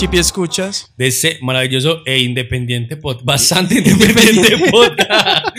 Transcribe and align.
Chipi 0.00 0.16
escuchas. 0.16 0.94
de 0.96 1.08
ese 1.08 1.38
maravilloso 1.42 2.00
e 2.06 2.20
independiente 2.20 2.96
podcast. 2.96 3.26
Bastante 3.26 3.74
independiente 3.74 4.56
podcast. 4.70 5.54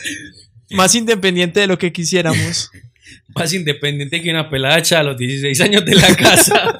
Más 0.70 0.94
independiente 0.94 1.60
de 1.60 1.66
lo 1.66 1.76
que 1.76 1.92
quisiéramos. 1.92 2.70
Más 3.36 3.52
independiente 3.52 4.22
que 4.22 4.30
una 4.30 4.48
pelacha 4.48 5.00
a 5.00 5.02
los 5.02 5.18
16 5.18 5.60
años 5.60 5.84
de 5.84 5.96
la 5.96 6.16
casa. 6.16 6.78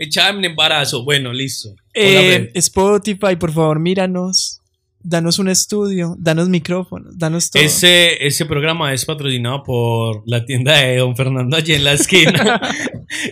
Echada 0.00 0.30
en 0.30 0.46
embarazo. 0.46 1.04
Bueno, 1.04 1.32
listo. 1.32 1.76
Eh. 1.94 2.50
Spotify, 2.54 3.36
por 3.38 3.52
favor, 3.52 3.78
míranos. 3.78 4.62
Danos 4.98 5.38
un 5.38 5.48
estudio, 5.48 6.16
danos 6.18 6.48
micrófonos, 6.48 7.16
danos 7.16 7.52
todo. 7.52 7.62
Ese, 7.62 8.26
ese 8.26 8.46
programa 8.46 8.92
es 8.92 9.04
patrocinado 9.04 9.62
por 9.62 10.24
la 10.26 10.44
tienda 10.44 10.76
de 10.76 10.96
Don 10.96 11.14
Fernando 11.14 11.56
allí 11.56 11.74
en 11.74 11.84
la 11.84 11.92
esquina 11.92 12.60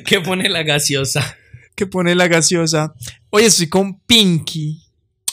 que 0.07 0.21
pone 0.21 0.49
la 0.49 0.62
gaseosa. 0.62 1.38
Que 1.74 1.87
pone 1.87 2.14
la 2.14 2.28
gaseosa. 2.28 2.95
Oye, 3.30 3.46
estoy 3.46 3.69
con 3.69 3.98
Pinky. 4.01 4.80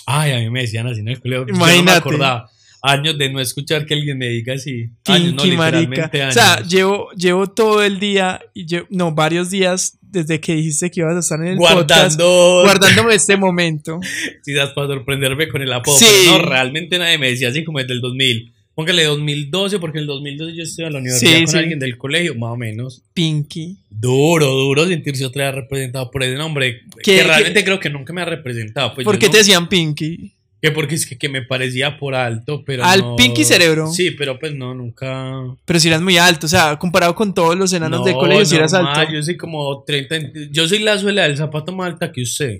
Ay, 0.06 0.32
a 0.32 0.38
mí 0.40 0.50
me 0.50 0.62
decían 0.62 0.88
así 0.88 1.00
en 1.02 1.10
el 1.10 1.22
colegio. 1.22 1.46
Yo 1.48 1.54
no 1.54 1.60
me 1.60 1.66
Imagínate. 1.66 1.98
acordaba. 2.00 2.50
Años 2.84 3.16
de 3.20 3.30
no 3.32 3.40
escuchar 3.40 3.86
que 3.86 3.94
alguien 3.94 4.18
me 4.18 4.28
diga 4.28 4.56
así. 4.56 4.90
No, 5.08 5.14
Pinky, 5.16 5.52
marica. 5.56 6.10
O 6.30 6.32
sea, 6.32 6.62
llevo, 6.64 7.12
llevo 7.12 7.46
todo 7.48 7.84
el 7.84 8.00
día, 8.00 8.42
y 8.56 8.66
lle- 8.66 8.88
no, 8.90 9.12
varios 9.12 9.52
días 9.52 10.00
desde 10.02 10.40
que 10.42 10.56
dijiste 10.56 10.90
que 10.90 11.02
ibas 11.02 11.16
a 11.16 11.20
estar 11.20 11.40
en 11.42 11.50
el 11.50 11.58
podcast. 11.58 11.80
guardando. 12.20 12.62
Guardándome 12.64 13.14
este 13.14 13.38
momento. 13.38 14.00
Quizás 14.44 14.72
para 14.72 14.88
sorprenderme 14.88 15.48
con 15.48 15.62
el 15.62 15.72
apodo. 15.72 15.96
Sí. 15.96 16.06
pero 16.26 16.40
no, 16.40 16.50
realmente 16.50 16.98
nadie 16.98 17.20
me 17.20 17.30
decía 17.30 17.50
así 17.50 17.64
como 17.64 17.78
desde 17.78 17.94
el 17.94 18.02
2000. 18.02 18.51
Póngale 18.74 19.04
2012, 19.04 19.80
porque 19.80 19.98
en 19.98 20.04
el 20.04 20.08
2012 20.08 20.56
yo 20.56 20.64
estuve 20.64 20.88
en 20.88 20.94
la 20.94 21.00
universidad 21.00 21.32
Sí, 21.32 21.44
con 21.44 21.52
sí. 21.52 21.58
alguien 21.58 21.80
del 21.80 21.98
colegio, 21.98 22.36
más 22.36 22.52
o 22.52 22.58
menos. 22.58 23.02
Pinky. 23.14 23.78
Duro, 23.90 24.48
duro 24.48 24.88
sentirse 24.88 25.26
otra 25.26 25.46
vez 25.48 25.56
representado 25.56 26.10
por 26.10 26.24
ese 26.24 26.36
nombre. 26.38 26.82
¿Qué- 27.04 27.18
que 27.18 27.24
realmente 27.24 27.64
creo 27.66 27.80
que 27.80 27.90
nunca 27.90 28.14
me 28.14 28.22
ha 28.22 28.26
representado. 28.26 28.94
Pues 28.96 29.04
¿Por 29.06 29.20
qué 29.20 29.26
no- 29.28 29.32
te 29.34 29.38
decían 29.40 29.68
Pinky? 29.70 30.32
Que 30.62 30.70
porque 30.72 30.94
es 30.94 31.08
que, 31.08 31.18
que 31.18 31.28
me 31.28 31.42
parecía 31.42 31.98
por 31.98 32.14
alto, 32.14 32.64
pero. 32.64 32.84
Al 32.84 33.00
no- 33.02 33.16
Pinky 33.16 33.44
Cerebro. 33.44 33.88
Sí, 33.88 34.12
pero 34.12 34.38
pues 34.38 34.54
no, 34.54 34.76
nunca. 34.76 35.34
Pero 35.66 35.80
si 35.80 35.88
eras 35.88 36.02
muy 36.02 36.18
alto, 36.18 36.46
o 36.46 36.50
sea, 36.50 36.78
comparado 36.78 37.16
con 37.16 37.34
todos 37.34 37.56
los 37.58 37.74
enanos 37.74 38.06
de 38.06 38.12
No, 38.14 38.20
colegio, 38.20 38.46
si 38.46 38.56
eras 38.58 38.74
alto. 38.76 39.12
Yo 39.12 39.24
soy 39.24 39.38
como 39.38 39.84
30. 39.84 40.18
Yo 40.52 40.68
soy 40.68 40.80
la 40.80 41.00
suela 41.00 41.24
del 41.24 41.36
zapato 41.36 41.72
más 41.76 41.94
alta 41.94 42.12
que 42.12 42.22
usted. 42.22 42.58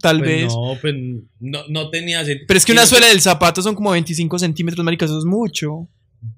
Tal 0.00 0.18
Pues 0.18 0.30
vez. 0.30 0.52
No, 0.52 0.76
pues 0.80 0.94
no, 1.40 1.60
no 1.70 1.88
tenía 1.88 2.18
sentido. 2.24 2.44
Pero 2.48 2.58
es 2.58 2.66
que 2.66 2.72
una 2.72 2.84
suela 2.86 3.06
del 3.06 3.20
zapato 3.22 3.62
son 3.62 3.74
como 3.74 3.92
25 3.92 4.38
centímetros, 4.38 4.84
marica, 4.84 5.06
eso 5.06 5.18
es 5.18 5.24
mucho. 5.24 5.88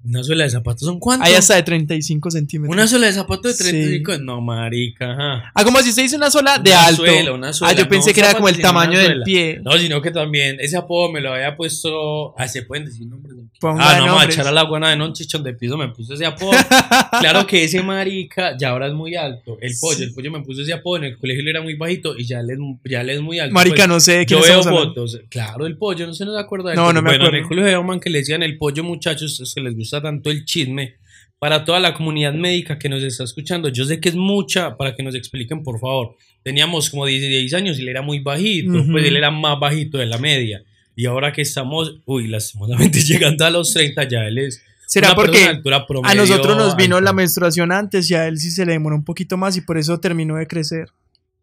Una 0.03 0.23
suela 0.23 0.43
de 0.45 0.49
zapatos 0.49 0.81
son 0.87 0.99
cuántos? 0.99 1.27
Hay 1.27 1.35
hasta 1.35 1.55
de 1.55 1.63
35 1.63 2.31
centímetros. 2.31 2.73
Una 2.75 2.87
suela 2.87 3.05
de 3.07 3.13
zapatos 3.13 3.57
de 3.57 3.63
Sí. 3.63 3.69
35. 3.71 4.17
No, 4.19 4.41
marica. 4.41 5.11
Ajá. 5.11 5.51
Ah, 5.53 5.63
como 5.63 5.79
si 5.81 5.91
se 5.91 6.01
dice 6.01 6.15
una 6.15 6.31
sola 6.31 6.57
de 6.57 6.71
Una 6.71 6.85
alto. 6.87 7.03
suela, 7.05 7.31
una 7.33 7.53
suela, 7.53 7.71
ah, 7.73 7.75
yo 7.77 7.83
no 7.83 7.89
pensé 7.89 8.13
que 8.13 8.19
era 8.19 8.29
zapato, 8.29 8.43
como 8.45 8.49
el 8.55 8.61
tamaño 8.61 8.97
del 8.99 9.21
pie. 9.23 9.59
No, 9.63 9.73
sino 9.77 10.01
que 10.01 10.11
también 10.11 10.57
ese 10.59 10.77
apodo 10.77 11.11
me 11.11 11.21
lo 11.21 11.33
había 11.33 11.55
puesto. 11.55 12.35
Ah, 12.37 12.47
se 12.47 12.63
pueden 12.63 12.85
decir 12.85 13.05
nombres. 13.07 13.35
¿no? 13.35 13.45
Ah, 13.79 13.95
no, 13.99 14.07
nombres. 14.07 14.35
echar 14.35 14.47
a 14.47 14.51
la 14.51 14.63
guana 14.63 14.89
de 14.95 15.01
un 15.01 15.13
chichón 15.13 15.43
de 15.43 15.53
piso, 15.53 15.77
me 15.77 15.87
puso 15.89 16.13
ese 16.13 16.25
apodo. 16.25 16.51
claro 17.19 17.45
que 17.47 17.63
ese 17.63 17.81
marica 17.81 18.55
ya 18.57 18.69
ahora 18.69 18.87
es 18.87 18.93
muy 18.93 19.15
alto. 19.15 19.57
El 19.61 19.73
pollo, 19.79 19.97
Sí. 19.97 20.03
el 20.03 20.13
pollo 20.13 20.31
me 20.31 20.41
puso 20.41 20.61
ese 20.61 20.73
apodo. 20.73 20.97
En 20.97 21.03
el 21.05 21.17
colegio 21.17 21.41
él 21.41 21.47
era 21.49 21.61
muy 21.61 21.75
bajito 21.75 22.17
y 22.17 22.25
ya 22.25 22.39
él 22.39 22.49
es, 22.51 22.57
ya 22.89 23.01
él 23.01 23.09
es 23.11 23.21
muy 23.21 23.39
alto. 23.39 23.53
Marica, 23.53 23.75
Pues, 23.77 23.87
no 23.87 23.99
sé 23.99 24.17
de 24.19 24.25
quién 24.25 24.39
Yo 24.41 24.45
veo 24.45 24.63
fotos. 24.63 25.19
Claro, 25.29 25.65
el 25.65 25.77
pollo, 25.77 26.05
no 26.07 26.13
se 26.13 26.25
nos 26.25 26.37
acuerda 26.37 26.71
de 26.71 26.75
No, 26.75 26.91
no 26.93 27.01
me 27.01 27.09
bueno, 27.09 27.25
acuerdo. 27.25 27.37
en 27.37 27.43
el 27.43 27.47
colegio 27.47 27.65
había 27.67 27.79
un 27.79 27.87
man 27.87 27.99
que 27.99 28.09
le 28.09 28.19
decían 28.19 28.43
el 28.43 28.57
pollo, 28.57 28.83
muchachos, 28.83 29.39
es 29.39 29.53
que 29.53 29.61
les 29.75 29.77
gusta 29.77 30.01
tanto 30.01 30.29
el 30.31 30.45
chisme. 30.45 30.95
Para 31.37 31.65
toda 31.65 31.79
la 31.79 31.93
comunidad 31.93 32.33
médica 32.33 32.79
que 32.79 32.87
nos 32.89 33.03
está 33.03 33.23
escuchando, 33.25 33.67
yo 33.69 33.83
sé 33.85 33.99
que 33.99 34.09
es 34.09 34.15
mucha, 34.15 34.77
para 34.77 34.95
que 34.95 35.03
nos 35.03 35.13
expliquen, 35.15 35.63
por 35.63 35.79
favor. 35.79 36.15
Teníamos 36.43 36.89
como 36.89 37.05
16 37.05 37.53
años 37.53 37.77
y 37.77 37.81
él 37.81 37.89
era 37.89 38.01
muy 38.01 38.19
bajito, 38.19 38.71
pues 38.91 39.05
él 39.05 39.17
era 39.17 39.31
más 39.31 39.59
bajito 39.59 39.97
de 39.97 40.05
la 40.05 40.17
media. 40.17 40.63
Y 40.95 41.05
ahora 41.07 41.33
que 41.33 41.41
estamos, 41.41 41.99
uy, 42.05 42.27
lastimosamente 42.29 42.99
llegando 43.03 43.45
a 43.45 43.49
los 43.49 43.73
30, 43.73 44.07
ya 44.07 44.19
él 44.25 44.37
es. 44.37 44.61
¿Será 44.87 45.07
una 45.09 45.15
porque 45.15 45.43
altura 45.43 45.77
a 45.77 45.87
promedio 45.87 46.15
nosotros 46.15 46.55
nos 46.57 46.75
vino 46.77 46.95
alta. 46.97 47.09
la 47.09 47.13
menstruación 47.13 47.71
antes 47.71 48.09
y 48.09 48.15
a 48.15 48.27
él 48.27 48.37
sí 48.39 48.49
se 48.51 48.65
le 48.65 48.71
demoró 48.73 48.95
un 48.95 49.03
poquito 49.03 49.35
más 49.35 49.57
y 49.57 49.61
por 49.61 49.77
eso 49.77 49.99
terminó 49.99 50.35
de 50.37 50.47
crecer? 50.47 50.89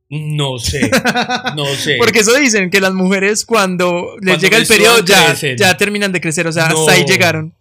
No 0.09 0.59
sé, 0.59 0.91
no 1.57 1.65
sé. 1.77 1.97
Porque 1.99 2.21
eso 2.21 2.35
dicen 2.37 2.71
que 2.71 2.81
las 2.81 2.93
mujeres 2.95 3.45
cuando 3.45 4.17
les 4.21 4.35
Cuando 4.37 4.37
llega 4.39 4.57
el 4.59 4.67
periodo 4.67 5.05
ya, 5.05 5.27
crecen. 5.27 5.57
ya 5.57 5.77
terminan 5.77 6.13
de 6.13 6.21
crecer, 6.21 6.47
o 6.47 6.53
sea, 6.53 6.69
No. 6.69 6.79
hasta 6.81 6.93
ahí 6.93 7.05
llegaron. 7.07 7.55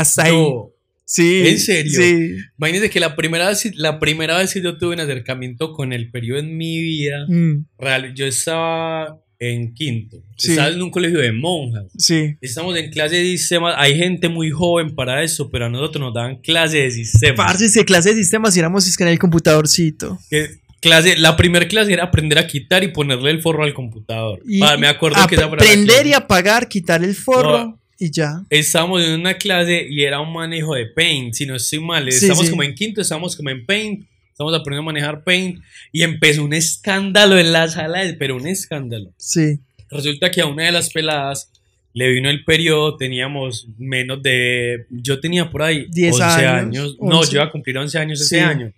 Hasta 0.00 0.24
ahí. 0.24 0.32
No. 0.32 0.70
Sí. 1.04 1.42
¿En 1.48 1.58
serio? 1.58 1.90
Sí. 2.02 2.36
Imagínense 2.58 2.90
que 2.90 3.00
la 3.00 3.16
primera, 3.16 3.48
vez, 3.48 3.64
la 3.76 3.98
primera 3.98 4.36
vez 4.36 4.52
que 4.52 4.60
yo 4.62 4.76
tuve 4.76 4.94
un 4.94 5.00
acercamiento 5.00 5.72
con 5.72 5.92
el 5.94 6.10
periodo 6.10 6.38
en 6.40 6.56
mi 6.56 6.80
vida, 6.82 7.24
Mm, 7.28 7.64
real, 7.78 8.14
yo 8.14 8.26
estaba 8.26 9.16
en 9.40 9.72
quinto, 9.72 10.18
Sí. 10.36 10.50
estaba 10.50 10.68
en 10.68 10.82
un 10.82 10.90
colegio 10.90 11.20
de 11.20 11.32
monjas. 11.32 11.84
sí. 11.96 12.36
Estamos 12.42 12.76
en 12.76 12.90
clase 12.90 13.16
de 13.16 13.24
sistemas, 13.24 13.74
hay 13.78 13.96
gente 13.96 14.28
muy 14.28 14.50
joven 14.50 14.94
para 14.94 15.22
eso, 15.22 15.48
pero 15.50 15.66
a 15.66 15.68
nosotros 15.70 16.00
nos 16.02 16.12
daban 16.12 16.36
clase 16.42 16.78
de 16.78 16.90
sistemas. 16.90 17.36
Parce, 17.36 17.70
de 17.70 17.84
clase 17.86 18.10
de 18.10 18.16
sistemas 18.16 18.54
y 18.56 18.58
éramos 18.58 19.00
en 19.00 19.08
el 19.08 19.18
computadorcito. 19.18 20.18
Que 20.28 20.58
clase, 20.80 21.16
la 21.16 21.36
primera 21.36 21.66
clase 21.68 21.92
era 21.92 22.04
aprender 22.04 22.38
a 22.38 22.46
quitar 22.46 22.84
y 22.84 22.88
ponerle 22.88 23.30
el 23.30 23.40
forro 23.40 23.64
al 23.64 23.72
computador. 23.74 24.40
Y 24.46 24.60
Ah, 24.62 24.76
me 24.76 24.88
acuerdo 24.88 25.16
que 25.26 25.36
esa 25.36 25.44
Aprender 25.46 26.06
y 26.06 26.12
apagar, 26.12 26.68
quitar 26.68 27.02
el 27.02 27.14
forro 27.14 27.58
No. 27.58 27.80
Y 27.98 28.10
ya. 28.10 28.44
Estábamos 28.50 29.02
en 29.04 29.20
una 29.20 29.34
clase 29.34 29.86
y 29.88 30.02
era 30.02 30.20
un 30.20 30.32
manejo 30.32 30.74
de 30.74 30.86
Paint, 30.86 31.34
si 31.34 31.46
no 31.46 31.56
estoy 31.56 31.80
mal. 31.80 32.08
Estamos 32.08 32.44
sí. 32.44 32.50
como 32.50 32.62
en 32.62 32.74
quinto, 32.74 33.00
estamos 33.00 33.36
como 33.36 33.50
en 33.50 33.66
Paint, 33.66 34.06
estamos 34.30 34.54
aprendiendo 34.54 34.82
a 34.88 34.92
manejar 34.92 35.24
Paint 35.24 35.60
y 35.92 36.02
empezó 36.02 36.44
un 36.44 36.54
escándalo 36.54 37.38
en 37.38 37.52
la 37.52 37.68
sala, 37.68 38.02
pero 38.18 38.36
un 38.36 38.46
escándalo. 38.46 39.12
Sí. 39.16 39.58
Resulta 39.90 40.30
que 40.30 40.40
a 40.42 40.46
una 40.46 40.64
de 40.64 40.72
las 40.72 40.90
peladas 40.90 41.50
le 41.94 42.12
vino 42.12 42.30
el 42.30 42.44
periodo, 42.44 42.96
teníamos 42.96 43.66
menos 43.78 44.22
de, 44.22 44.86
yo 44.90 45.18
tenía 45.18 45.50
por 45.50 45.62
ahí 45.62 45.86
10 45.90 46.12
11 46.20 46.24
años, 46.24 46.52
años, 46.52 46.96
no, 47.00 47.18
11. 47.20 47.32
yo 47.32 47.38
iba 47.38 47.44
a 47.46 47.50
cumplir 47.50 47.76
11 47.78 47.98
años 47.98 48.20
ese 48.20 48.36
Sí. 48.36 48.42
año. 48.42 48.72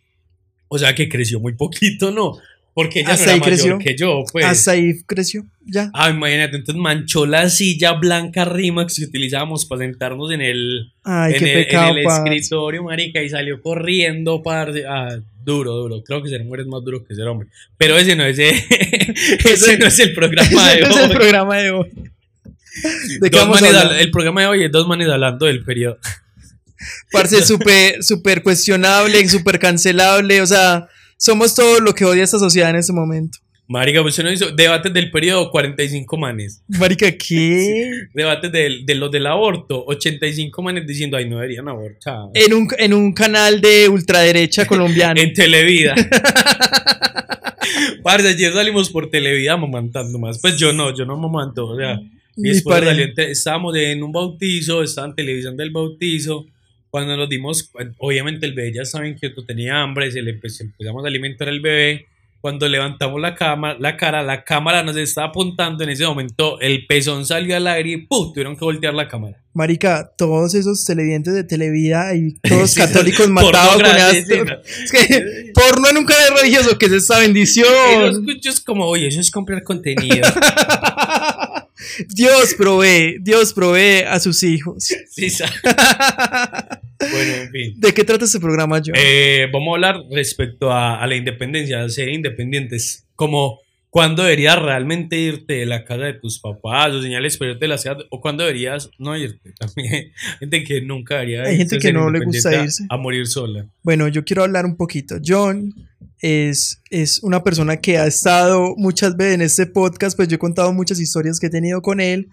O 0.68 0.78
sea 0.78 0.94
que 0.94 1.08
creció 1.08 1.40
muy 1.40 1.52
poquito, 1.54 2.10
¿no? 2.10 2.38
Porque 2.80 3.00
ella 3.00 3.10
Hasta 3.10 3.26
no 3.26 3.30
ahí 3.32 3.36
era 3.36 3.46
mayor 3.46 3.58
creció. 3.58 3.78
que 3.78 3.94
yo, 3.94 4.24
pues. 4.32 4.46
Hasta 4.46 4.70
ahí 4.70 5.02
creció. 5.04 5.44
Ya. 5.66 5.90
Ah, 5.92 6.08
imagínate, 6.08 6.56
entonces 6.56 6.80
manchó 6.80 7.26
la 7.26 7.50
silla 7.50 7.92
blanca 7.92 8.46
Rimax 8.46 8.96
que 8.96 9.04
utilizábamos 9.04 9.66
para 9.66 9.82
sentarnos 9.82 10.32
en 10.32 10.40
el, 10.40 10.92
Ay, 11.04 11.34
en 11.34 11.38
qué 11.40 11.62
el, 11.62 11.98
en 11.98 12.08
escritorio, 12.08 12.84
marica, 12.84 13.22
y 13.22 13.28
salió 13.28 13.60
corriendo, 13.60 14.42
parce. 14.42 14.86
Ah, 14.86 15.14
duro, 15.44 15.72
duro. 15.74 16.02
Creo 16.02 16.22
que 16.22 16.30
ser 16.30 16.42
mujer 16.42 16.60
es 16.60 16.66
más 16.68 16.82
duro 16.82 17.04
que 17.04 17.14
ser 17.14 17.28
hombre. 17.28 17.48
Pero 17.76 17.98
ese 17.98 18.16
no 18.16 18.24
es, 18.24 18.38
ese 19.44 19.76
no 19.76 19.86
es 19.86 19.98
el 19.98 20.14
programa 20.14 20.70
de 20.70 20.80
Ese 20.80 20.88
no 20.88 20.96
es 20.96 21.10
el 21.10 21.10
programa 21.10 21.56
de 21.58 21.70
hoy. 21.70 21.90
¿De 23.20 23.28
Dos 23.28 23.48
manes 23.48 23.74
el 23.98 24.10
programa 24.10 24.40
de 24.40 24.46
hoy 24.46 24.64
es 24.64 24.72
dos 24.72 24.88
manes 24.88 25.06
hablando 25.06 25.44
del 25.44 25.62
periodo. 25.64 25.98
Parce, 27.12 27.42
súper, 27.42 28.02
súper 28.02 28.42
cuestionable, 28.42 29.28
súper 29.28 29.58
cancelable. 29.58 30.40
O 30.40 30.46
sea, 30.46 30.88
somos 31.20 31.54
todo 31.54 31.80
lo 31.80 31.94
que 31.94 32.04
odia 32.06 32.24
esta 32.24 32.38
sociedad 32.38 32.70
en 32.70 32.76
este 32.76 32.92
momento. 32.94 33.38
Marica, 33.68 34.00
pues 34.02 34.14
usted 34.14 34.24
no 34.24 34.32
hizo 34.32 34.50
debates 34.50 34.92
del 34.92 35.10
periodo, 35.12 35.50
45 35.50 36.16
manes. 36.16 36.62
Marica, 36.66 37.12
¿qué? 37.18 37.92
Debates 38.14 38.50
del- 38.50 38.84
de, 38.86 38.94
los 38.96 39.10
del 39.12 39.26
aborto, 39.26 39.84
85 39.86 40.62
manes 40.62 40.86
diciendo, 40.86 41.16
ay, 41.16 41.28
no 41.28 41.36
deberían 41.36 41.68
abortar. 41.68 42.30
En 42.34 42.52
un, 42.54 42.68
en 42.78 42.94
un 42.94 43.12
canal 43.12 43.60
de 43.60 43.88
ultraderecha 43.88 44.66
colombiano. 44.66 45.20
En 45.20 45.32
Televida. 45.34 45.94
Parce, 48.02 48.28
ayer 48.28 48.52
salimos 48.52 48.88
por 48.90 49.10
Televida 49.10 49.56
mamantando 49.56 50.18
más. 50.18 50.40
Pues 50.40 50.56
yo 50.56 50.72
no, 50.72 50.96
yo 50.96 51.04
no 51.04 51.16
mamanto. 51.16 51.66
O 51.66 51.76
sea, 51.76 52.00
mi 52.36 52.50
esposa 52.50 52.92
estábamos 53.18 53.76
en 53.76 54.02
un 54.02 54.10
bautizo, 54.10 54.82
estaban 54.82 55.14
televisando 55.14 55.62
el 55.62 55.70
bautizo. 55.70 56.46
Cuando 56.90 57.16
nos 57.16 57.28
dimos, 57.28 57.70
obviamente 57.98 58.46
el 58.46 58.52
bebé 58.54 58.72
ya 58.74 58.84
saben 58.84 59.16
que 59.16 59.32
yo 59.34 59.44
tenía 59.44 59.80
hambre, 59.80 60.10
se 60.10 60.22
le 60.22 60.38
empe- 60.40 60.60
empezamos 60.60 61.04
a 61.04 61.08
alimentar 61.08 61.48
al 61.48 61.60
bebé. 61.60 62.06
Cuando 62.40 62.66
levantamos 62.68 63.20
la, 63.20 63.34
cama, 63.34 63.76
la 63.78 63.98
cara, 63.98 64.22
la 64.22 64.44
cámara 64.44 64.82
nos 64.82 64.96
estaba 64.96 65.26
apuntando. 65.28 65.84
En 65.84 65.90
ese 65.90 66.06
momento 66.06 66.58
el 66.60 66.86
pezón 66.86 67.26
salió 67.26 67.54
al 67.54 67.66
aire 67.66 67.90
y 67.90 67.96
¡pum! 67.98 68.32
tuvieron 68.32 68.56
que 68.56 68.64
voltear 68.64 68.94
la 68.94 69.06
cámara. 69.08 69.36
Marica, 69.52 70.10
todos 70.16 70.54
esos 70.54 70.82
televidentes 70.86 71.34
de 71.34 71.44
Televida 71.44 72.14
y 72.14 72.32
todos 72.40 72.70
Sí, 72.74 72.80
católicos 72.80 73.26
porno 73.26 73.42
matados 73.42 73.82
con 73.82 74.24
sí, 74.24 74.34
no. 74.46 74.56
Es 74.84 74.90
que 74.90 75.52
porno 75.52 75.88
en 75.90 75.98
un 75.98 76.04
canal 76.06 76.38
religioso, 76.40 76.78
que 76.78 76.86
es 76.86 76.92
esta 76.92 77.18
bendición. 77.18 77.68
escucho 78.10 78.48
es 78.48 78.60
como, 78.60 78.86
oye, 78.86 79.08
eso 79.08 79.20
es 79.20 79.30
comprar 79.30 79.62
contenido. 79.62 80.26
Dios 82.08 82.54
provee, 82.54 83.18
Dios 83.20 83.52
provee 83.52 84.02
a 84.06 84.20
sus 84.20 84.42
hijos. 84.42 84.84
Sí, 84.84 85.28
bueno, 87.00 87.34
en 87.34 87.50
fin. 87.50 87.74
¿De 87.76 87.92
qué 87.92 88.04
trata 88.04 88.24
este 88.24 88.40
programa, 88.40 88.80
yo? 88.80 88.92
Eh, 88.96 89.48
vamos 89.52 89.68
a 89.68 89.74
hablar 89.74 90.02
respecto 90.10 90.70
a, 90.70 91.02
a 91.02 91.06
la 91.06 91.16
independencia, 91.16 91.82
a 91.82 91.88
ser 91.88 92.08
independientes. 92.08 93.06
Como 93.14 93.60
cuándo 93.90 94.22
deberías 94.22 94.58
realmente 94.60 95.18
irte 95.18 95.54
de 95.54 95.66
la 95.66 95.84
casa 95.84 96.04
de 96.04 96.14
tus 96.14 96.38
papás 96.38 96.92
o 96.94 97.02
señales 97.02 97.36
pero 97.36 97.56
de 97.56 97.68
la 97.68 97.76
ciudad 97.76 97.98
o 98.08 98.20
cuándo 98.20 98.44
deberías 98.44 98.90
no 98.98 99.16
irte 99.16 99.52
también. 99.58 100.12
Gente 100.38 100.64
que 100.64 100.80
nunca 100.80 101.16
debería 101.16 101.42
Hay 101.42 101.58
gente 101.58 101.76
irse, 101.76 101.88
que 101.88 101.92
no 101.92 102.10
le 102.10 102.24
gusta 102.24 102.64
irse. 102.64 102.86
A, 102.88 102.96
morir 102.96 103.26
sola. 103.26 103.66
Bueno, 103.82 104.08
yo 104.08 104.24
quiero 104.24 104.44
hablar 104.44 104.64
un 104.64 104.76
poquito. 104.76 105.16
John 105.24 105.74
es, 106.20 106.82
es 106.90 107.22
una 107.22 107.42
persona 107.42 107.78
que 107.78 107.98
ha 107.98 108.06
estado 108.06 108.74
muchas 108.76 109.16
veces 109.16 109.34
en 109.34 109.42
este 109.42 109.66
podcast, 109.66 110.16
pues 110.16 110.28
yo 110.28 110.36
he 110.36 110.38
contado 110.38 110.72
muchas 110.72 111.00
historias 111.00 111.40
que 111.40 111.46
he 111.46 111.50
tenido 111.50 111.82
con 111.82 112.00
él 112.00 112.28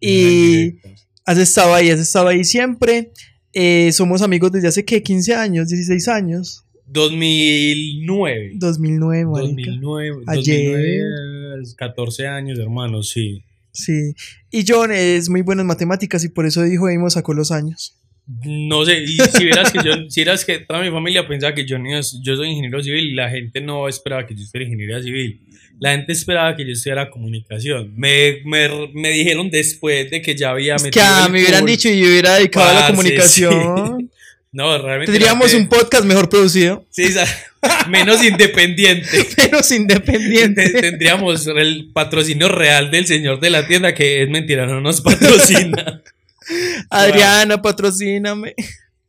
y 0.00 0.76
has 1.24 1.38
estado 1.38 1.74
ahí, 1.74 1.90
has 1.90 2.00
estado 2.00 2.28
ahí 2.28 2.44
siempre. 2.44 3.12
Eh, 3.52 3.90
somos 3.92 4.22
amigos 4.22 4.52
desde 4.52 4.68
hace, 4.68 4.84
¿qué? 4.84 5.02
15 5.02 5.34
años, 5.34 5.68
16 5.68 6.08
años. 6.08 6.64
2009. 6.86 8.52
2009, 8.54 9.26
marica. 9.26 9.70
2009. 9.70 10.24
Ayer. 10.26 10.72
2009, 10.72 11.74
14 11.76 12.26
años, 12.26 12.58
hermano, 12.58 13.02
sí. 13.02 13.44
Sí. 13.72 14.14
Y 14.50 14.64
John 14.66 14.90
es 14.92 15.28
muy 15.28 15.42
bueno 15.42 15.62
en 15.62 15.68
matemáticas 15.68 16.24
y 16.24 16.28
por 16.28 16.46
eso 16.46 16.62
dijo 16.62 16.86
me 16.86 17.10
sacó 17.10 17.34
los 17.34 17.52
años. 17.52 17.99
No 18.44 18.84
sé, 18.84 19.02
y 19.02 19.18
si 19.18 19.44
vieras 19.44 19.72
que 19.72 19.78
yo, 19.84 19.92
si 20.08 20.20
vieras 20.20 20.44
que 20.44 20.58
toda 20.60 20.80
mi 20.80 20.90
familia 20.90 21.26
pensaba 21.26 21.54
que 21.54 21.64
yo, 21.64 21.78
no 21.78 21.88
yo 22.22 22.36
soy 22.36 22.48
ingeniero 22.48 22.82
civil 22.82 23.06
y 23.06 23.14
la 23.14 23.28
gente 23.28 23.60
no 23.60 23.88
esperaba 23.88 24.26
que 24.26 24.34
yo 24.34 24.42
estuviera 24.42 24.68
ingeniería 24.68 25.02
civil. 25.02 25.40
La 25.80 25.92
gente 25.92 26.12
esperaba 26.12 26.54
que 26.54 26.64
yo 26.64 26.72
estudiara 26.72 27.10
comunicación. 27.10 27.92
Me, 27.96 28.40
me, 28.44 28.68
me 28.92 29.10
dijeron 29.10 29.50
después 29.50 30.10
de 30.10 30.20
que 30.22 30.36
ya 30.36 30.50
había 30.50 30.76
Es 30.76 30.82
que 30.82 30.88
metido 30.90 31.28
me 31.30 31.40
hubieran 31.40 31.64
dicho 31.64 31.88
y 31.88 32.00
yo 32.00 32.06
hubiera 32.06 32.34
dedicado 32.36 32.68
a 32.68 32.74
la 32.74 32.86
comunicación. 32.88 34.10
No, 34.52 34.76
realmente. 34.78 35.12
Tendríamos 35.12 35.54
un 35.54 35.68
podcast 35.68 36.04
mejor 36.04 36.28
producido, 36.28 36.84
Sí, 36.90 37.04
menos 37.88 38.24
independiente. 38.24 39.28
menos 39.36 39.68
Te- 39.68 39.76
independiente. 39.76 40.70
Tendríamos 40.70 41.46
el 41.46 41.90
patrocinio 41.92 42.48
real 42.48 42.90
del 42.90 43.06
señor 43.06 43.38
de 43.38 43.50
la 43.50 43.66
tienda, 43.68 43.94
que 43.94 44.22
es 44.24 44.28
mentira, 44.28 44.66
no 44.66 44.80
nos 44.80 45.00
patrocina. 45.02 46.02
Adriana, 46.90 47.60
patrocíname. 47.62 48.54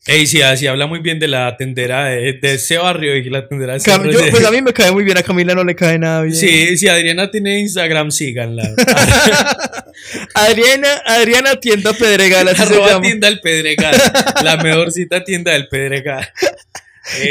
Ey, 0.07 0.25
sí, 0.25 0.41
así 0.41 0.65
habla 0.65 0.88
muy 0.88 0.99
bien 0.99 1.19
de 1.19 1.27
la 1.27 1.55
tendera 1.57 2.05
de, 2.05 2.33
de 2.41 2.53
ese 2.55 2.77
barrio 2.79 3.15
y 3.17 3.29
la 3.29 3.47
tendera 3.47 3.73
de 3.73 3.77
ese 3.77 3.91
Cam- 3.91 4.01
pues 4.31 4.43
a 4.43 4.49
mí 4.49 4.59
me 4.63 4.73
cae 4.73 4.91
muy 4.91 5.03
bien, 5.03 5.15
a 5.15 5.21
Camila 5.21 5.53
no 5.53 5.63
le 5.63 5.75
cae 5.75 5.99
nada 5.99 6.23
bien. 6.23 6.35
Sí, 6.35 6.75
si 6.75 6.88
Adriana 6.88 7.29
tiene 7.29 7.59
Instagram, 7.59 8.09
síganla. 8.09 8.63
Adriana, 10.33 10.88
Adriana 11.05 11.55
tienda 11.59 11.93
Pedregal, 11.93 12.47
así 12.47 12.57
se 12.57 12.63
Arroba 12.63 12.88
llama. 12.88 13.01
tienda 13.01 13.27
del 13.29 13.39
Pedregal. 13.41 13.95
La 14.43 14.57
mejorcita 14.57 15.23
tienda 15.23 15.51
del 15.51 15.67
Pedregal. 15.67 16.27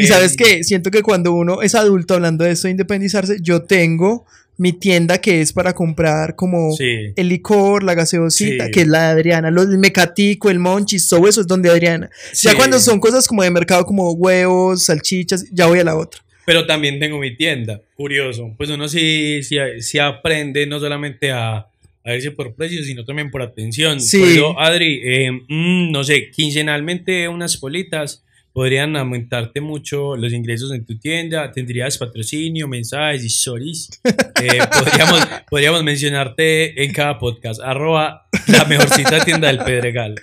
Y 0.00 0.06
sabes 0.06 0.36
qué, 0.36 0.62
siento 0.64 0.90
que 0.90 1.02
cuando 1.02 1.32
uno 1.32 1.62
es 1.62 1.74
adulto 1.74 2.14
hablando 2.14 2.44
de 2.44 2.52
esto 2.52 2.68
de 2.68 2.72
independizarse, 2.72 3.38
yo 3.40 3.62
tengo 3.62 4.26
mi 4.60 4.74
tienda 4.74 5.18
que 5.18 5.40
es 5.40 5.52
para 5.54 5.72
comprar 5.72 6.36
como 6.36 6.72
Sí. 6.76 7.12
el 7.16 7.28
licor, 7.30 7.82
la 7.82 7.94
gaseosita, 7.94 8.66
Sí. 8.66 8.70
que 8.70 8.80
es 8.82 8.86
la 8.88 9.04
de 9.04 9.06
Adriana, 9.20 9.50
los, 9.50 9.64
el 9.66 9.78
mecatico, 9.78 10.50
el 10.50 10.58
monchis, 10.58 11.08
todo 11.08 11.26
eso 11.26 11.40
es 11.40 11.46
donde 11.46 11.70
Adriana. 11.70 12.10
Ya 12.34 12.50
Sí. 12.50 12.56
cuando 12.56 12.78
son 12.78 13.00
cosas 13.00 13.26
como 13.26 13.42
de 13.42 13.50
mercado, 13.50 13.84
como 13.86 14.12
huevos, 14.12 14.84
salchichas, 14.84 15.46
ya 15.50 15.66
voy 15.66 15.78
a 15.78 15.84
la 15.84 15.96
otra. 15.96 16.20
Pero 16.44 16.66
también 16.66 16.98
tengo 17.00 17.18
mi 17.18 17.34
tienda. 17.36 17.80
Curioso. 17.96 18.52
Pues 18.58 18.68
uno 18.70 18.86
sí, 18.88 19.42
sí, 19.42 19.56
sí 19.78 19.98
aprende 19.98 20.66
no 20.66 20.78
solamente 20.78 21.30
a, 21.30 21.66
a 22.04 22.14
irse 22.14 22.30
por 22.30 22.54
precios, 22.54 22.84
sino 22.86 23.04
también 23.04 23.30
por 23.30 23.40
atención. 23.40 24.00
Sí. 24.00 24.18
Por 24.18 24.28
eso, 24.28 24.60
Adri, 24.60 25.00
eh, 25.04 25.30
mm, 25.32 25.90
no 25.90 26.04
sé, 26.04 26.30
quincenalmente 26.30 27.28
unas 27.28 27.56
politas 27.56 28.24
podrían 28.52 28.96
aumentarte 28.96 29.60
mucho 29.60 30.16
los 30.16 30.32
ingresos 30.32 30.72
en 30.72 30.84
tu 30.84 30.98
tienda. 30.98 31.50
Tendrías 31.52 31.96
patrocinio, 31.98 32.66
mensajes, 32.68 33.24
stories. 33.24 33.88
Eh, 34.42 34.58
podríamos, 34.72 35.28
podríamos 35.50 35.84
mencionarte 35.84 36.82
en 36.82 36.92
cada 36.94 37.18
podcast. 37.18 37.60
Arroba 37.60 38.26
la 38.48 38.64
mejorcita 38.64 39.22
tienda 39.22 39.48
del 39.48 39.58
Pedregal. 39.58 40.14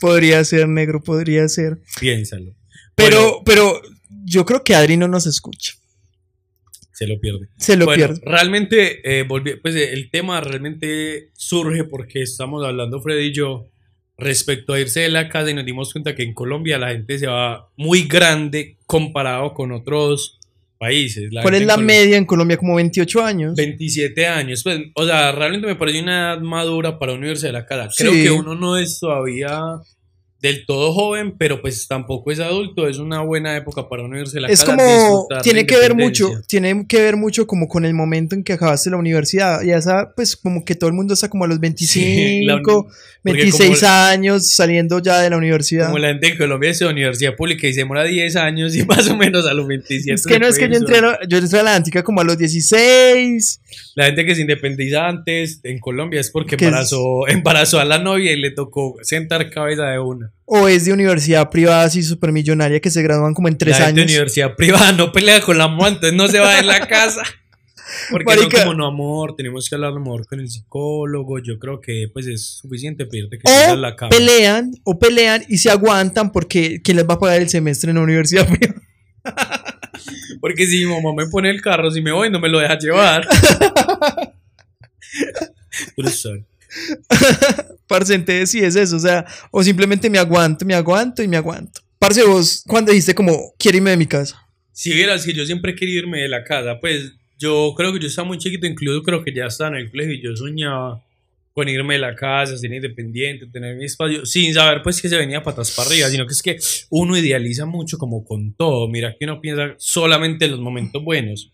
Podría 0.00 0.42
ser 0.44 0.66
negro, 0.66 1.02
podría 1.02 1.46
ser. 1.48 1.78
Piénsalo. 2.00 2.54
Pero, 2.94 3.18
Bueno, 3.20 3.42
pero 3.44 3.82
yo 4.24 4.46
creo 4.46 4.64
que 4.64 4.74
Adri 4.74 4.96
no 4.96 5.08
nos 5.08 5.26
escucha. 5.26 5.74
se 6.92 7.06
lo 7.06 7.20
pierde. 7.20 7.48
Se 7.58 7.76
lo 7.76 7.84
Bueno, 7.84 8.06
pierde. 8.06 8.22
realmente, 8.24 9.18
eh, 9.20 9.28
volví- 9.28 9.60
pues 9.60 9.74
el 9.74 10.10
tema 10.10 10.40
realmente 10.40 11.28
surge 11.34 11.84
porque 11.84 12.22
estamos 12.22 12.64
hablando 12.64 13.02
Freddy 13.02 13.26
y 13.26 13.32
yo 13.34 13.68
respecto 14.18 14.72
a 14.72 14.80
irse 14.80 15.00
de 15.00 15.08
la 15.10 15.28
casa 15.28 15.50
y 15.50 15.54
nos 15.54 15.64
dimos 15.66 15.92
cuenta 15.92 16.14
que 16.14 16.22
en 16.22 16.32
Colombia 16.34 16.78
la 16.78 16.88
gente 16.90 17.18
se 17.18 17.26
va 17.26 17.68
muy 17.76 18.02
grande 18.04 18.76
comparado 18.86 19.52
con 19.52 19.72
otros 19.72 20.38
países. 20.78 21.30
¿Cuál 21.42 21.54
es 21.54 21.66
la 21.66 21.76
media 21.76 22.16
en 22.16 22.24
Colombia? 22.26 22.56
Como 22.56 22.74
28 22.76 23.22
años. 23.24 23.54
27 23.56 24.26
años. 24.26 24.62
Pues, 24.62 24.80
o 24.94 25.06
sea, 25.06 25.32
realmente 25.32 25.66
me 25.66 25.74
parece 25.76 26.00
una 26.02 26.32
edad 26.34 26.40
madura 26.40 26.98
para 26.98 27.14
uno 27.14 27.28
irse 27.28 27.46
de 27.46 27.52
la 27.52 27.66
casa. 27.66 27.88
Creo 27.96 28.12
Sí. 28.12 28.22
que 28.22 28.30
uno 28.30 28.54
no 28.54 28.76
es 28.76 28.98
todavía 29.00 29.58
del 30.42 30.66
todo 30.66 30.92
joven, 30.92 31.34
pero 31.38 31.60
pues 31.62 31.88
tampoco 31.88 32.30
es 32.30 32.40
adulto. 32.40 32.86
Es 32.88 32.98
una 32.98 33.20
buena 33.22 33.56
época 33.56 33.88
para 33.88 34.02
uno 34.04 34.18
irse 34.20 34.34
de 34.36 34.42
la 34.42 34.48
Es 34.48 34.62
como, 34.64 35.26
tiene 35.42 35.66
que 35.66 35.76
ver 35.76 35.94
mucho, 35.94 36.30
tiene 36.46 36.86
que 36.86 37.00
ver 37.00 37.16
mucho 37.16 37.46
como 37.46 37.68
con 37.68 37.84
el 37.84 37.94
momento 37.94 38.34
en 38.34 38.44
que 38.44 38.52
acabaste 38.52 38.90
la 38.90 38.96
universidad. 38.98 39.62
Y 39.62 39.70
esa, 39.72 40.12
pues 40.14 40.36
como 40.36 40.64
que 40.64 40.74
todo 40.74 40.88
el 40.88 40.94
mundo 40.94 41.14
está 41.14 41.28
como 41.30 41.44
a 41.44 41.48
los 41.48 41.58
25, 41.58 42.46
la 42.46 42.54
uni- 42.56 42.62
porque 42.64 43.42
26 43.42 43.80
como- 43.80 43.90
años 43.92 44.48
saliendo 44.50 45.00
ya 45.02 45.20
de 45.20 45.30
la 45.30 45.36
universidad. 45.36 45.86
Como 45.86 45.98
la 45.98 46.08
gente 46.08 46.28
en 46.28 46.36
Colombia 46.38 46.70
es 46.70 46.78
de 46.78 46.86
universidad 46.86 47.34
pública 47.34 47.66
y 47.66 47.72
se 47.72 47.80
demora 47.80 48.04
10 48.04 48.36
años 48.36 48.76
y 48.76 48.84
más 48.86 49.08
o 49.08 49.16
menos 49.16 49.46
a 49.46 49.54
los 49.54 49.66
27. 49.66 50.14
Es 50.14 50.26
que 50.26 50.38
no 50.38 50.46
es 50.46 50.58
que 50.58 50.68
yo 50.68 50.76
entré, 50.76 50.98
a 50.98 51.00
la- 51.00 51.18
yo 51.28 51.38
entré 51.38 51.58
a 51.58 51.62
la 51.62 51.74
antica 51.74 52.04
como 52.04 52.20
a 52.20 52.24
los 52.24 52.36
16. 52.38 53.60
La 53.94 54.04
gente 54.06 54.24
que 54.26 54.34
se 54.34 54.42
independiza 54.42 55.06
antes 55.08 55.60
en 55.64 55.78
Colombia 55.78 56.20
es 56.20 56.30
porque 56.30 56.56
embarazó, 56.56 57.26
embarazó 57.28 57.80
a 57.80 57.84
la 57.84 57.98
novia 57.98 58.32
y 58.32 58.36
le 58.40 58.50
tocó 58.50 58.96
sentar 59.02 59.50
cabeza 59.50 59.86
de 59.86 59.98
una. 59.98 60.25
O 60.44 60.68
es 60.68 60.84
de 60.84 60.92
universidad 60.92 61.50
privada 61.50 61.84
así 61.84 62.02
súper 62.02 62.32
millonaria 62.32 62.80
que 62.80 62.90
se 62.90 63.02
gradúan 63.02 63.34
como 63.34 63.48
en 63.48 63.58
tres 63.58 63.78
la 63.78 63.86
gente 63.86 63.94
de 63.96 64.02
años. 64.02 64.12
universidad 64.12 64.54
privada 64.56 64.92
no 64.92 65.12
pelea 65.12 65.40
con 65.40 65.58
la 65.58 65.68
mamá, 65.68 65.88
entonces 65.88 66.14
no 66.14 66.28
se 66.28 66.38
va 66.38 66.56
de 66.56 66.62
la 66.62 66.86
casa. 66.86 67.22
Porque 68.10 68.24
Marica. 68.24 68.58
no 68.58 68.64
como 68.64 68.74
no 68.74 68.86
amor, 68.86 69.36
tenemos 69.36 69.68
que 69.68 69.76
hablar 69.76 69.92
amor 69.92 70.26
con 70.26 70.40
el 70.40 70.50
psicólogo. 70.50 71.38
Yo 71.38 71.58
creo 71.58 71.80
que 71.80 72.08
pues 72.12 72.26
es 72.26 72.58
suficiente 72.60 73.06
pedirte 73.06 73.38
que 73.38 73.44
O 73.70 73.76
la 73.76 73.94
cama. 73.94 74.10
pelean, 74.10 74.72
o 74.82 74.98
pelean 74.98 75.44
y 75.48 75.58
se 75.58 75.70
aguantan 75.70 76.32
porque 76.32 76.80
¿quién 76.82 76.96
les 76.96 77.08
va 77.08 77.14
a 77.14 77.18
pagar 77.18 77.40
el 77.40 77.48
semestre 77.48 77.90
en 77.90 77.96
la 77.96 78.02
universidad 78.02 78.46
privada? 78.48 78.82
Porque 80.40 80.66
si 80.66 80.84
mi 80.84 80.92
mamá 80.92 81.12
me 81.16 81.26
pone 81.28 81.50
el 81.50 81.60
carro, 81.60 81.90
si 81.90 82.00
me 82.02 82.12
voy, 82.12 82.30
no 82.30 82.38
me 82.38 82.48
lo 82.48 82.60
deja 82.60 82.78
llevar. 82.78 83.26
Sabes. 86.12 86.44
Parce, 87.86 88.14
entonces 88.14 88.50
sí 88.50 88.60
es 88.60 88.76
eso, 88.76 88.96
o 88.96 89.00
sea, 89.00 89.24
o 89.50 89.62
simplemente 89.62 90.10
me 90.10 90.18
aguanto, 90.18 90.64
me 90.64 90.74
aguanto 90.74 91.22
y 91.22 91.28
me 91.28 91.36
aguanto. 91.36 91.80
Parce, 91.98 92.22
vos, 92.24 92.62
cuando 92.66 92.92
dijiste 92.92 93.14
como, 93.14 93.54
quiero 93.58 93.78
irme 93.78 93.90
de 93.90 93.96
mi 93.96 94.06
casa? 94.06 94.36
Si 94.72 94.92
vieras 94.92 95.24
que 95.24 95.32
yo 95.32 95.46
siempre 95.46 95.74
quería 95.74 95.98
irme 95.98 96.20
de 96.20 96.28
la 96.28 96.44
casa, 96.44 96.78
pues 96.80 97.12
yo 97.38 97.74
creo 97.76 97.92
que 97.92 98.00
yo 98.00 98.08
estaba 98.08 98.28
muy 98.28 98.38
chiquito, 98.38 98.66
incluso 98.66 99.02
creo 99.02 99.22
que 99.22 99.32
ya 99.32 99.46
estaba 99.46 99.70
en 99.70 99.84
el 99.84 99.90
colegio 99.90 100.14
y 100.14 100.22
yo 100.22 100.36
soñaba 100.36 101.02
con 101.56 101.70
irme 101.70 101.94
de 101.94 102.00
la 102.00 102.14
casa, 102.14 102.58
ser 102.58 102.70
independiente, 102.70 103.46
tener 103.46 103.76
mi 103.76 103.86
espacio, 103.86 104.26
sin 104.26 104.52
saber 104.52 104.82
pues 104.82 105.00
que 105.00 105.08
se 105.08 105.16
venía 105.16 105.42
patas 105.42 105.70
para 105.70 105.88
arriba, 105.88 106.08
sino 106.08 106.26
que 106.26 106.32
es 106.34 106.42
que 106.42 106.58
uno 106.90 107.16
idealiza 107.16 107.64
mucho 107.64 107.96
como 107.96 108.26
con 108.26 108.52
todo, 108.52 108.88
mira 108.88 109.16
que 109.18 109.24
uno 109.24 109.40
piensa 109.40 109.74
solamente 109.78 110.44
en 110.44 110.50
los 110.50 110.60
momentos 110.60 111.02
buenos. 111.02 111.50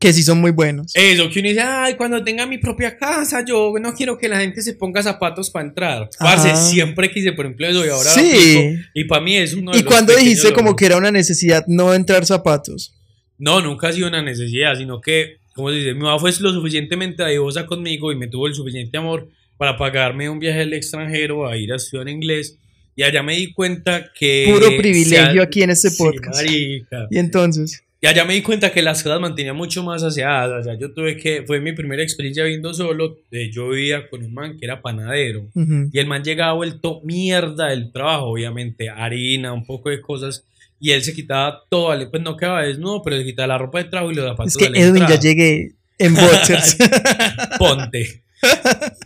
Que 0.00 0.12
sí 0.14 0.22
son 0.22 0.40
muy 0.40 0.50
buenos. 0.50 0.92
Eso, 0.94 1.28
que 1.28 1.40
uno 1.40 1.48
dice, 1.50 1.60
ay, 1.60 1.94
cuando 1.94 2.24
tenga 2.24 2.46
mi 2.46 2.56
propia 2.56 2.96
casa, 2.96 3.44
yo 3.46 3.72
no 3.78 3.92
quiero 3.94 4.16
que 4.16 4.28
la 4.30 4.40
gente 4.40 4.62
se 4.62 4.72
ponga 4.72 5.02
zapatos 5.02 5.50
para 5.50 5.66
entrar. 5.68 6.08
Parce, 6.18 6.56
siempre 6.56 7.10
quise, 7.10 7.32
por 7.32 7.44
ejemplo, 7.44 7.66
eso 7.68 7.84
y 7.84 7.90
ahora 7.90 8.08
Sí. 8.10 8.20
lo 8.22 8.60
aplico, 8.60 8.82
y 8.94 9.04
para 9.04 9.20
mí 9.22 9.36
es 9.36 9.52
uno 9.52 9.72
de 9.72 9.78
¿Y 9.78 9.82
los 9.82 9.92
cuando 9.92 10.16
dijiste 10.16 10.52
como 10.54 10.74
que 10.74 10.86
era 10.86 10.96
una 10.96 11.10
necesidad 11.12 11.64
no 11.66 11.92
entrar 11.94 12.24
zapatos? 12.24 12.94
No, 13.36 13.60
nunca 13.60 13.88
ha 13.88 13.92
sido 13.92 14.08
una 14.08 14.22
necesidad, 14.22 14.74
sino 14.78 15.02
que, 15.02 15.36
como 15.54 15.68
se 15.68 15.76
dice, 15.76 15.92
mi 15.92 16.00
mamá 16.00 16.18
fue 16.18 16.32
lo 16.40 16.50
suficientemente 16.52 17.22
adivosa 17.22 17.66
conmigo 17.66 18.10
y 18.10 18.16
me 18.16 18.26
tuvo 18.26 18.46
el 18.46 18.54
suficiente 18.54 18.96
amor 18.96 19.28
para 19.58 19.76
pagarme 19.76 20.30
un 20.30 20.38
viaje 20.38 20.62
al 20.62 20.72
extranjero 20.72 21.46
a 21.46 21.58
ir 21.58 21.74
a 21.74 21.76
estudiar 21.76 22.08
inglés. 22.08 22.56
Y 22.96 23.02
allá 23.02 23.22
me 23.22 23.36
di 23.36 23.52
cuenta 23.52 24.10
que... 24.18 24.46
Puro 24.50 24.66
privilegio 24.78 25.32
se 25.32 25.38
ha- 25.40 25.42
aquí 25.42 25.62
en 25.62 25.70
este 25.70 25.90
Sí, 25.90 25.98
podcast. 25.98 26.36
marica. 26.42 27.06
Y 27.10 27.18
entonces, 27.18 27.82
Y 28.02 28.06
allá 28.06 28.24
me 28.24 28.32
di 28.32 28.40
cuenta 28.40 28.72
que 28.72 28.80
las 28.80 29.02
casas 29.02 29.20
mantenían 29.20 29.56
mucho 29.56 29.82
más 29.82 30.02
aseadas. 30.02 30.66
Allá 30.66 30.78
yo 30.78 30.92
tuve 30.94 31.18
que... 31.18 31.42
Fue 31.46 31.60
mi 31.60 31.72
primera 31.72 32.02
experiencia 32.02 32.44
viviendo 32.44 32.72
solo. 32.72 33.18
eh, 33.30 33.50
yo 33.52 33.68
vivía 33.68 34.08
con 34.08 34.22
un 34.24 34.32
man 34.32 34.56
que 34.58 34.64
era 34.64 34.80
panadero. 34.80 35.48
ujú. 35.54 35.90
Y 35.92 35.98
el 35.98 36.06
man 36.06 36.24
llegaba 36.24 36.54
vuelto 36.54 37.02
mierda 37.04 37.68
del 37.68 37.92
trabajo, 37.92 38.26
obviamente, 38.26 38.88
harina, 38.88 39.52
un 39.52 39.66
poco 39.66 39.90
de 39.90 40.00
cosas. 40.00 40.46
Y 40.80 40.92
él 40.92 41.02
se 41.02 41.12
quitaba 41.12 41.62
todo, 41.68 42.10
pues 42.10 42.22
no 42.22 42.38
quedaba 42.38 42.62
desnudo, 42.62 43.02
pero 43.02 43.18
se 43.18 43.24
quitaba 43.24 43.48
la 43.48 43.58
ropa 43.58 43.78
de 43.82 43.90
trabajo 43.90 44.12
y 44.12 44.14
los 44.14 44.24
zapatos 44.24 44.56
es 44.56 44.68
que 44.68 44.80
Edwin 44.80 45.06
ya 45.06 45.20
llegué 45.20 45.72
en 45.98 46.14
boxers. 46.14 46.78
Ponte. 47.58 48.22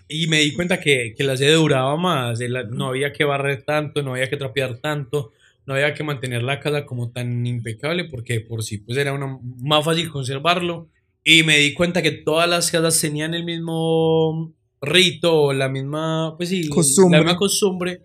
Y 0.07 0.29
me 0.29 0.39
di 0.39 0.53
cuenta 0.53 0.79
que, 0.79 1.15
que 1.17 1.25
la 1.25 1.37
sede 1.37 1.55
duraba 1.55 1.97
más, 1.97 2.39
no 2.71 2.87
había 2.87 3.13
que 3.13 3.25
barrer 3.25 3.65
tanto, 3.65 4.03
no 4.03 4.13
había 4.13 4.31
que 4.31 4.37
trapear 4.37 4.79
tanto, 4.79 5.33
no 5.67 5.75
había 5.75 5.95
que 5.95 6.05
mantener 6.05 6.43
la 6.43 6.61
casa 6.61 6.85
como 6.85 7.11
tan 7.11 7.47
impecable, 7.47 8.05
porque 8.05 8.41
por 8.41 8.63
sí 8.63 8.79
pues 8.79 8.99
era 8.99 9.13
una, 9.13 9.39
más 9.63 9.85
fácil 9.85 10.11
conservarlo. 10.11 10.89
Y 11.25 11.43
me 11.43 11.57
di 11.59 11.73
cuenta 11.73 12.03
que 12.03 12.11
todas 12.13 12.49
las 12.49 12.71
casas 12.71 13.01
tenían 13.01 13.33
el 13.35 13.45
mismo 13.45 14.53
rito, 14.83 15.53
la 15.55 15.69
misma, 15.71 16.35
pues 16.37 16.51
sí, 16.51 16.69
Costumbre. 16.69 17.19
la 17.19 17.25
misma 17.25 17.39
costumbre. 17.39 18.01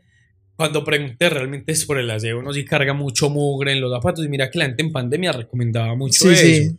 Cuando 0.56 0.84
pregunté, 0.84 1.30
realmente 1.30 1.72
es 1.74 1.86
por 1.86 1.98
el 2.00 2.10
aseo, 2.12 2.40
uno 2.40 2.54
sí 2.54 2.66
carga 2.66 2.94
mucho 2.94 3.30
mugre 3.30 3.72
en 3.74 3.82
los 3.82 3.92
zapatos. 3.92 4.26
Y 4.26 4.30
mira 4.30 4.50
que 4.50 4.60
la 4.60 4.66
gente 4.66 4.84
en 4.84 4.92
pandemia 4.92 5.32
recomendaba 5.34 5.96
mucho 5.96 6.26
Sí, 6.26 6.30
eso. 6.30 6.46
sí. 6.46 6.78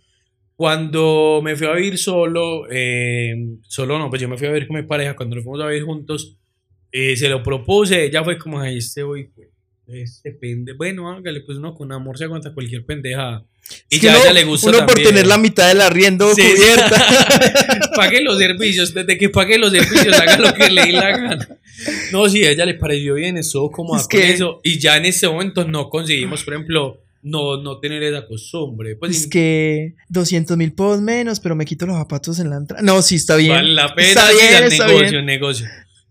Cuando 0.57 1.41
me 1.43 1.57
fui 1.57 1.67
a 1.67 1.73
vivir 1.73 1.97
solo, 1.97 2.67
eh, 2.71 3.35
solo 3.63 3.99
no, 3.99 4.11
pues 4.11 4.21
yo 4.21 4.29
me 4.29 4.37
fui 4.37 4.47
a 4.47 4.53
vivir 4.53 4.69
con 4.69 4.77
mi 4.77 4.83
pareja, 4.83 5.17
cuando 5.17 5.37
nos 5.37 5.45
fuimos 5.45 5.63
a 5.63 5.69
vivir 5.69 5.85
juntos, 5.85 6.37
eh, 6.93 7.17
se 7.17 7.29
lo 7.31 7.43
propuse, 7.43 8.05
ella 8.05 8.23
fue 8.23 8.37
como, 8.37 8.61
ahí 8.61 8.77
este 8.77 9.03
hoy, 9.03 9.29
pues, 9.35 9.49
este 9.93 10.33
pende, 10.33 10.73
bueno, 10.75 11.11
hágale, 11.11 11.41
pues 11.41 11.59
uno 11.59 11.75
con 11.75 11.93
amor 11.93 12.17
se 12.19 12.25
aguanta 12.25 12.53
cualquier 12.55 12.85
pendeja. 12.85 13.45
Y 13.89 13.97
Es 13.97 14.01
que 14.01 14.07
ya 14.07 14.15
a 14.15 14.19
ella 14.23 14.33
le 14.33 14.45
gusta 14.45 14.69
Uno 14.69 14.79
por 14.79 14.89
también. 14.89 15.09
tener 15.09 15.27
la 15.29 15.39
mitad 15.39 15.69
del 15.69 15.81
arriendo 15.81 16.35
Sí, 16.35 16.43
cubierta. 16.43 17.91
pague 17.97 18.21
los 18.23 18.39
servicios, 18.39 18.93
desde 18.95 19.17
que 19.17 19.29
pague 19.29 19.59
los 19.59 19.71
servicios, 19.73 20.19
haga 20.19 20.39
lo 20.39 20.53
que 20.55 20.71
le 20.71 20.83
dé 20.87 20.93
la 20.93 21.11
gana. 21.11 21.49
No, 22.13 22.29
sí, 22.29 22.45
a 22.45 22.51
ella 22.51 22.67
le 22.67 22.75
pareció 22.75 23.15
bien, 23.15 23.37
estuvo 23.37 23.71
cómoda 23.71 24.01
Es 24.01 24.09
con 24.09 24.21
que- 24.21 24.31
eso. 24.33 24.61
Y 24.65 24.79
ya 24.79 24.97
en 24.97 25.05
ese 25.07 25.29
momento 25.29 25.65
no 25.65 25.89
conseguimos, 25.89 26.43
por 26.43 26.55
ejemplo, 26.55 27.01
no, 27.23 27.63
no 27.63 27.79
tener 27.79 28.03
esa 28.03 28.27
costumbre. 28.27 28.97
Pues 28.97 29.17
Es 29.17 29.27
que 29.29 29.95
200 30.09 30.57
mil 30.57 30.73
pesos 30.73 31.01
menos, 31.01 31.39
pero 31.39 31.55
me 31.55 31.65
quito 31.65 31.87
los 31.87 31.97
zapatos 31.97 32.39
en 32.41 32.51
la 32.51 32.57
entrada. 32.57 32.83
No, 32.83 33.03
sí, 33.03 33.17
está 33.17 33.37
bien. 33.37 33.53
vale 33.53 33.73
la 33.73 33.95
pena, 33.95 34.09
Está 34.09 34.31
bien, 34.33 34.65
está 34.65 34.87
negocio, 34.89 35.11
bien. 35.11 35.27
negocio. 35.27 35.67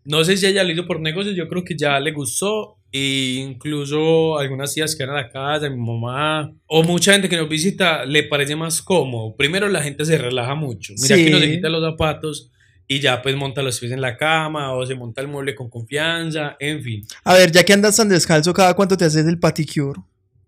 No 0.06 0.24
sé 0.24 0.38
si 0.38 0.46
ella 0.46 0.64
lo 0.64 0.72
hizo 0.72 0.88
por 0.88 1.02
negocio, 1.02 1.34
yo 1.34 1.48
creo 1.50 1.64
que 1.66 1.76
ya 1.78 2.00
le 2.00 2.12
gustó. 2.14 2.78
E 2.92 3.36
incluso 3.48 4.38
algunas 4.40 4.74
tías 4.74 4.96
que 4.96 5.06
van 5.06 5.16
a 5.16 5.22
la 5.22 5.30
casa, 5.30 5.70
mi 5.70 5.78
mamá, 5.78 6.52
o 6.66 6.84
mucha 6.84 7.14
gente 7.14 7.30
que 7.30 7.38
nos 7.38 7.48
visita, 7.48 8.04
le 8.06 8.24
parece 8.24 8.56
más 8.56 8.82
cómodo. 8.82 9.36
Primero, 9.36 9.68
la 9.70 9.84
gente 9.84 10.06
se 10.06 10.18
relaja 10.18 10.56
mucho. 10.56 10.94
Mira 11.02 11.16
Sí. 11.16 11.24
que 11.26 11.30
uno 11.30 11.40
se 11.40 11.52
quita 11.52 11.70
los 11.70 11.84
zapatos 11.84 12.52
y 12.88 13.00
ya 13.00 13.22
pues 13.22 13.36
monta 13.36 13.62
los 13.62 13.80
pies 13.80 13.92
en 13.92 14.02
la 14.02 14.18
cama 14.18 14.74
o 14.74 14.84
se 14.88 14.96
monta 14.96 15.22
el 15.22 15.28
mueble 15.28 15.54
con 15.54 15.70
confianza, 15.70 16.56
en 16.60 16.82
fin. 16.82 17.06
A 17.24 17.36
ver, 17.36 17.52
ya 17.52 17.64
que 17.64 17.74
andas 17.74 17.96
tan 17.98 18.10
descalzo, 18.10 18.54
¿cada 18.54 18.74
cuánto 18.74 18.98
te 18.98 19.06
haces 19.06 19.28
el 19.28 19.38
paticure? 19.38 20.02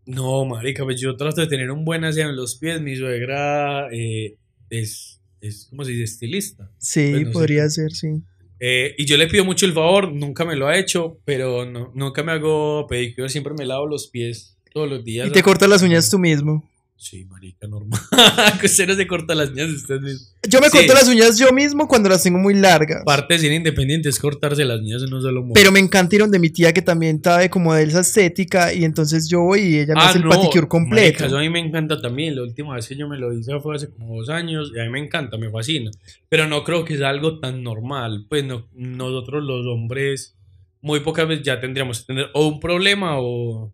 No, 0.07 0.43
marica, 0.45 0.83
pues 0.83 0.99
yo 0.99 1.15
trato 1.15 1.41
de 1.41 1.47
tener 1.47 1.69
un 1.69 1.85
buen 1.85 2.03
aseo 2.03 2.27
en 2.27 2.35
los 2.35 2.55
pies. 2.55 2.81
Mi 2.81 2.95
suegra 2.95 3.87
eh, 3.93 4.35
es, 4.71 5.21
es, 5.41 5.67
¿cómo 5.69 5.83
se 5.85 5.91
dice? 5.91 6.03
Estilista. 6.05 6.71
Sí, 6.79 7.11
Pues 7.11 7.21
no 7.21 7.27
sé. 7.27 7.33
podría 7.33 7.69
ser, 7.69 7.91
sí. 7.91 8.23
Eh, 8.63 8.93
y 8.95 9.05
yo 9.05 9.17
le 9.17 9.25
pido 9.25 9.43
mucho 9.43 9.65
el 9.65 9.73
favor, 9.73 10.13
nunca 10.13 10.45
me 10.45 10.55
lo 10.55 10.67
ha 10.67 10.77
hecho, 10.77 11.17
pero 11.25 11.65
no, 11.65 11.91
nunca 11.95 12.21
me 12.21 12.31
hago 12.31 12.85
pedicure, 12.87 13.27
siempre 13.27 13.55
me 13.57 13.65
lavo 13.65 13.87
los 13.87 14.05
pies 14.07 14.55
todos 14.71 14.87
los 14.87 15.03
días. 15.03 15.27
Y 15.27 15.31
te 15.31 15.41
cortas 15.41 15.67
las 15.67 15.81
uñas 15.81 16.11
tú 16.11 16.19
mismo. 16.19 16.63
Sí, 17.03 17.25
marica, 17.25 17.65
normal. 17.67 17.99
que 18.59 18.67
usted 18.67 18.87
no 18.87 18.93
se 18.93 19.07
corta 19.07 19.33
las 19.33 19.49
uñas 19.49 19.69
usted 19.71 19.99
mismo. 19.99 20.27
Yo 20.47 20.61
me 20.61 20.69
Sí. 20.69 20.77
corto 20.77 20.93
las 20.93 21.07
uñas 21.09 21.39
yo 21.39 21.51
mismo 21.51 21.87
cuando 21.87 22.09
las 22.09 22.21
tengo 22.21 22.37
muy 22.37 22.53
largas. 22.53 23.01
Parte 23.03 23.33
de 23.33 23.39
ser 23.39 23.51
independiente 23.53 24.07
es 24.07 24.19
cortarse 24.19 24.63
las 24.65 24.81
uñas 24.81 25.01
en 25.01 25.11
un 25.11 25.19
solo 25.19 25.41
momento. 25.41 25.55
Pero 25.59 25.71
me 25.71 25.79
encanta 25.79 26.13
ir 26.15 26.21
donde 26.21 26.37
mi 26.37 26.51
tía 26.51 26.71
que 26.73 26.83
también 26.83 27.19
sabe 27.23 27.49
como 27.49 27.73
de 27.73 27.85
esa 27.85 28.01
estética 28.01 28.71
y 28.71 28.83
entonces 28.85 29.27
yo 29.27 29.41
voy 29.41 29.61
y 29.61 29.79
ella 29.79 29.95
me 29.95 30.01
hace 30.01 30.19
el 30.19 30.25
paticure 30.25 30.67
completo. 30.67 31.01
Ah, 31.01 31.05
marica, 31.09 31.25
eso 31.25 31.37
a 31.37 31.41
mí 31.41 31.49
me 31.49 31.59
encanta 31.59 31.99
también. 31.99 32.35
La 32.35 32.43
última 32.43 32.75
vez 32.75 32.87
que 32.87 32.95
yo 32.95 33.07
me 33.09 33.17
lo 33.17 33.33
hice 33.33 33.59
fue 33.59 33.75
hace 33.77 33.89
como 33.89 34.17
dos 34.17 34.29
años 34.29 34.71
y 34.75 34.79
a 34.79 34.83
mí 34.83 34.89
me 34.91 34.99
encanta, 34.99 35.37
me 35.39 35.49
fascina. 35.49 35.89
Pero 36.29 36.47
no 36.47 36.63
creo 36.63 36.85
que 36.85 36.97
sea 36.99 37.09
algo 37.09 37.39
tan 37.39 37.63
normal. 37.63 38.27
Pues 38.29 38.43
no, 38.45 38.67
nosotros 38.75 39.43
los 39.43 39.65
hombres 39.65 40.35
muy 40.81 40.99
pocas 40.99 41.27
veces 41.27 41.43
ya 41.43 41.59
tendríamos 41.59 42.01
que 42.01 42.05
tener 42.05 42.27
o 42.35 42.45
un 42.47 42.59
problema 42.59 43.19
o, 43.19 43.73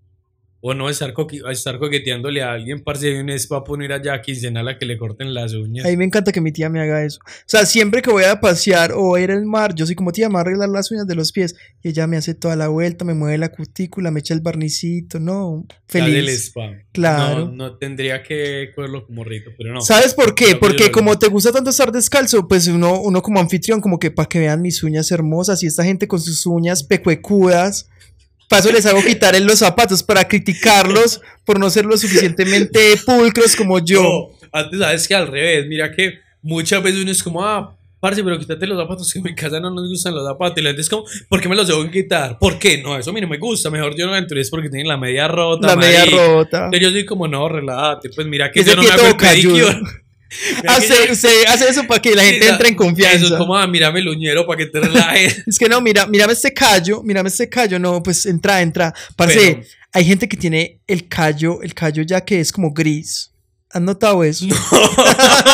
o 0.59 0.73
no 0.73 0.89
estar, 0.89 1.13
estar 1.51 1.77
coqueteándole 1.77 2.41
a 2.41 2.51
alguien, 2.51 2.83
parce, 2.83 3.07
de 3.07 3.21
un 3.21 3.29
spa 3.29 3.63
poner 3.63 3.93
allá 3.93 4.15
a 4.15 4.21
quincenal 4.21 4.67
a 4.67 4.77
que 4.77 4.85
le 4.85 4.97
corten 4.97 5.33
las 5.33 5.53
uñas. 5.53 5.85
A 5.85 5.89
mí 5.89 5.97
me 5.97 6.05
encanta 6.05 6.31
que 6.31 6.41
mi 6.41 6.51
tía 6.51 6.69
me 6.69 6.81
haga 6.81 7.03
eso. 7.03 7.19
O 7.23 7.43
sea, 7.45 7.65
siempre 7.65 8.01
que 8.01 8.09
voy 8.09 8.23
a 8.23 8.39
pasear 8.39 8.91
o 8.93 9.15
a 9.15 9.21
ir 9.21 9.31
al 9.31 9.45
mar, 9.45 9.75
yo 9.75 9.85
soy 9.85 9.95
como 9.95 10.11
tía, 10.11 10.29
me 10.29 10.33
va 10.33 10.39
a 10.39 10.41
arreglar 10.41 10.69
las 10.69 10.91
uñas 10.91 11.05
de 11.05 11.15
los 11.15 11.31
pies. 11.31 11.55
Y 11.83 11.89
ella 11.89 12.07
me 12.07 12.17
hace 12.17 12.33
toda 12.33 12.55
la 12.55 12.69
vuelta, 12.69 13.05
me 13.05 13.13
mueve 13.13 13.37
la 13.37 13.49
cutícula, 13.49 14.09
me 14.09 14.19
echa 14.19 14.33
el 14.33 14.41
barnicito, 14.41 15.19
no, 15.19 15.65
del 15.91 16.03
feliz. 16.03 16.47
spa. 16.47 16.71
Claro. 16.91 17.45
No, 17.45 17.51
no 17.51 17.77
tendría 17.77 18.23
que 18.23 18.71
cogerlo 18.75 19.05
como 19.05 19.23
rito, 19.23 19.51
pero 19.57 19.73
no. 19.73 19.81
¿Sabes 19.81 20.15
por 20.15 20.33
qué? 20.33 20.53
No, 20.53 20.59
Porque 20.59 20.91
como 20.91 21.19
te 21.19 21.27
gusta 21.27 21.51
tanto 21.51 21.69
estar 21.69 21.91
descalzo, 21.91 22.47
pues 22.47 22.67
uno, 22.67 22.99
uno 22.99 23.21
como 23.21 23.39
anfitrión, 23.39 23.79
como 23.79 23.99
que 23.99 24.09
para 24.09 24.27
que 24.27 24.39
vean 24.39 24.61
mis 24.61 24.81
uñas 24.81 25.11
hermosas 25.11 25.61
y 25.61 25.67
esta 25.67 25.83
gente 25.83 26.07
con 26.07 26.19
sus 26.19 26.45
uñas 26.47 26.83
pecuecudas, 26.83 27.89
paso 28.47 28.71
les 28.71 28.85
hago 28.85 29.03
quitar 29.03 29.35
en 29.35 29.45
los 29.45 29.59
zapatos 29.59 30.03
para 30.03 30.27
criticarlos 30.27 31.21
por 31.45 31.59
no 31.59 31.69
ser 31.69 31.85
lo 31.85 31.97
suficientemente 31.97 32.95
pulcros 33.05 33.55
como 33.55 33.79
yo. 33.79 34.03
No, 34.03 34.49
antes 34.51 34.79
sabes 34.79 35.07
que 35.07 35.15
al 35.15 35.27
revés, 35.27 35.65
mira 35.67 35.91
que 35.91 36.19
muchas 36.41 36.81
veces 36.81 37.01
uno 37.01 37.11
es 37.11 37.23
como, 37.23 37.43
ah, 37.43 37.75
parce, 37.99 38.23
pero 38.23 38.39
quítate 38.39 38.67
los 38.67 38.77
zapatos, 38.77 39.11
que 39.11 39.19
en 39.19 39.25
mi 39.25 39.35
casa 39.35 39.59
no 39.59 39.69
nos 39.71 39.89
gustan 39.89 40.15
los 40.15 40.25
zapatos. 40.25 40.57
Y 40.59 40.61
la 40.61 40.69
gente 40.69 40.81
es 40.81 40.89
como, 40.89 41.05
¿por 41.29 41.41
qué 41.41 41.49
me 41.49 41.55
los 41.55 41.67
debo 41.67 41.89
quitar? 41.89 42.37
¿Por 42.39 42.57
qué? 42.59 42.81
No, 42.81 42.97
eso 42.97 43.09
a 43.09 43.13
mí 43.13 43.21
no 43.21 43.27
me 43.27 43.37
gusta, 43.37 43.69
mejor 43.69 43.95
yo 43.97 44.07
no 44.07 44.15
entro, 44.15 44.39
es 44.39 44.49
porque 44.49 44.69
tienen 44.69 44.87
la 44.87 44.97
media 44.97 45.27
rota. 45.27 45.67
la 45.67 45.75
media 45.75 46.05
rota. 46.05 46.65
Entonces 46.65 46.81
yo 46.81 46.91
soy 46.91 47.05
como, 47.05 47.27
no, 47.27 47.49
relájate, 47.49 48.09
pues 48.09 48.27
mira 48.27 48.51
que 48.51 48.63
yo 48.63 48.75
no 48.75 48.83
me 48.83 48.89
hago 48.89 49.07
el 49.07 49.17
pedicure. 49.17 49.79
Hace, 50.67 51.15
se- 51.15 51.47
hace 51.47 51.69
eso 51.69 51.85
para 51.87 52.01
que 52.01 52.13
la 52.15 52.23
gente 52.23 52.47
entre 52.49 52.69
en 52.69 52.73
Eso 52.75 52.83
confianza. 52.83 53.25
es 53.25 53.31
como, 53.33 53.55
ah, 53.55 53.67
mírame 53.67 53.99
el 53.99 54.07
uñero 54.09 54.45
para 54.45 54.57
que 54.57 54.65
te 54.67 54.79
relajes. 54.79 55.43
Es 55.47 55.57
que 55.57 55.69
no, 55.69 55.81
mira, 55.81 56.05
mírame 56.07 56.33
este 56.33 56.53
callo, 56.53 57.01
mírame 57.03 57.29
este 57.29 57.49
callo, 57.49 57.79
no, 57.79 58.01
pues 58.03 58.25
entra, 58.25 58.61
entra. 58.61 58.93
Parce, 59.15 59.39
Pero- 59.39 59.61
hay 59.93 60.05
gente 60.05 60.27
que 60.27 60.37
tiene 60.37 60.79
el 60.87 61.07
callo, 61.07 61.61
el 61.61 61.73
callo 61.73 62.03
ya 62.03 62.23
que 62.23 62.39
es 62.39 62.51
como 62.51 62.71
gris. 62.73 63.31
¿Has 63.69 63.81
notado 63.81 64.23
eso? 64.23 64.45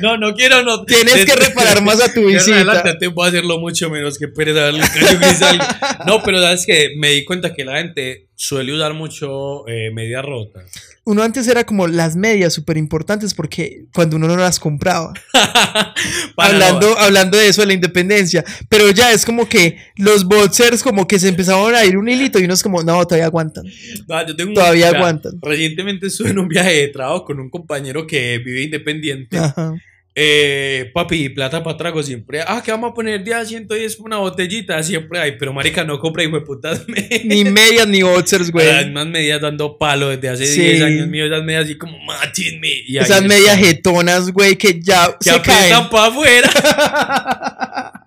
no, 0.00 0.16
no 0.16 0.34
quiero, 0.34 0.62
no. 0.62 0.84
Tienes 0.84 1.24
que 1.24 1.34
reparar 1.36 1.82
más 1.82 2.00
a 2.00 2.12
tu 2.12 2.24
visita. 2.26 2.56
adelante 2.56 2.94
te 2.98 3.06
voy 3.08 3.26
a 3.26 3.28
hacerlo 3.28 3.58
mucho 3.58 3.90
menos 3.90 4.18
que 4.18 4.28
pereza 4.28 4.60
darle 4.60 4.82
el 4.84 4.90
callo 4.90 5.18
gris 5.18 5.42
a 5.42 5.50
alguien. 5.50 5.68
No, 6.06 6.22
pero 6.22 6.40
sabes 6.40 6.64
que 6.66 6.90
me 6.96 7.10
di 7.10 7.24
cuenta 7.24 7.54
que 7.54 7.64
la 7.64 7.78
gente 7.78 8.28
suele 8.42 8.74
usar 8.74 8.92
mucho 8.92 9.68
eh, 9.68 9.92
media 9.92 10.20
rota. 10.20 10.64
Uno 11.04 11.22
antes 11.22 11.46
era 11.46 11.64
como 11.64 11.86
las 11.86 12.16
medias 12.16 12.52
súper 12.52 12.76
importantes 12.76 13.34
porque 13.34 13.84
cuando 13.94 14.16
uno 14.16 14.26
no 14.26 14.36
las 14.36 14.58
compraba. 14.58 15.12
Hablando, 16.36 16.98
hablando 16.98 17.38
de 17.38 17.48
eso 17.48 17.60
de 17.60 17.68
la 17.68 17.72
independencia. 17.74 18.44
Pero 18.68 18.90
ya 18.90 19.12
es 19.12 19.24
como 19.24 19.48
que 19.48 19.78
los 19.96 20.24
boxers 20.24 20.82
como 20.82 21.06
que 21.06 21.20
se 21.20 21.28
empezaban 21.28 21.74
a 21.76 21.84
ir 21.84 21.96
un 21.96 22.08
hilito 22.08 22.40
y 22.40 22.44
uno 22.44 22.54
es 22.54 22.62
como, 22.64 22.82
no, 22.82 23.04
todavía 23.06 23.26
aguantan. 23.26 23.64
No, 24.08 24.26
yo 24.26 24.34
tengo 24.34 24.50
un- 24.50 24.54
Todavía 24.54 24.88
aguantan. 24.88 25.34
Recientemente 25.40 26.08
estuve 26.08 26.30
en 26.30 26.38
un 26.40 26.48
viaje 26.48 26.72
de 26.72 26.88
trabajo 26.88 27.24
con 27.24 27.38
un 27.38 27.48
compañero 27.48 28.06
que 28.08 28.38
vive 28.38 28.62
independiente. 28.62 29.38
Ajá. 29.38 29.74
Eh, 30.14 30.90
papi, 30.92 31.30
plata 31.30 31.62
para 31.64 31.76
trago 31.78 32.02
siempre. 32.02 32.42
Ah, 32.46 32.62
que 32.62 32.70
vamos 32.70 32.90
a 32.90 32.94
poner 32.94 33.24
día 33.24 33.42
110 33.44 33.96
por 33.96 34.06
una 34.06 34.18
botellita. 34.18 34.82
Siempre 34.82 35.18
hay, 35.18 35.38
pero 35.38 35.54
marica, 35.54 35.84
no 35.84 35.98
compra 35.98 36.22
hijo 36.22 36.38
de 36.38 36.44
putas. 36.44 36.82
Ni 37.24 37.44
medias 37.44 37.88
ni 37.88 38.02
boxers, 38.02 38.42
Las 38.44 38.50
güey. 38.52 38.84
mismas 38.84 39.06
medias 39.06 39.40
dando 39.40 39.78
palo 39.78 40.08
desde 40.10 40.28
hace 40.28 40.46
Sí. 40.46 40.60
10 40.60 40.82
años 40.82 41.08
mío, 41.08 41.24
esas 41.26 41.42
medias 41.44 41.64
así 41.64 41.78
como 41.78 41.98
machisme. 42.00 42.68
Y 42.86 42.98
Esas 42.98 43.22
está. 43.22 43.28
medias 43.28 43.56
jetonas, 43.58 44.30
güey, 44.30 44.56
que 44.56 44.78
ya 44.82 45.16
que 45.18 45.30
se 45.30 45.40
caen. 45.40 45.88
para 45.90 46.06
afuera. 46.08 46.50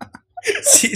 sí, 0.64 0.92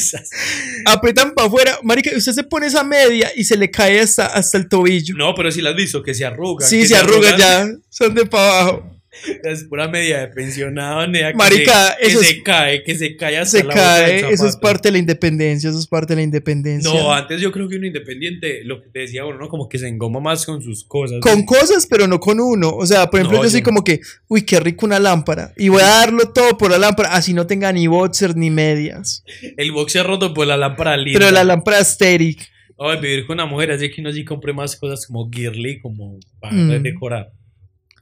Aprietan 0.85 1.31
para 1.33 1.47
afuera. 1.47 1.79
Marica, 1.81 2.11
usted 2.15 2.33
se 2.33 2.43
pone 2.43 2.67
esa 2.67 2.83
media 2.83 3.31
y 3.35 3.43
se 3.45 3.57
le 3.57 3.71
cae 3.71 3.99
hasta, 3.99 4.27
hasta 4.27 4.59
el 4.59 4.69
tobillo. 4.69 5.15
No, 5.17 5.33
pero 5.33 5.51
si 5.51 5.59
las 5.61 5.71
has 5.71 5.77
visto, 5.77 6.03
que 6.03 6.13
se 6.13 6.23
arrugan. 6.23 6.67
sí, 6.69 6.81
que 6.81 6.87
se 6.87 6.95
arruga 6.95 7.29
arrugan. 7.29 7.71
ya. 7.73 7.79
Son 7.89 8.13
de 8.13 8.27
para 8.27 8.61
abajo. 8.61 8.95
Es 9.43 9.63
pura 9.65 9.87
media 9.87 10.19
de 10.19 10.27
pensionado, 10.27 11.05
que 11.11 11.33
Marica, 11.35 11.95
se, 11.99 12.01
que 12.01 12.07
es- 12.13 12.19
se 12.27 12.43
cae, 12.43 12.83
que 12.83 12.95
se 12.95 13.15
cae 13.15 13.37
hasta 13.37 13.57
Se 13.59 13.63
la 13.63 13.73
cae. 13.73 14.31
Eso 14.31 14.47
es 14.47 14.55
parte 14.57 14.87
de 14.89 14.93
la 14.93 14.97
independencia. 14.99 15.69
Eso 15.69 15.79
es 15.79 15.87
parte 15.87 16.13
de 16.13 16.17
la 16.17 16.23
independencia. 16.23 16.91
No, 16.91 17.13
antes 17.13 17.41
yo 17.41 17.51
creo 17.51 17.67
que 17.69 17.75
uno 17.77 17.87
independiente, 17.87 18.63
lo 18.63 18.81
que 18.81 18.89
te 18.89 18.99
decía 18.99 19.25
uno, 19.25 19.37
¿no? 19.37 19.49
Como 19.49 19.67
que 19.69 19.77
se 19.79 19.87
engoma 19.87 20.19
más 20.19 20.45
con 20.45 20.61
sus 20.61 20.83
cosas. 20.83 21.19
Con 21.21 21.43
cosas, 21.45 21.87
pero 21.89 22.07
no 22.07 22.19
con 22.19 22.39
uno. 22.39 22.69
O 22.69 22.85
sea, 22.85 23.09
por 23.09 23.19
ejemplo, 23.19 23.37
No, 23.39 23.43
yo 23.43 23.49
soy 23.49 23.61
como 23.61 23.83
que, 23.83 23.99
uy, 24.27 24.43
qué 24.43 24.59
rico 24.59 24.85
una 24.85 24.99
lámpara. 24.99 25.53
Y 25.57 25.69
voy 25.69 25.81
a 25.81 25.87
darlo 25.87 26.31
todo 26.33 26.57
por 26.57 26.71
la 26.71 26.77
lámpara, 26.77 27.13
así 27.13 27.33
no 27.33 27.47
tenga 27.47 27.71
ni 27.71 27.87
boxer 27.87 28.35
ni 28.35 28.49
medias. 28.49 29.23
El 29.57 29.71
boxer 29.71 30.05
roto 30.05 30.33
por 30.33 30.47
la 30.47 30.57
lámpara 30.57 30.95
linda. 30.97 31.19
Pero 31.19 31.31
la 31.31 31.43
lámpara 31.43 31.79
estéril. 31.79 32.37
Ay, 32.81 32.97
vivir 33.01 33.25
con 33.27 33.33
una 33.35 33.45
mujer, 33.45 33.71
así 33.71 33.91
que 33.91 33.99
uno 33.99 34.13
sí 34.13 34.23
compre 34.23 34.53
más 34.53 34.77
cosas 34.77 35.05
como 35.05 35.29
girly, 35.29 35.81
como 35.81 36.17
para 36.39 36.53
Mm. 36.53 36.81
decorar. 36.81 37.31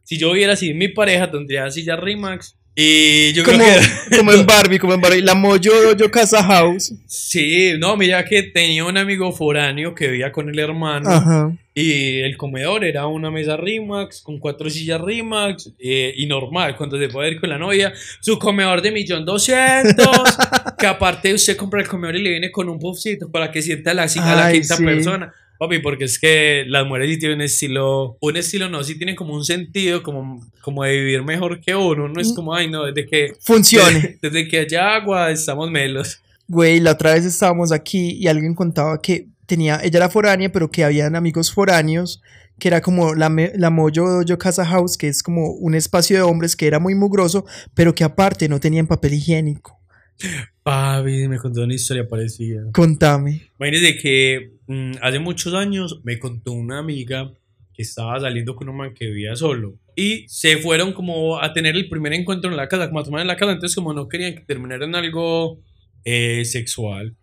Si 0.07 0.17
yo 0.17 0.31
viviera 0.31 0.53
así, 0.53 0.73
mi 0.73 0.87
pareja 0.87 1.29
tendría 1.29 1.69
silla 1.69 1.97
Rimax. 1.97 2.55
Y 2.73 3.33
yo 3.33 3.43
Como, 3.43 3.57
creo 3.57 3.81
que. 4.09 4.17
como 4.17 4.31
en 4.31 4.45
Barbie, 4.45 4.79
como 4.79 4.93
en 4.93 5.01
Barbie. 5.01 5.21
La 5.21 5.35
Moyo 5.35 5.97
yo 5.97 6.09
Casa 6.09 6.41
House. 6.43 6.93
Sí, 7.07 7.73
no, 7.77 7.97
mira 7.97 8.23
que 8.23 8.43
tenía 8.43 8.85
un 8.85 8.97
amigo 8.97 9.33
foráneo 9.33 9.93
que 9.93 10.07
vivía 10.07 10.31
con 10.31 10.47
el 10.47 10.57
hermano. 10.59 11.09
Ajá. 11.09 11.51
Y 11.73 12.21
el 12.21 12.37
comedor 12.37 12.85
era 12.85 13.05
una 13.07 13.29
mesa 13.31 13.57
Rimax 13.57 14.21
con 14.21 14.39
cuatro 14.39 14.69
sillas 14.69 15.01
Rimax 15.01 15.73
eh, 15.77 16.13
y 16.15 16.25
normal, 16.25 16.77
cuando 16.77 16.97
se 16.97 17.09
puede 17.09 17.31
ir 17.31 17.41
con 17.41 17.49
la 17.49 17.57
novia, 17.57 17.91
su 18.21 18.39
comedor 18.39 18.81
de 18.81 18.91
millón 18.91 19.25
doscientos, 19.25 20.37
que 20.79 20.87
aparte 20.87 21.33
usted 21.33 21.57
compra 21.57 21.81
el 21.81 21.87
comedor 21.89 22.15
y 22.15 22.23
le 22.23 22.29
viene 22.29 22.49
con 22.49 22.69
un 22.69 22.79
puffcito 22.79 23.29
para 23.29 23.51
que 23.51 23.61
sienta 23.61 23.93
la, 23.93 24.03
a 24.03 24.35
la 24.35 24.45
Ay, 24.45 24.59
quinta 24.61 24.77
sí. 24.77 24.85
persona. 24.85 25.33
Papi, 25.57 25.79
porque 25.79 26.05
es 26.05 26.19
que 26.19 26.63
las 26.67 26.85
mujeres 26.85 27.09
sí 27.11 27.19
tienen 27.19 27.37
un 27.37 27.43
estilo, 27.43 28.17
un 28.19 28.37
estilo 28.37 28.69
no, 28.69 28.83
sí 28.83 28.95
tienen 28.95 29.15
como 29.15 29.33
un 29.33 29.43
sentido 29.43 30.03
como, 30.03 30.45
como 30.61 30.83
de 30.83 30.93
vivir 30.93 31.23
mejor 31.23 31.59
que 31.59 31.75
uno, 31.75 32.07
no 32.07 32.21
es 32.21 32.33
como, 32.33 32.53
ay 32.53 32.69
no, 32.69 32.85
desde 32.85 33.05
que, 33.05 33.33
Funcione. 33.39 34.17
desde 34.21 34.47
que 34.47 34.59
haya 34.59 34.95
agua 34.95 35.31
estamos 35.31 35.71
melos. 35.71 36.21
Güey, 36.47 36.79
la 36.79 36.91
otra 36.91 37.13
vez 37.13 37.25
estábamos 37.25 37.71
aquí 37.71 38.11
y 38.11 38.27
alguien 38.27 38.53
contaba 38.53 39.01
que 39.01 39.27
tenía, 39.45 39.79
ella 39.83 39.97
era 39.97 40.09
foránea, 40.09 40.51
pero 40.51 40.69
que 40.69 40.83
habían 40.83 41.15
amigos 41.15 41.51
foráneos 41.51 42.21
que 42.59 42.67
era 42.67 42.81
como 42.81 43.13
la, 43.13 43.31
la 43.55 43.69
Moyo 43.69 44.05
Dojo 44.05 44.37
Casa 44.37 44.65
House, 44.65 44.97
que 44.97 45.07
es 45.07 45.21
como 45.21 45.51
un 45.51 45.75
espacio 45.75 46.17
de 46.17 46.23
hombres 46.23 46.55
que 46.55 46.67
era 46.67 46.79
muy 46.79 46.95
mugroso, 46.95 47.45
pero 47.73 47.93
que 47.93 48.03
aparte 48.03 48.49
no 48.49 48.59
tenían 48.59 48.87
papel 48.87 49.13
higiénico. 49.13 49.79
Papi, 50.63 51.27
me 51.27 51.37
contó 51.37 51.63
una 51.63 51.75
historia 51.75 52.07
parecida. 52.07 52.63
Contame. 52.73 53.49
Imagínese 53.59 53.97
que 53.97 54.56
mm, 54.67 54.93
hace 55.01 55.19
muchos 55.19 55.53
años 55.53 56.01
me 56.03 56.19
contó 56.19 56.51
una 56.51 56.79
amiga 56.79 57.31
que 57.73 57.83
estaba 57.83 58.19
saliendo 58.19 58.55
con 58.55 58.69
un 58.69 58.77
man 58.77 58.93
que 58.93 59.07
vivía 59.07 59.35
solo. 59.35 59.75
Y 59.95 60.27
se 60.27 60.57
fueron 60.57 60.93
como 60.93 61.39
a 61.41 61.53
tener 61.53 61.75
el 61.75 61.89
primer 61.89 62.13
encuentro 62.13 62.49
en 62.49 62.57
la 62.57 62.67
casa, 62.67 62.87
como 62.87 62.99
a 62.99 63.03
tomar 63.03 63.21
en 63.21 63.27
la 63.27 63.35
casa. 63.35 63.51
Entonces, 63.51 63.75
como 63.75 63.93
no 63.93 64.07
querían 64.07 64.35
que 64.35 64.41
terminara 64.41 64.85
en 64.85 64.95
algo 64.95 65.59
eh, 66.03 66.43
sexual, 66.45 67.15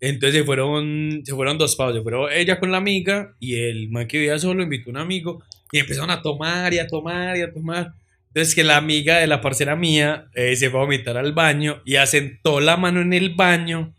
entonces 0.00 0.40
se 0.40 0.44
fueron, 0.44 1.22
se 1.24 1.34
fueron 1.34 1.58
dos 1.58 1.76
pavos. 1.76 1.94
Se 1.94 2.02
fueron 2.02 2.30
ella 2.32 2.58
con 2.58 2.70
la 2.70 2.78
amiga 2.78 3.34
y 3.38 3.54
el 3.56 3.90
man 3.90 4.06
que 4.06 4.18
vivía 4.18 4.38
solo 4.38 4.62
invitó 4.62 4.90
a 4.90 4.92
un 4.92 4.96
amigo 4.98 5.42
y 5.72 5.78
empezaron 5.78 6.10
a 6.10 6.22
tomar 6.22 6.72
y 6.74 6.78
a 6.78 6.86
tomar 6.86 7.36
y 7.36 7.42
a 7.42 7.52
tomar. 7.52 7.94
Entonces 8.28 8.54
que 8.54 8.64
la 8.64 8.76
amiga 8.76 9.18
de 9.18 9.26
la 9.26 9.40
parcera 9.40 9.74
mía 9.74 10.26
eh, 10.34 10.54
se 10.56 10.70
fue 10.70 10.80
a 10.80 10.84
vomitar 10.84 11.16
al 11.16 11.32
baño 11.32 11.82
y 11.84 11.96
asentó 11.96 12.60
la 12.60 12.76
mano 12.76 13.00
en 13.00 13.12
el 13.12 13.34
baño, 13.34 13.94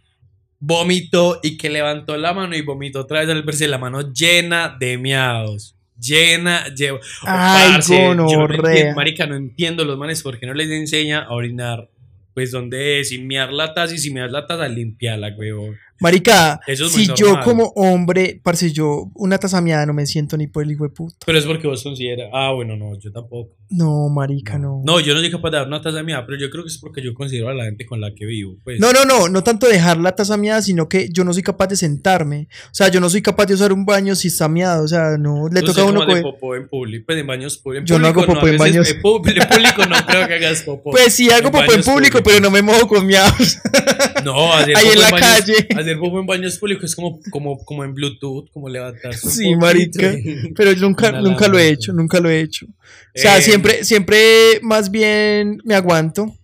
vomitó 0.59 1.39
y 1.41 1.57
que 1.57 1.69
levantó 1.69 2.17
la 2.17 2.33
mano 2.33 2.55
y 2.55 2.61
vomitó 2.61 3.01
otra 3.01 3.21
vez 3.21 3.29
al 3.29 3.43
verse 3.43 3.67
la 3.67 3.77
mano 3.77 4.13
llena 4.13 4.75
de 4.79 4.97
miados. 4.97 5.75
Llena, 5.99 6.73
lleva. 6.73 6.99
Ay, 7.23 7.71
Parce, 7.73 7.93
yo 7.93 8.15
no 8.15 8.29
entiendo, 8.29 8.95
marica, 8.95 9.25
no 9.25 9.35
entiendo 9.35 9.83
los 9.83 9.97
manes 9.97 10.23
porque 10.23 10.45
no 10.45 10.53
les 10.53 10.69
enseña 10.69 11.23
a 11.23 11.31
orinar. 11.31 11.89
Pues 12.33 12.51
donde 12.51 13.01
es, 13.01 13.11
y 13.11 13.19
mear 13.19 13.51
la 13.51 13.73
taza 13.73 13.95
y 13.95 13.97
si 13.97 14.11
meas 14.11 14.31
la 14.31 14.47
taza, 14.47 14.67
limpiarla, 14.69 15.35
huevón. 15.37 15.77
Marica, 15.99 16.59
Eso 16.67 16.85
es 16.85 16.93
muy 16.95 17.05
si 17.05 17.11
yo 17.15 17.39
como 17.43 17.65
hombre, 17.75 18.39
parce, 18.43 18.71
yo 18.71 19.09
una 19.15 19.37
taza 19.37 19.59
miada 19.61 19.85
no 19.85 19.93
me 19.93 20.05
siento 20.05 20.37
ni 20.37 20.47
por 20.47 20.63
el 20.63 20.71
hijo 20.71 20.83
de 20.85 20.89
puta. 20.91 21.15
Pero 21.25 21.37
es 21.37 21.45
porque 21.45 21.67
vos 21.67 21.83
consideras. 21.83 22.29
Ah, 22.33 22.51
bueno, 22.53 22.75
no, 22.77 22.97
yo 22.97 23.11
tampoco. 23.11 23.51
No, 23.69 24.09
marica, 24.09 24.57
no. 24.57 24.81
No, 24.85 24.99
yo 24.99 25.13
no 25.13 25.19
soy 25.19 25.29
capaz 25.29 25.51
de 25.51 25.57
dar 25.57 25.67
una 25.67 25.81
taza 25.81 26.01
mía, 26.01 26.23
pero 26.25 26.39
yo 26.39 26.49
creo 26.49 26.63
que 26.63 26.69
es 26.69 26.77
porque 26.79 27.03
yo 27.03 27.13
considero 27.13 27.49
a 27.49 27.53
la 27.53 27.65
gente 27.65 27.85
con 27.85 28.01
la 28.01 28.13
que 28.15 28.25
vivo. 28.25 28.55
Pues. 28.63 28.79
No, 28.79 28.91
no, 28.93 29.05
no, 29.05 29.29
no 29.29 29.43
tanto 29.43 29.67
dejar 29.67 29.97
la 29.97 30.13
taza 30.15 30.37
miada, 30.37 30.61
sino 30.61 30.89
que 30.89 31.09
yo 31.11 31.23
no 31.23 31.33
soy 31.33 31.43
capaz 31.43 31.67
de 31.67 31.75
sentarme. 31.75 32.47
O 32.65 32.73
sea, 32.73 32.87
yo 32.87 32.99
no 32.99 33.09
soy 33.09 33.21
capaz 33.21 33.45
de 33.45 33.53
usar 33.53 33.71
un 33.73 33.85
baño 33.85 34.15
si 34.15 34.29
está 34.29 34.47
miado. 34.49 34.83
O 34.83 34.87
sea, 34.87 35.17
no, 35.19 35.47
le 35.49 35.59
Tú 35.61 35.67
toca 35.67 35.81
a 35.81 35.85
uno 35.85 36.01
de 36.01 36.07
coger- 36.07 36.21
popó 36.23 36.55
en 36.55 36.67
público, 36.67 37.03
pues 37.07 37.19
en 37.19 37.27
baños 37.27 37.57
públicos. 37.57 37.87
Yo 37.89 37.99
no 37.99 38.07
hago 38.07 38.25
popó 38.25 38.47
en 38.47 38.57
veces 38.57 38.59
baños. 38.59 38.89
En 38.89 39.01
pu- 39.01 39.27
en 39.41 39.47
público 39.47 39.85
no 39.85 39.95
creo 40.07 40.27
que 40.27 40.33
hagas 40.33 40.61
popó. 40.63 40.91
Pues 40.91 41.13
sí 41.13 41.29
hago 41.29 41.51
popó 41.51 41.71
en 41.73 41.83
público, 41.83 42.21
pero 42.23 42.39
no 42.39 42.49
me 42.49 42.61
mojo 42.63 42.87
con 42.87 43.05
miados. 43.05 43.59
No, 44.25 44.51
hacer 44.53 44.75
Ahí 44.75 44.87
en 44.93 44.99
la 44.99 45.09
baños- 45.11 45.19
calle. 45.29 45.67
Hacer 45.89 45.99
popó 45.99 46.19
en 46.19 46.25
baños 46.25 46.57
públicos 46.57 46.83
es 46.85 46.95
como, 46.95 47.19
como, 47.31 47.57
como 47.65 47.83
en 47.83 47.93
Bluetooth, 47.93 48.49
como 48.51 48.69
levantarse. 48.69 49.27
un 49.27 49.33
Sí, 49.33 49.55
marica. 49.55 50.13
Pero 50.55 50.71
yo 50.73 50.81
nunca, 50.81 51.11
nunca 51.21 51.47
lo 51.47 51.57
he 51.57 51.69
hecho, 51.69 51.93
nunca 51.93 52.19
lo 52.19 52.29
he 52.29 52.41
hecho. 52.41 52.65
O 52.65 52.69
sea, 53.15 53.37
Eh, 53.37 53.41
siempre, 53.41 53.83
siempre 53.83 54.59
más 54.61 54.91
bien 54.91 55.59
me 55.63 55.75
aguanto. 55.75 56.35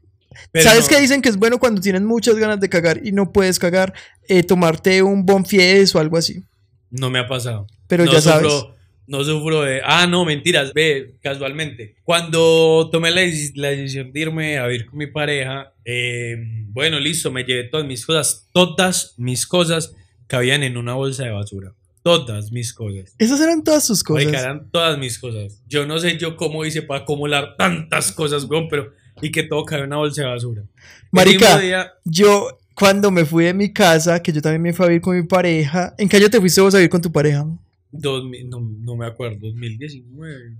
pero 0.51 0.63
¿Sabes 0.69 0.83
no, 0.83 0.89
qué 0.89 1.01
dicen 1.01 1.21
que 1.21 1.29
es 1.29 1.37
bueno 1.37 1.59
cuando 1.59 1.81
tienes 1.81 2.01
muchas 2.01 2.35
ganas 2.35 2.59
de 2.59 2.69
cagar 2.69 3.01
y 3.05 3.11
no 3.11 3.31
puedes 3.31 3.59
cagar? 3.59 3.93
Eh, 4.27 4.43
tomarte 4.43 5.01
un 5.03 5.25
bonfies 5.25 5.93
o 5.95 5.99
algo 5.99 6.17
así. 6.17 6.43
No 6.89 7.09
me 7.09 7.19
ha 7.19 7.27
pasado. 7.27 7.67
Pero 7.87 8.05
no 8.05 8.11
ya 8.11 8.21
sabes. 8.21 8.51
Sufro, 8.51 8.74
no 9.07 9.23
sufro 9.23 9.61
de. 9.61 9.81
Ah, 9.83 10.07
no, 10.07 10.25
mentiras. 10.25 10.73
Ve, 10.73 11.15
casualmente. 11.21 11.95
Cuando 12.03 12.89
tomé 12.91 13.11
la, 13.11 13.21
deci- 13.21 13.53
la 13.55 13.69
decisión 13.69 14.11
de 14.11 14.19
irme 14.19 14.57
a 14.57 14.67
vivir 14.67 14.85
con 14.87 14.97
mi 14.97 15.07
pareja, 15.07 15.73
eh, 15.85 16.35
bueno, 16.69 16.99
listo, 16.99 17.31
me 17.31 17.43
llevé 17.43 17.65
todas 17.65 17.85
mis 17.85 18.05
cosas. 18.05 18.47
Todas 18.51 19.13
mis 19.17 19.45
cosas 19.47 19.93
cabían 20.27 20.63
en 20.63 20.77
una 20.77 20.93
bolsa 20.95 21.23
de 21.23 21.31
basura. 21.31 21.73
Todas 22.03 22.51
mis 22.51 22.71
cosas. 22.73 23.15
Esas 23.17 23.41
eran 23.41 23.63
todas 23.63 23.83
sus 23.85 24.03
cosas. 24.03 24.25
Marica, 24.25 24.41
eran 24.43 24.69
todas 24.69 24.97
mis 24.99 25.17
cosas. 25.17 25.61
Yo 25.67 25.85
no 25.87 25.97
sé 25.99 26.17
yo 26.17 26.35
cómo 26.37 26.63
hice 26.65 26.81
para 26.83 27.01
acumular 27.01 27.55
tantas 27.57 28.11
cosas, 28.11 28.43
weón, 28.45 28.67
pero. 28.69 28.91
Y 29.21 29.31
que 29.31 29.43
todo 29.43 29.63
cabe 29.65 29.81
en 29.83 29.87
una 29.87 29.97
bolsa 29.97 30.23
de 30.23 30.27
basura. 30.27 30.63
Marica, 31.11 31.57
día- 31.59 31.93
Yo, 32.03 32.59
cuando 32.75 33.09
me 33.09 33.23
fui 33.25 33.45
de 33.45 33.53
mi 33.53 33.71
casa, 33.71 34.21
que 34.21 34.33
yo 34.33 34.41
también 34.41 34.61
me 34.61 34.73
fui 34.73 34.85
a 34.85 34.89
vivir 34.89 35.01
con 35.01 35.15
mi 35.17 35.23
pareja, 35.25 35.95
¿en 35.97 36.09
qué 36.09 36.17
año 36.17 36.29
te 36.29 36.39
fuiste 36.39 36.59
vos 36.61 36.73
a 36.75 36.77
vivir 36.77 36.89
con 36.89 37.01
tu 37.01 37.11
pareja? 37.11 37.45
2000 37.99 38.49
no, 38.49 38.59
no 38.61 38.95
me 38.95 39.05
acuerdo, 39.05 39.39
2019. 39.41 40.57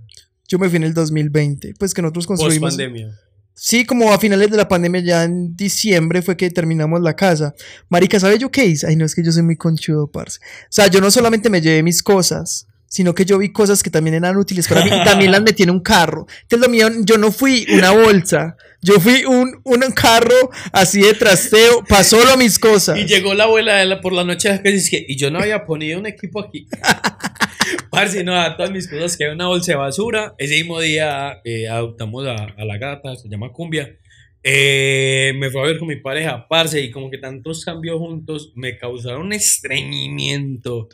Yo 0.48 0.58
me 0.58 0.68
fui 0.68 0.76
en 0.76 0.84
el 0.84 0.94
2020, 0.94 1.74
pues 1.78 1.92
que 1.92 2.02
nosotros 2.02 2.26
Post 2.26 2.40
construimos. 2.40 2.76
pandemia. 2.76 3.18
Sí, 3.58 3.86
como 3.86 4.12
a 4.12 4.18
finales 4.18 4.50
de 4.50 4.56
la 4.58 4.68
pandemia, 4.68 5.00
ya 5.00 5.24
en 5.24 5.56
diciembre 5.56 6.20
fue 6.20 6.36
que 6.36 6.50
terminamos 6.50 7.00
la 7.00 7.16
casa. 7.16 7.54
Marica, 7.88 8.20
¿sabes 8.20 8.38
yo 8.38 8.50
qué 8.50 8.66
hice? 8.66 8.86
Ay, 8.86 8.96
no, 8.96 9.06
es 9.06 9.14
que 9.14 9.24
yo 9.24 9.32
soy 9.32 9.42
muy 9.42 9.56
conchudo, 9.56 10.10
parce. 10.10 10.40
O 10.40 10.66
sea, 10.68 10.88
yo 10.88 11.00
no 11.00 11.10
solamente 11.10 11.48
me 11.48 11.62
llevé 11.62 11.82
mis 11.82 12.02
cosas, 12.02 12.66
sino 12.96 13.14
que 13.14 13.26
yo 13.26 13.36
vi 13.36 13.52
cosas 13.52 13.82
que 13.82 13.90
también 13.90 14.14
eran 14.14 14.38
útiles 14.38 14.66
para 14.66 14.82
mí 14.82 14.90
y 14.90 15.04
también 15.04 15.30
las 15.30 15.42
metí 15.42 15.64
en 15.64 15.68
un 15.68 15.80
carro. 15.80 16.26
Entonces, 16.44 16.66
lo 16.66 16.72
mío, 16.72 16.88
yo 17.04 17.18
no 17.18 17.30
fui 17.30 17.66
una 17.68 17.90
bolsa, 17.90 18.56
yo 18.80 18.98
fui 19.00 19.26
un, 19.26 19.60
un 19.64 19.80
carro 19.92 20.50
así 20.72 21.02
de 21.02 21.12
trasteo 21.12 21.84
para 21.86 22.02
solo 22.04 22.38
mis 22.38 22.58
cosas. 22.58 22.96
Y 22.98 23.04
llegó 23.04 23.34
la 23.34 23.44
abuela 23.44 23.76
de 23.76 23.84
la, 23.84 24.00
por 24.00 24.14
la 24.14 24.24
noche 24.24 24.58
dice 24.64 24.90
que, 24.92 25.04
y 25.06 25.16
yo 25.16 25.30
no 25.30 25.40
había 25.40 25.66
ponido 25.66 26.00
un 26.00 26.06
equipo 26.06 26.40
aquí. 26.40 26.66
Parce, 27.90 28.24
no, 28.24 28.34
a 28.34 28.56
todas 28.56 28.72
mis 28.72 28.88
cosas 28.88 29.14
que 29.14 29.26
hay 29.26 29.32
una 29.32 29.48
bolsa 29.48 29.72
de 29.72 29.76
basura. 29.76 30.34
Ese 30.38 30.54
mismo 30.54 30.80
día 30.80 31.42
eh, 31.44 31.68
adoptamos 31.68 32.26
a, 32.26 32.34
a 32.56 32.64
la 32.64 32.78
gata, 32.78 33.14
se 33.14 33.28
llama 33.28 33.52
Cumbia. 33.52 33.94
Eh, 34.42 35.34
me 35.36 35.50
fui 35.50 35.60
a 35.60 35.64
ver 35.64 35.78
con 35.78 35.88
mi 35.88 35.96
pareja, 35.96 36.48
parce, 36.48 36.80
y 36.80 36.90
como 36.90 37.10
que 37.10 37.18
tantos 37.18 37.62
cambios 37.62 37.98
juntos 37.98 38.52
me 38.54 38.78
causaron 38.78 39.34
estreñimiento. 39.34 40.88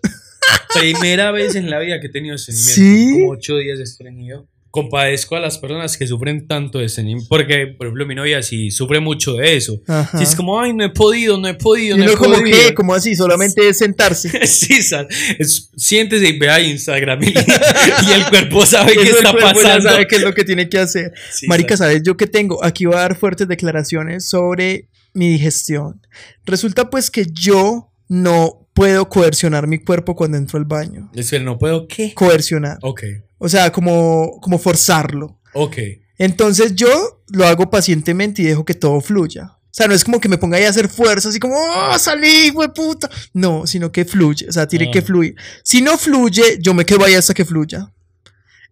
Primera 0.78 1.30
vez 1.32 1.54
en 1.54 1.68
la 1.70 1.78
vida 1.78 2.00
que 2.00 2.06
he 2.06 2.10
tenido 2.10 2.34
estreñimiento. 2.36 2.74
¿Sí? 2.74 3.12
Como 3.20 3.32
ocho 3.32 3.56
días 3.56 3.78
de 3.78 3.84
estreñido. 3.84 4.48
Compadezco 4.70 5.36
a 5.36 5.40
las 5.40 5.58
personas 5.58 5.98
que 5.98 6.06
sufren 6.06 6.46
tanto 6.48 6.78
de 6.78 6.86
estreñimiento. 6.86 7.28
Porque, 7.28 7.66
por 7.76 7.86
ejemplo, 7.88 8.06
mi 8.06 8.14
novia 8.14 8.42
sí 8.42 8.70
sufre 8.70 9.00
mucho 9.00 9.34
de 9.34 9.54
eso. 9.58 9.82
Ajá. 9.86 10.16
Si 10.16 10.24
es 10.24 10.34
como, 10.34 10.58
ay, 10.58 10.72
no 10.72 10.82
he 10.82 10.88
podido, 10.88 11.36
no 11.36 11.46
he 11.46 11.52
podido, 11.52 11.94
y 11.94 11.98
no 12.00 12.04
uno 12.06 12.14
he 12.14 12.16
como 12.16 12.34
podido. 12.38 12.58
que, 12.68 12.72
como 12.74 12.94
así, 12.94 13.14
solamente 13.14 13.68
es 13.68 13.76
sentarse. 13.76 14.30
Sí, 14.46 14.82
sa- 14.82 15.06
es- 15.38 15.68
siéntese 15.76 16.26
y 16.26 16.38
vea 16.38 16.58
Instagram 16.58 17.22
y, 17.22 17.26
y 17.26 18.12
el 18.14 18.26
cuerpo 18.30 18.64
sabe 18.64 18.94
qué 18.96 19.10
está 19.10 19.34
pasando. 19.34 19.90
sabe 19.90 20.06
qué 20.06 20.16
es 20.16 20.22
lo 20.22 20.32
que 20.32 20.42
tiene 20.44 20.66
que 20.70 20.78
hacer. 20.78 21.12
Sí, 21.30 21.46
Marica, 21.48 21.76
sa- 21.76 21.84
¿sabes 21.84 22.02
yo 22.02 22.16
qué 22.16 22.26
tengo? 22.26 22.64
Aquí 22.64 22.86
voy 22.86 22.94
a 22.96 23.00
dar 23.00 23.14
fuertes 23.14 23.46
declaraciones 23.48 24.26
sobre 24.26 24.88
mi 25.12 25.28
digestión. 25.28 26.00
Resulta 26.46 26.88
pues 26.88 27.10
que 27.10 27.26
yo 27.30 27.92
no 28.08 28.61
puedo 28.74 29.08
coercionar 29.08 29.66
mi 29.66 29.78
cuerpo 29.78 30.14
cuando 30.16 30.36
entro 30.38 30.58
al 30.58 30.64
baño. 30.64 31.10
Espera, 31.14 31.44
no 31.44 31.58
puedo, 31.58 31.86
¿qué? 31.88 32.14
Coercionar. 32.14 32.78
Ok, 32.82 33.02
O 33.38 33.48
sea, 33.48 33.70
como, 33.72 34.38
como 34.40 34.58
forzarlo. 34.58 35.38
ok. 35.54 35.76
Entonces 36.18 36.74
yo 36.76 37.20
lo 37.32 37.46
hago 37.46 37.68
pacientemente 37.70 38.42
y 38.42 38.44
dejo 38.44 38.64
que 38.64 38.74
todo 38.74 39.00
fluya. 39.00 39.52
O 39.64 39.74
sea, 39.74 39.88
no 39.88 39.94
es 39.94 40.04
como 40.04 40.20
que 40.20 40.28
me 40.28 40.36
ponga 40.38 40.58
ahí 40.58 40.64
a 40.64 40.68
hacer 40.68 40.88
fuerza, 40.88 41.30
así 41.30 41.40
como, 41.40 41.54
¡oh, 41.56 41.98
salí, 41.98 42.50
güey, 42.50 42.68
puta! 42.72 43.10
No, 43.32 43.66
sino 43.66 43.90
que 43.90 44.04
fluye, 44.04 44.46
o 44.48 44.52
sea, 44.52 44.68
tiene 44.68 44.86
Ah. 44.88 44.90
que 44.92 45.02
fluir. 45.02 45.34
Si 45.64 45.80
no 45.80 45.96
fluye, 45.98 46.58
yo 46.60 46.74
me 46.74 46.84
quedo 46.84 47.04
ahí 47.04 47.14
hasta 47.14 47.32
que 47.34 47.44
fluya. 47.46 47.90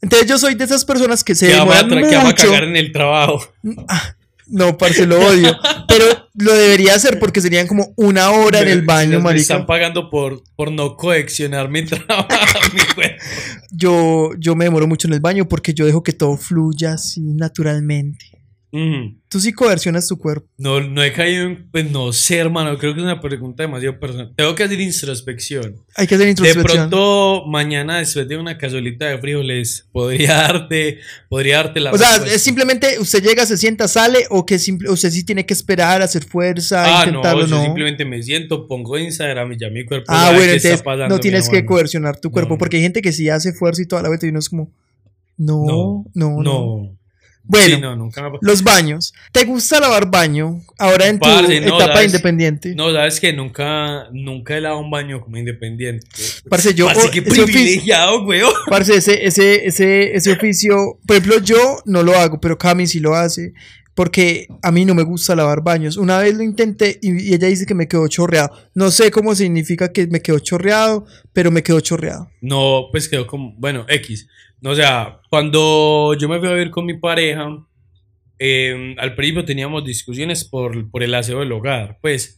Entonces 0.03 0.29
yo 0.29 0.39
soy 0.39 0.55
de 0.55 0.65
esas 0.65 0.85
personas 0.85 1.25
que 1.25 1.35
se 1.35 1.47
Que 1.49 1.55
demoran 1.55 1.89
tra- 1.91 2.09
que 2.09 2.17
vamos 2.17 2.25
a 2.25 2.27
mucho. 2.37 2.47
cagar 2.47 2.65
en 2.65 2.77
el 2.77 2.93
trabajo. 2.93 3.43
No, 4.51 4.77
parce, 4.77 5.07
lo 5.07 5.19
odio. 5.21 5.57
Pero 5.87 6.05
lo 6.35 6.53
debería 6.53 6.95
hacer 6.95 7.19
porque 7.19 7.41
serían 7.41 7.67
como 7.67 7.93
una 7.97 8.31
hora 8.31 8.61
en 8.61 8.69
el 8.69 8.83
baño, 8.83 9.19
me 9.19 9.25
marica. 9.25 9.43
están 9.43 9.67
pagando 9.67 10.11
por, 10.11 10.43
por 10.57 10.73
no 10.73 10.97
coleccionar 10.97 11.69
mi 11.69 11.85
trabajo, 11.87 12.59
mi. 12.75 12.81
Yo, 13.71 14.31
yo 14.39 14.57
me 14.57 14.65
demoro 14.65 14.87
mucho 14.87 15.09
en 15.09 15.15
el 15.15 15.21
baño 15.21 15.49
porque 15.49 15.73
yo 15.73 15.87
dejo 15.87 16.03
que 16.03 16.13
todo 16.13 16.37
fluya 16.37 16.95
así 16.95 17.21
naturalmente. 17.21 18.40
Mm. 18.73 19.19
Tú 19.29 19.41
sí 19.41 19.53
coercionas 19.53 20.07
tu 20.07 20.17
cuerpo. 20.17 20.47
No, 20.57 20.81
no 20.81 21.03
he 21.03 21.13
caído 21.13 21.45
en. 21.47 21.69
Pues 21.73 21.91
no 21.91 22.13
sé, 22.13 22.37
hermano. 22.39 22.79
Creo 22.79 22.95
que 22.95 23.01
es 23.01 23.05
una 23.05 23.21
pregunta 23.21 23.65
demasiado 23.65 23.99
personal. 23.99 24.33
Tengo 24.37 24.55
que 24.55 24.63
hacer 24.63 24.81
introspección. 24.81 25.77
Hay 25.97 26.07
que 26.07 26.15
hacer 26.15 26.27
De 26.27 26.31
introspección. 26.31 26.89
pronto, 26.89 27.45
mañana, 27.49 27.99
después 27.99 28.29
de 28.29 28.37
una 28.37 28.59
cazuelita 28.59 29.07
de 29.07 29.19
frijoles, 29.19 29.89
podría 29.93 30.35
darte, 30.35 30.99
podría 31.29 31.57
darte 31.57 31.81
la 31.81 31.91
O 31.93 31.99
sea, 31.99 32.17
es 32.27 32.43
simplemente 32.43 32.99
usted 33.01 33.23
llega, 33.23 33.45
se 33.45 33.57
sienta, 33.57 33.89
sale 33.89 34.27
o 34.31 34.47
que 34.47 34.59
simple, 34.61 34.89
usted 34.91 35.11
sí 35.11 35.25
tiene 35.25 35.45
que 35.45 35.55
esperar, 35.55 36.01
hacer 36.03 36.25
fuerza, 36.25 36.85
Ah, 36.85 37.07
no, 37.07 37.11
intentarlo, 37.19 37.47
yo 37.47 37.57
no. 37.57 37.65
simplemente 37.65 38.05
me 38.05 38.23
siento, 38.23 38.69
pongo 38.69 38.97
Instagram 38.99 39.53
y 39.53 39.59
ya 39.59 39.69
mi 39.71 39.85
cuerpo. 39.85 40.07
Ah, 40.09 40.31
bueno, 40.33 40.53
entonces 40.53 40.83
pasando, 40.83 41.15
no 41.17 41.21
tienes 41.21 41.49
que 41.49 41.65
coercionar 41.67 42.21
tu 42.21 42.31
cuerpo 42.31 42.55
No. 42.55 42.59
porque 42.59 42.77
hay 42.77 42.83
gente 42.85 43.03
que 43.03 43.13
sí 43.13 43.29
hace 43.29 43.53
fuerza 43.53 43.83
y 43.83 43.87
toda 43.87 44.03
la 44.03 44.09
vuelta 44.09 44.27
y 44.27 44.31
uno 44.31 44.39
es 44.39 44.49
como, 44.49 44.71
no, 45.37 45.65
no, 45.67 46.05
No, 46.15 46.43
no. 46.43 46.97
No. 47.43 47.51
Bueno, 47.59 47.75
Sí, 47.77 47.81
no, 47.81 47.97
nunca 47.97 48.23
me 48.23 48.39
los 48.41 48.63
baños. 48.63 49.13
¿Te 49.33 49.45
gusta 49.45 49.81
lavar 49.81 50.11
baño 50.11 50.63
ahora 50.79 51.09
en 51.09 51.19
tu 51.19 51.29
Parce, 51.29 51.61
no, 51.61 51.77
etapa 51.77 51.95
¿sabes? 51.95 52.07
independiente? 52.07 52.75
No, 52.75 52.93
sabes 52.93 53.19
que 53.19 53.33
nunca, 53.33 54.09
nunca 54.13 54.57
he 54.57 54.61
lavado 54.61 54.81
un 54.83 54.91
baño 54.91 55.21
como 55.21 55.37
independiente. 55.37 56.07
Parce, 56.49 56.75
yo, 56.75 56.87
Parce, 56.87 57.11
qué 57.11 57.23
privilegiado, 57.23 58.23
weón. 58.25 58.53
Parce, 58.69 58.95
ese, 58.95 59.25
ese, 59.25 59.67
ese, 59.67 60.15
ese 60.15 60.33
oficio, 60.33 60.99
por 61.07 61.17
ejemplo, 61.17 61.41
yo 61.41 61.79
no 61.87 62.03
lo 62.03 62.15
hago, 62.17 62.41
pero 62.41 62.57
Cami 62.57 62.87
sí 62.87 63.01
lo 63.01 63.15
hace. 63.15 63.53
porque 63.95 64.47
a 64.63 64.71
mí 64.71 64.85
no 64.85 64.95
me 64.95 65.03
gusta 65.03 65.35
lavar 65.35 65.63
baños. 65.63 65.97
Una 65.97 66.19
vez 66.21 66.35
lo 66.37 66.43
intenté 66.43 66.99
y, 67.03 67.31
y 67.31 67.35
ella 67.35 67.49
dice 67.49 67.67
que 67.67 67.75
me 67.75 67.87
quedó 67.89 68.07
chorreado. 68.09 68.51
No 68.75 68.91
sé 68.91 69.11
cómo 69.11 69.35
significa 69.35 69.93
que 69.93 70.07
me 70.07 70.23
quedó 70.23 70.39
chorreado, 70.39 71.05
pero 71.35 71.51
me 71.51 71.63
quedó 71.63 71.81
chorreado. 71.81 72.31
No, 72.41 72.87
pues 72.93 73.09
quedó 73.09 73.27
como, 73.27 73.53
bueno, 73.59 73.85
X. 73.89 74.27
No, 74.63 74.71
o 74.71 74.75
sea, 74.75 75.21
cuando 75.31 76.15
yo 76.19 76.29
me 76.29 76.39
fui 76.39 76.49
a 76.49 76.53
vivir 76.53 76.71
con 76.71 76.85
mi 76.87 76.95
pareja, 76.99 77.49
eh, 78.39 78.95
al 78.99 79.15
principio 79.15 79.45
teníamos 79.45 79.85
discusiones 79.85 80.45
por, 80.45 80.91
por 80.91 81.03
el 81.03 81.15
aseo 81.15 81.41
del 81.41 81.53
hogar, 81.53 81.99
pues, 82.03 82.37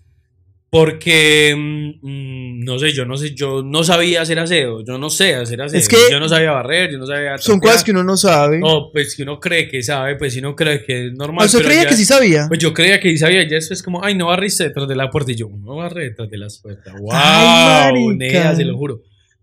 porque, 0.70 1.54
mm, 1.54 2.64
no 2.64 2.78
sé, 2.78 2.92
yo 2.92 3.04
no 3.04 3.18
sé, 3.18 3.34
yo 3.34 3.62
no 3.62 3.84
sabía 3.84 4.22
hacer 4.22 4.38
aseo, 4.38 4.82
yo 4.82 4.96
no 4.96 5.10
sé 5.10 5.34
hacer 5.34 5.60
aseo, 5.60 5.78
Es 5.78 5.86
que 5.86 5.98
yo 6.10 6.18
no 6.18 6.30
sabía 6.30 6.52
barrer, 6.52 6.90
yo 6.90 6.96
no 6.96 7.06
sabía... 7.06 7.36
Son 7.36 7.56
trapear. 7.60 7.72
cosas 7.72 7.84
que 7.84 7.90
uno 7.90 8.02
no 8.04 8.16
sabe. 8.16 8.58
No, 8.58 8.88
pues 8.90 9.14
que 9.14 9.22
uno 9.22 9.38
cree 9.38 9.68
que 9.68 9.82
sabe, 9.82 10.16
pues 10.16 10.32
si 10.32 10.38
uno 10.38 10.56
cree 10.56 10.82
que 10.82 11.08
es 11.08 11.12
normal. 11.12 11.44
¿Usted 11.44 11.58
pero 11.58 11.68
creía 11.68 11.82
ya- 11.82 11.88
que 11.90 11.96
sí 11.96 12.06
sabía? 12.06 12.46
Pues 12.48 12.58
yo 12.58 12.72
creía 12.72 12.98
que 13.00 13.10
sí 13.10 13.18
sabía, 13.18 13.46
ya 13.46 13.58
eso 13.58 13.74
es 13.74 13.82
como, 13.82 14.02
ay, 14.02 14.14
no 14.14 14.28
barriste 14.28 14.64
detrás 14.64 14.88
de 14.88 14.96
la 14.96 15.10
puerta. 15.10 15.32
Y 15.32 15.34
yo, 15.34 15.50
no 15.50 15.76
barré 15.76 16.04
detrás 16.04 16.30
de 16.30 16.38
las 16.38 16.58
puertas. 16.62 16.94
¡Wow! 16.98 17.10
Ay, 17.12 18.06
nea, 18.16 18.54
se 18.56 18.64
lo 18.64 18.74
juro. 18.74 19.02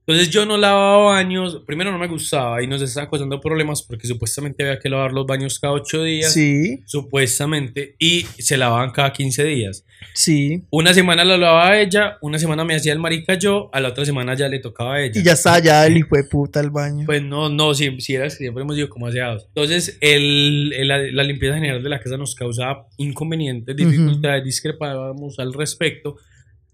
Entonces 0.10 0.34
yo 0.34 0.46
no 0.48 0.58
lavaba 0.58 0.98
baños, 1.14 1.62
primero 1.68 1.92
no 1.92 2.00
me 2.00 2.08
gustaba 2.08 2.64
y 2.64 2.68
nos 2.68 2.82
estaban 2.82 3.10
causando 3.10 3.40
problemas 3.40 3.84
porque 3.84 4.08
supuestamente 4.08 4.64
había 4.64 4.80
que 4.80 4.90
lavar 4.90 5.12
los 5.14 5.28
baños 5.28 5.60
cada 5.60 5.74
ocho 5.74 6.04
días. 6.04 6.34
Sí, 6.34 6.82
Supuestamente, 6.88 7.96
y 8.00 8.26
se 8.40 8.58
lavaban 8.58 8.92
cada 8.92 9.12
15 9.14 9.44
días. 9.44 9.86
sí. 10.14 10.64
Una 10.72 10.94
semana 10.94 11.24
la 11.26 11.38
lavaba 11.38 11.78
ella, 11.80 12.18
una 12.22 12.40
semana 12.40 12.64
me 12.64 12.76
hacía 12.76 12.94
el 12.94 13.00
marica 13.00 13.36
yo, 13.36 13.70
a 13.74 13.80
la 13.80 13.90
otra 13.90 14.06
semana 14.06 14.34
ya 14.36 14.48
le 14.48 14.60
tocaba 14.60 14.96
a 14.96 15.02
ella. 15.04 15.20
Y 15.20 15.24
ya 15.24 15.34
está 15.34 15.54
allá 15.56 15.86
el 15.86 15.98
hijo 15.98 16.16
de 16.16 16.24
puta 16.24 16.60
al 16.60 16.70
baño. 16.72 17.06
Pues 17.06 17.22
no, 17.22 17.50
no, 17.50 17.74
si, 17.74 18.00
si 18.02 18.16
era, 18.16 18.30
siempre 18.30 18.64
hemos 18.64 18.78
ido 18.78 18.90
como 18.90 19.08
aseados. 19.08 19.46
Entonces, 19.50 19.98
el, 20.02 20.74
el- 20.76 20.88
la, 20.88 20.98
la 21.00 21.24
limpieza 21.24 21.56
general 21.56 21.84
de 21.84 21.90
la 21.90 22.00
casa 22.00 22.18
nos 22.18 22.34
causaba 22.36 22.88
inconvenientes, 22.98 23.76
dificultades, 23.76 24.44
discrepábamos 24.44 25.38
al 25.40 25.54
respecto. 25.54 26.16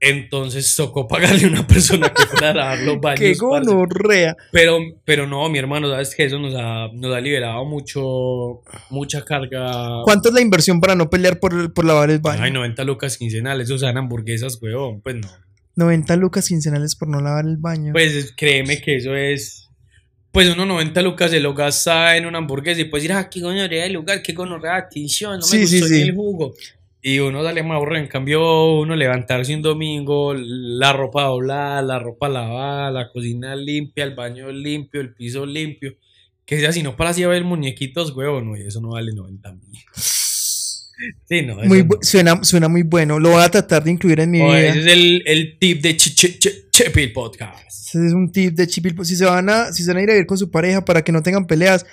Entonces 0.05 0.75
tocó 0.75 1.07
pagarle 1.07 1.45
a 1.45 1.47
una 1.47 1.67
persona 1.67 2.13
que 2.13 2.23
fuera 2.27 2.51
a 2.51 2.53
lavar 2.53 2.79
los 2.79 2.99
baños. 3.01 3.19
Qué 3.19 3.33
gonorrea. 3.33 4.35
Pero, 4.51 4.77
pero 5.03 5.27
no, 5.27 5.49
mi 5.49 5.57
hermano, 5.57 5.89
sabes 5.89 6.13
que 6.15 6.25
eso 6.25 6.37
nos 6.39 6.53
ha, 6.55 6.89
nos 6.93 7.15
ha 7.15 7.19
liberado 7.21 7.65
mucho, 7.65 8.61
mucha 8.89 9.23
carga. 9.25 10.01
¿Cuánto 10.03 10.29
es 10.29 10.35
la 10.35 10.41
inversión 10.41 10.79
para 10.79 10.95
no 10.95 11.09
pelear 11.09 11.39
por, 11.39 11.73
por 11.73 11.85
lavar 11.85 12.09
el 12.11 12.19
baño? 12.19 12.43
Ay, 12.43 12.51
90 12.51 12.83
lucas 12.83 13.17
quincenales, 13.17 13.69
o 13.71 13.77
sea, 13.77 13.89
en 13.89 13.97
hamburguesas, 13.97 14.59
weón. 14.61 15.01
Pues 15.01 15.15
no. 15.15 15.27
90 15.77 16.15
lucas 16.15 16.47
quincenales 16.47 16.95
por 16.95 17.07
no 17.09 17.19
lavar 17.19 17.45
el 17.45 17.57
baño. 17.57 17.91
Pues 17.91 18.33
créeme 18.37 18.81
que 18.81 18.97
eso 18.97 19.15
es. 19.15 19.63
Pues 20.31 20.49
uno 20.53 20.65
90 20.65 21.01
lucas 21.01 21.31
se 21.31 21.39
lo 21.39 21.53
gasta 21.53 22.17
en 22.17 22.25
una 22.25 22.39
hamburguesa 22.39 22.81
y 22.81 22.85
pues 22.85 23.03
decir, 23.03 23.15
ah, 23.15 23.29
qué 23.29 23.39
gonorrea 23.39 23.83
de 23.83 23.89
lugar, 23.89 24.21
qué 24.21 24.33
gonorrea 24.33 24.75
atención, 24.75 25.39
no 25.39 25.45
me 25.45 25.45
Sí, 25.45 25.65
sí, 25.65 25.79
gustó 25.79 25.93
ni 25.93 26.01
sí. 26.01 26.07
el 26.09 26.15
jugo. 26.15 26.53
Y 27.07 27.19
uno 27.19 27.43
sale 27.43 27.61
más 27.61 27.75
aburrido. 27.75 28.01
En 28.01 28.07
cambio, 28.09 28.79
uno 28.79 28.95
levantarse 28.95 29.53
un 29.53 29.61
domingo, 29.61 30.33
la 30.35 30.91
ropa 30.91 31.25
doblada, 31.25 31.79
la 31.83 31.99
ropa 31.99 32.27
lavada, 32.27 32.89
la 32.89 33.11
cocina 33.11 33.55
limpia, 33.55 34.03
el 34.05 34.15
baño 34.15 34.51
limpio, 34.51 35.01
el 35.01 35.13
piso 35.13 35.45
limpio. 35.45 35.93
Que 36.45 36.59
sea, 36.59 36.71
si 36.71 36.81
no 36.81 36.95
para 36.95 37.11
así 37.11 37.21
a 37.21 37.27
ver 37.27 37.43
muñequitos, 37.43 38.09
huevón, 38.15 38.47
no, 38.49 38.57
y 38.57 38.61
eso 38.61 38.81
no 38.81 38.89
vale 38.89 39.13
90 39.13 39.51
mil. 39.53 39.79
Sí, 41.29 41.43
no. 41.43 41.57
muy 41.57 41.83
no. 41.83 41.89
suena, 42.01 42.43
suena 42.43 42.67
muy 42.69 42.81
bueno. 42.81 43.19
Lo 43.19 43.29
voy 43.29 43.43
a 43.43 43.49
tratar 43.49 43.83
de 43.83 43.91
incluir 43.91 44.21
en 44.21 44.31
mi 44.31 44.41
Oh, 44.41 44.47
vida. 44.47 44.61
ese 44.69 44.79
es 44.79 44.87
el, 44.87 45.23
el 45.27 45.59
tip 45.59 45.83
de 45.83 45.95
Ch 45.95 46.15
Ch 46.15 46.39
Ch 46.39 46.71
Chepil 46.71 47.13
Podcast. 47.13 47.67
Ese 47.67 48.07
es 48.07 48.13
un 48.13 48.31
tip 48.31 48.55
de 48.55 48.65
chipil. 48.65 48.95
Si 49.05 49.15
se 49.15 49.25
van 49.25 49.47
a, 49.49 49.71
si 49.71 49.83
se 49.83 49.91
van 49.91 49.97
a 49.99 50.01
ir 50.01 50.09
a 50.09 50.13
vivir 50.13 50.25
con 50.25 50.39
su 50.39 50.49
pareja 50.49 50.83
para 50.83 51.03
que 51.03 51.11
no 51.11 51.21
tengan 51.21 51.45
peleas, 51.45 51.85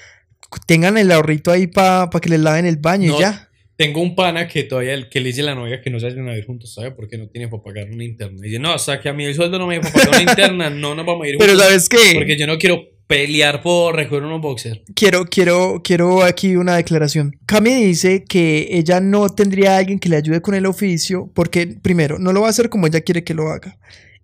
tengan 0.67 0.97
el 0.97 1.13
ahorrito 1.13 1.51
ahí 1.51 1.67
para 1.67 2.09
que 2.23 2.31
les 2.31 2.41
laven 2.41 2.65
el 2.65 2.77
baño 2.79 3.13
No, 3.13 3.19
y 3.19 3.21
ya. 3.21 3.51
Tengo 3.77 4.01
un 4.01 4.15
pana 4.15 4.47
que 4.47 4.65
todavía 4.65 4.95
el 4.95 5.09
que 5.09 5.21
le 5.21 5.29
dice 5.29 5.41
a 5.43 5.45
la 5.45 5.55
novia 5.55 5.81
que 5.81 5.91
no 5.91 5.99
se 5.99 6.07
vayan 6.07 6.29
a 6.29 6.33
vivir 6.33 6.47
juntos, 6.47 6.75
¿sabe? 6.75 6.93
Porque 6.93 7.19
no 7.19 7.29
tiene 7.29 7.49
para 7.49 7.63
pagar 7.63 7.91
una 7.91 8.05
interna. 8.05 8.39
Y 8.41 8.51
dice, 8.51 8.59
no, 8.61 8.73
hasta 8.73 9.01
que 9.01 9.09
a 9.09 9.13
mí 9.13 9.25
el 9.25 9.35
sueldo 9.35 9.59
no 9.59 9.67
me 9.67 9.77
da 9.77 9.83
para 9.83 9.93
pagar 9.95 10.09
una 10.09 10.23
interna, 10.31 10.71
no 10.71 10.95
nos 10.95 11.07
vamos 11.07 11.25
a 11.25 11.29
ir 11.29 11.37
Pero 11.39 11.53
juntos. 11.53 11.67
¿sabes 11.67 11.89
qué? 11.89 12.15
Porque 12.15 12.37
yo 12.37 12.47
no 12.47 12.59
quiero 12.59 12.93
pelear 13.07 13.63
por 13.63 13.95
recoger 13.95 14.23
unos 14.25 14.41
boxers. 14.41 14.81
Quiero, 14.95 15.27
quiero, 15.27 15.83
quiero 15.85 16.23
aquí 16.23 16.57
una 16.57 16.77
declaración. 16.77 17.37
Cami 17.45 17.75
dice 17.75 18.25
que 18.25 18.69
ella 18.71 19.01
no 19.01 19.29
tendría 19.29 19.75
a 19.75 19.79
alguien 19.79 19.99
que 19.99 20.09
le 20.09 20.17
ayude 20.17 20.41
con 20.41 20.55
el 20.55 20.65
oficio 20.67 21.31
porque, 21.35 21.67
primero, 21.67 22.19
no 22.19 22.33
lo 22.33 22.41
va 22.41 22.47
a 22.47 22.51
hacer 22.51 22.71
como 22.71 22.87
ella 22.87 23.01
quiere 23.03 23.23
que 23.25 23.35
lo 23.35 23.49
haga. 23.51 23.79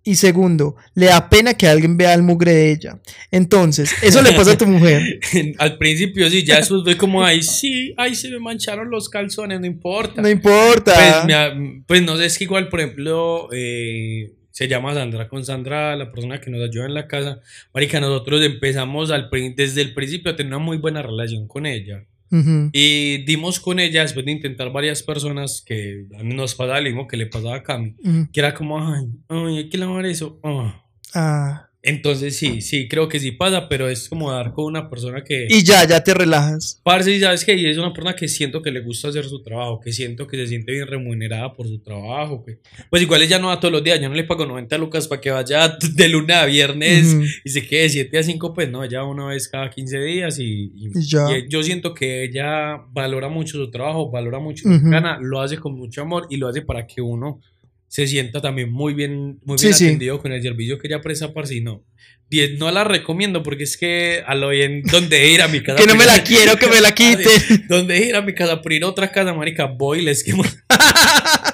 Y 0.09 0.14
segundo, 0.14 0.75
le 0.94 1.05
da 1.05 1.29
pena 1.29 1.53
que 1.53 1.68
alguien 1.68 1.99
vea 1.99 2.14
el 2.14 2.23
mugre 2.23 2.51
de 2.55 2.73
ella. 2.73 2.99
Entonces, 3.31 3.92
eso 4.03 4.23
le 4.23 4.33
pasa 4.33 4.53
a 4.53 4.57
tu 4.57 4.66
mujer. 4.66 5.21
Al 5.59 5.77
principio 5.77 6.31
sí, 6.31 6.44
ya 6.44 6.57
después 6.57 6.81
fue 6.83 6.97
como, 6.97 7.23
ay, 7.23 7.42
sí, 7.42 7.92
ay, 7.99 8.14
se 8.14 8.31
me 8.31 8.38
mancharon 8.38 8.88
los 8.88 9.11
calzones, 9.11 9.61
no 9.61 9.66
importa. 9.66 10.23
No 10.23 10.31
importa. 10.31 10.94
Pues, 10.94 11.27
me 11.27 11.83
pues 11.87 12.01
no 12.01 12.16
sé, 12.16 12.25
es 12.25 12.38
que 12.38 12.44
igual, 12.44 12.71
por 12.71 12.81
ejemplo, 12.81 13.51
eh, 13.53 14.33
se 14.51 14.66
llama 14.66 14.94
Sandra 14.94 15.29
con 15.29 15.44
Sandra, 15.44 15.94
la 15.94 16.11
persona 16.11 16.40
que 16.40 16.51
nos 16.51 16.66
ayuda 16.66 16.87
en 16.87 16.94
la 16.94 17.07
casa. 17.07 17.40
Marica, 17.75 18.01
nosotros 18.01 18.42
empezamos 18.42 19.11
al, 19.11 19.29
desde 19.55 19.83
el 19.83 19.92
principio 19.92 20.33
a 20.33 20.37
tener 20.37 20.55
una 20.55 20.64
muy 20.64 20.79
buena 20.79 21.03
relación 21.03 21.47
con 21.47 21.66
ella. 21.66 22.07
Ujú. 22.31 22.71
Y 22.73 23.25
dimos 23.25 23.61
con 23.61 23.79
ella 23.81 24.03
después 24.03 24.25
de 24.27 24.33
intentar 24.33 24.71
varias 24.73 25.03
personas 25.03 25.62
que 25.64 26.07
a 26.19 26.23
mí 26.23 26.35
nos 26.35 26.55
pasaba 26.55 26.81
lo 26.81 26.87
mismo 26.87 27.09
que 27.09 27.17
le 27.17 27.27
pasaba 27.27 27.57
a 27.57 27.62
Cami. 27.62 27.95
Ujú. 28.05 28.29
Que 28.33 28.41
era 28.41 28.55
como, 28.55 28.79
ay, 28.81 29.07
ay, 29.29 29.57
hay 29.59 29.69
que 29.69 29.79
lavar 29.79 30.07
eso. 30.07 30.38
ah". 30.43 30.85
Ah. 31.14 31.67
Entonces 31.81 32.37
sí, 32.37 32.61
sí, 32.61 32.88
creo 32.88 33.09
que 33.09 33.21
sí 33.21 33.31
pasa, 33.31 33.69
pero 33.69 33.88
es 33.88 34.09
como 34.09 34.33
dar 34.33 34.53
con 34.53 34.64
una 34.64 34.91
persona 34.91 35.23
que... 35.23 35.47
Y 35.49 35.62
ya, 35.62 35.87
ya 35.87 36.03
te 36.03 36.12
relajas. 36.12 36.81
Parce, 36.83 37.12
y 37.14 37.21
sabes 37.21 37.45
que 37.45 37.71
es 37.71 37.79
una 37.79 37.93
persona 37.93 38.17
que 38.17 38.27
siento 38.27 38.61
que 38.62 38.73
le 38.73 38.81
gusta 38.81 39.09
hacer 39.09 39.25
su 39.27 39.43
trabajo, 39.45 39.79
que 39.79 39.93
siento 39.93 40.27
que 40.27 40.37
se 40.37 40.49
siente 40.49 40.73
bien 40.73 40.88
remunerada 40.88 41.53
por 41.55 41.69
su 41.69 41.79
trabajo. 41.79 42.45
Que, 42.45 42.59
pues 42.91 43.01
igual 43.03 43.23
ella 43.23 43.38
no 43.38 43.47
va 43.47 43.61
todos 43.61 43.71
los 43.73 43.85
días, 43.85 44.01
yo 44.01 44.09
no 44.09 44.17
le 44.17 44.25
pago 44.25 44.45
90 44.45 44.77
lucas 44.77 45.07
para 45.07 45.21
que 45.21 45.31
vaya 45.31 45.69
de 45.95 46.09
lunes 46.09 46.37
a 46.37 46.47
viernes 46.47 47.14
y 47.45 47.49
se 47.49 47.64
quede 47.64 47.83
de 47.83 47.88
7 47.91 48.19
a 48.19 48.23
5, 48.25 48.53
pues 48.55 48.69
no, 48.69 48.83
ella 48.83 49.05
una 49.05 49.27
vez 49.27 49.49
cada 49.49 49.71
15 49.71 50.01
días 50.01 50.38
y, 50.41 50.73
y- 50.75 50.88
Y 50.99 51.07
ya. 51.07 51.38
y 51.38 51.49
yo 51.49 51.62
siento 51.62 51.95
que 51.95 52.25
ella 52.25 52.77
valora 52.91 53.29
mucho 53.29 53.57
su 53.57 53.71
trabajo, 53.71 54.11
valora 54.11 54.41
mucho 54.41 54.64
su 54.64 54.81
gana, 54.91 55.19
lo 55.23 55.41
hace 55.41 55.57
con 55.59 55.77
mucho 55.77 56.03
amor 56.03 56.27
y 56.29 56.38
lo 56.38 56.49
hace 56.49 56.62
para 56.62 56.87
que 56.88 57.01
uno 57.01 57.41
se 57.88 58.07
sienta 58.07 58.40
también 58.40 58.70
muy 58.70 58.94
bien, 58.94 59.38
muy 59.44 59.59
Sí, 59.59 59.66
bien 59.66 59.74
sí. 59.74 59.87
atendido 59.87 60.20
con 60.20 60.33
el 60.33 60.42
servicio 60.42 60.79
que 60.79 60.87
ella 60.88 61.01
presta, 61.01 61.33
parce, 61.33 61.55
y 61.57 61.61
no. 61.61 61.85
10 62.31 62.59
no 62.59 62.70
la 62.70 62.85
recomiendo 62.85 63.42
porque 63.42 63.64
es 63.64 63.79
que 63.79 64.22
a 64.27 64.35
lo 64.35 64.51
bien 64.51 64.83
donde 64.83 65.31
ir 65.33 65.40
a 65.40 65.48
mi 65.48 65.62
casa 65.62 65.79
Que 65.83 65.87
no 65.87 65.94
me 65.94 66.05
la 66.05 66.22
quiero, 66.22 66.57
que 66.59 66.66
me 66.68 66.81
la 66.83 66.94
quite. 66.94 67.24
donde 67.68 67.98
ir 68.07 68.14
a 68.16 68.20
mi 68.22 68.35
casa 68.35 68.61
por 68.61 68.72
ir 68.74 68.85
a 68.85 68.88
otra 68.88 69.11
casa, 69.11 69.33
marica, 69.33 69.64
voy 69.64 70.01
y 70.01 70.03
les 70.03 70.22
quemo. 70.22 70.44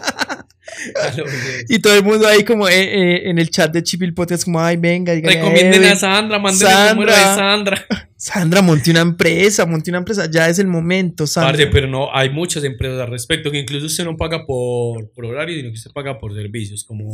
Y 1.68 1.78
todo 1.78 1.94
el 1.94 2.02
mundo 2.02 2.26
ahí 2.26 2.44
como 2.44 2.68
eh, 2.68 2.74
eh, 2.74 3.30
en 3.30 3.38
el 3.38 3.50
chat 3.50 3.72
de 3.72 3.82
Chipil 3.82 4.14
Podcast 4.14 4.44
como, 4.44 4.60
ay, 4.60 4.76
venga, 4.76 5.12
dígale 5.12 5.38
a 5.38 5.42
Recomienden 5.42 5.82
Edwin. 5.82 5.92
a 5.92 5.96
Sandra, 5.96 6.38
manden 6.38 6.68
el 6.68 6.94
número 6.94 7.12
de 7.12 7.18
Sandra. 7.18 7.86
Sandra. 8.16 8.62
Monte 8.62 8.90
una 8.90 9.00
empresa, 9.00 9.66
monte 9.66 9.90
una 9.90 9.98
empresa, 9.98 10.30
ya 10.30 10.48
es 10.48 10.58
el 10.58 10.66
momento, 10.66 11.26
Sandra. 11.26 11.52
Parce, 11.52 11.66
pero 11.66 11.86
no, 11.86 12.14
hay 12.14 12.30
muchas 12.30 12.64
empresas 12.64 13.00
al 13.00 13.10
respecto 13.10 13.50
que 13.50 13.58
incluso 13.58 13.86
usted 13.86 14.04
no 14.04 14.16
paga 14.16 14.46
por, 14.46 15.10
por 15.12 15.26
horario, 15.26 15.56
sino 15.56 15.68
que 15.68 15.74
usted 15.74 15.90
paga 15.92 16.18
por 16.18 16.34
servicios, 16.34 16.84
como, 16.84 17.12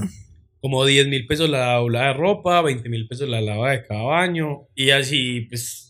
como 0.61 0.85
10 0.85 1.09
mil 1.09 1.27
pesos 1.27 1.51
la 1.51 1.75
doblada 1.75 2.09
de 2.09 2.13
ropa, 2.15 2.63
20 2.63 2.89
mil 2.89 3.09
pesos 3.09 3.29
la 3.29 3.41
lavada 3.41 3.73
de 3.73 3.87
cada 3.87 4.03
baño, 4.03 4.69
y 4.75 4.91
así, 4.91 5.47
pues, 5.49 5.90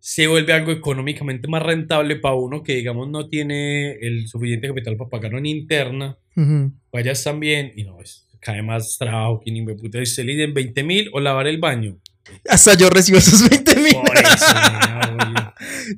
se 0.00 0.26
vuelve 0.26 0.52
algo 0.54 0.72
económicamente 0.72 1.46
más 1.46 1.62
rentable 1.62 2.16
para 2.16 2.34
uno 2.34 2.62
que, 2.62 2.74
digamos, 2.74 3.08
no 3.08 3.28
tiene 3.28 3.92
el 4.00 4.26
suficiente 4.28 4.66
capital 4.68 4.96
para 4.96 5.10
pagar 5.10 5.34
una 5.34 5.48
interna, 5.48 6.16
Ujú. 6.36 6.72
vayas 6.92 7.22
también, 7.22 7.72
y 7.76 7.84
no, 7.84 8.00
es, 8.00 8.26
cae 8.40 8.62
más 8.62 8.96
trabajo 8.98 9.40
que 9.44 9.50
ni 9.52 9.60
me 9.62 9.74
puta, 9.74 9.98
usted 10.00 10.24
le 10.24 10.32
dicen 10.32 10.54
20 10.54 10.82
mil 10.84 11.10
o 11.12 11.20
lavar 11.20 11.46
el 11.46 11.58
baño. 11.58 11.98
Hasta 12.48 12.74
yo 12.74 12.88
recibo 12.90 13.18
esos 13.18 13.48
20 13.48 13.74
mil. 13.76 13.92
Por 13.94 14.12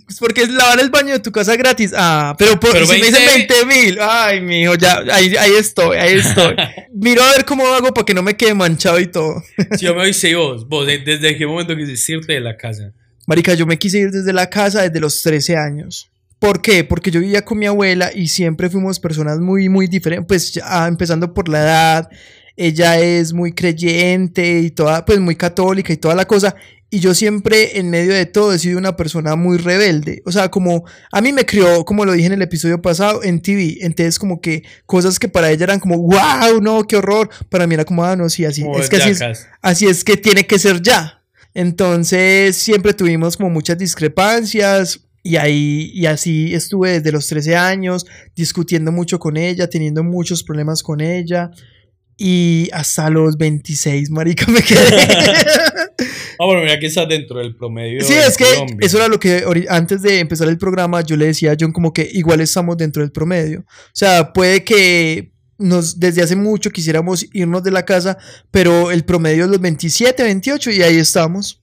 Pues 0.06 0.18
porque 0.18 0.42
es 0.42 0.48
lavar 0.50 0.80
el 0.80 0.90
baño 0.90 1.12
de 1.12 1.20
tu 1.20 1.30
casa 1.30 1.56
gratis. 1.56 1.92
Ah, 1.96 2.34
pero, 2.38 2.58
por, 2.58 2.72
Pero 2.72 2.86
si 2.86 2.92
me 2.94 3.00
20 3.02 3.18
dicen 3.20 3.48
20 3.48 3.66
mil. 3.66 3.98
Ay, 4.00 4.40
mijo, 4.40 4.74
ya, 4.76 5.02
ahí, 5.12 5.34
ahí 5.36 5.52
estoy, 5.58 5.96
ahí 5.98 6.14
estoy. 6.14 6.56
Miro 6.94 7.22
a 7.22 7.32
ver 7.32 7.44
cómo 7.44 7.66
hago 7.66 7.92
para 7.92 8.04
que 8.04 8.14
no 8.14 8.22
me 8.22 8.36
quede 8.36 8.54
manchado 8.54 8.98
y 9.00 9.06
todo. 9.06 9.42
Si 9.76 9.84
yo 9.84 9.94
me 9.94 10.06
dice 10.06 10.34
vos, 10.34 10.66
vos, 10.68 10.86
¿de- 10.86 10.98
¿desde 10.98 11.36
qué 11.36 11.46
momento 11.46 11.76
quisiste 11.76 12.12
irte 12.14 12.32
de 12.34 12.40
la 12.40 12.56
casa? 12.56 12.92
Marica, 13.26 13.54
yo 13.54 13.66
me 13.66 13.78
quise 13.78 13.98
ir 13.98 14.10
desde 14.10 14.32
la 14.32 14.50
casa 14.50 14.82
desde 14.82 15.00
los 15.00 15.22
13 15.22 15.56
años. 15.56 16.10
¿Por 16.38 16.60
qué? 16.60 16.82
Porque 16.82 17.10
yo 17.12 17.20
vivía 17.20 17.44
con 17.44 17.58
mi 17.58 17.66
abuela 17.66 18.10
y 18.12 18.26
siempre 18.26 18.68
fuimos 18.68 18.98
personas 18.98 19.38
muy, 19.38 19.68
muy 19.68 19.86
diferentes. 19.86 20.26
Pues 20.26 20.52
ya, 20.52 20.88
empezando 20.88 21.32
por 21.34 21.48
la 21.48 21.60
edad, 21.60 22.10
ella 22.56 22.98
es 22.98 23.32
muy 23.32 23.52
creyente 23.52 24.58
y 24.58 24.70
toda, 24.72 25.04
pues 25.04 25.20
muy 25.20 25.36
católica 25.36 25.92
y 25.92 25.96
toda 25.96 26.16
la 26.16 26.24
cosa. 26.24 26.56
Y 26.90 26.98
yo 26.98 27.14
siempre, 27.14 27.78
en 27.78 27.88
medio 27.88 28.12
de 28.12 28.26
todo, 28.26 28.52
he 28.52 28.58
sido 28.58 28.76
una 28.76 28.96
persona 28.96 29.36
muy 29.36 29.56
rebelde. 29.56 30.20
O 30.26 30.32
sea, 30.32 30.50
como 30.50 30.84
a 31.10 31.20
mí 31.20 31.32
me 31.32 31.46
crió, 31.46 31.84
como 31.84 32.04
lo 32.04 32.12
dije 32.12 32.26
en 32.26 32.34
el 32.34 32.42
episodio 32.42 32.82
pasado, 32.82 33.22
en 33.22 33.40
TV. 33.40 33.78
Entonces, 33.80 34.18
como 34.18 34.40
que 34.40 34.64
cosas 34.84 35.18
que 35.18 35.28
para 35.28 35.50
ella 35.50 35.64
eran 35.64 35.80
como, 35.80 35.96
wow, 35.96 36.60
no, 36.60 36.82
qué 36.88 36.96
horror. 36.96 37.30
Para 37.48 37.66
mí 37.66 37.74
era 37.74 37.84
como, 37.84 38.04
ah, 38.04 38.16
no, 38.16 38.28
sí, 38.28 38.44
así. 38.44 38.62
Es 38.78 38.90
que 38.90 38.96
así 38.96 39.10
es, 39.10 39.20
Jackass. 39.20 39.48
así 39.62 39.86
es 39.86 40.04
que 40.04 40.16
tiene 40.16 40.46
que 40.46 40.58
ser 40.58 40.82
ya. 40.82 41.21
Entonces 41.54 42.56
siempre 42.56 42.94
tuvimos 42.94 43.36
como 43.36 43.50
muchas 43.50 43.78
discrepancias 43.78 45.00
Y 45.24 45.36
ahí, 45.36 45.90
y 45.94 46.06
así 46.06 46.52
estuve 46.54 46.92
desde 46.92 47.12
los 47.12 47.26
13 47.28 47.54
años, 47.56 48.06
discutiendo 48.34 48.90
mucho 48.90 49.18
con 49.18 49.36
ella, 49.36 49.68
teniendo 49.68 50.02
muchos 50.02 50.42
problemas 50.42 50.82
con 50.82 51.00
ella. 51.00 51.50
Y 52.18 52.68
hasta 52.72 53.08
los 53.10 53.36
26, 53.38 54.10
marica, 54.10 54.46
me 54.50 54.62
quedé. 54.62 54.78
Ah, 56.38 56.46
bueno, 56.46 56.62
mira 56.62 56.80
que 56.80 56.86
estás 56.86 57.08
dentro 57.08 57.38
del 57.38 57.54
promedio. 57.54 58.00
Sí, 58.00 58.14
de 58.14 58.26
es 58.26 58.36
que 58.36 58.44
Colombia. 58.44 58.78
eso 58.80 58.96
era 58.96 59.06
lo 59.06 59.20
que 59.20 59.44
antes 59.68 60.02
de 60.02 60.18
empezar 60.18 60.48
el 60.48 60.58
programa 60.58 61.00
yo 61.02 61.16
le 61.16 61.26
decía 61.26 61.52
a 61.52 61.56
John 61.60 61.70
como 61.70 61.92
que 61.92 62.08
igual 62.12 62.40
estamos 62.40 62.76
dentro 62.76 63.02
del 63.02 63.12
promedio. 63.12 63.60
O 63.60 63.90
sea, 63.92 64.32
puede 64.32 64.64
que 64.64 65.31
nos 65.62 65.98
desde 66.00 66.22
hace 66.22 66.36
mucho 66.36 66.70
quisiéramos 66.70 67.26
irnos 67.32 67.62
de 67.62 67.70
la 67.70 67.84
casa, 67.84 68.18
pero 68.50 68.90
el 68.90 69.04
promedio 69.04 69.44
es 69.44 69.50
los 69.50 69.60
27, 69.60 70.22
28 70.22 70.70
y 70.72 70.82
ahí 70.82 70.96
estamos. 70.98 71.60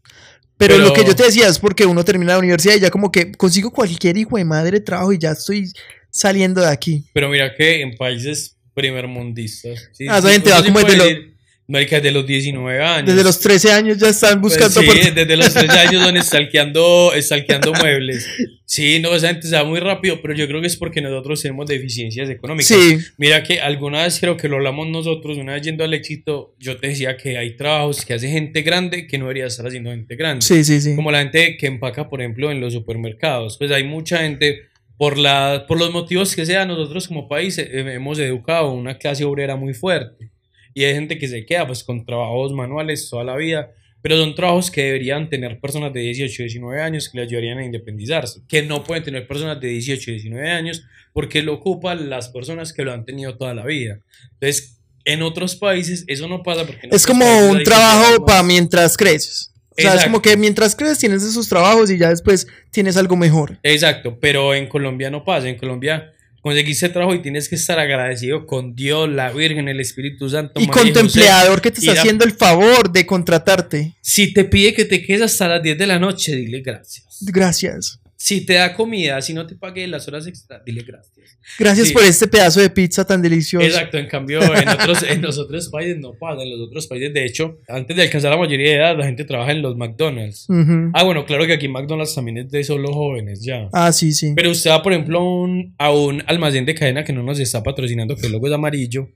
Pero, 0.57 0.75
Pero- 0.75 0.87
lo 0.87 0.93
que 0.93 1.05
yo 1.05 1.15
te 1.15 1.23
decía 1.23 1.47
es 1.47 1.59
porque 1.59 1.85
uno 1.85 2.03
termina 2.03 2.33
la 2.33 2.39
universidad 2.39 2.75
y 2.75 2.79
ya 2.81 2.89
como 2.89 3.11
que 3.11 3.31
consigo 3.31 3.71
cualquier 3.71 4.17
hijo 4.17 4.37
de 4.37 4.43
madre 4.45 4.79
trabajo 4.79 5.13
y 5.13 5.17
ya 5.17 5.31
estoy 5.31 5.71
saliendo 6.09 6.59
de 6.61 6.67
aquí. 6.67 7.05
Pero 7.13 7.29
mira 7.29 7.55
que 7.55 7.81
en 7.81 7.95
países 7.95 8.57
primermundistas. 8.73 9.89
Sí, 9.93 10.05
Ah, 10.09 10.17
esa 10.19 10.27
sí, 10.27 10.33
gente 10.33 10.49
va 10.51 10.63
como 10.63 10.79
desde 10.81 10.97
decir, 11.03 11.33
marica, 11.69 11.97
desde 11.97 12.11
los 12.11 12.25
19 12.27 12.81
años. 12.83 13.05
Desde 13.07 13.23
los 13.23 13.39
13 13.39 13.71
años 13.71 13.97
ya 13.97 14.09
están 14.09 14.41
Pues 14.41 14.57
buscando 14.57 14.81
sí, 14.81 14.87
oport- 14.87 15.13
desde 15.13 15.37
los 15.37 15.53
13 15.53 15.79
años 15.87 16.03
donde 16.03 16.21
stalkeando, 16.21 17.11
stalkeando 17.21 17.73
muebles. 17.73 18.27
Sí, 18.65 18.99
no, 18.99 19.15
esa 19.15 19.29
gente 19.29 19.47
se 19.47 19.55
va 19.55 19.63
muy 19.63 19.79
rápido, 19.79 20.21
pero 20.21 20.33
yo 20.35 20.47
creo 20.47 20.61
que 20.61 20.67
es 20.67 20.75
porque 20.77 21.01
nosotros 21.01 21.41
tenemos 21.41 21.65
deficiencias 21.67 22.29
económicas. 22.29 22.67
Sí, 22.67 22.97
Mira 23.17 23.41
que 23.43 23.59
alguna 23.61 24.03
vez 24.03 24.19
creo 24.19 24.35
que 24.37 24.47
lo 24.47 24.57
hablamos 24.57 24.87
nosotros, 24.87 25.37
una 25.37 25.53
vez 25.53 25.61
yendo 25.63 25.83
al 25.83 25.93
éxito, 25.93 26.53
yo 26.59 26.77
te 26.77 26.87
decía 26.89 27.17
que 27.17 27.37
hay 27.37 27.55
trabajos 27.55 28.05
que 28.05 28.13
hace 28.13 28.29
gente 28.29 28.61
grande 28.61 29.07
que 29.07 29.17
no 29.17 29.25
debería 29.25 29.45
estar 29.47 29.65
haciendo 29.65 29.89
gente 29.91 30.15
grande. 30.15 30.45
sí, 30.45 30.63
sí, 30.63 30.81
sí. 30.81 30.95
Como 30.95 31.11
la 31.11 31.19
gente 31.19 31.57
que 31.57 31.67
empaca, 31.67 32.09
por 32.09 32.21
ejemplo, 32.21 32.51
en 32.51 32.61
los 32.61 32.73
supermercados. 32.73 33.57
Pues 33.57 33.71
hay 33.71 33.83
mucha 33.83 34.19
gente, 34.19 34.61
por, 34.97 35.17
la, 35.17 35.65
por 35.67 35.79
los 35.79 35.91
motivos 35.91 36.35
que 36.35 36.45
sea, 36.45 36.65
nosotros 36.65 37.07
como 37.07 37.27
país 37.27 37.57
eh, 37.57 37.69
hemos 37.93 38.19
educado 38.19 38.71
una 38.71 38.97
clase 38.97 39.23
obrera 39.23 39.55
muy 39.55 39.73
fuerte. 39.73 40.29
Y 40.73 40.83
hay 40.83 40.93
gente 40.93 41.17
que 41.17 41.27
se 41.27 41.45
queda 41.45 41.67
pues 41.67 41.83
con 41.83 42.05
trabajos 42.05 42.53
manuales 42.53 43.09
toda 43.09 43.23
la 43.23 43.35
vida. 43.35 43.71
Pero 44.01 44.17
son 44.17 44.33
trabajos 44.33 44.71
que 44.71 44.83
deberían 44.83 45.29
tener 45.29 45.59
personas 45.59 45.91
de 45.91 45.99
18, 45.99 46.43
19 46.43 46.81
años 46.81 47.09
que 47.09 47.17
les 47.17 47.27
ayudarían 47.27 47.57
a 47.57 47.65
independizarse. 47.65 48.39
Que 48.47 48.61
no 48.61 48.83
pueden 48.83 49.03
tener 49.03 49.27
personas 49.27 49.59
de 49.59 49.67
18, 49.67 50.11
19 50.11 50.49
años 50.49 50.83
porque 51.11 51.41
lo 51.41 51.53
ocupan 51.55 52.09
las 52.09 52.29
personas 52.29 52.71
que 52.71 52.83
lo 52.83 52.93
han 52.93 53.03
tenido 53.03 53.35
toda 53.35 53.53
la 53.53 53.65
vida. 53.65 53.99
Entonces, 54.33 54.79
en 55.05 55.21
otros 55.21 55.55
países 55.55 56.05
eso 56.07 56.27
no 56.27 56.43
pasa 56.43 56.65
porque... 56.65 56.87
en 56.87 56.93
Es 56.93 57.05
como 57.05 57.25
un 57.49 57.63
trabajo 57.63 58.25
para 58.25 58.43
mientras 58.43 58.95
creces. 58.95 59.51
O 59.71 59.81
sea, 59.81 59.91
es 59.91 59.95
Exacto. 59.95 60.11
como 60.11 60.21
que 60.21 60.37
mientras 60.37 60.75
creces 60.75 60.99
tienes 60.99 61.23
esos 61.23 61.47
trabajos 61.49 61.89
y 61.91 61.97
ya 61.97 62.09
después 62.09 62.47
tienes 62.71 62.95
algo 62.97 63.15
mejor. 63.15 63.59
Exacto, 63.63 64.17
pero 64.19 64.53
en 64.53 64.67
Colombia 64.67 65.09
no 65.09 65.23
pasa. 65.23 65.49
En 65.49 65.57
Colombia 65.57 66.13
conseguiste 66.41 66.89
trabajo 66.89 67.13
y 67.15 67.21
tienes 67.21 67.49
que 67.49 67.55
estar 67.55 67.79
agradecido 67.79 68.45
con 68.45 68.75
Dios, 68.75 69.09
la 69.09 69.31
Virgen, 69.31 69.67
el 69.67 69.79
Espíritu 69.79 70.29
Santo. 70.29 70.59
Y 70.61 70.67
María 70.67 70.73
con 70.83 70.93
tu 70.93 70.99
José. 71.01 71.19
empleador 71.19 71.61
que 71.61 71.71
te 71.71 71.79
está 71.79 71.91
a- 71.91 71.95
haciendo 71.99 72.25
el 72.25 72.31
favor 72.31 72.91
de 72.91 73.05
contratarte. 73.05 73.93
Si 74.01 74.33
te 74.33 74.43
pide 74.45 74.73
que 74.73 74.85
te 74.85 75.03
quedes 75.03 75.21
hasta 75.21 75.47
las 75.47 75.63
10 75.63 75.77
de 75.77 75.87
la 75.87 75.99
noche, 75.99 76.35
dile 76.35 76.61
gracias. 76.61 77.17
Gracias. 77.21 77.99
Si 78.21 78.41
te 78.45 78.55
da 78.55 78.73
comida, 78.73 79.21
si 79.21 79.33
no 79.33 79.47
te 79.47 79.55
pague 79.55 79.87
las 79.87 80.05
horas 80.09 80.27
extra, 80.27 80.61
dile 80.65 80.83
gracias. 80.83 81.37
Gracias 81.57 81.87
Sí. 81.87 81.93
por 81.93 82.03
este 82.03 82.27
pedazo 82.27 82.59
de 82.59 82.69
pizza 82.69 83.05
tan 83.07 83.21
delicioso. 83.21 83.65
Exacto, 83.65 83.97
en 83.97 84.07
cambio 84.07 84.41
en, 84.55 84.67
otros, 84.67 85.03
en 85.03 85.21
los 85.21 85.37
otros 85.37 85.69
países 85.69 85.97
no 85.99 86.11
pasa. 86.15 86.43
En 86.43 86.49
los 86.49 86.59
otros 86.59 86.85
países, 86.87 87.13
de 87.13 87.23
hecho, 87.23 87.59
antes 87.69 87.95
de 87.95 88.03
alcanzar 88.03 88.31
la 88.31 88.37
mayoría 88.37 88.71
de 88.71 88.75
edad, 88.75 88.97
la 88.97 89.05
gente 89.05 89.23
trabaja 89.23 89.53
en 89.53 89.61
los 89.61 89.77
McDonald's. 89.77 90.47
Ah, 90.93 91.03
bueno, 91.05 91.25
claro 91.25 91.47
que 91.47 91.53
aquí 91.53 91.69
McDonald's 91.69 92.13
también 92.13 92.39
es 92.39 92.51
de 92.51 92.61
solo 92.65 92.91
jóvenes 92.91 93.41
ya. 93.41 93.69
Ah, 93.71 93.93
sí, 93.93 94.11
sí. 94.11 94.33
Pero 94.35 94.51
usted 94.51 94.69
va, 94.69 94.83
por 94.83 94.91
ejemplo, 94.91 95.23
un, 95.23 95.73
a 95.77 95.89
un 95.91 96.21
almacén 96.27 96.65
de 96.65 96.75
cadena 96.75 97.05
que 97.05 97.13
no 97.13 97.23
nos 97.23 97.39
está 97.39 97.63
patrocinando, 97.63 98.17
que 98.17 98.25
el 98.25 98.33
logo 98.33 98.47
es 98.47 98.53
amarillo, 98.53 99.07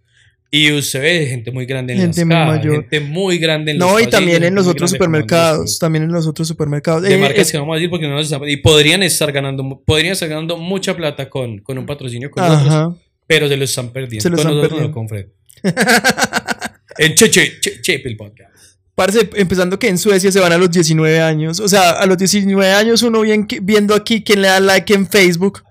y 0.55 0.71
usted 0.71 1.01
ve 1.01 1.25
gente 1.25 1.51
muy 1.51 1.65
grande 1.65 1.93
en 1.93 1.99
Gente 1.99 2.19
las 2.21 2.25
muy 2.27 2.35
cajas, 2.35 2.57
mayor. 2.57 2.73
gente 2.75 2.99
muy 2.99 3.37
grande 3.39 3.71
en 3.71 3.79
los 3.79 3.87
No, 3.87 3.93
y 3.93 4.03
pasillos, 4.03 4.11
también 4.11 4.43
en 4.43 4.53
los 4.55 4.67
otros 4.67 4.91
supermercados. 4.91 5.79
También 5.79 6.03
en 6.03 6.11
los 6.11 6.27
otros 6.27 6.47
supermercados. 6.47 7.01
De 7.01 7.15
Eh, 7.15 7.17
marcas 7.17 7.47
es- 7.47 7.51
que 7.51 7.57
vamos 7.57 7.73
a 7.73 7.77
decir 7.77 7.89
porque 7.89 8.07
no 8.07 8.13
nos 8.13 8.31
están... 8.31 8.47
Y 8.47 8.57
podrían 8.57 9.01
estar 9.01 9.31
ganando, 9.31 9.81
podrían 9.83 10.13
estar 10.13 10.29
ganando 10.29 10.55
mucha 10.57 10.95
plata 10.95 11.27
con, 11.29 11.57
con 11.59 11.77
un 11.79 11.85
patrocinio 11.87 12.29
con 12.29 12.43
Ajá. 12.43 12.93
pero 13.25 13.47
se 13.47 13.57
lo 13.57 13.63
están 13.63 13.89
perdiendo. 13.91 14.21
Se 14.21 14.29
lo 14.29 14.35
con 14.37 14.45
están 14.45 14.55
no, 14.55 14.61
perdiendo. 14.61 14.91
con 14.91 15.09
Fred. 15.09 15.25
en 16.97 17.15
Cheche, 17.15 17.59
Che- 17.59 17.81
Chepel 17.81 18.15
Podcast. 18.15 18.51
Parce, 18.95 19.27
empezando 19.37 19.79
que 19.79 19.87
en 19.89 19.97
Suecia 19.97 20.31
se 20.31 20.39
van 20.39 20.51
a 20.51 20.57
los 20.59 20.69
19 20.69 21.19
años. 21.19 21.59
O 21.59 21.67
sea, 21.67 21.91
a 21.91 22.05
los 22.05 22.15
19 22.17 22.71
años 22.71 23.01
uno 23.01 23.21
bien, 23.21 23.47
viendo 23.63 23.95
aquí 23.95 24.23
quién 24.23 24.43
le 24.43 24.49
da 24.49 24.59
like 24.59 24.93
en 24.93 25.07
Facebook. 25.07 25.63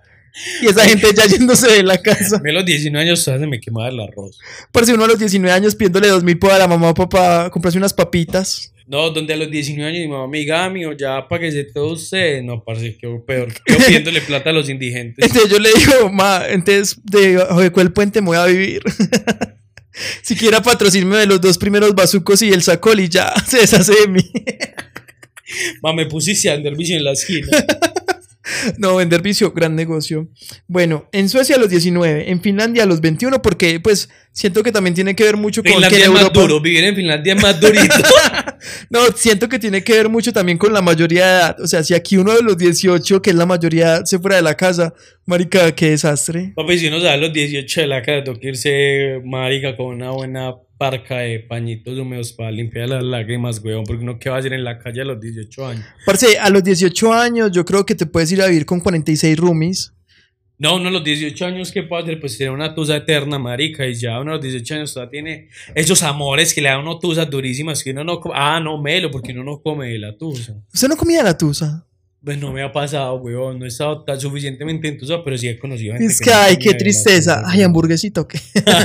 Y 0.63 0.67
esa 0.67 0.85
gente 0.85 1.09
ya 1.15 1.27
yéndose 1.27 1.71
de 1.71 1.83
la 1.83 1.99
casa. 1.99 2.37
A 2.37 2.41
mí 2.41 2.51
a 2.51 2.55
los 2.55 2.65
19 2.65 3.07
años 3.07 3.23
se 3.23 3.37
me 3.39 3.61
quemaba 3.61 3.89
el 3.89 4.01
arroz. 4.01 4.39
Parce, 4.71 4.93
uno 4.93 5.05
a 5.05 5.09
los 5.09 5.19
19 5.19 5.53
años 5.53 5.75
pidiéndole 5.75 6.09
2 6.09 6.25
mil 6.25 6.39
por 6.39 6.53
a 6.53 6.59
la 6.59 6.69
mamá 6.69 6.91
o 6.91 6.95
papá 6.95 7.51
comprarse 7.51 7.79
unas 7.79 7.93
papitas. 7.93 8.73
No, 8.87 9.11
donde 9.11 9.35
a 9.35 9.37
los 9.37 9.51
19 9.51 9.89
años 9.89 10.01
mi 10.01 10.09
mamá 10.09 10.27
me 10.27 10.39
diga, 10.39 10.63
"Ah, 10.63 10.65
amigo, 10.67 10.93
ya 10.93 11.27
páguese 11.29 11.65
todo 11.65 11.93
usted. 11.93 12.43
No, 12.43 12.63
parce, 12.65 12.97
que 12.97 13.09
peor. 13.27 13.53
Yo 13.67 13.77
pidiéndole 13.79 14.21
plata 14.23 14.51
a 14.51 14.53
los 14.53 14.69
indigentes. 14.69 15.25
Entonces 15.25 15.51
yo 15.51 15.59
le 15.59 15.71
digo, 15.73 16.11
ma, 16.11 16.43
entonces 16.49 16.99
de 17.05 17.71
cuál 17.73 17.93
puente 17.93 18.21
me 18.21 18.29
voy 18.29 18.37
a 18.39 18.47
vivir. 18.47 18.83
si 20.23 20.37
quiera 20.37 20.63
patrocinarme 20.63 21.19
de 21.19 21.27
los 21.27 21.41
dos 21.41 21.59
primeros 21.59 21.95
bazucos 21.95 22.43
y 22.43 22.51
el 22.51 22.63
sacol 22.63 23.01
y 23.01 23.09
ya 23.09 23.33
se 23.47 23.59
deshace 23.59 23.95
de 23.95 24.09
mí. 24.09 24.31
Ma, 25.83 25.93
me 25.93 26.07
pusiste 26.07 26.51
a 26.51 26.55
andar 26.55 26.73
en 26.79 27.05
la 27.05 27.13
esquina. 27.13 27.49
No, 28.79 28.97
vender 28.97 29.23
vicio, 29.23 29.53
gran 29.53 29.75
negocio. 29.77 30.29
Bueno, 30.67 31.09
en 31.13 31.29
Suecia 31.29 31.57
a 31.57 31.59
los 31.59 31.71
19, 31.71 32.31
en 32.31 32.41
Finlandia 32.41 32.83
a 32.83 32.87
los 32.87 33.01
21, 33.01 33.43
porque 33.43 33.81
pues 33.81 34.09
siento 34.33 34.63
que 34.63 34.73
también 34.73 34.95
tiene 34.95 35.15
que 35.15 35.25
ver 35.25 35.37
mucho 35.37 35.63
con 35.63 35.71
que 35.71 35.75
Finlandia 35.75 35.99
en 35.99 36.05
es 36.05 36.11
más 36.11 36.23
Europa... 36.23 36.41
duro. 36.41 36.61
Vivir 36.61 36.85
en 36.85 36.97
Finlandia 36.97 37.35
es 37.35 37.43
más 37.43 37.61
durito. 37.61 37.95
No, 38.91 39.01
siento 39.17 39.49
que 39.49 39.59
tiene 39.59 39.83
que 39.83 39.95
ver 39.95 40.09
mucho 40.09 40.33
también 40.33 40.57
con 40.57 40.73
la 40.73 40.81
mayoría 40.81 41.27
de 41.27 41.33
edad. 41.33 41.61
O 41.61 41.67
sea, 41.67 41.83
si 41.83 41.95
aquí 41.95 42.17
uno 42.17 42.33
de 42.33 42.43
los 42.43 42.57
18, 42.57 43.21
que 43.21 43.31
es 43.31 43.37
la 43.37 43.45
mayoría 43.45 44.07
se 44.07 44.21
fuera 44.21 44.37
de 44.37 44.43
la 44.43 44.57
casa, 44.57 44.95
marica, 45.27 45.75
qué 45.75 45.91
desastre. 45.91 46.53
Papi, 46.55 46.79
si 46.79 46.87
uno 46.87 47.01
da 47.01 47.15
a 47.15 47.17
los 47.17 47.33
18 47.33 47.81
de 47.81 47.87
la 47.89 48.03
casa, 48.03 48.23
tengo 48.23 48.39
que 48.39 48.49
irse 48.51 49.21
marica 49.25 49.77
con 49.77 49.87
una 49.87 50.13
buena 50.13 50.55
parca 50.83 51.19
de 51.19 51.39
pañitos 51.39 51.97
húmedos 51.97 52.33
para 52.33 52.51
limpiar 52.51 52.89
las 52.89 53.05
lágrimas, 53.05 53.63
weón. 53.63 53.85
Porque 53.85 54.03
uno, 54.03 54.19
¿qué 54.19 54.29
va 54.29 54.35
a 54.35 54.39
hacer 54.41 54.53
en 54.53 54.65
la 54.65 54.81
calle 54.81 55.03
a 55.03 55.05
los 55.05 55.21
18 55.21 55.67
años? 55.69 55.85
Parce, 56.05 56.37
a 56.37 56.51
los 56.51 56.65
18 56.65 57.13
años 57.13 57.53
yo 57.53 57.65
creo 57.65 57.87
que 57.87 57.95
te 57.95 58.05
puedes 58.05 58.33
ir 58.33 58.43
a 58.43 58.49
vivir 58.49 58.67
con 58.67 58.81
46 58.81 59.39
roomies. 59.39 59.93
No, 60.59 60.75
uno 60.75 60.89
a 60.89 60.91
los 60.91 61.05
18 61.05 61.47
años, 61.47 61.71
¿qué 61.71 61.85
puede 61.85 62.03
hacer? 62.03 62.19
Pues 62.19 62.37
tiene 62.37 62.53
una 62.53 62.75
tusa 62.75 62.97
eterna, 62.97 63.39
marica. 63.39 63.87
Y 63.87 63.95
ya 63.95 64.19
uno 64.19 64.33
a 64.33 64.35
los 64.35 64.43
18 64.43 64.75
años 64.75 64.93
todavía 64.93 65.11
tiene 65.13 65.49
esos 65.73 66.03
amores 66.03 66.53
que 66.53 66.61
le 66.61 66.69
dan 66.69 66.81
uno 66.81 66.99
tusas 66.99 67.31
durísimas 67.31 67.85
que 67.85 67.93
uno 67.93 68.03
no 68.03 68.19
come. 68.19 68.35
Ah, 68.37 68.59
no, 68.59 68.83
melo, 68.83 69.09
porque 69.09 69.31
uno 69.31 69.45
no 69.45 69.63
come 69.63 69.87
de 69.87 70.01
la 70.01 70.19
tusa. 70.19 70.57
¿Usted 70.75 70.89
no 70.89 70.97
comía 70.97 71.23
la 71.23 71.39
tusa? 71.39 71.87
Pues 72.25 72.39
no 72.39 72.53
me 72.53 72.63
ha 72.63 72.71
pasado, 72.71 73.17
weón. 73.17 73.59
No 73.59 73.65
he 73.65 73.69
estado 73.69 74.05
tan 74.05 74.21
suficientemente 74.21 74.87
entusiasmado, 74.87 75.25
pero 75.25 75.37
sí 75.37 75.49
he 75.49 75.59
conocido 75.59 75.95
gente 75.95 76.07
Es 76.07 76.21
que 76.21 76.27
que, 76.27 76.33
ay, 76.33 76.57
qué 76.57 76.71
de 76.71 76.75
tristeza. 76.77 77.43
Ay, 77.45 77.63
hamburguesita 77.63 78.21
o 78.21 78.29
qué. 78.29 78.39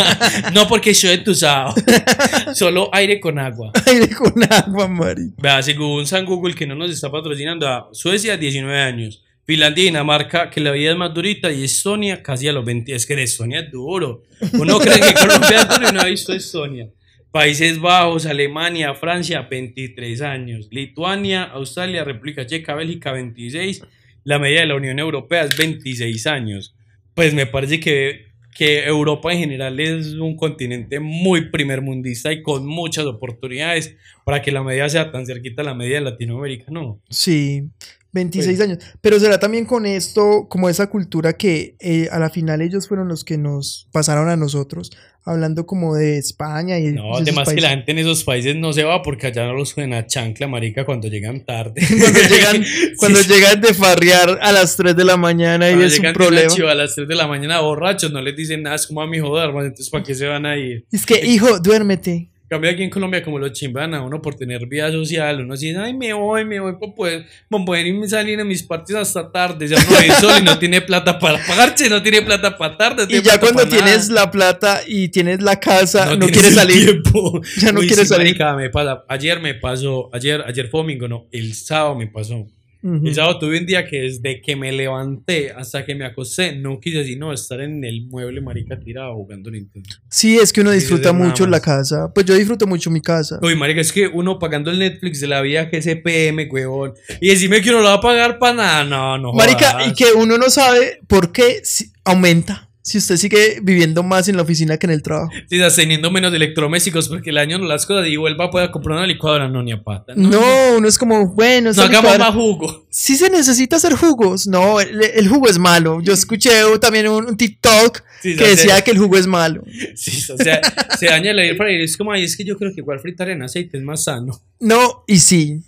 no, 0.53 0.67
porque 0.67 0.95
soy 0.95 1.11
entusado. 1.11 1.75
Solo 2.55 2.89
aire 2.91 3.19
con 3.19 3.37
agua. 3.37 3.71
Aire 3.85 4.09
con 4.09 4.33
agua, 4.51 4.87
Mari. 4.87 5.33
Vea, 5.37 5.61
según 5.61 6.07
San 6.07 6.25
Google, 6.25 6.55
que 6.55 6.65
no 6.65 6.73
nos 6.73 6.89
está 6.89 7.11
patrocinando, 7.11 7.67
a 7.67 7.89
Suecia, 7.91 8.37
19 8.37 8.75
años. 8.79 9.23
Finlandia 9.45 9.83
y 9.83 9.87
Dinamarca, 9.87 10.49
que 10.49 10.59
la 10.59 10.71
vida 10.71 10.91
es 10.91 10.97
más 10.97 11.13
durita. 11.13 11.51
Y 11.51 11.63
Estonia, 11.63 12.23
casi 12.23 12.47
a 12.47 12.53
los 12.53 12.65
20. 12.65 12.95
Es 12.95 13.05
que 13.05 13.13
en 13.13 13.19
Estonia 13.19 13.59
es 13.59 13.71
duro. 13.71 14.23
Uno 14.53 14.79
cree 14.79 14.99
que 14.99 15.13
Colombia 15.13 15.61
es 15.61 15.69
duro 15.69 15.89
y 15.89 15.93
no 15.93 16.01
ha 16.01 16.05
visto 16.05 16.33
Estonia. 16.33 16.89
Países 17.31 17.79
Bajos, 17.79 18.25
Alemania, 18.25 18.95
Francia, 18.95 19.41
23 19.49 20.21
años. 20.21 20.67
Lituania, 20.71 21.43
Australia, 21.43 22.03
República 22.03 22.45
Checa, 22.45 22.73
Bélgica, 22.73 23.11
26. 23.11 23.81
La 24.23 24.39
media 24.39 24.61
de 24.61 24.67
la 24.67 24.75
Unión 24.75 24.97
Europea 24.99 25.43
es 25.43 25.57
26 25.57 26.25
años. 26.27 26.75
Pues 27.13 27.33
me 27.33 27.45
parece 27.45 27.79
que, 27.79 28.27
que 28.55 28.85
Europa 28.85 29.31
en 29.33 29.39
general 29.39 29.79
es 29.79 30.13
un 30.13 30.35
continente 30.35 30.99
muy 30.99 31.49
primermundista 31.49 32.31
y 32.31 32.41
con 32.43 32.65
muchas 32.65 33.05
oportunidades 33.05 33.95
para 34.25 34.41
que 34.41 34.51
la 34.51 34.63
media 34.63 34.89
sea 34.89 35.11
tan 35.11 35.25
cerquita 35.25 35.61
a 35.61 35.65
la 35.65 35.73
media 35.73 35.95
de 35.95 36.05
Latinoamérica, 36.05 36.71
¿no? 36.71 37.01
Sí, 37.09 37.69
26 38.13 38.57
Pues- 38.57 38.67
años. 38.69 38.83
Pero 39.01 39.19
será 39.19 39.39
también 39.39 39.65
con 39.65 39.85
esto, 39.85 40.47
como 40.49 40.69
esa 40.69 40.87
cultura 40.87 41.33
que 41.33 41.75
eh, 41.79 42.07
a 42.11 42.19
la 42.19 42.29
final 42.29 42.61
ellos 42.61 42.87
fueron 42.87 43.07
los 43.07 43.23
que 43.23 43.37
nos 43.37 43.87
pasaron 43.91 44.29
a 44.29 44.35
nosotros, 44.37 44.91
hablando 45.27 45.65
como 45.65 45.95
de 45.95 46.17
España 46.17 46.79
y 46.79 46.93
No, 46.93 47.15
además 47.15 47.49
que 47.49 47.55
la 47.61 47.67
países. 47.67 47.69
gente 47.69 47.91
en 47.91 47.97
esos 47.99 48.23
países 48.23 48.55
no 48.55 48.73
se 48.73 48.83
va 48.83 49.01
porque 49.03 49.27
allá 49.27 49.45
no 49.45 49.53
los 49.53 49.69
suben 49.69 49.93
a 49.93 50.07
chancla, 50.07 50.47
marica, 50.47 50.85
cuando 50.85 51.07
llegan 51.07 51.45
tarde. 51.45 51.81
Cuando 51.99 52.19
llegan, 52.29 52.65
cuando 52.97 53.19
Sí, 53.19 53.29
llegan 53.33 53.61
de 53.61 53.73
farrear 53.73 54.39
a 54.41 54.51
las 54.51 54.75
3 54.77 54.95
de 54.95 55.03
la 55.03 55.17
mañana 55.17 55.67
y 55.69 55.73
cuando 55.73 55.85
es 55.85 55.99
un 55.99 56.13
problema. 56.13 56.47
chiva 56.47 56.71
a 56.71 56.75
las 56.75 56.95
3 56.95 57.07
de 57.07 57.15
la 57.15 57.27
mañana 57.27 57.59
borrachos, 57.59 58.11
no 58.11 58.21
les 58.21 58.35
dicen 58.35 58.63
nada, 58.63 58.75
es 58.77 58.87
como 58.87 59.01
a 59.01 59.07
mi 59.07 59.19
joder, 59.19 59.49
entonces 59.49 59.89
¿para 59.89 60.03
qué 60.03 60.15
se 60.15 60.25
van 60.27 60.45
a 60.45 60.57
ir? 60.57 60.85
Es 60.91 61.05
que, 61.05 61.25
hijo, 61.25 61.59
duérmete. 61.59 62.29
Cambio 62.49 62.71
aquí 62.71 62.81
en 62.81 62.89
Colombia, 62.89 63.21
como 63.21 63.39
lo 63.39 63.49
chimban 63.49 63.93
a 63.93 64.01
uno 64.01 64.21
por 64.21 64.35
tener 64.35 64.65
vida 64.67 64.89
social, 64.89 65.41
uno 65.41 65.53
dice, 65.53 65.77
ay, 65.77 65.93
me 65.93 66.13
voy, 66.13 66.45
me 66.45 66.61
voy 66.61 66.73
para 66.79 66.93
poder, 66.93 67.25
para 67.49 67.65
poder 67.65 67.87
irme 67.87 68.07
salir 68.07 68.39
a 68.39 68.45
mis 68.45 68.63
partidos 68.63 69.01
hasta 69.01 69.29
tarde. 69.31 69.67
Ya 69.67 69.77
no 69.83 69.97
hay 69.97 70.09
sol 70.11 70.31
y 70.39 70.43
no 70.43 70.57
tiene 70.57 70.79
plata 70.81 71.19
para 71.19 71.45
pagarse, 71.45 71.89
no 71.89 72.01
tiene 72.01 72.21
plata 72.21 72.57
para 72.57 72.77
tarde. 72.77 73.05
Y 73.09 73.21
ya 73.21 73.37
cuando 73.37 73.67
tienes 73.67 74.09
la 74.09 74.31
plata 74.31 74.81
y 74.87 75.09
tienes 75.09 75.41
la 75.41 75.59
casa, 75.59 76.15
no, 76.15 76.27
quieres 76.27 76.55
salir. 76.55 77.01
Ya 77.57 77.71
no 77.71 77.81
quieres 77.81 78.07
salir. 78.07 78.37
me 78.55 78.69
pasa. 78.69 79.03
Ayer 79.09 79.39
me 79.41 79.53
pasó, 79.53 80.09
ayer, 80.13 80.41
ayer 80.45 80.69
fue 80.69 80.81
domingo, 80.81 81.07
no, 81.07 81.27
el 81.31 81.53
sábado 81.53 81.95
me 81.95 82.07
pasó. 82.07 82.47
El 82.83 83.13
sábado 83.13 83.39
tuve 83.39 83.59
un 83.59 83.65
día 83.65 83.85
que 83.85 84.01
desde 84.01 84.41
que 84.41 84.55
me 84.55 84.71
levanté 84.71 85.51
hasta 85.51 85.85
que 85.85 85.95
me 85.95 86.05
acosté, 86.05 86.55
no 86.55 86.79
quise 86.79 87.03
sino 87.03 87.33
estar 87.33 87.59
en 87.61 87.83
el 87.83 88.07
mueble 88.07 88.39
marica 88.41 88.79
tirado 88.79 89.15
jugando 89.15 89.51
Nintendo. 89.51 89.89
Sí, 90.09 90.37
es 90.37 90.53
que 90.53 90.61
uno 90.61 90.71
disfruta 90.71 91.11
mucho 91.11 91.47
la 91.47 91.59
casa. 91.59 92.11
Pues 92.13 92.25
yo 92.25 92.35
disfruto 92.35 92.67
mucho 92.67 92.89
mi 92.91 93.01
casa. 93.01 93.39
Uy, 93.41 93.55
marica, 93.55 93.81
es 93.81 93.91
que 93.91 94.07
uno 94.07 94.39
pagando 94.39 94.71
el 94.71 94.79
Netflix 94.79 95.19
de 95.19 95.27
la 95.27 95.41
vida 95.41 95.69
que 95.69 95.81
PM, 95.95 96.47
huevón. 96.51 96.93
Y 97.21 97.29
decirme 97.29 97.61
que 97.61 97.69
uno 97.69 97.79
lo 97.79 97.85
va 97.85 97.93
a 97.93 98.01
pagar 98.01 98.39
para 98.39 98.53
nada, 98.53 98.83
no, 98.83 99.17
no. 99.17 99.33
Marica, 99.33 99.85
y 99.87 99.93
que 99.93 100.11
uno 100.15 100.37
no 100.37 100.49
sabe 100.49 100.99
por 101.07 101.31
qué 101.31 101.61
aumenta 102.03 102.66
si 102.87 102.99
usted 102.99 103.17
sigue 103.17 103.59
viviendo 103.61 104.01
más 104.01 104.29
en 104.29 104.37
la 104.37 104.43
oficina 104.43 104.77
que 104.77 104.85
en 104.85 104.93
el 104.93 105.01
trabajo. 105.01 105.29
Sí, 105.49 105.59
teniendo 105.75 106.09
menos 106.09 106.33
electrodomésticos 106.33 107.09
porque 107.09 107.31
el 107.31 107.37
año 107.37 107.57
no 107.57 107.65
las 107.65 107.85
cosas 107.85 108.07
y 108.07 108.15
vuelva 108.15 108.45
a 108.45 108.49
poder 108.49 108.71
comprar 108.71 108.95
una 108.99 109.05
licuadora, 109.05 109.49
no 109.49 109.61
ni 109.61 109.73
a 109.73 109.83
pata. 109.83 110.13
No, 110.15 110.29
no 110.29 110.77
uno 110.77 110.87
es 110.87 110.97
como, 110.97 111.27
bueno, 111.27 111.73
no 111.73 111.81
hagamos 111.81 112.17
más 112.17 112.33
jugo. 112.33 112.87
Sí 112.89 113.17
se 113.17 113.29
necesita 113.29 113.75
hacer 113.75 113.93
jugos. 113.93 114.47
No, 114.47 114.79
el, 114.79 115.27
jugo 115.27 115.49
es 115.49 115.59
malo. 115.59 115.99
Yo 116.01 116.13
escuché 116.13 116.49
también 116.79 117.09
un, 117.09 117.35
TikTok 117.35 117.99
que 118.21 118.35
decía 118.35 118.79
que 118.81 118.91
el 118.91 118.99
jugo 118.99 119.17
es 119.17 119.27
malo. 119.27 119.65
Sí, 119.93 120.31
o 120.31 120.37
sea, 120.37 120.61
se 120.97 121.07
daña 121.07 121.31
el 121.31 121.39
air 121.39 121.57
fryer. 121.57 121.81
Es 121.81 121.97
como, 121.97 122.13
ay, 122.13 122.23
es 122.23 122.37
que 122.37 122.45
yo 122.45 122.57
creo 122.57 122.73
que 122.73 122.79
igual 122.79 123.01
fritar 123.01 123.29
en 123.29 123.41
aceite 123.41 123.77
es 123.77 123.83
más 123.83 124.05
sano. 124.05 124.41
No, 124.61 125.03
y 125.07 125.19
sí. 125.19 125.61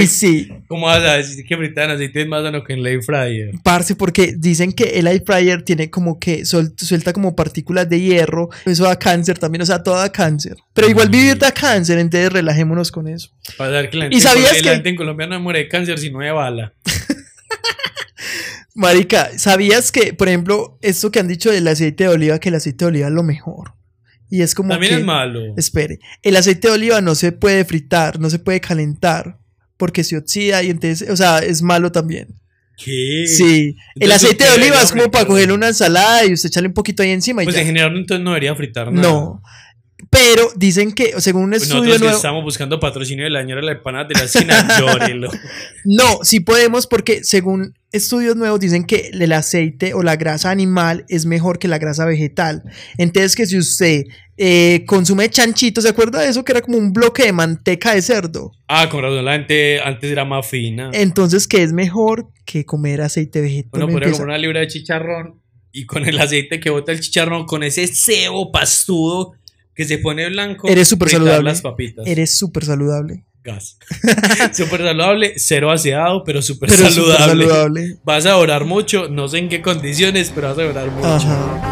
Y 0.00 0.06
sí. 0.06 0.52
¿Cómo 0.68 0.86
vas 0.86 1.02
a 1.02 1.14
decir 1.16 1.44
que 1.44 1.56
fritar 1.56 1.84
en 1.84 1.96
aceite 1.96 2.22
es 2.22 2.28
más 2.28 2.42
sano 2.42 2.62
que 2.64 2.74
en 2.74 2.80
el 2.80 2.86
air 2.86 3.02
fryer? 3.02 3.52
Parce, 3.62 3.94
porque 3.96 4.34
dicen 4.36 4.72
que 4.72 4.98
el 4.98 5.06
air 5.06 5.22
fryer 5.24 5.62
tiene 5.62 5.90
como 5.90 6.18
que 6.18 6.44
suelta 6.44 7.12
como 7.12 7.34
partículas 7.34 7.88
de 7.88 8.00
hierro. 8.00 8.50
Eso 8.64 8.84
da 8.84 8.98
cáncer 8.98 9.38
también, 9.38 9.62
o 9.62 9.66
sea, 9.66 9.82
todo 9.82 9.96
da 9.96 10.10
cáncer. 10.10 10.56
Pero 10.74 10.88
igual 10.88 11.08
vivir 11.08 11.38
da 11.38 11.52
cáncer, 11.52 11.98
entonces 11.98 12.32
relajémonos 12.32 12.90
con 12.90 13.08
eso. 13.08 13.30
Para 13.56 13.70
dar 13.70 13.90
que 13.90 13.96
la 13.96 14.04
gente, 14.04 14.16
¿Y 14.16 14.20
sabías 14.20 14.52
que 14.52 14.62
la 14.62 14.74
gente 14.74 14.88
en 14.88 14.96
Colombia 14.96 15.26
no 15.26 15.40
muere 15.40 15.60
de 15.60 15.68
cáncer 15.68 15.98
si 15.98 16.10
no 16.10 16.20
hay 16.20 16.30
bala. 16.30 16.74
Marica, 18.74 19.38
¿sabías 19.38 19.92
que, 19.92 20.14
por 20.14 20.28
ejemplo, 20.28 20.78
esto 20.80 21.10
que 21.10 21.20
han 21.20 21.28
dicho 21.28 21.50
del 21.50 21.68
aceite 21.68 22.04
de 22.04 22.10
oliva, 22.10 22.38
que 22.38 22.48
el 22.48 22.54
aceite 22.54 22.84
de 22.84 22.88
oliva 22.90 23.08
es 23.08 23.12
lo 23.12 23.22
mejor? 23.22 23.74
Y 24.30 24.40
es 24.40 24.54
como 24.54 24.70
También 24.70 24.94
es 24.94 25.04
malo. 25.04 25.54
Espere, 25.58 25.98
el 26.22 26.36
aceite 26.36 26.68
de 26.68 26.74
oliva 26.74 27.02
no 27.02 27.14
se 27.14 27.32
puede 27.32 27.66
fritar, 27.66 28.18
no 28.18 28.30
se 28.30 28.38
puede 28.38 28.60
calentar 28.60 29.41
porque 29.82 30.04
se 30.04 30.16
oxida 30.16 30.62
y 30.62 30.70
entonces, 30.70 31.10
o 31.10 31.16
sea, 31.16 31.40
es 31.40 31.60
malo 31.60 31.90
también. 31.90 32.28
¿Qué? 32.76 33.24
Sí. 33.26 33.74
el 33.96 34.12
aceite 34.12 34.44
de 34.44 34.50
oliva 34.50 34.80
es 34.80 34.92
como 34.92 35.10
para 35.10 35.26
coger 35.26 35.50
una 35.50 35.66
ensalada 35.66 36.24
y 36.24 36.32
usted 36.34 36.50
echarle 36.50 36.68
un 36.68 36.74
poquito 36.74 37.02
ahí 37.02 37.10
encima. 37.10 37.42
Y 37.42 37.46
pues 37.46 37.56
en 37.56 37.66
general 37.66 37.96
entonces 37.96 38.22
no 38.22 38.30
debería 38.30 38.54
fritar 38.54 38.92
nada. 38.92 39.08
No. 39.08 39.42
Pero 40.10 40.50
dicen 40.56 40.92
que, 40.92 41.14
según 41.20 41.44
un 41.44 41.50
pues 41.50 41.62
estudio 41.62 41.84
nosotros 41.84 42.00
nuevo. 42.00 42.16
estamos 42.16 42.44
buscando 42.44 42.80
patrocinio 42.80 43.24
del 43.24 43.36
año 43.36 43.56
de 43.56 43.62
la 43.62 43.72
empanada 43.72 44.04
de 44.04 44.14
la 44.14 44.24
esquina, 44.24 44.68
llórelo. 44.78 45.30
No, 45.84 46.20
sí 46.22 46.40
podemos, 46.40 46.86
porque 46.86 47.24
según 47.24 47.74
estudios 47.92 48.36
nuevos 48.36 48.58
dicen 48.60 48.84
que 48.84 49.10
el 49.12 49.32
aceite 49.32 49.94
o 49.94 50.02
la 50.02 50.16
grasa 50.16 50.50
animal 50.50 51.04
es 51.08 51.26
mejor 51.26 51.58
que 51.58 51.68
la 51.68 51.78
grasa 51.78 52.04
vegetal. 52.04 52.62
Entonces, 52.98 53.36
que 53.36 53.46
si 53.46 53.58
usted 53.58 54.04
eh, 54.36 54.84
consume 54.86 55.28
chanchito, 55.28 55.80
¿se 55.80 55.88
acuerda 55.88 56.20
de 56.20 56.28
eso? 56.28 56.44
Que 56.44 56.52
era 56.52 56.62
como 56.62 56.78
un 56.78 56.92
bloque 56.92 57.24
de 57.24 57.32
manteca 57.32 57.94
de 57.94 58.02
cerdo. 58.02 58.52
Ah, 58.68 58.88
con 58.88 59.02
razón, 59.02 59.24
la 59.24 59.32
gente 59.32 59.80
antes 59.80 60.10
era 60.10 60.24
más 60.24 60.46
fina. 60.46 60.90
Entonces, 60.92 61.46
¿qué 61.46 61.62
es 61.62 61.72
mejor 61.72 62.28
que 62.44 62.64
comer 62.64 63.02
aceite 63.02 63.40
vegetal? 63.40 63.70
Bueno, 63.72 63.88
podría 63.88 64.12
comer 64.12 64.28
una 64.28 64.38
libra 64.38 64.60
de 64.60 64.68
chicharrón 64.68 65.42
y 65.72 65.86
con 65.86 66.06
el 66.06 66.18
aceite 66.18 66.60
que 66.60 66.70
bota 66.70 66.92
el 66.92 67.00
chicharrón, 67.00 67.46
con 67.46 67.62
ese 67.62 67.86
cebo 67.86 68.52
pastudo 68.52 69.34
que 69.74 69.84
se 69.84 69.98
pone 69.98 70.28
blanco. 70.28 70.68
Eres 70.68 70.88
súper 70.88 71.10
saludable. 71.10 71.50
Las 71.50 71.62
papitas. 71.62 72.06
Eres 72.06 72.36
súper 72.36 72.64
saludable. 72.64 73.24
Gas. 73.44 73.78
súper 74.52 74.82
saludable, 74.82 75.34
cero 75.36 75.72
aseado, 75.72 76.22
pero 76.22 76.42
súper 76.42 76.70
saludable. 76.70 77.44
saludable. 77.46 77.96
Vas 78.04 78.24
a 78.26 78.36
orar 78.36 78.64
mucho, 78.64 79.08
no 79.08 79.26
sé 79.26 79.38
en 79.38 79.48
qué 79.48 79.60
condiciones, 79.62 80.30
pero 80.32 80.48
vas 80.48 80.58
a 80.58 80.68
orar 80.68 80.90
mucho. 80.90 81.08
Ajá. 81.08 81.71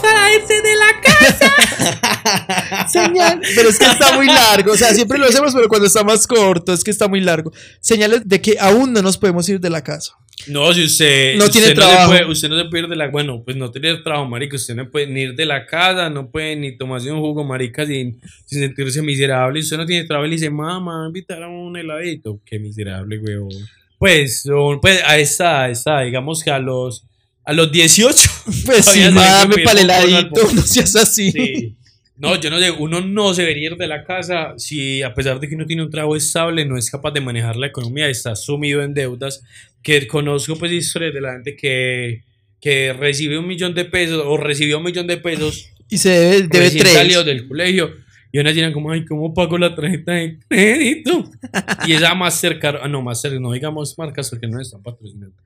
Para 0.00 0.34
irse 0.34 0.62
de 0.62 0.76
la 0.76 1.00
casa. 1.00 2.88
Señal. 2.88 3.40
Pero 3.54 3.68
es 3.68 3.78
que 3.78 3.86
está 3.86 4.16
muy 4.16 4.26
largo. 4.26 4.72
O 4.72 4.76
sea, 4.76 4.94
siempre 4.94 5.18
lo 5.18 5.26
hacemos, 5.26 5.54
pero 5.54 5.68
cuando 5.68 5.86
está 5.86 6.04
más 6.04 6.26
corto, 6.26 6.72
es 6.72 6.82
que 6.84 6.90
está 6.90 7.08
muy 7.08 7.20
largo. 7.20 7.52
Señales 7.80 8.28
de 8.28 8.40
que 8.40 8.56
aún 8.58 8.92
no 8.92 9.02
nos 9.02 9.18
podemos 9.18 9.48
ir 9.48 9.60
de 9.60 9.70
la 9.70 9.82
casa. 9.82 10.16
No, 10.48 10.72
si 10.72 10.84
usted 10.84 11.36
no 11.36 11.48
tiene 11.48 11.72
trabajo. 11.72 12.30
usted 12.30 12.48
no 12.48 12.58
se 12.58 12.64
puede 12.68 12.84
ir 12.84 12.88
de 12.88 12.96
la. 12.96 13.08
Bueno, 13.08 13.42
pues 13.44 13.56
no 13.56 13.70
tiene 13.70 13.96
trabajo, 13.98 14.28
marica. 14.28 14.56
Usted 14.56 14.74
no 14.74 14.90
puede 14.90 15.06
ni 15.06 15.22
ir 15.22 15.34
de 15.34 15.46
la 15.46 15.66
casa, 15.66 16.10
no 16.10 16.30
puede 16.30 16.56
ni 16.56 16.76
tomarse 16.76 17.12
un 17.12 17.20
jugo, 17.20 17.44
marica, 17.44 17.86
sin, 17.86 18.20
sin 18.44 18.60
sentirse 18.60 19.02
miserable. 19.02 19.60
Usted 19.60 19.76
no 19.76 19.86
tiene 19.86 20.06
trabajo 20.06 20.26
y 20.26 20.30
le 20.30 20.36
dice, 20.36 20.50
mamá, 20.50 21.04
invitar 21.06 21.42
a 21.42 21.48
un 21.48 21.76
heladito. 21.76 22.40
Qué 22.44 22.58
miserable, 22.58 23.18
weón. 23.18 23.50
Pues, 23.98 24.44
pues, 24.80 25.00
ahí 25.06 25.22
está, 25.22 25.64
ahí 25.64 25.72
está. 25.72 26.00
Digamos 26.00 26.42
que 26.42 26.50
a 26.50 26.58
los 26.58 27.04
a 27.44 27.52
los 27.52 27.70
18. 27.70 28.30
Pues 28.66 28.84
sí, 28.86 29.00
dame 29.14 29.58
para 29.58 29.80
el 29.80 29.90
heladito, 29.90 30.52
no 30.52 30.62
seas 30.62 30.96
así. 30.96 31.76
No, 32.16 32.38
yo 32.40 32.50
no 32.50 32.58
sé, 32.58 32.70
uno 32.70 33.00
no 33.00 33.34
se 33.34 33.42
debería 33.42 33.70
ir 33.70 33.76
de 33.76 33.86
la 33.86 34.04
casa 34.04 34.54
si 34.56 35.02
a 35.02 35.14
pesar 35.14 35.40
de 35.40 35.48
que 35.48 35.54
uno 35.54 35.66
tiene 35.66 35.82
un 35.82 35.90
trabajo 35.90 36.14
estable, 36.16 36.64
no 36.64 36.76
es 36.76 36.90
capaz 36.90 37.12
de 37.12 37.20
manejar 37.20 37.56
la 37.56 37.68
economía, 37.68 38.08
está 38.08 38.36
sumido 38.36 38.82
en 38.82 38.94
deudas. 38.94 39.42
Que 39.82 40.06
conozco 40.06 40.56
pues 40.56 40.70
historias 40.72 41.14
de 41.14 41.20
la 41.20 41.32
gente 41.32 41.56
que, 41.56 42.22
que 42.60 42.92
recibe 42.92 43.38
un 43.38 43.46
millón 43.46 43.74
de 43.74 43.84
pesos 43.84 44.22
o 44.24 44.36
recibió 44.36 44.78
un 44.78 44.84
millón 44.84 45.06
de 45.06 45.16
pesos 45.16 45.72
y 45.88 45.98
se 45.98 46.10
debe, 46.10 46.48
debe 46.48 46.70
tres. 46.70 46.92
salió 46.92 47.24
del 47.24 47.46
colegio 47.48 47.92
y 48.32 48.38
una 48.38 48.50
dirán 48.50 48.72
como, 48.72 48.90
ay, 48.90 49.04
¿cómo 49.04 49.34
pago 49.34 49.58
la 49.58 49.74
tarjeta 49.74 50.12
de 50.12 50.38
crédito? 50.48 51.30
y 51.86 51.92
esa 51.92 52.14
más 52.14 52.40
cerca, 52.40 52.80
ah, 52.82 52.88
no, 52.88 53.02
más 53.02 53.20
cerca, 53.20 53.38
no 53.38 53.52
digamos 53.52 53.98
marcas 53.98 54.30
porque 54.30 54.46
no 54.46 54.58
están 54.58 54.82
patrocinando. 54.82 55.36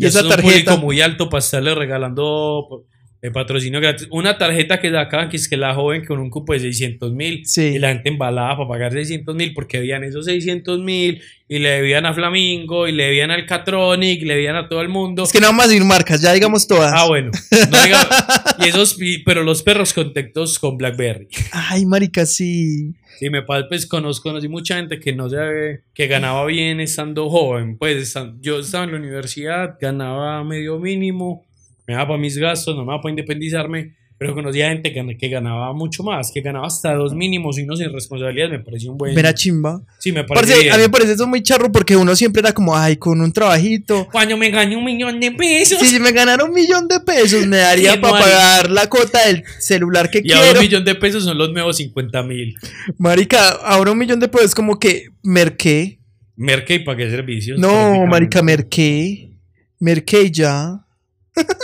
Y 0.00 0.06
esa 0.06 0.22
tarjeta. 0.22 0.40
Es 0.40 0.44
un 0.44 0.50
público 0.50 0.78
muy 0.78 1.00
alto 1.00 1.28
para 1.28 1.40
estarle 1.40 1.74
regalando 1.74 2.86
el 3.22 3.32
patrocinio 3.32 3.80
gratis. 3.80 4.08
Una 4.10 4.38
tarjeta 4.38 4.80
que 4.80 4.96
acá, 4.96 5.28
que 5.28 5.36
es 5.36 5.46
que 5.46 5.56
la 5.56 5.74
joven 5.74 6.06
con 6.06 6.18
un 6.18 6.30
cupo 6.30 6.54
de 6.54 6.60
600 6.60 7.12
mil. 7.12 7.42
Y 7.56 7.78
la 7.78 7.88
gente 7.88 8.08
embalada 8.08 8.56
para 8.56 8.68
pagar 8.68 8.92
600 8.92 9.34
mil 9.34 9.52
porque 9.52 9.76
debían 9.78 10.04
esos 10.04 10.24
600 10.24 10.80
mil 10.80 11.20
y 11.46 11.58
le 11.58 11.68
debían 11.68 12.06
a 12.06 12.14
Flamingo 12.14 12.88
y 12.88 12.92
le 12.92 13.04
debían 13.04 13.30
al 13.30 13.44
Catronic, 13.44 14.22
le 14.22 14.34
debían 14.34 14.56
a 14.56 14.68
todo 14.68 14.80
el 14.80 14.88
mundo. 14.88 15.24
Es 15.24 15.32
que 15.32 15.40
no 15.40 15.52
más 15.52 15.70
ir 15.72 15.84
marcas, 15.84 16.22
ya 16.22 16.32
digamos 16.32 16.66
todas. 16.66 16.92
Ah, 16.94 17.06
bueno. 17.06 17.30
y 18.60 18.68
esos, 18.68 18.96
pero 19.24 19.42
los 19.42 19.62
perros 19.62 19.92
contactos 19.92 20.58
con 20.58 20.78
Blackberry. 20.78 21.28
Ay, 21.52 21.84
marica, 21.84 22.24
sí. 22.24 22.94
Sí, 23.20 23.28
me 23.28 23.42
pues 23.42 23.86
conozco, 23.86 24.30
conocí 24.30 24.48
mucha 24.48 24.76
gente 24.76 24.98
que 24.98 25.12
no 25.12 25.28
sabe, 25.28 25.84
que 25.92 26.06
ganaba 26.06 26.46
bien 26.46 26.80
estando 26.80 27.28
joven. 27.28 27.76
Pues 27.76 28.14
yo 28.40 28.60
estaba 28.60 28.84
en 28.84 28.92
la 28.92 28.96
universidad, 28.96 29.76
ganaba 29.78 30.42
medio 30.42 30.78
mínimo, 30.78 31.44
me 31.86 31.92
daba 31.92 32.08
para 32.08 32.18
mis 32.18 32.38
gastos, 32.38 32.74
no 32.74 32.86
me 32.86 32.92
daba 32.92 33.02
para 33.02 33.10
independizarme 33.10 33.94
pero 34.20 34.34
conocía 34.34 34.68
gente 34.68 34.92
que, 34.92 35.16
que, 35.16 35.28
ganaba 35.30 35.72
mucho 35.72 36.02
más, 36.02 36.30
que 36.30 36.42
ganaba 36.42 36.66
hasta 36.66 36.92
dos 36.92 37.14
mínimos 37.14 37.58
y 37.58 37.64
no 37.64 37.74
sin 37.74 37.90
responsabilidad, 37.90 38.50
me 38.50 38.58
pareció 38.58 38.92
un 38.92 38.98
buen... 38.98 39.18
Era 39.18 39.32
chimba. 39.32 39.80
Sí, 39.98 40.12
me 40.12 40.24
parece 40.24 40.70
A 40.70 40.76
mí 40.76 40.82
me 40.82 40.90
parece 40.90 41.12
eso 41.14 41.26
muy 41.26 41.42
charro 41.42 41.72
porque 41.72 41.96
uno 41.96 42.14
siempre 42.14 42.40
era 42.40 42.52
como, 42.52 42.76
ay, 42.76 42.98
con 42.98 43.18
un 43.22 43.32
trabajito. 43.32 44.06
Cuando 44.12 44.36
me 44.36 44.50
gané 44.50 44.76
un 44.76 44.84
millón 44.84 45.20
de 45.20 45.30
pesos. 45.30 45.78
Sí, 45.80 45.86
si 45.86 46.00
me 46.00 46.12
ganara 46.12 46.44
un 46.44 46.52
millón 46.52 46.86
de 46.86 47.00
pesos, 47.00 47.46
me 47.46 47.56
daría 47.56 47.98
para 47.98 48.18
pagar 48.18 48.70
la 48.70 48.90
cuota 48.90 49.26
del 49.26 49.42
celular 49.58 50.10
que 50.10 50.18
y 50.18 50.22
quiero. 50.24 50.36
Y 50.36 50.46
ahora 50.48 50.58
un 50.58 50.64
millón 50.66 50.84
de 50.84 50.94
pesos 50.96 51.24
son 51.24 51.38
los 51.38 51.50
nuevos 51.54 51.78
50 51.78 52.22
mil. 52.22 52.58
Marica, 52.98 53.48
ahora 53.48 53.92
un 53.92 53.96
millón 53.96 54.20
de 54.20 54.28
pesos 54.28 54.48
es 54.48 54.54
como 54.54 54.78
que, 54.78 55.06
merqué. 55.22 55.98
Merqué 56.36 56.74
y 56.74 56.78
pagué 56.80 57.08
servicios. 57.08 57.58
No, 57.58 58.04
marica, 58.04 58.42
merqué. 58.42 59.30
Merqué 59.78 60.30
ya. 60.30 60.84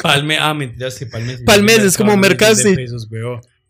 Palme, 0.02 0.38
ah, 0.38 0.54
mentiras 0.54 0.98
que 0.98 1.06
Palme. 1.06 1.38
Palme 1.38 1.74
es 1.74 1.96
como 1.96 2.16
mercado, 2.16 2.56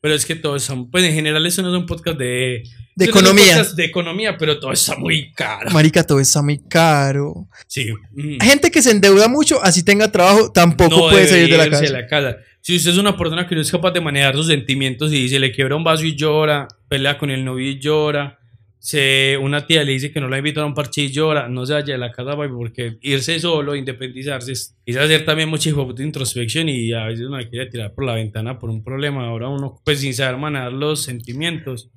Pero 0.00 0.14
es 0.14 0.26
que 0.26 0.34
todo 0.34 0.58
son, 0.58 0.90
pues 0.90 1.04
en 1.04 1.14
general 1.14 1.46
eso 1.46 1.62
no 1.62 1.70
es 1.70 1.78
un 1.78 1.86
podcast 1.86 2.18
de... 2.18 2.62
De 2.94 3.04
economía. 3.04 3.62
de 3.62 3.84
economía, 3.84 4.38
pero 4.38 4.58
todo 4.58 4.72
está 4.72 4.96
muy 4.96 5.30
caro. 5.32 5.70
Marica, 5.70 6.02
todo 6.02 6.18
está 6.18 6.40
muy 6.40 6.58
caro. 6.58 7.46
Sí. 7.66 7.92
Mm. 8.12 8.40
Gente 8.40 8.70
que 8.70 8.80
se 8.80 8.90
endeuda 8.90 9.28
mucho, 9.28 9.62
así 9.62 9.82
tenga 9.82 10.10
trabajo, 10.10 10.50
tampoco 10.50 11.10
puede 11.10 11.26
salir 11.26 11.50
de 11.50 11.58
la 11.58 11.68
casa. 11.68 11.92
la 11.92 12.06
casa. 12.06 12.36
Si 12.62 12.74
usted 12.74 12.92
es 12.92 12.98
una 12.98 13.16
persona 13.16 13.46
que 13.46 13.54
no 13.54 13.60
es 13.60 13.70
capaz 13.70 13.90
de 13.92 14.00
manejar 14.00 14.34
sus 14.34 14.46
sentimientos 14.46 15.12
y 15.12 15.28
se 15.28 15.38
le 15.38 15.52
quiebra 15.52 15.76
un 15.76 15.84
vaso 15.84 16.04
y 16.04 16.16
llora, 16.16 16.66
pelea 16.88 17.18
con 17.18 17.30
el 17.30 17.44
novio 17.44 17.70
y 17.70 17.78
llora, 17.78 18.38
se, 18.86 19.36
una 19.36 19.66
tía 19.66 19.82
le 19.82 19.90
dice 19.90 20.12
que 20.12 20.20
no 20.20 20.28
la 20.28 20.38
invita 20.38 20.62
a 20.62 20.64
un 20.64 20.72
parchillo, 20.72 21.48
no 21.48 21.66
se 21.66 21.72
vaya 21.72 21.94
de 21.94 21.98
la 21.98 22.12
casa 22.12 22.36
porque 22.36 22.98
irse 23.00 23.40
solo, 23.40 23.74
independizarse, 23.74 24.52
es, 24.52 24.76
hacer 24.96 25.24
también 25.24 25.48
mucha 25.48 25.70
introspección 25.70 26.68
y 26.68 26.92
a 26.92 27.06
veces 27.06 27.26
uno 27.26 27.36
quiere 27.50 27.66
tirar 27.66 27.92
por 27.92 28.04
la 28.04 28.14
ventana 28.14 28.60
por 28.60 28.70
un 28.70 28.84
problema. 28.84 29.26
Ahora 29.26 29.48
uno, 29.48 29.82
pues 29.84 29.98
sin 29.98 30.14
saber 30.14 30.38
manejar 30.38 30.72
los 30.72 31.02
sentimientos, 31.02 31.90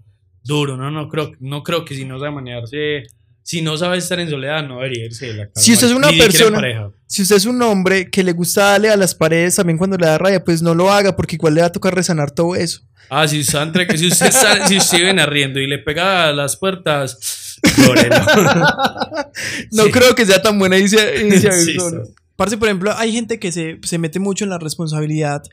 duro, 0.43 0.77
no, 0.77 0.89
no 0.89 1.09
creo, 1.09 1.31
no 1.39 1.61
creo 1.61 1.85
que 1.85 1.93
si 1.93 2.05
no 2.05 2.17
sabe 2.17 2.31
manejarse 2.31 3.03
si 3.43 3.61
no 3.61 3.77
sabe 3.77 3.97
estar 3.97 4.19
en 4.19 4.29
soledad, 4.29 4.67
no 4.67 4.75
debería 4.75 5.05
irse 5.05 5.27
de 5.27 5.33
la 5.33 5.47
casa. 5.47 5.61
Si 5.61 5.73
usted 5.73 5.87
es 5.87 5.93
una 5.93 6.09
persona, 6.09 6.91
si 7.07 7.23
usted 7.23 7.35
es 7.35 7.45
un 7.45 7.61
hombre 7.61 8.09
que 8.09 8.23
le 8.23 8.31
gusta 8.31 8.71
darle 8.71 8.89
a 8.89 8.97
las 8.97 9.15
paredes 9.15 9.55
también 9.55 9.77
cuando 9.77 9.97
le 9.97 10.05
da 10.05 10.17
raya, 10.17 10.43
pues 10.43 10.61
no 10.61 10.75
lo 10.75 10.91
haga 10.91 11.15
porque 11.15 11.35
igual 11.35 11.55
le 11.55 11.61
va 11.61 11.67
a 11.67 11.71
tocar 11.71 11.95
resanar 11.95 12.31
todo 12.31 12.55
eso. 12.55 12.81
Ah, 13.09 13.27
si 13.27 13.39
usted, 13.39 13.95
si 13.95 14.07
usted, 14.07 14.31
si 14.67 14.77
usted 14.77 14.99
viene 14.99 15.21
arriendo 15.21 15.59
y 15.59 15.67
le 15.67 15.79
pega 15.79 16.27
a 16.27 16.33
las 16.33 16.57
puertas, 16.57 17.57
no 19.71 19.85
creo 19.91 20.15
que 20.15 20.25
sea 20.25 20.41
tan 20.41 20.59
buena 20.59 20.77
iniciativa. 20.77 21.17
Parce, 22.35 22.57
por 22.57 22.69
ejemplo, 22.69 22.93
hay 22.95 23.11
gente 23.11 23.37
que 23.37 23.51
se, 23.51 23.79
se 23.83 23.97
mete 23.97 24.19
mucho 24.19 24.45
en 24.45 24.51
la 24.51 24.59
responsabilidad 24.59 25.43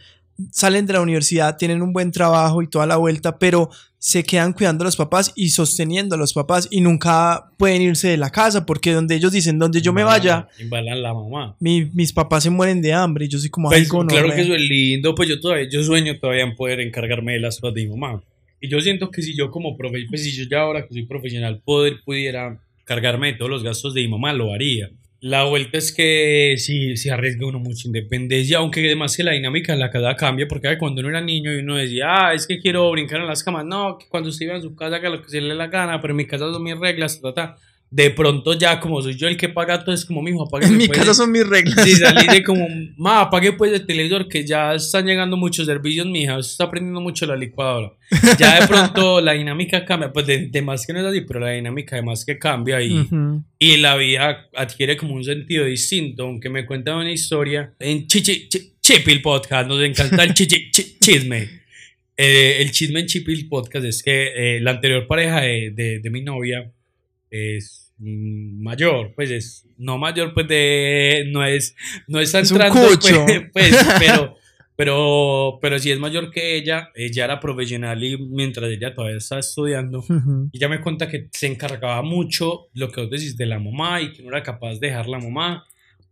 salen 0.51 0.87
de 0.87 0.93
la 0.93 1.01
universidad, 1.01 1.57
tienen 1.57 1.83
un 1.83 1.93
buen 1.93 2.13
trabajo 2.13 2.63
y 2.63 2.69
toda 2.69 2.87
la 2.87 2.97
vuelta, 2.97 3.39
pero 3.39 3.71
se 4.07 4.23
quedan 4.23 4.53
cuidando 4.53 4.85
a 4.85 4.87
los 4.87 4.95
papás 4.95 5.33
y 5.35 5.49
sosteniendo 5.49 6.15
a 6.15 6.19
los 6.19 6.33
papás 6.33 6.69
y 6.71 6.81
nunca 6.81 7.51
pueden 7.57 7.83
irse 7.83 8.07
de 8.07 8.17
la 8.17 8.31
casa 8.31 8.65
porque 8.65 8.93
donde 8.93 9.17
ellos 9.17 9.33
dicen, 9.33 9.59
donde 9.59 9.83
yo 9.83 9.93
me 9.93 10.05
vaya, 10.05 10.47
la 10.95 11.13
mamá. 11.13 11.57
mis 11.59 12.13
papás 12.13 12.45
se 12.45 12.51
mueren 12.51 12.81
de 12.81 12.93
hambre 12.93 13.25
y 13.25 13.29
yo 13.29 13.41
soy 13.41 13.51
como, 13.51 13.69
pues, 13.69 13.89
Claro 13.89 14.33
que 14.33 14.43
eso 14.43 14.55
es 14.55 14.61
lindo, 14.61 15.13
pues 15.17 15.29
yo 15.29 15.41
todavía, 15.41 15.69
yo 15.69 15.83
sueño 15.83 16.21
todavía 16.21 16.45
en 16.45 16.55
poder 16.55 16.79
encargarme 16.79 17.33
de 17.33 17.41
las 17.41 17.59
cosas 17.59 17.75
de 17.75 17.83
mi 17.83 17.97
mamá. 17.97 18.23
Y 18.61 18.69
yo 18.69 18.81
siento 18.81 19.11
que 19.11 19.23
si 19.23 19.37
yo 19.37 19.51
como 19.51 19.77
profesional, 19.77 20.09
pues 20.09 20.23
si 20.23 20.31
yo 20.31 20.45
ya 20.49 20.61
ahora 20.61 20.87
que 20.87 20.95
soy 20.95 21.07
profesional, 21.07 21.61
poder, 21.65 21.97
pudiera 22.05 22.61
cargarme 22.85 23.33
de 23.33 23.39
todos 23.39 23.51
los 23.51 23.65
gastos 23.65 23.93
de 23.93 24.03
mi 24.03 24.09
mamá, 24.09 24.33
lo 24.33 24.55
haría. 24.55 24.89
La 25.21 25.45
vuelta 25.45 25.79
es 25.79 25.93
que 25.93 26.57
sí, 26.59 26.97
se 26.97 27.11
arriesga 27.11 27.47
uno 27.47 27.59
mucha 27.59 27.89
independencia, 27.89 28.59
aunque 28.59 28.85
además 28.85 29.17
que 29.17 29.25
la 29.25 29.33
dinámica 29.33 29.73
en 29.73 29.79
la 29.81 29.91
casa 29.91 30.15
cambia, 30.15 30.47
porque 30.47 30.77
cuando 30.79 31.01
uno 31.01 31.09
era 31.09 31.23
niño 31.23 31.53
y 31.53 31.57
uno 31.57 31.77
decía, 31.77 32.05
ah, 32.29 32.35
es 32.35 32.47
que 32.47 32.61
quiero 32.61 32.91
brincar 32.91 33.21
en 33.21 33.27
las 33.27 33.43
camas, 33.43 33.65
no, 33.65 33.97
que 33.99 34.07
cuando 34.09 34.29
usted 34.29 34.45
iba 34.45 34.57
en 34.57 34.63
su 34.63 34.77
casa 34.77 34.97
haga 34.97 35.09
lo 35.09 35.23
que 35.23 35.31
se 35.31 35.41
le 35.41 35.55
la 35.55 35.69
gana, 35.69 36.01
pero 36.03 36.13
en 36.13 36.19
mi 36.19 36.27
casa 36.27 36.53
son 36.53 36.63
mis 36.63 36.79
reglas, 36.79 37.21
ta, 37.35 37.57
de 37.91 38.11
pronto 38.11 38.55
ya 38.55 38.81
como 38.81 39.01
soy 39.01 39.15
yo 39.15 39.29
el 39.29 39.37
que 39.37 39.49
paga 39.49 39.85
todo 39.85 39.95
es 39.95 40.05
como 40.05 40.21
mi 40.21 40.31
hijo 40.31 40.45
apague 40.45 40.67
en 40.67 40.77
mi 40.77 40.89
casa 40.89 41.15
son 41.15 41.31
mis 41.31 41.47
reglas 41.47 41.87
y 41.87 41.93
salí 41.93 42.27
de 42.27 42.43
como 42.43 42.67
ma 42.97 43.21
apague 43.21 43.53
pues 43.53 43.73
el 43.73 43.87
televisor 43.87 44.29
que 44.29 44.45
ya 44.45 44.75
están 44.75 45.07
llegando 45.07 45.37
muchos 45.37 45.67
servicios 45.67 46.07
mi 46.07 46.23
hija 46.23 46.39
está 46.39 46.65
aprendiendo 46.65 47.01
mucho 47.01 47.27
la 47.27 47.37
licuadora 47.37 47.93
ya 48.39 48.61
de 48.61 48.67
pronto 48.67 49.21
la 49.23 49.33
dinámica 49.33 49.85
cambia 49.85 50.13
pues 50.13 50.27
de, 50.27 50.63
más 50.63 50.87
que 50.87 50.93
no 50.93 51.01
es 51.01 51.07
así 51.07 51.21
pero 51.21 51.41
la 51.41 51.51
dinámica 51.51 51.95
de 51.97 52.03
más 52.03 52.25
que 52.25 52.39
cambia 52.39 52.83
y, 52.83 53.09
y 53.59 53.77
la 53.77 53.97
vida 53.97 54.49
adquiere 54.55 54.97
como 54.97 55.15
un 55.15 55.25
sentido 55.25 55.65
distinto 55.65 56.25
aunque 56.25 56.49
me 56.49 56.67
cuentan 56.67 56.97
una 56.97 57.13
historia 57.13 57.73
en 57.79 58.07
Chichi 58.07 58.49
Chipil 58.87 59.21
Podcast 59.21 59.69
nos 59.69 59.83
encanta 59.83 60.23
el 60.23 60.33
chichi, 60.33 60.71
chisme. 60.71 61.49
Eh, 62.17 62.59
el 62.61 62.71
chisme 62.71 63.01
en 63.01 63.07
Chipil 63.07 63.49
Podcast 63.49 63.85
es 63.85 64.01
que 64.01 64.57
eh, 64.57 64.61
la 64.61 64.71
anterior 64.71 65.09
pareja 65.09 65.41
de, 65.41 65.73
de, 65.75 65.99
de 65.99 66.11
mi 66.11 66.23
novia 66.23 66.73
es 67.31 67.93
mayor, 67.99 69.13
pues 69.15 69.31
es 69.31 69.67
no 69.79 69.99
mayor, 69.99 70.35
pues 70.35 70.49
de 70.49 71.25
no 71.33 71.45
es 71.45 71.75
no 72.07 72.21
es 72.21 72.35
entrando, 72.35 72.81
pues, 73.01 73.01
pues, 73.53 73.87
pero 73.99 74.37
pero 74.77 75.59
pero 75.61 75.79
si 75.79 75.91
es 75.91 75.99
mayor 75.99 76.31
que 76.31 76.57
ella, 76.57 76.91
ella 76.95 77.25
era 77.25 77.41
profesional 77.41 78.03
y 78.05 78.19
mientras 78.19 78.71
ella 78.71 78.95
todavía 78.95 79.17
está 79.17 79.39
estudiando, 79.39 80.05
ella 80.53 80.69
me 80.69 80.81
cuenta 80.81 81.09
que 81.09 81.29
se 81.33 81.47
encargaba 81.47 82.03
mucho 82.03 82.69
lo 82.75 82.91
que 82.91 83.01
vos 83.01 83.11
decís 83.11 83.37
de 83.37 83.47
la 83.47 83.59
mamá 83.59 84.03
y 84.03 84.13
que 84.13 84.23
no 84.23 84.29
era 84.29 84.43
capaz 84.43 84.79
de 84.79 84.89
dejar 84.89 85.09
la 85.09 85.19
mamá 85.19 85.65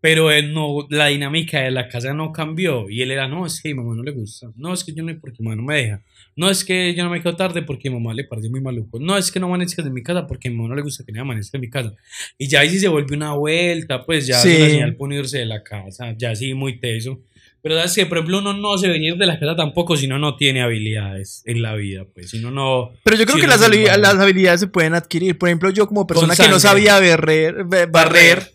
pero 0.05 0.30
él 0.30 0.52
no, 0.52 0.86
la 0.90 1.07
dinámica 1.07 1.62
de 1.62 1.70
la 1.70 1.88
casa 1.88 2.12
no 2.12 2.30
cambió. 2.30 2.90
Y 2.90 3.00
él 3.00 3.11
era, 3.11 3.26
no, 3.26 3.46
es 3.46 3.62
que 3.62 3.70
a 3.70 3.74
mi 3.74 3.80
mamá 3.80 3.94
no 3.94 4.02
le 4.02 4.11
gusta. 4.11 4.50
No, 4.55 4.74
es 4.74 4.84
que 4.84 4.92
yo 4.92 5.02
no, 5.02 5.18
porque 5.18 5.38
mi 5.38 5.48
mamá 5.48 5.57
no 5.57 5.62
me 5.62 5.76
deja. 5.76 6.02
No, 6.36 6.50
es 6.50 6.62
que 6.62 6.94
yo 6.94 7.05
no 7.05 7.09
me 7.09 7.22
quedo 7.22 7.34
tarde 7.36 7.62
porque 7.62 7.88
mi 7.88 7.98
mamá 7.98 8.12
le 8.12 8.24
parece 8.24 8.50
muy 8.50 8.61
maluco. 8.61 8.98
No, 9.00 9.16
es 9.16 9.32
que 9.32 9.40
no 9.40 9.46
amanezcas 9.46 9.86
en 9.86 9.94
mi 9.94 10.02
casa 10.02 10.26
porque 10.26 10.48
a 10.48 10.50
mi 10.50 10.59
mamá 10.59 10.68
no 10.68 10.74
le 10.74 10.82
gusta 10.82 11.05
que 11.07 11.12
me 11.12 11.20
amanezca 11.20 11.57
en 11.57 11.62
mi 11.62 11.70
casa. 11.70 11.94
Y 12.36 12.48
ya 12.48 12.61
ahí 12.61 12.68
sí 12.68 12.80
se 12.80 12.88
vuelve 12.88 13.16
una 13.16 13.32
vuelta, 13.32 14.05
pues 14.05 14.26
ya 14.26 14.40
sí. 14.40 14.50
es 14.50 14.59
una 14.59 14.68
señal 14.68 14.96
ponerse 14.96 15.38
de 15.38 15.46
la 15.46 15.62
casa. 15.62 16.14
Ya 16.18 16.36
sí, 16.36 16.52
muy 16.52 16.78
teso. 16.78 17.22
Pero 17.62 17.80
es 17.80 17.94
que, 17.94 18.05
por 18.05 18.18
ejemplo, 18.18 18.40
uno 18.40 18.52
no 18.52 18.76
se 18.76 18.88
venir 18.88 19.16
de 19.16 19.24
la 19.24 19.40
casa 19.40 19.57
tampoco 19.57 19.96
si 19.96 20.05
uno 20.05 20.18
no 20.18 20.36
tiene 20.36 20.61
habilidades 20.61 21.42
en 21.46 21.62
la 21.62 21.74
vida, 21.76 22.05
pues 22.12 22.28
si 22.28 22.40
uno 22.40 22.50
no... 22.50 22.90
Pero 23.05 23.16
yo 23.16 23.24
creo 23.24 23.38
que 23.38 23.46
las, 23.46 23.66
las, 23.98 24.14
habilidades 24.16 24.61
se 24.61 24.66
pueden 24.66 24.92
adquirir. 24.92 25.38
Por 25.38 25.48
ejemplo, 25.48 25.70
yo 25.70 25.88
como 25.88 26.07
persona 26.07 26.36
que 26.36 26.48
no 26.48 26.61
sabía 26.61 27.00
barrer, 27.00 27.64
barrer 27.90 28.53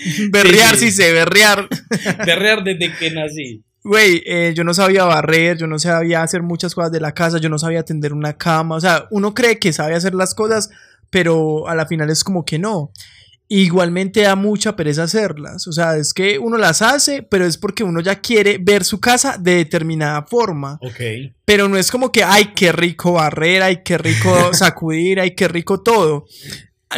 berrear, 0.30 0.76
sí, 0.76 0.90
sé, 0.90 1.12
berrear. 1.12 1.68
berrear 2.26 2.64
desde 2.64 2.92
que 2.96 3.10
nací. 3.10 3.64
Güey, 3.82 4.22
eh, 4.26 4.52
yo 4.54 4.62
no 4.62 4.74
sabía 4.74 5.04
barrer, 5.04 5.56
yo 5.56 5.66
no 5.66 5.78
sabía 5.78 6.22
hacer 6.22 6.42
muchas 6.42 6.74
cosas 6.74 6.92
de 6.92 7.00
la 7.00 7.12
casa, 7.12 7.38
yo 7.38 7.48
no 7.48 7.58
sabía 7.58 7.82
tender 7.82 8.12
una 8.12 8.34
cama. 8.34 8.76
O 8.76 8.80
sea, 8.80 9.06
uno 9.10 9.32
cree 9.32 9.58
que 9.58 9.72
sabe 9.72 9.94
hacer 9.94 10.14
las 10.14 10.34
cosas, 10.34 10.70
pero 11.08 11.66
a 11.66 11.74
la 11.74 11.86
final 11.86 12.10
es 12.10 12.22
como 12.22 12.44
que 12.44 12.58
no. 12.58 12.92
Igualmente 13.48 14.20
da 14.20 14.36
mucha 14.36 14.76
pereza 14.76 15.04
hacerlas. 15.04 15.66
O 15.66 15.72
sea, 15.72 15.96
es 15.96 16.12
que 16.12 16.38
uno 16.38 16.58
las 16.58 16.82
hace, 16.82 17.22
pero 17.22 17.46
es 17.46 17.56
porque 17.56 17.82
uno 17.82 18.00
ya 18.00 18.20
quiere 18.20 18.58
ver 18.58 18.84
su 18.84 19.00
casa 19.00 19.38
de 19.38 19.56
determinada 19.56 20.22
forma. 20.24 20.78
Ok. 20.82 21.32
Pero 21.46 21.66
no 21.66 21.78
es 21.78 21.90
como 21.90 22.12
que, 22.12 22.22
ay, 22.22 22.52
qué 22.54 22.70
rico 22.70 23.14
barrer, 23.14 23.62
ay, 23.62 23.80
qué 23.82 23.96
rico 23.96 24.30
sacudir, 24.52 25.20
ay, 25.20 25.34
qué 25.34 25.48
rico 25.48 25.82
todo 25.82 26.26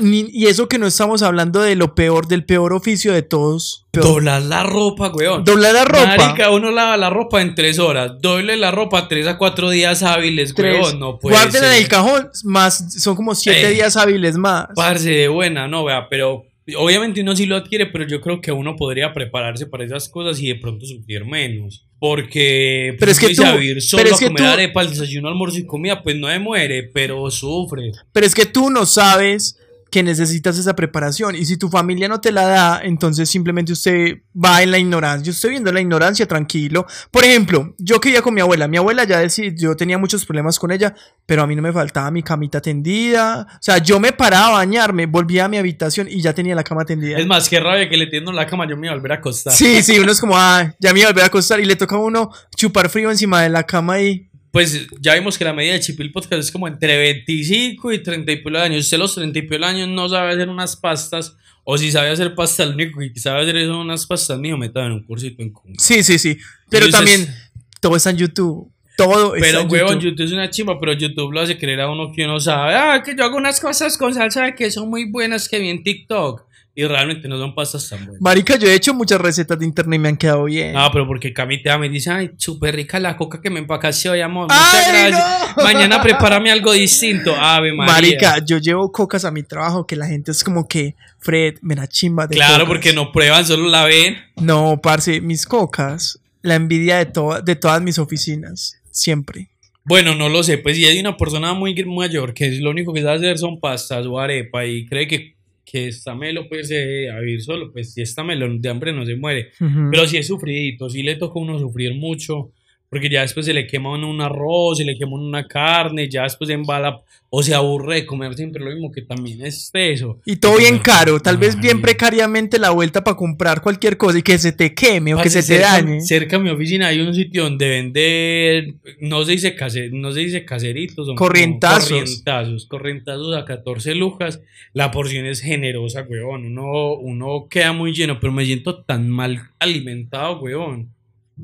y 0.00 0.46
eso 0.46 0.68
que 0.68 0.78
no 0.78 0.86
estamos 0.86 1.22
hablando 1.22 1.60
de 1.60 1.76
lo 1.76 1.94
peor, 1.94 2.26
del 2.26 2.44
peor 2.44 2.72
oficio 2.72 3.12
de 3.12 3.22
todos. 3.22 3.86
Doblar 3.92 4.40
la 4.42 4.62
ropa, 4.62 5.10
weón. 5.14 5.44
Doblar 5.44 5.74
la 5.74 5.84
ropa. 5.84 6.16
Marica, 6.16 6.50
uno 6.50 6.70
lava 6.70 6.96
la 6.96 7.10
ropa 7.10 7.42
en 7.42 7.54
tres 7.54 7.78
horas. 7.78 8.12
Doble 8.20 8.56
la 8.56 8.70
ropa 8.70 9.06
tres 9.08 9.26
a 9.26 9.36
cuatro 9.36 9.68
días 9.68 10.02
hábiles, 10.02 10.54
weón. 10.56 10.98
No 10.98 11.18
puede 11.18 11.36
Guarden 11.36 11.64
en 11.64 11.72
el 11.72 11.88
cajón, 11.88 12.30
más, 12.44 13.02
son 13.02 13.16
como 13.16 13.34
siete 13.34 13.68
eh, 13.68 13.74
días 13.74 13.96
hábiles 13.96 14.36
más. 14.36 14.68
Parce 14.74 15.10
de 15.10 15.28
buena, 15.28 15.68
no, 15.68 15.84
vea, 15.84 16.08
pero 16.08 16.46
obviamente 16.76 17.20
uno 17.20 17.36
sí 17.36 17.44
lo 17.44 17.56
adquiere, 17.56 17.86
pero 17.86 18.06
yo 18.06 18.20
creo 18.22 18.40
que 18.40 18.50
uno 18.50 18.76
podría 18.76 19.12
prepararse 19.12 19.66
para 19.66 19.84
esas 19.84 20.08
cosas 20.08 20.40
y 20.40 20.48
de 20.48 20.54
pronto 20.54 20.86
sufrir 20.86 21.26
menos. 21.26 21.84
Porque 21.98 22.96
pero 22.98 23.12
es 23.12 23.20
que 23.20 23.28
tú, 23.28 23.42
solo 23.80 24.02
pero 24.02 24.14
es 24.14 24.18
que 24.18 24.26
comer 24.26 24.42
arepa, 24.42 24.82
el 24.82 24.90
desayuno, 24.90 25.28
almuerzo 25.28 25.58
y 25.58 25.66
comida, 25.66 26.02
pues 26.02 26.16
no 26.16 26.28
me 26.28 26.38
muere, 26.38 26.90
pero 26.92 27.30
sufre. 27.30 27.92
Pero 28.10 28.26
es 28.26 28.34
que 28.34 28.46
tú 28.46 28.70
no 28.70 28.86
sabes 28.86 29.58
que 29.92 30.02
necesitas 30.02 30.58
esa 30.58 30.74
preparación. 30.74 31.36
Y 31.36 31.44
si 31.44 31.58
tu 31.58 31.68
familia 31.68 32.08
no 32.08 32.18
te 32.18 32.32
la 32.32 32.46
da, 32.46 32.80
entonces 32.82 33.28
simplemente 33.28 33.72
usted 33.72 34.22
va 34.34 34.62
en 34.62 34.70
la 34.70 34.78
ignorancia. 34.78 35.26
Yo 35.26 35.32
estoy 35.32 35.50
viendo 35.50 35.70
la 35.70 35.82
ignorancia 35.82 36.26
tranquilo. 36.26 36.86
Por 37.10 37.24
ejemplo, 37.24 37.74
yo 37.76 38.00
que 38.00 38.08
iba 38.08 38.22
con 38.22 38.32
mi 38.32 38.40
abuela. 38.40 38.66
Mi 38.66 38.78
abuela 38.78 39.04
ya 39.04 39.18
decía, 39.18 39.52
yo 39.54 39.76
tenía 39.76 39.98
muchos 39.98 40.24
problemas 40.24 40.58
con 40.58 40.72
ella, 40.72 40.94
pero 41.26 41.42
a 41.42 41.46
mí 41.46 41.54
no 41.54 41.60
me 41.60 41.74
faltaba 41.74 42.10
mi 42.10 42.22
camita 42.22 42.62
tendida. 42.62 43.46
O 43.52 43.58
sea, 43.62 43.78
yo 43.78 44.00
me 44.00 44.12
paraba 44.12 44.46
a 44.46 44.52
bañarme, 44.52 45.04
volvía 45.04 45.44
a 45.44 45.48
mi 45.48 45.58
habitación 45.58 46.08
y 46.10 46.22
ya 46.22 46.32
tenía 46.32 46.54
la 46.54 46.64
cama 46.64 46.86
tendida. 46.86 47.18
Es 47.18 47.26
más, 47.26 47.50
que 47.50 47.60
rabia 47.60 47.86
que 47.90 47.98
le 47.98 48.06
tiendo 48.06 48.32
la 48.32 48.46
cama, 48.46 48.66
yo 48.66 48.78
me 48.78 48.86
iba 48.86 48.94
a 48.94 48.96
volver 48.96 49.12
a 49.12 49.16
acostar. 49.16 49.52
Sí, 49.52 49.82
sí, 49.82 49.98
uno 49.98 50.10
es 50.10 50.20
como, 50.22 50.38
ah, 50.38 50.74
ya 50.80 50.94
me 50.94 51.00
iba 51.00 51.10
a 51.10 51.12
volver 51.12 51.24
a 51.24 51.26
acostar 51.26 51.60
y 51.60 51.66
le 51.66 51.76
toca 51.76 51.96
a 51.96 51.98
uno 51.98 52.30
chupar 52.56 52.88
frío 52.88 53.10
encima 53.10 53.42
de 53.42 53.50
la 53.50 53.64
cama 53.64 54.00
y 54.00 54.31
pues 54.52 54.86
ya 55.00 55.14
vimos 55.14 55.38
que 55.38 55.44
la 55.44 55.54
medida 55.54 55.72
de 55.72 55.80
Chipil 55.80 56.12
Podcast 56.12 56.34
es 56.34 56.52
como 56.52 56.68
entre 56.68 56.98
25 56.98 57.90
y 57.90 58.02
30 58.02 58.30
y 58.30 58.36
pico 58.36 58.58
años. 58.58 58.84
Usted 58.84 58.98
los 58.98 59.14
30 59.14 59.38
y 59.38 59.42
pico 59.42 59.64
años 59.64 59.88
no 59.88 60.08
sabe 60.10 60.32
hacer 60.34 60.50
unas 60.50 60.76
pastas, 60.76 61.34
o 61.64 61.78
si 61.78 61.90
sabe 61.90 62.10
hacer 62.10 62.34
pasta, 62.34 62.66
lo 62.66 62.74
único 62.74 63.00
que 63.00 63.18
sabe 63.18 63.42
hacer 63.42 63.64
son 63.64 63.76
unas 63.76 64.06
pastas 64.06 64.38
mío, 64.38 64.58
meta 64.58 64.84
en 64.84 64.92
un 64.92 65.02
cursito 65.04 65.42
en 65.42 65.54
Sí, 65.78 66.02
sí, 66.02 66.18
sí. 66.18 66.36
Pero 66.68 66.90
también 66.90 67.34
todo 67.80 67.96
está 67.96 68.10
en 68.10 68.18
YouTube. 68.18 68.70
Todo 68.94 69.32
pero, 69.32 69.44
está 69.46 69.60
en 69.62 69.72
huevón, 69.72 69.94
YouTube. 69.94 70.10
YouTube 70.10 70.26
es 70.26 70.32
una 70.32 70.50
chimba, 70.50 70.78
pero 70.78 70.92
YouTube 70.92 71.32
lo 71.32 71.40
hace 71.40 71.56
creer 71.56 71.80
a 71.80 71.90
uno 71.90 72.12
que 72.12 72.26
uno 72.26 72.38
sabe. 72.38 72.74
Ah, 72.74 73.02
que 73.02 73.16
yo 73.16 73.24
hago 73.24 73.38
unas 73.38 73.58
cosas 73.58 73.96
con 73.96 74.12
salsa 74.12 74.54
que 74.54 74.70
son 74.70 74.90
muy 74.90 75.10
buenas 75.10 75.48
que 75.48 75.58
vi 75.58 75.70
en 75.70 75.82
TikTok. 75.82 76.44
Y 76.74 76.84
realmente 76.84 77.28
no 77.28 77.38
son 77.38 77.54
pastas 77.54 77.86
tan 77.86 78.06
buenas. 78.06 78.22
Marica, 78.22 78.56
yo 78.56 78.66
he 78.66 78.74
hecho 78.74 78.94
muchas 78.94 79.20
recetas 79.20 79.58
de 79.58 79.66
internet 79.66 79.98
y 79.98 79.98
me 79.98 80.08
han 80.08 80.16
quedado 80.16 80.44
bien. 80.44 80.72
No, 80.72 80.90
pero 80.90 81.06
porque 81.06 81.32
Camita 81.34 81.76
me 81.76 81.90
dice, 81.90 82.10
ay, 82.10 82.30
súper 82.38 82.74
rica 82.74 82.98
la 82.98 83.14
coca 83.16 83.42
que 83.42 83.50
me 83.50 83.58
empacaste 83.60 84.08
hoy, 84.08 84.22
amor. 84.22 84.44
Muchas 84.44 84.88
gracias. 84.88 85.56
Mañana 85.56 86.02
prepárame 86.02 86.50
algo 86.50 86.72
distinto. 86.72 87.34
Ave 87.36 87.74
María. 87.74 87.92
Marica, 87.92 88.38
yo 88.44 88.56
llevo 88.56 88.90
cocas 88.90 89.26
a 89.26 89.30
mi 89.30 89.42
trabajo 89.42 89.86
que 89.86 89.96
la 89.96 90.06
gente 90.06 90.30
es 90.30 90.42
como 90.42 90.66
que, 90.66 90.94
Fred, 91.18 91.56
me 91.60 91.74
la 91.74 91.86
chimba 91.86 92.26
de 92.26 92.36
Claro, 92.36 92.66
porque 92.66 92.94
no 92.94 93.12
prueban, 93.12 93.44
solo 93.44 93.68
la 93.68 93.84
ven. 93.84 94.16
No, 94.36 94.80
parce, 94.82 95.20
mis 95.20 95.44
cocas, 95.44 96.20
la 96.40 96.54
envidia 96.54 97.04
de, 97.04 97.12
de 97.44 97.56
todas 97.56 97.82
mis 97.82 97.98
oficinas, 97.98 98.80
siempre. 98.90 99.50
Bueno, 99.84 100.14
no 100.14 100.28
lo 100.28 100.42
sé, 100.42 100.58
pues 100.58 100.76
si 100.76 100.84
hay 100.84 101.00
una 101.00 101.16
persona 101.16 101.54
muy 101.54 101.74
mayor 101.84 102.32
que 102.34 102.50
lo 102.52 102.70
único 102.70 102.92
que 102.92 103.02
sabe 103.02 103.16
hacer 103.16 103.38
son 103.38 103.58
pastas 103.58 104.06
o 104.06 104.18
arepa 104.18 104.64
y 104.64 104.86
cree 104.86 105.08
que 105.08 105.34
que 105.64 105.88
está 105.88 106.14
melo 106.14 106.48
pues 106.48 106.70
eh, 106.70 107.10
a 107.10 107.20
vivir 107.20 107.42
solo, 107.42 107.72
pues 107.72 107.94
si 107.94 108.02
está 108.02 108.24
melo 108.24 108.46
de 108.58 108.68
hambre 108.68 108.92
no 108.92 109.06
se 109.06 109.16
muere, 109.16 109.50
pero 109.90 110.06
si 110.06 110.16
es 110.16 110.26
sufridito, 110.26 110.90
si 110.90 111.02
le 111.02 111.16
toca 111.16 111.38
a 111.38 111.42
uno 111.42 111.58
sufrir 111.58 111.94
mucho, 111.94 112.52
porque 112.92 113.08
ya 113.08 113.22
después 113.22 113.46
se 113.46 113.54
le 113.54 113.66
quema 113.66 113.94
uno 113.94 114.10
un 114.10 114.20
arroz, 114.20 114.76
se 114.76 114.84
le 114.84 114.98
quema 114.98 115.12
uno 115.14 115.24
una 115.26 115.48
carne, 115.48 116.10
ya 116.10 116.24
después 116.24 116.48
se 116.48 116.52
embala 116.52 117.00
o 117.30 117.42
se 117.42 117.54
aburre 117.54 117.94
de 117.94 118.04
comer 118.04 118.34
siempre 118.34 118.62
lo 118.62 118.70
mismo, 118.70 118.92
que 118.92 119.00
también 119.00 119.40
es 119.46 119.70
eso. 119.72 120.18
Y 120.26 120.36
todo 120.36 120.58
bien 120.58 120.78
caro, 120.78 121.18
tal 121.18 121.38
vez 121.38 121.58
bien 121.58 121.80
precariamente 121.80 122.58
la 122.58 122.68
vuelta 122.68 123.02
para 123.02 123.16
comprar 123.16 123.62
cualquier 123.62 123.96
cosa 123.96 124.18
y 124.18 124.22
que 124.22 124.36
se 124.36 124.52
te 124.52 124.74
queme 124.74 125.14
o 125.14 125.22
que 125.22 125.30
se 125.30 125.38
te 125.38 125.44
cerca- 125.56 125.70
dañe. 125.82 126.02
Cerca 126.02 126.36
de 126.36 126.44
mi 126.44 126.50
oficina 126.50 126.88
hay 126.88 127.00
un 127.00 127.14
sitio 127.14 127.44
donde 127.44 127.66
vender, 127.70 128.74
no 129.00 129.24
se 129.24 129.32
dice, 129.32 129.54
case- 129.56 129.88
no 129.90 130.12
se 130.12 130.20
dice 130.20 130.44
caseritos, 130.44 131.06
son 131.06 131.16
Corrientazos. 131.16 131.88
corrientazos, 131.88 132.66
corrientazos 132.66 133.34
a 133.34 133.46
14 133.46 133.94
lucas. 133.94 134.42
La 134.74 134.90
porción 134.90 135.24
es 135.24 135.40
generosa, 135.40 136.02
weón. 136.06 136.44
Uno, 136.44 136.96
uno 136.96 137.46
queda 137.48 137.72
muy 137.72 137.94
lleno, 137.94 138.20
pero 138.20 138.34
me 138.34 138.44
siento 138.44 138.82
tan 138.82 139.08
mal 139.08 139.40
alimentado, 139.58 140.38
weón. 140.40 140.90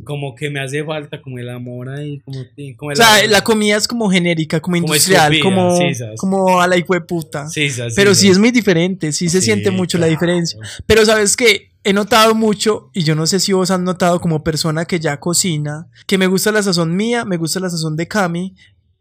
Como 0.05 0.35
que 0.35 0.51
me 0.51 0.61
hace 0.61 0.85
falta 0.85 1.21
como 1.21 1.39
el 1.39 1.49
amor 1.49 1.89
ahí, 1.89 2.21
como, 2.21 2.45
como 2.77 2.93
O 2.93 2.97
sea, 2.97 3.17
amor. 3.17 3.31
la 3.31 3.43
comida 3.43 3.77
es 3.77 3.89
como 3.89 4.11
genérica, 4.11 4.61
como 4.61 4.75
Como 4.75 4.87
industrial, 4.87 5.33
escupida, 5.33 6.15
como, 6.17 6.47
como 6.47 6.61
a 6.61 6.67
la 6.67 6.77
puta. 7.07 7.49
Sí, 7.49 7.71
sí, 7.71 7.83
Pero 7.97 8.15
sí 8.15 8.29
es 8.29 8.39
muy 8.39 8.51
diferente, 8.51 9.13
sí 9.13 9.29
se 9.29 9.41
siente 9.41 9.71
mucho 9.71 9.99
la 9.99 10.07
diferencia. 10.07 10.59
Pero 10.87 11.05
sabes 11.07 11.37
que 11.37 11.71
he 11.85 11.93
notado 11.93 12.35
mucho, 12.35 12.91
y 12.93 13.03
yo 13.03 13.15
no 13.15 13.27
sé 13.27 13.41
si 13.41 13.53
vos 13.53 13.71
has 13.71 13.81
notado 13.81 14.21
como 14.21 14.45
persona 14.45 14.85
que 14.85 15.01
ya 15.01 15.19
cocina, 15.19 15.89
que 16.07 16.19
me 16.19 16.27
gusta 16.27 16.53
la 16.53 16.63
sazón 16.63 16.95
mía, 16.95 17.25
me 17.25 17.39
gusta 17.39 17.61
la 17.61 17.71
sazón 17.71 17.97
de 17.97 18.07
Cami, 18.07 18.55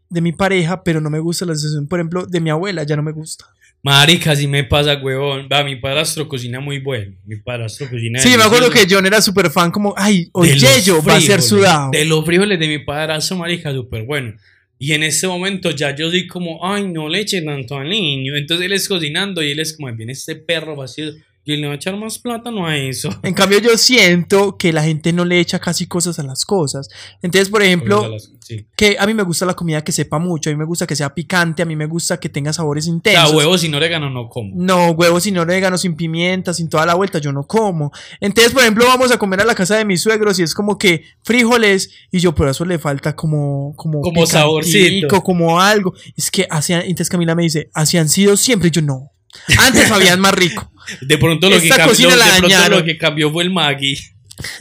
de 0.08 0.20
mi 0.22 0.32
pareja, 0.32 0.82
pero 0.82 1.00
no 1.00 1.10
me 1.10 1.18
gusta 1.18 1.44
la 1.44 1.54
sazón, 1.54 1.86
por 1.86 1.98
ejemplo, 1.98 2.26
de 2.26 2.40
mi 2.40 2.50
abuela, 2.50 2.82
ya 2.84 2.96
no 2.96 3.02
me 3.02 3.12
gusta. 3.12 3.44
Marica, 3.82 4.34
sí 4.34 4.46
me 4.46 4.64
pasa, 4.64 4.96
huevón. 4.96 5.48
Va, 5.50 5.62
mi 5.62 5.76
padrastro 5.76 6.26
cocina 6.26 6.60
muy 6.60 6.78
bueno. 6.80 7.14
Mi 7.24 7.36
padrastro 7.36 7.88
cocina 7.88 8.18
Sí, 8.18 8.36
me 8.36 8.42
acuerdo 8.42 8.70
que. 8.70 8.86
John 8.88 9.06
era 9.06 9.20
súper 9.20 9.50
fan, 9.50 9.70
como, 9.70 9.94
ay, 9.96 10.30
los 10.34 10.60
Yello 10.60 11.02
va 11.02 11.16
a 11.16 11.20
ser 11.20 11.42
sudado. 11.42 11.90
De 11.90 12.04
los 12.04 12.24
frijoles 12.24 12.58
de 12.58 12.68
mi 12.68 12.78
padrastro, 12.80 13.36
marica, 13.36 13.72
súper 13.72 14.04
bueno. 14.04 14.34
Y 14.80 14.92
en 14.92 15.02
ese 15.02 15.26
momento 15.26 15.70
ya 15.70 15.94
yo 15.94 16.08
soy 16.08 16.26
como, 16.26 16.64
ay, 16.64 16.86
no 16.88 17.08
le 17.08 17.20
eche 17.20 17.42
tanto 17.42 17.76
al 17.76 17.88
niño. 17.88 18.36
Entonces 18.36 18.66
él 18.66 18.72
es 18.72 18.88
cocinando 18.88 19.42
y 19.42 19.50
él 19.50 19.60
es 19.60 19.76
como, 19.76 19.92
viene 19.92 20.12
este 20.12 20.36
perro 20.36 20.76
vacío. 20.76 21.12
Y 21.50 21.56
le 21.56 21.66
va 21.66 21.72
a 21.72 21.76
echar 21.76 21.96
más 21.96 22.18
plátano 22.18 22.66
a 22.66 22.76
eso. 22.76 23.08
En 23.22 23.32
cambio, 23.32 23.58
yo 23.58 23.78
siento 23.78 24.58
que 24.58 24.70
la 24.70 24.82
gente 24.82 25.14
no 25.14 25.24
le 25.24 25.40
echa 25.40 25.58
casi 25.58 25.86
cosas 25.86 26.18
a 26.18 26.22
las 26.22 26.44
cosas. 26.44 26.88
Entonces, 27.22 27.48
por 27.48 27.62
ejemplo, 27.62 28.06
Sí. 28.40 28.66
que 28.76 28.96
a 28.98 29.06
mí 29.06 29.12
me 29.14 29.22
gusta 29.22 29.44
la 29.46 29.54
comida 29.54 29.82
que 29.84 29.92
sepa 29.92 30.18
mucho, 30.18 30.48
a 30.50 30.52
mí 30.52 30.58
me 30.58 30.64
gusta 30.66 30.86
que 30.86 30.94
sea 30.96 31.14
picante, 31.14 31.62
a 31.62 31.66
mí 31.66 31.74
me 31.76 31.86
gusta 31.86 32.18
que 32.20 32.28
tenga 32.28 32.52
sabores 32.52 32.84
O 32.84 32.86
sea, 32.86 32.94
intensos. 32.94 33.34
huevos 33.34 33.60
sin 33.62 33.74
orégano 33.74 34.10
no 34.10 34.28
como. 34.28 34.52
No, 34.56 34.90
huevos 34.90 35.22
sin 35.22 35.38
orégano, 35.38 35.76
sin 35.78 35.96
pimienta, 35.96 36.52
sin 36.54 36.68
toda 36.68 36.84
la 36.86 36.94
vuelta, 36.94 37.18
yo 37.18 37.32
no 37.32 37.44
como. 37.44 37.92
Entonces, 38.20 38.52
por 38.52 38.60
ejemplo, 38.62 38.84
vamos 38.86 39.10
a 39.10 39.18
comer 39.18 39.40
a 39.40 39.44
la 39.46 39.54
casa 39.54 39.76
de 39.76 39.84
mis 39.86 40.02
suegros 40.02 40.38
y 40.38 40.42
es 40.42 40.52
como 40.54 40.76
que 40.78 41.02
frijoles 41.24 41.90
y 42.10 42.18
yo 42.20 42.34
por 42.34 42.48
eso 42.48 42.64
le 42.66 42.78
falta 42.78 43.14
como 43.16 43.74
como 43.76 44.00
Como 44.02 44.26
saborcito. 44.26 45.22
como 45.22 45.60
algo. 45.60 45.94
Es 46.16 46.30
que 46.30 46.46
hacían, 46.50 46.82
entonces 46.82 47.08
Camila 47.08 47.34
me 47.34 47.42
dice, 47.44 47.70
así 47.74 47.96
han 47.98 48.08
sido 48.08 48.36
siempre 48.36 48.68
y 48.68 48.70
yo 48.70 48.82
no. 48.82 49.12
Antes 49.58 49.88
sabían 49.88 50.20
más 50.20 50.34
rico. 50.34 50.70
De 51.02 51.18
pronto 51.18 51.50
lo 51.50 51.60
que, 51.60 51.68
cambió, 51.68 52.16
la 52.16 52.34
de 52.34 52.40
pronto 52.40 52.68
lo 52.70 52.84
que 52.84 52.96
cambió 52.96 53.30
fue 53.30 53.44
el 53.44 53.50
Maggi. 53.50 53.98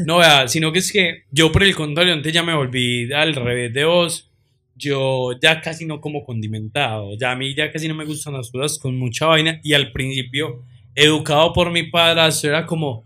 No, 0.05 0.17
vea, 0.17 0.47
sino 0.47 0.71
que 0.71 0.79
es 0.79 0.91
que 0.91 1.23
yo 1.31 1.51
por 1.51 1.63
el 1.63 1.75
contrario, 1.75 2.13
antes 2.13 2.33
ya 2.33 2.43
me 2.43 2.55
volví 2.55 3.11
al 3.13 3.35
revés 3.35 3.73
de 3.73 3.85
vos. 3.85 4.29
Yo 4.75 5.31
ya 5.41 5.61
casi 5.61 5.85
no 5.85 6.01
como 6.01 6.23
condimentado. 6.23 7.17
Ya 7.17 7.31
a 7.31 7.35
mí 7.35 7.55
ya 7.55 7.71
casi 7.71 7.87
no 7.87 7.95
me 7.95 8.05
gustan 8.05 8.33
las 8.33 8.51
cosas 8.51 8.77
con 8.77 8.97
mucha 8.97 9.25
vaina. 9.25 9.59
Y 9.63 9.73
al 9.73 9.91
principio, 9.91 10.63
educado 10.93 11.53
por 11.53 11.71
mi 11.71 11.83
padrastro, 11.83 12.49
era 12.49 12.65
como, 12.65 13.05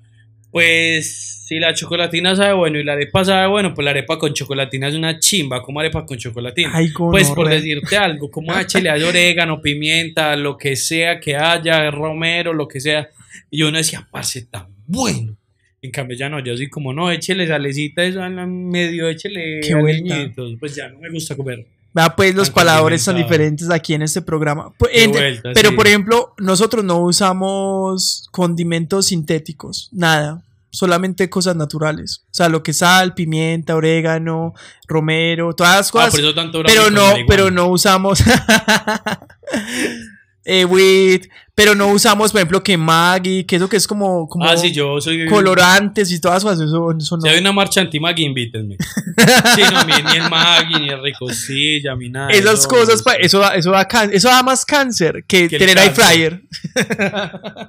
pues 0.51 1.45
si 1.47 1.59
la 1.59 1.73
chocolatina 1.73 2.35
sabe 2.35 2.53
bueno 2.53 2.79
y 2.79 2.83
la 2.83 2.93
arepa 2.93 3.25
sabe 3.25 3.47
bueno, 3.47 3.73
pues 3.73 3.83
la 3.83 3.91
arepa 3.91 4.17
con 4.17 4.33
chocolatina 4.33 4.87
es 4.87 4.95
una 4.95 5.19
chimba. 5.19 5.61
como 5.61 5.79
arepa 5.79 6.05
con 6.05 6.17
chocolatina? 6.17 6.71
Ay, 6.73 6.91
cómo 6.91 7.11
Pues 7.11 7.29
por 7.31 7.49
decirte 7.49 7.97
algo, 7.97 8.29
como 8.29 8.53
échale 8.59 8.89
hay 8.89 9.03
orégano, 9.03 9.61
pimienta, 9.61 10.35
lo 10.35 10.57
que 10.57 10.75
sea 10.75 11.19
que 11.19 11.35
haya, 11.35 11.89
romero, 11.91 12.53
lo 12.53 12.67
que 12.67 12.79
sea. 12.79 13.09
Y 13.49 13.63
uno 13.63 13.77
decía, 13.77 14.07
parce, 14.11 14.43
tan 14.43 14.67
bueno. 14.87 15.37
En 15.81 15.89
cambio, 15.89 16.15
ya 16.15 16.29
no, 16.29 16.39
yo 16.39 16.55
soy 16.55 16.69
como, 16.69 16.93
no, 16.93 17.11
échele 17.11 17.47
salecita, 17.47 18.03
eso 18.03 18.23
en 18.23 18.69
medio, 18.69 19.09
échele 19.09 19.61
Qué. 19.61 20.31
Pues 20.59 20.75
ya 20.75 20.89
no 20.89 20.99
me 20.99 21.09
gusta 21.09 21.35
comer. 21.35 21.65
Vea, 21.93 22.15
pues 22.15 22.33
los 22.35 22.49
palabras 22.49 23.03
condimentado. 23.03 23.17
diferentes 23.37 23.69
aquí 23.69 23.93
en 23.93 24.01
este 24.01 24.21
programa. 24.21 24.71
Pues, 24.77 24.91
vuelta, 25.09 25.49
pero 25.53 25.69
sí. 25.71 25.75
por 25.75 25.87
ejemplo, 25.87 26.33
nosotros 26.37 26.85
no 26.85 26.99
usamos 26.99 28.27
condimentos 28.31 29.07
sintéticos, 29.07 29.89
nada. 29.91 30.41
Solamente 30.73 31.29
cosas 31.29 31.57
naturales. 31.57 32.21
O 32.27 32.33
sea, 32.33 32.47
lo 32.47 32.63
que 32.63 32.71
es 32.71 32.77
sal, 32.77 33.13
pimienta, 33.13 33.75
orégano, 33.75 34.53
romero, 34.87 35.53
todas 35.53 35.75
las 35.75 35.89
Ah, 35.89 35.91
cosas. 35.91 36.21
pero 36.65 36.89
no, 36.89 37.11
pero 37.27 37.51
no 37.51 37.67
usamos 37.67 38.23
eh, 40.45 41.19
pero 41.53 41.75
no 41.75 41.89
usamos, 41.89 42.31
por 42.31 42.39
ejemplo, 42.39 42.63
que 42.63 42.75
Maggi, 42.77 43.43
que 43.43 43.57
eso 43.57 43.69
que 43.69 43.77
es 43.77 43.85
como, 43.85 44.27
como 44.27 44.45
Ah, 44.45 44.57
sí, 44.57 44.71
yo 44.71 44.99
soy. 44.99 45.27
colorantes 45.27 46.11
y 46.11 46.19
todas 46.19 46.37
esas 46.41 46.53
cosas, 46.53 46.67
eso, 46.69 46.91
eso 46.97 47.17
no. 47.17 47.21
Si 47.21 47.27
hay 47.29 47.39
una 47.39 47.51
marcha 47.51 47.81
anti-Maggi, 47.81 48.23
invítenme. 48.23 48.77
sí, 49.55 49.61
no, 49.71 49.83
ni, 49.85 50.17
el 50.17 50.29
Maggi, 50.29 50.79
ni 50.79 50.89
el 50.89 51.03
ricosilla, 51.03 51.95
ni 51.95 52.09
nada. 52.09 52.29
Esas 52.31 52.59
eso, 52.61 52.67
cosas, 52.69 53.03
pa- 53.03 53.13
eso, 53.15 53.39
da, 53.39 53.49
eso, 53.55 53.69
da 53.71 53.85
can- 53.87 54.09
eso 54.13 54.29
da 54.29 54.41
más 54.41 54.65
cáncer 54.65 55.23
que, 55.27 55.47
tener 55.49 55.77
air 55.77 55.91
fryer. 55.91 56.41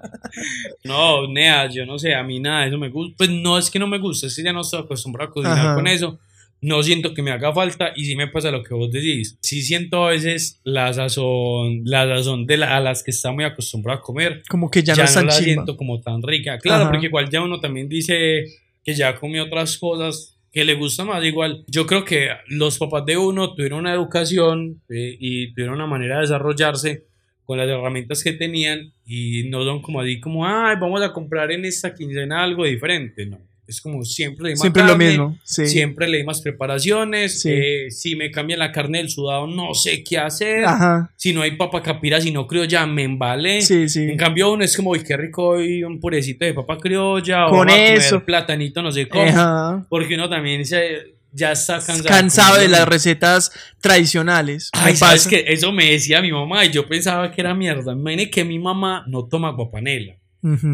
No, 0.85 1.27
Nea, 1.29 1.69
yo 1.69 1.85
no 1.87 1.99
sé, 1.99 2.15
a 2.15 2.23
mí 2.23 2.41
nada 2.41 2.67
eso 2.67 2.79
me 2.79 2.89
gusta. 2.89 3.15
Pues 3.19 3.31
no 3.31 3.59
es 3.59 3.71
que 3.71 3.79
no 3.79 3.87
me 3.87 3.99
gusta, 3.99 4.27
es 4.27 4.35
que 4.37 4.43
ya 4.43 4.53
no 4.53 4.63
estoy 4.63 4.81
acostumbrado 4.81 5.31
a 5.31 5.33
cocinar 5.35 5.59
Ajá. 5.59 5.75
con 5.75 5.87
eso. 5.87 6.19
No 6.63 6.83
siento 6.83 7.13
que 7.13 7.23
me 7.23 7.33
haga 7.33 7.53
falta 7.53 7.93
y 7.97 8.05
sí 8.05 8.17
me 8.17 8.29
pasa 8.29 8.51
lo 8.51 8.63
que 8.63 8.73
vos 8.73 8.91
decís. 8.91 9.37
Sí 9.43 9.63
siento 9.63 10.05
a 10.07 10.11
veces 10.11 10.61
la 10.65 10.93
sazón, 10.93 11.83
la 11.85 12.07
sazón 12.07 12.47
de 12.47 12.57
la- 12.57 12.77
a 12.77 12.81
las 12.81 13.03
que 13.03 13.11
está 13.11 13.33
muy 13.33 13.45
acostumbrado 13.45 13.99
a 13.99 14.03
comer. 14.03 14.43
Como 14.49 14.71
que 14.71 14.83
ya, 14.83 14.95
Ya, 14.95 15.03
no 15.03 15.09
es 15.09 15.15
no 15.17 15.21
tan 15.21 15.27
la 15.27 15.33
siento 15.33 15.77
como 15.77 16.01
tan 16.01 16.23
rica. 16.23 16.59
Claro, 16.59 16.85
Ajá. 16.85 16.93
porque 16.93 17.07
igual 17.07 17.29
ya 17.29 17.43
uno 17.43 17.61
también 17.61 17.89
dice 17.89 18.45
que 18.85 18.95
ya 18.95 19.15
comió 19.17 19.45
otras 19.45 19.77
cosas 19.77 20.39
que 20.53 20.65
le 20.65 20.75
gustan 20.75 21.09
más. 21.09 21.25
Igual, 21.25 21.65
yo 21.67 21.85
creo 21.87 22.05
que 22.05 22.29
los 22.47 22.79
papás 22.79 23.05
de 23.07 23.17
uno 23.17 23.55
tuvieron 23.55 23.81
una 23.81 23.93
educación 23.95 24.81
eh, 24.89 25.17
y 25.19 25.53
tuvieron 25.55 25.75
una 25.75 25.87
manera 25.87 26.17
de 26.17 26.23
desarrollarse 26.23 27.05
con 27.45 27.59
las 27.59 27.69
herramientas 27.69 28.23
que 28.23 28.33
tenían 28.33 28.93
y 29.05 29.49
no 29.49 29.65
son 29.65 29.83
como 29.83 30.01
así 30.01 30.21
como, 30.21 30.47
ay, 30.47 30.77
vamos 30.81 31.03
a 31.03 31.13
comprar 31.13 31.51
en 31.51 31.65
esta 31.65 31.93
quincena 31.93 32.45
algo 32.45 32.65
diferente, 32.65 33.27
no. 33.27 33.41
Es 33.73 33.81
como 33.81 34.05
siempre 34.05 34.45
le 34.45 34.49
di 34.51 34.55
más 34.55 34.61
Siempre 34.61 34.85
lo 34.85 34.97
mismo. 34.99 35.39
Sí. 35.45 35.67
Siempre 35.67 36.09
le 36.09 36.19
di 36.19 36.25
más 36.25 36.43
preparaciones. 36.43 37.41
Sí. 37.41 37.51
eh, 37.51 37.91
si 37.91 38.17
me 38.17 38.31
cambian 38.31 38.59
la 38.59 38.71
carne 38.71 38.99
del 38.99 39.09
sudado, 39.09 39.47
no 39.47 39.73
sé 39.75 40.05
qué 40.05 40.19
hacer. 40.19 40.65
Ajá. 40.67 41.11
Si 41.17 41.33
no 41.33 41.41
hay 41.43 41.57
papa 41.57 41.83
capira, 41.83 42.21
si 42.21 42.31
no 42.31 42.47
creo 42.47 42.65
ya 42.65 42.87
me 42.87 43.03
embalé. 43.05 43.63
Sí, 43.63 43.89
sí. 43.89 44.03
En 44.03 44.17
cambio, 44.19 44.53
uno 44.53 44.63
es 44.63 44.77
como, 44.77 44.91
uy, 44.91 45.03
qué 45.03 45.17
rico 45.17 45.49
hoy 45.49 45.83
un 45.85 45.99
purecito 46.01 46.45
de 46.45 46.53
papa 46.53 46.77
criolla 46.79 47.47
Con 47.47 47.55
o 47.55 47.59
comer 47.73 47.97
eso. 47.97 48.25
platanito, 48.25 48.83
no 48.83 48.93
sé 48.93 49.09
cómo. 49.09 49.25
Ajá. 49.25 49.87
Porque 49.89 50.15
uno 50.15 50.29
también 50.29 50.67
se, 50.67 51.15
ya 51.33 51.53
está 51.53 51.75
cansado. 51.75 52.09
Cansado 52.09 52.59
de 52.59 52.69
las 52.69 52.87
recetas 52.87 53.53
tradicionales. 53.81 54.69
Ay, 54.73 54.97
¿sabes 54.97 55.27
qué? 55.27 55.45
Eso 55.49 55.73
me 55.73 55.87
decía 55.91 56.21
mi 56.21 56.31
mamá 56.31 56.65
y 56.65 56.71
yo 56.71 56.87
pensaba 56.87 57.31
que 57.33 57.41
era 57.41 57.55
mierda. 57.55 57.93
Imagínate 57.93 58.31
que 58.31 58.45
mi 58.45 58.59
mamá 58.59 59.05
no 59.09 59.25
toma 59.27 59.51
guapanela. 59.53 60.15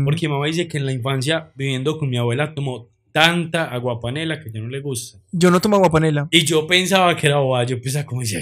Porque 0.05 0.27
mi 0.29 0.33
mamá 0.35 0.47
dice 0.47 0.67
que 0.67 0.79
en 0.79 0.87
la 0.87 0.93
infancia, 0.93 1.51
viviendo 1.55 1.99
con 1.99 2.09
mi 2.09 2.17
abuela, 2.17 2.55
tomó 2.55 2.89
tanta 3.13 3.65
aguapanela 3.65 4.41
que 4.41 4.51
ya 4.53 4.61
no 4.61 4.69
le 4.69 4.81
gusta. 4.81 5.19
Yo 5.33 5.51
no 5.51 5.61
tomo 5.61 5.79
guapanela. 5.79 6.29
Y 6.31 6.45
yo 6.45 6.67
pensaba 6.67 7.17
que 7.17 7.27
era 7.27 7.37
boba. 7.39 7.65
Yo 7.65 7.81
pensaba 7.81 8.07
como 8.07 8.21
dice, 8.23 8.41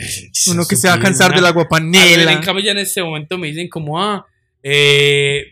Uno 0.51 0.65
que 0.67 0.77
se 0.77 0.87
va 0.89 0.95
a 0.95 1.01
cansar 1.01 1.35
de 1.35 1.41
la 1.41 1.49
En 1.49 1.55
guapanela. 1.55 2.41
cambio, 2.41 2.65
ya 2.65 2.73
en 2.73 2.79
este 2.79 3.03
momento 3.03 3.39
me 3.39 3.49
dicen 3.49 3.69
como, 3.69 4.01
ah, 4.01 4.27
eh, 4.63 5.45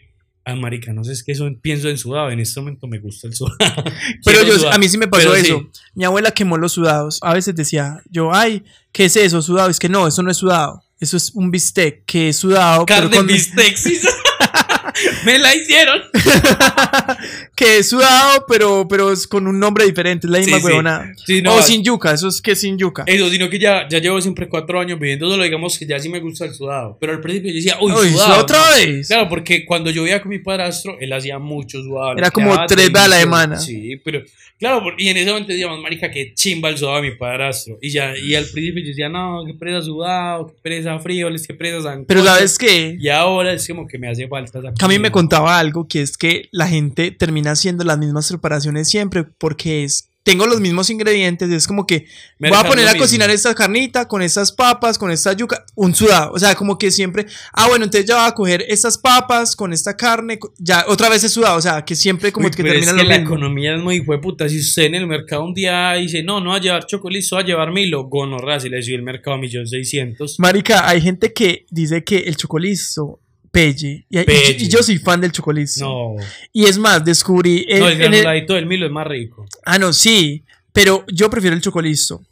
ah, 0.44 0.54
marica, 0.56 0.92
no 0.92 1.02
sé, 1.04 1.12
es 1.12 1.22
que 1.24 1.32
eso 1.32 1.48
pienso 1.62 1.88
en 1.88 1.96
sudado. 1.98 2.30
En 2.30 2.40
este 2.40 2.60
momento 2.60 2.86
me 2.86 2.98
gusta 2.98 3.26
el 3.28 3.34
sudado. 3.34 3.56
Pero 4.24 4.42
yo, 4.42 4.70
a 4.72 4.78
mí 4.78 4.88
sí 4.88 4.98
me 4.98 5.08
pasó 5.08 5.30
Pero 5.30 5.42
sí. 5.44 5.50
eso. 5.50 5.70
Mi 5.94 6.04
abuela 6.04 6.30
quemó 6.32 6.56
los 6.58 6.72
sudados. 6.72 7.18
A 7.22 7.34
veces 7.34 7.54
decía, 7.54 8.02
yo, 8.10 8.32
ay, 8.34 8.62
¿qué 8.92 9.06
es 9.06 9.16
eso? 9.16 9.40
Sudado. 9.42 9.70
Es 9.70 9.78
que 9.78 9.88
no, 9.88 10.06
eso 10.06 10.22
no 10.22 10.30
es 10.30 10.36
sudado. 10.36 10.82
Eso 11.00 11.16
es 11.16 11.30
un 11.34 11.50
bistec 11.50 12.04
que 12.04 12.28
es 12.30 12.36
sudado. 12.36 12.84
pero 12.86 13.00
Carne 13.02 13.16
con- 13.16 13.26
bistec, 13.26 13.76
sí. 13.76 13.98
me 15.26 15.38
la 15.38 15.54
hicieron. 15.54 16.02
que 17.56 17.78
es 17.78 17.88
sudado, 17.88 18.44
pero, 18.48 18.86
pero 18.88 19.12
es 19.12 19.26
con 19.26 19.46
un 19.46 19.58
nombre 19.58 19.84
diferente. 19.84 20.26
Es 20.26 20.30
la 20.30 20.38
misma 20.38 20.56
Sí, 20.56 20.60
sí. 20.62 20.66
huevonada. 20.66 21.12
Sí, 21.26 21.42
no, 21.42 21.54
o 21.56 21.62
sin 21.62 21.82
yuca. 21.84 22.12
Eso 22.12 22.28
es 22.28 22.40
que 22.40 22.52
es 22.52 22.60
sin 22.60 22.78
yuca. 22.78 23.04
Eso, 23.06 23.28
sino 23.30 23.48
que 23.48 23.58
ya, 23.58 23.88
ya 23.88 23.98
llevo 23.98 24.20
siempre 24.20 24.48
cuatro 24.48 24.80
años 24.80 24.98
viviendo 24.98 25.28
solo, 25.30 25.42
digamos 25.44 25.78
que 25.78 25.86
ya 25.86 25.98
sí 25.98 26.08
me 26.08 26.20
gusta 26.20 26.44
el 26.44 26.54
sudado. 26.54 26.96
Pero 27.00 27.12
al 27.12 27.20
principio 27.20 27.50
yo 27.50 27.56
decía, 27.56 27.76
uy, 27.80 27.92
Uy, 27.92 28.08
sudado. 28.10 28.42
otra 28.42 28.58
no. 28.58 28.76
vez. 28.76 29.06
Claro, 29.08 29.28
porque 29.28 29.64
cuando 29.64 29.90
yo 29.90 30.02
vivía 30.02 30.20
con 30.20 30.30
mi 30.30 30.38
padrastro, 30.38 30.96
él 31.00 31.12
hacía 31.12 31.38
mucho 31.38 31.82
sudado. 31.82 32.16
Era 32.18 32.30
como 32.30 32.50
quedaba 32.50 32.66
tres 32.66 32.92
veces 32.92 33.02
a 33.04 33.08
la 33.08 33.20
semana. 33.20 33.56
Sí, 33.58 34.00
pero 34.04 34.22
claro, 34.58 34.82
y 34.98 35.08
en 35.08 35.16
ese 35.16 35.26
momento 35.30 35.52
decíamos, 35.52 35.80
marica, 35.80 36.10
que 36.10 36.34
chimba 36.34 36.68
el 36.68 36.78
sudado 36.78 36.96
de 37.02 37.10
mi 37.10 37.16
padrastro. 37.16 37.78
Y 37.80 37.90
ya, 37.90 38.16
y 38.16 38.34
al 38.34 38.44
principio 38.46 38.82
yo 38.82 38.88
decía, 38.88 39.08
no, 39.08 39.42
qué 39.46 39.54
presa 39.54 39.82
sudado, 39.82 40.46
qué 40.48 40.54
presa 40.62 40.98
frijoles, 40.98 41.46
qué 41.46 41.54
presa 41.54 41.82
sancocho. 41.82 42.06
Pero 42.08 42.24
¿sabes 42.24 42.58
qué? 42.58 42.96
Y 42.98 43.08
ahora 43.08 43.52
es 43.52 43.66
como 43.66 43.86
que 43.86 43.98
me 43.98 44.08
hace 44.08 44.26
falta 44.28 44.58
esa 44.58 44.72
Cami 44.78 44.98
me 44.98 45.10
contaba 45.10 45.58
algo 45.58 45.86
que 45.88 46.02
es 46.02 46.16
que 46.16 46.48
la 46.52 46.68
gente 46.68 47.10
termina 47.10 47.52
haciendo 47.52 47.84
las 47.84 47.98
mismas 47.98 48.28
preparaciones 48.28 48.88
siempre 48.88 49.24
porque 49.24 49.84
es 49.84 50.10
tengo 50.24 50.46
los 50.46 50.60
mismos 50.60 50.88
ingredientes, 50.88 51.50
es 51.50 51.66
como 51.68 51.86
que 51.86 52.06
voy 52.38 52.50
a 52.54 52.64
poner 52.64 52.88
a 52.88 52.96
cocinar 52.96 53.28
esta 53.30 53.54
carnita 53.54 54.08
con 54.08 54.22
estas 54.22 54.50
papas, 54.52 54.98
con 54.98 55.10
esta 55.10 55.34
yuca, 55.34 55.64
un 55.74 55.94
sudado, 55.94 56.32
o 56.32 56.38
sea, 56.38 56.54
como 56.54 56.78
que 56.78 56.90
siempre, 56.90 57.26
ah, 57.52 57.68
bueno, 57.68 57.84
entonces 57.84 58.08
ya 58.08 58.16
va 58.16 58.26
a 58.28 58.34
coger 58.34 58.64
estas 58.66 58.96
papas 58.96 59.54
con 59.54 59.74
esta 59.74 59.96
carne, 59.96 60.38
ya 60.58 60.86
otra 60.88 61.10
vez 61.10 61.22
es 61.24 61.32
sudado, 61.32 61.58
o 61.58 61.60
sea, 61.60 61.84
que 61.84 61.94
siempre 61.94 62.32
como 62.32 62.46
Uy, 62.46 62.52
que 62.52 62.62
termina 62.62 62.86
es 62.86 62.92
lo 62.92 63.02
que 63.02 63.04
la 63.04 63.18
mismo. 63.18 63.34
economía 63.34 63.74
es 63.74 63.82
muy 63.82 64.00
puta. 64.00 64.48
Si 64.48 64.58
usted 64.58 64.84
en 64.84 64.94
el 64.94 65.06
mercado 65.06 65.44
un 65.44 65.52
día 65.52 65.92
dice, 65.92 66.22
no, 66.22 66.40
no 66.40 66.50
va 66.50 66.56
a 66.56 66.60
llevar 66.60 66.86
chocolizo, 66.86 67.36
va 67.36 67.42
a 67.42 67.44
llevar 67.44 67.70
Milo, 67.70 68.04
gonorrea, 68.04 68.58
si 68.60 68.70
le 68.70 68.82
subió 68.82 68.96
el 68.96 69.02
mercado 69.02 69.36
a 69.36 69.38
millón 69.38 69.68
seiscientos. 69.68 70.36
Marica, 70.38 70.88
hay 70.88 71.02
gente 71.02 71.34
que 71.34 71.66
dice 71.70 72.02
que 72.02 72.20
el 72.20 72.36
chocolizo 72.36 73.20
pelle, 73.54 74.04
y, 74.10 74.18
y- 74.20 74.24
Pelle. 74.24 74.56
y 74.58 74.68
yo 74.68 74.82
soy 74.82 74.98
fan 74.98 75.20
del 75.20 75.32
chocolizo. 75.32 75.84
No, 75.84 76.16
Y 76.52 76.64
es 76.66 76.76
más, 76.76 77.02
descubrí... 77.04 77.64
en- 77.68 77.78
no, 77.80 77.88
el 77.88 77.94
en 77.94 78.02
el- 78.02 78.08
granuladito 78.10 78.54
del 78.54 78.66
Milo 78.66 78.84
es 78.86 78.92
más 78.92 79.06
rico. 79.06 79.46
Ah, 79.64 79.78
no, 79.78 79.92
sí, 79.94 80.44
pero 80.72 81.04
yo 81.12 81.30
prefiero 81.30 81.54
el 81.56 81.62
chocolizo. 81.62 82.22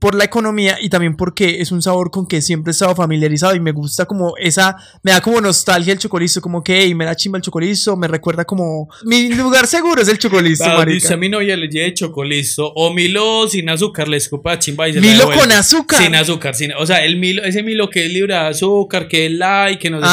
Por 0.00 0.14
la 0.16 0.24
economía 0.24 0.78
y 0.80 0.88
también 0.88 1.14
porque 1.14 1.60
es 1.60 1.70
un 1.70 1.82
sabor 1.82 2.10
con 2.10 2.26
que 2.26 2.40
siempre 2.42 2.70
he 2.70 2.72
estado 2.72 2.96
familiarizado 2.96 3.54
y 3.54 3.60
me 3.60 3.70
gusta 3.70 4.06
como 4.06 4.34
esa, 4.38 4.74
me 5.02 5.12
da 5.12 5.20
como 5.20 5.40
nostalgia 5.40 5.92
el 5.92 5.98
chocolizo, 5.98 6.40
como 6.40 6.64
que 6.64 6.80
hey, 6.80 6.94
me 6.94 7.04
da 7.04 7.14
chimba 7.14 7.36
el 7.36 7.42
chocolizo, 7.42 7.96
me 7.98 8.08
recuerda 8.08 8.44
como 8.46 8.88
mi 9.04 9.28
lugar 9.34 9.66
seguro 9.66 10.00
es 10.00 10.08
el 10.08 10.18
chocolizo, 10.18 10.64
Ah, 10.64 10.78
marica. 10.78 10.94
dice 10.94 11.14
a 11.14 11.16
mi 11.18 11.28
novia 11.28 11.54
le 11.56 11.68
lleve 11.68 11.92
chocolizo 11.92 12.72
o 12.74 12.92
Milo 12.94 13.46
sin 13.46 13.68
azúcar, 13.68 14.08
le 14.08 14.16
escupa 14.16 14.58
chimba 14.58 14.88
y 14.88 14.94
se 14.94 15.00
Milo 15.02 15.30
con 15.30 15.52
azúcar. 15.52 16.02
Sin 16.02 16.14
azúcar, 16.14 16.54
sin, 16.54 16.72
o 16.72 16.86
sea, 16.86 17.04
el 17.04 17.16
Milo, 17.18 17.44
ese 17.44 17.62
Milo 17.62 17.90
que 17.90 18.06
es 18.06 18.10
libre 18.12 18.32
de 18.34 18.40
azúcar, 18.40 19.06
que 19.06 19.26
es 19.26 19.32
light, 19.32 19.78
que 19.78 19.90
no 19.90 20.00
sé 20.00 20.06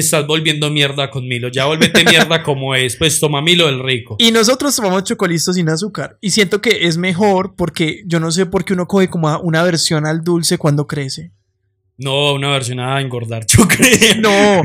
estás 0.00 0.26
volviendo 0.26 0.70
mierda 0.70 1.10
con 1.10 1.26
Milo, 1.26 1.48
ya 1.48 1.66
vuélvete 1.66 2.04
mierda 2.10 2.42
como 2.42 2.74
es, 2.74 2.96
pues 2.96 3.20
toma 3.20 3.42
Milo 3.42 3.68
el 3.68 3.82
rico. 3.82 4.16
Y 4.18 4.30
nosotros 4.30 4.74
tomamos 4.74 5.04
chocolizo 5.04 5.52
sin 5.52 5.68
azúcar. 5.68 6.18
Y 6.20 6.30
siento 6.30 6.60
que 6.60 6.86
es 6.86 6.96
mejor 6.96 7.54
porque 7.56 8.02
yo 8.06 8.20
no 8.20 8.30
sé 8.30 8.46
por 8.46 8.64
qué 8.64 8.72
uno 8.72 8.86
coge 8.86 9.08
como 9.08 9.36
una 9.40 9.62
versión 9.62 10.06
al 10.06 10.22
dulce 10.22 10.58
cuando 10.58 10.86
crece. 10.86 11.32
No, 12.02 12.34
una 12.34 12.50
versión 12.50 12.80
a 12.80 13.00
engordar, 13.00 13.46
yo 13.48 13.66
creo. 13.66 14.20
No, 14.20 14.62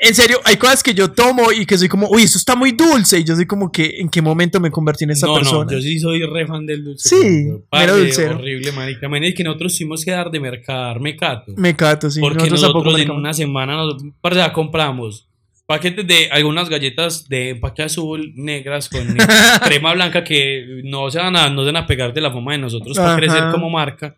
en 0.00 0.14
serio, 0.14 0.40
hay 0.44 0.56
cosas 0.56 0.82
que 0.82 0.94
yo 0.94 1.12
tomo 1.12 1.52
y 1.52 1.66
que 1.66 1.78
soy 1.78 1.88
como, 1.88 2.08
uy, 2.08 2.22
esto 2.22 2.38
está 2.38 2.56
muy 2.56 2.72
dulce. 2.72 3.20
Y 3.20 3.24
yo 3.24 3.36
soy 3.36 3.46
como 3.46 3.70
que, 3.70 4.00
¿en 4.00 4.08
qué 4.08 4.20
momento 4.20 4.60
me 4.60 4.70
convertí 4.70 5.04
en 5.04 5.10
esta 5.10 5.26
no, 5.26 5.34
persona? 5.34 5.64
no, 5.64 5.70
yo 5.70 5.80
sí 5.80 5.98
soy 5.98 6.22
re 6.22 6.46
fan 6.46 6.66
del 6.66 6.84
dulce. 6.84 7.08
Sí, 7.08 7.48
pero, 7.70 7.96
dulcero. 7.96 8.36
horrible, 8.36 8.72
marica. 8.72 9.08
Man, 9.08 9.24
es 9.24 9.34
que 9.34 9.44
nosotros 9.44 9.76
tuvimos 9.76 10.04
que 10.04 10.10
dar 10.10 10.30
de 10.30 10.40
mercar 10.40 11.00
mecato. 11.00 11.52
Me 11.56 11.76
cato, 11.76 12.10
sí. 12.10 12.20
porque 12.20 12.50
nosotros 12.50 12.84
nosotros, 12.84 13.00
en 13.00 13.10
una 13.10 13.32
semana 13.32 13.76
nos, 13.76 14.02
parce, 14.20 14.38
ya 14.38 14.52
compramos 14.52 15.26
paquetes 15.70 16.04
de 16.04 16.28
algunas 16.32 16.68
galletas 16.68 17.28
de 17.28 17.50
empaque 17.50 17.84
azul 17.84 18.32
negras 18.34 18.88
con 18.88 19.06
crema 19.64 19.94
blanca 19.94 20.24
que 20.24 20.80
no 20.82 21.08
se 21.12 21.18
van 21.18 21.36
a, 21.36 21.48
no 21.48 21.62
se 21.62 21.66
van 21.66 21.84
a 21.84 21.86
pegar 21.86 22.12
de 22.12 22.20
la 22.20 22.32
forma 22.32 22.52
de 22.52 22.58
nosotros 22.58 22.96
para 22.96 23.10
Ajá. 23.10 23.16
crecer 23.18 23.44
como 23.52 23.70
marca. 23.70 24.16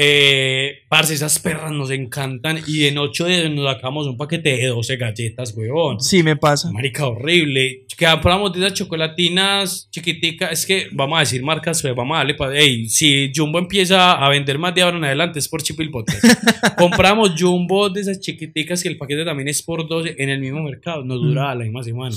Eh, 0.00 0.84
parce, 0.88 1.12
esas 1.12 1.40
perras 1.40 1.72
nos 1.72 1.90
encantan 1.90 2.60
y 2.68 2.84
en 2.84 2.98
8 2.98 3.26
días 3.26 3.50
nos 3.50 3.68
sacamos 3.68 4.06
un 4.06 4.16
paquete 4.16 4.56
de 4.56 4.66
12 4.68 4.96
galletas, 4.96 5.52
weón. 5.56 5.98
Sí, 5.98 6.22
me 6.22 6.36
pasa. 6.36 6.70
Marica, 6.70 7.08
horrible. 7.08 7.84
Que 7.96 8.06
compramos 8.06 8.52
de 8.52 8.60
esas 8.60 8.74
chocolatinas 8.74 9.88
chiquiticas. 9.90 10.52
Es 10.52 10.66
que 10.66 10.86
vamos 10.92 11.16
a 11.16 11.20
decir 11.20 11.42
marcas, 11.42 11.82
pues 11.82 11.96
vamos 11.96 12.14
a 12.14 12.18
darle 12.18 12.34
para. 12.34 12.56
Ey, 12.56 12.88
si 12.88 13.32
Jumbo 13.34 13.58
empieza 13.58 14.12
a 14.12 14.28
vender 14.28 14.56
más 14.56 14.72
de 14.72 14.82
ahora 14.82 14.98
en 14.98 15.04
adelante, 15.04 15.40
es 15.40 15.48
por 15.48 15.64
Chipil 15.64 15.90
Podcast. 15.90 16.24
compramos 16.78 17.32
Jumbo 17.36 17.90
de 17.90 18.02
esas 18.02 18.20
chiquiticas 18.20 18.80
que 18.84 18.90
el 18.90 18.98
paquete 18.98 19.24
también 19.24 19.48
es 19.48 19.60
por 19.64 19.88
12 19.88 20.14
en 20.16 20.28
el 20.28 20.38
mismo 20.38 20.62
mercado. 20.62 21.02
Nos 21.02 21.20
dura 21.20 21.52
la 21.56 21.64
misma 21.64 21.82
semana. 21.82 22.14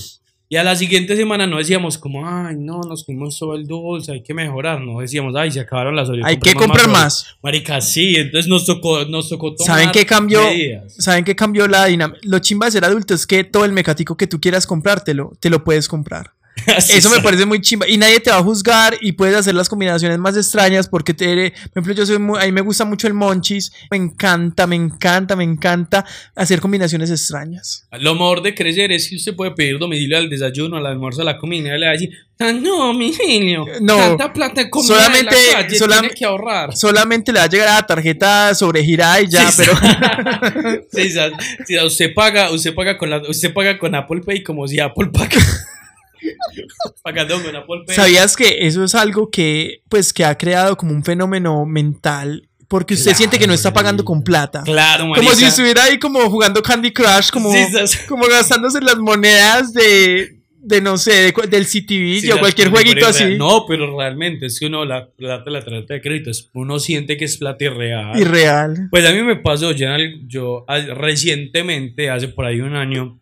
Y 0.52 0.58
a 0.58 0.66
la 0.66 0.76
siguiente 0.76 1.16
semana 1.16 1.48
no 1.48 1.60
decíamos 1.60 1.98
como, 1.98 2.28
ay, 2.28 2.58
no, 2.60 2.82
nos 2.82 3.06
fuimos 3.06 3.40
todo 3.40 3.56
el 3.56 3.66
dulce, 3.66 4.12
hay 4.12 4.22
que 4.22 4.34
mejorar. 4.34 4.82
No 4.82 5.00
decíamos, 5.00 5.34
ay, 5.38 5.50
se 5.50 5.62
acabaron 5.62 5.96
las 5.96 6.10
Oreo. 6.10 6.26
Hay 6.26 6.40
que 6.40 6.54
comprar 6.54 6.90
Oreo". 6.90 6.92
más. 6.92 7.38
Marica, 7.42 7.80
sí, 7.80 8.16
entonces 8.18 8.50
nos 8.50 8.66
tocó, 8.66 9.06
nos 9.06 9.30
tocó 9.30 9.56
tomar 9.56 9.66
¿Saben 9.66 9.92
qué 9.94 10.06
cambió? 10.06 10.44
medidas. 10.44 10.94
¿Saben 10.98 11.24
qué 11.24 11.38
cambió 11.38 11.70
la 11.70 11.86
dinámica? 11.86 12.20
Lo 12.24 12.40
chimba 12.40 12.66
de 12.66 12.74
ser 12.74 12.84
adulto 12.84 13.14
es 13.14 13.26
que 13.26 13.46
todo 13.46 13.64
el 13.64 13.72
mecatico 13.72 14.18
que 14.18 14.28
tú 14.28 14.42
quieras 14.42 14.68
comprártelo, 14.68 15.32
te 15.40 15.50
lo 15.50 15.64
puedes 15.64 15.88
comprar. 15.88 16.34
Así 16.78 16.94
Eso 16.94 17.10
me 17.10 17.22
parece 17.22 17.46
muy 17.46 17.60
chimba. 17.62 17.88
Y 17.88 17.98
nadie 17.98 18.20
te 18.20 18.30
va 18.30 18.38
a 18.38 18.44
juzgar 18.44 18.96
y 19.02 19.14
puedes 19.14 19.36
hacer 19.36 19.56
las 19.56 19.68
combinaciones 19.70 20.20
más 20.20 20.38
extrañas 20.38 20.88
porque 20.88 21.14
te, 21.14 21.52
por 21.74 21.82
ejemplo, 21.82 21.94
yo 21.94 22.06
soy 22.06 22.20
muy, 22.20 22.40
a 22.40 22.46
mí 22.46 22.52
me 22.52 22.62
gusta 22.62 22.86
mucho 22.86 23.08
el 23.08 23.14
monchis. 23.14 23.72
Me 23.90 23.98
encanta, 23.98 24.68
me 24.68 24.76
encanta, 24.76 25.36
me 25.36 25.44
encanta 25.44 26.06
hacer 26.36 26.60
combinaciones 26.60 27.10
extrañas. 27.10 27.88
Lo 28.00 28.14
mejor 28.14 28.44
de 28.44 28.54
crecer 28.54 28.92
es 28.92 29.10
que 29.10 29.16
usted 29.16 29.36
puede 29.36 29.52
pedir 29.52 29.80
domicilio 29.80 30.18
al 30.18 30.30
desayuno, 30.30 30.78
al 30.78 30.86
almuerzo, 30.86 31.22
a 31.22 31.26
la 31.26 31.38
comida. 31.38 31.76
Y 31.76 31.80
le 31.80 31.86
va 31.86 31.90
a 31.92 31.94
decir, 31.94 32.12
"Ah, 32.40 32.52
no, 32.52 32.94
mi 32.94 33.12
genio. 33.14 33.66
No, 33.82 33.98
Tanta 33.98 34.32
plata 34.34 34.62
de 34.62 34.70
comida 34.70 34.94
solamente- 34.96 35.20
en 35.20 35.54
la 35.54 35.62
calle, 35.64 35.80
solam- 35.80 36.00
tiene 36.02 36.14
que 36.14 36.26
ahorrar. 36.26 36.76
Solamente 36.78 37.32
le 37.32 37.40
va 37.40 37.46
a 37.46 37.50
llegar 37.50 37.68
a 37.70 37.76
la 37.76 37.88
tarjeta 37.88 38.54
sobregirada 38.54 39.20
y 39.22 39.30
ya, 39.30 39.50
Sí, 39.52 39.64
pero 39.66 39.74
sí, 40.92 41.10
sí, 41.10 41.20
sí, 41.66 41.80
usted 41.80 42.14
paga, 42.14 42.52
usted 42.52 42.76
paga 42.76 42.98
con 42.98 43.10
la, 43.10 43.18
usted 43.28 43.52
paga 43.54 43.80
con 43.80 43.96
Apple 43.96 44.22
Pay 44.24 44.44
como 44.44 44.68
si 44.68 44.80
Apple 44.80 45.08
paga. 45.12 45.30
¿sabías 47.88 48.36
que 48.36 48.68
eso 48.68 48.84
es 48.84 48.96
algo 48.96 49.30
que, 49.30 49.82
pues, 49.90 50.14
que 50.14 50.26
ha 50.26 50.38
creado 50.38 50.78
como 50.78 50.94
un 50.94 51.04
fenómeno 51.04 51.66
mental? 51.66 52.48
Porque 52.68 52.94
usted 52.94 53.08
Claro, 53.08 53.18
siente 53.18 53.40
que 53.40 53.48
no 53.48 53.54
está 53.54 53.74
pagando 53.74 54.06
con 54.06 54.24
plata. 54.24 54.62
Claro, 54.64 55.10
Como 55.14 55.32
si 55.32 55.44
estuviera 55.44 55.84
ahí 55.84 56.00
como 56.00 56.30
jugando 56.30 56.62
Candy 56.62 56.92
Crush, 56.92 57.30
como, 57.30 57.52
Sí, 57.52 57.66
como 58.08 58.26
gastándose 58.28 58.80
las 58.80 58.98
monedas 58.98 59.74
de, 59.74 60.42
de 60.62 60.80
no 60.80 60.98
sé, 60.98 61.12
de 61.12 61.34
del 61.50 61.66
CTV 61.66 62.22
Sí, 62.22 62.32
o 62.32 62.40
cualquier 62.40 62.70
jueguito 62.70 63.08
así. 63.08 63.38
No, 63.38 63.66
pero 63.68 63.98
realmente 63.98 64.46
es 64.46 64.60
que 64.60 64.68
uno 64.68 64.86
la 64.86 65.10
plata 65.10 65.50
la 65.50 65.66
tarjeta 65.66 65.96
de 65.96 66.02
crédito 66.02 66.32
uno 66.54 66.80
siente 66.80 67.18
que 67.18 67.26
es 67.26 67.38
plata 67.38 67.66
irreal. 67.66 68.18
Irreal. 68.18 68.88
Pues 68.90 69.06
a 69.06 69.12
mí 69.12 69.22
me 69.22 69.36
pasó, 69.36 69.74
yo, 69.74 69.88
yo 70.28 70.66
recientemente, 70.96 72.10
hace 72.10 72.30
por 72.30 72.46
ahí 72.46 72.62
un 72.62 72.76
año, 72.76 73.21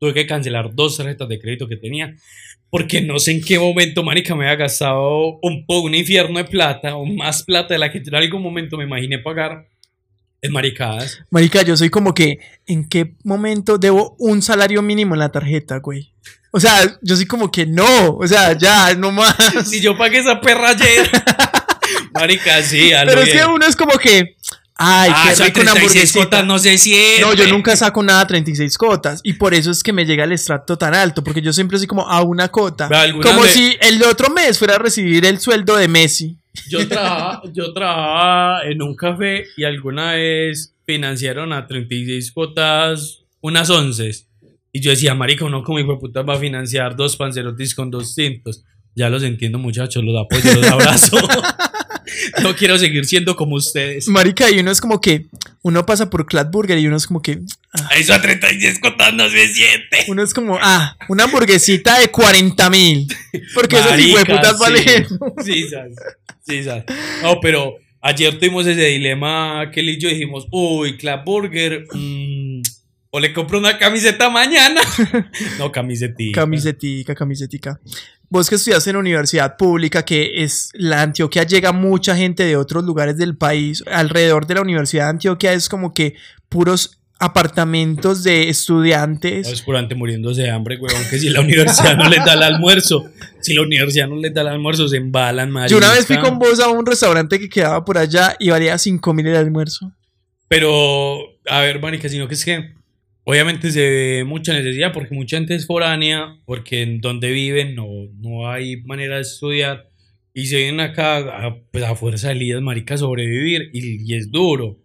tuve 0.00 0.14
que 0.14 0.26
cancelar 0.26 0.74
dos 0.74 0.96
tarjetas 0.96 1.28
de 1.28 1.38
crédito 1.38 1.68
que 1.68 1.76
tenía, 1.76 2.16
porque 2.70 3.02
no 3.02 3.18
sé 3.18 3.32
en 3.32 3.42
qué 3.42 3.58
momento, 3.58 4.02
marica, 4.02 4.34
me 4.34 4.46
había 4.46 4.56
gastado 4.56 5.38
un 5.42 5.64
un 5.68 5.94
infierno 5.94 6.38
de 6.38 6.44
plata, 6.44 6.96
o 6.96 7.04
más 7.04 7.42
plata 7.42 7.74
de 7.74 7.78
la 7.78 7.92
que 7.92 7.98
en 7.98 8.14
algún 8.14 8.42
momento 8.42 8.76
me 8.78 8.84
imaginé 8.84 9.18
pagar 9.18 9.68
en 10.42 10.52
maricadas. 10.52 11.20
Marica, 11.30 11.62
yo 11.62 11.76
soy 11.76 11.90
como 11.90 12.14
que, 12.14 12.38
¿en 12.66 12.88
qué 12.88 13.14
momento 13.24 13.76
debo 13.76 14.16
un 14.18 14.40
salario 14.40 14.80
mínimo 14.82 15.14
en 15.14 15.20
la 15.20 15.30
tarjeta, 15.30 15.78
güey? 15.78 16.12
O 16.52 16.58
sea, 16.58 16.98
yo 17.02 17.14
soy 17.14 17.26
como 17.26 17.50
que 17.50 17.66
no, 17.66 18.16
o 18.16 18.26
sea, 18.26 18.56
ya, 18.56 18.94
no 18.94 19.12
más. 19.12 19.36
Si 19.66 19.80
yo 19.80 19.96
pagué 19.96 20.18
esa 20.18 20.40
perra 20.40 20.70
ayer, 20.70 21.08
marica, 22.14 22.62
sí, 22.62 22.92
a 22.92 23.04
Pero 23.04 23.20
es 23.20 23.26
bien. 23.26 23.38
que 23.38 23.44
uno 23.46 23.66
es 23.66 23.76
como 23.76 23.98
que, 23.98 24.36
ay, 24.80 25.10
Ah, 25.14 25.22
qué 25.26 25.32
eso 25.32 25.42
de 25.44 25.48
rico 25.50 25.60
una 25.60 25.72
36 25.72 25.76
hamburguesita. 25.76 26.24
cotas 26.24 26.46
no 26.46 26.58
se 26.58 26.78
siente. 26.78 27.20
No, 27.20 27.34
yo 27.34 27.46
nunca 27.48 27.76
saco 27.76 28.02
nada 28.02 28.22
a 28.22 28.26
36 28.26 28.76
cotas. 28.78 29.20
Y 29.22 29.34
por 29.34 29.54
eso 29.54 29.70
es 29.70 29.82
que 29.82 29.92
me 29.92 30.04
llega 30.06 30.24
el 30.24 30.32
extracto 30.32 30.76
tan 30.78 30.94
alto. 30.94 31.22
Porque 31.22 31.42
yo 31.42 31.52
siempre 31.52 31.78
soy 31.78 31.86
como 31.86 32.08
a 32.08 32.22
una 32.22 32.48
cota. 32.48 32.88
Como 33.22 33.44
si 33.44 33.76
el 33.80 34.02
otro 34.02 34.30
mes 34.30 34.58
fuera 34.58 34.76
a 34.76 34.78
recibir 34.78 35.24
el 35.26 35.38
sueldo 35.38 35.76
de 35.76 35.86
Messi. 35.88 36.36
Yo 36.68 36.86
trabajaba, 36.88 37.42
yo 37.52 37.72
trabajaba 37.72 38.64
en 38.64 38.82
un 38.82 38.96
café 38.96 39.44
y 39.56 39.64
alguna 39.64 40.12
vez 40.14 40.74
financiaron 40.84 41.52
a 41.52 41.66
36 41.66 42.32
cuotas 42.32 43.18
unas 43.40 43.70
once. 43.70 44.10
Y 44.72 44.80
yo 44.80 44.90
decía, 44.90 45.14
marica, 45.14 45.44
uno 45.44 45.62
como 45.62 45.78
hijo 45.78 45.92
de 45.92 45.98
puta 45.98 46.22
va 46.22 46.34
a 46.34 46.38
financiar 46.38 46.96
dos 46.96 47.16
panzerotis 47.16 47.74
con 47.74 47.90
dos 47.90 48.14
tintos. 48.14 48.64
Ya 48.96 49.08
los 49.08 49.22
entiendo, 49.22 49.58
muchachos, 49.58 50.02
los 50.04 50.14
apoyo, 50.20 50.54
los 50.60 50.66
abrazo. 50.70 51.16
no 52.42 52.54
quiero 52.56 52.78
seguir 52.78 53.04
siendo 53.06 53.36
como 53.36 53.56
ustedes. 53.56 54.08
Marica, 54.08 54.50
y 54.50 54.58
uno 54.58 54.70
es 54.70 54.80
como 54.80 55.00
que. 55.00 55.26
Uno 55.62 55.84
pasa 55.84 56.08
por 56.08 56.26
Burger 56.50 56.78
y 56.78 56.86
uno 56.86 56.96
es 56.96 57.06
como 57.06 57.20
que. 57.20 57.40
Eso 57.96 58.14
a 58.14 58.22
36 58.22 58.78
cuotas 58.80 59.14
no 59.14 59.28
se 59.28 59.48
siente. 59.48 60.04
Uno 60.08 60.22
es 60.22 60.32
como, 60.32 60.58
ah, 60.60 60.96
una 61.08 61.24
hamburguesita 61.24 61.98
de 61.98 62.08
40 62.08 62.70
mil. 62.70 63.06
Porque 63.54 63.76
Marica, 63.76 64.00
hijueputas 64.00 64.56
sí. 64.56 64.58
valen. 64.60 65.06
Sí, 65.44 65.68
sas. 65.68 65.90
Sí, 66.46 66.62
sas. 66.64 66.84
No, 67.22 67.40
pero 67.40 67.76
ayer 68.00 68.38
tuvimos 68.38 68.66
ese 68.66 68.86
dilema 68.86 69.70
que 69.72 69.80
él 69.80 69.90
y 69.90 69.98
yo 69.98 70.08
dijimos, 70.08 70.46
uy, 70.50 70.96
Club 70.96 71.20
Burger, 71.24 71.86
mm, 71.92 72.62
o 73.10 73.20
le 73.20 73.32
compro 73.32 73.58
una 73.58 73.78
camiseta 73.78 74.30
mañana. 74.30 74.80
no, 75.58 75.70
camisetita. 75.70 76.40
Camisetica, 76.40 77.14
camisetica. 77.14 77.80
Vos 78.32 78.48
que 78.48 78.54
estudias 78.54 78.86
en 78.86 78.94
universidad 78.94 79.56
pública, 79.56 80.04
que 80.04 80.44
es 80.44 80.70
la 80.74 81.02
Antioquia, 81.02 81.42
llega 81.42 81.72
mucha 81.72 82.16
gente 82.16 82.44
de 82.44 82.56
otros 82.56 82.84
lugares 82.84 83.16
del 83.16 83.36
país. 83.36 83.82
Alrededor 83.90 84.46
de 84.46 84.54
la 84.54 84.60
Universidad 84.60 85.06
de 85.06 85.10
Antioquia 85.10 85.52
es 85.52 85.68
como 85.68 85.92
que 85.92 86.14
puros 86.48 87.00
apartamentos 87.18 88.22
de 88.22 88.48
estudiantes. 88.48 89.48
Es 89.48 89.62
puramente 89.62 89.96
muriéndose 89.96 90.42
de 90.42 90.50
hambre, 90.50 90.78
weón, 90.78 91.02
que 91.10 91.18
si 91.18 91.28
la 91.28 91.40
universidad 91.40 91.96
no 91.96 92.08
les 92.08 92.24
da 92.24 92.34
el 92.34 92.44
almuerzo, 92.44 93.04
si 93.40 93.52
la 93.52 93.62
universidad 93.62 94.06
no 94.06 94.14
les 94.16 94.32
da 94.32 94.42
el 94.42 94.48
almuerzo, 94.48 94.88
se 94.88 94.98
embalan, 94.98 95.50
marica. 95.50 95.72
Yo 95.72 95.78
una 95.78 95.92
vez 95.92 96.06
fui 96.06 96.18
con 96.20 96.38
vos 96.38 96.60
a 96.60 96.68
un 96.68 96.86
restaurante 96.86 97.40
que 97.40 97.48
quedaba 97.48 97.84
por 97.84 97.98
allá 97.98 98.36
y 98.38 98.50
valía 98.50 98.78
5 98.78 99.12
mil 99.12 99.26
el 99.26 99.36
almuerzo. 99.36 99.92
Pero, 100.46 101.18
a 101.48 101.60
ver, 101.62 101.80
marica, 101.80 102.08
sino 102.08 102.28
que 102.28 102.34
es 102.34 102.44
que 102.44 102.74
obviamente 103.24 103.70
se 103.70 103.80
ve 103.80 104.24
mucha 104.24 104.52
necesidad 104.52 104.92
porque 104.92 105.14
mucha 105.14 105.36
gente 105.36 105.54
es 105.54 105.66
foránea, 105.66 106.36
porque 106.46 106.82
en 106.82 107.00
donde 107.00 107.30
viven 107.30 107.74
no, 107.74 107.86
no 108.18 108.50
hay 108.50 108.82
manera 108.82 109.16
de 109.16 109.22
estudiar. 109.22 109.88
Y 110.32 110.46
se 110.46 110.56
vienen 110.58 110.80
acá 110.80 111.16
a, 111.18 111.56
pues, 111.72 111.82
a 111.84 111.94
fuerza 111.96 112.28
de 112.28 112.36
líderes, 112.36 112.62
marica, 112.62 112.94
a 112.94 112.98
sobrevivir 112.98 113.70
y, 113.72 114.10
y 114.12 114.14
es 114.16 114.30
duro. 114.30 114.78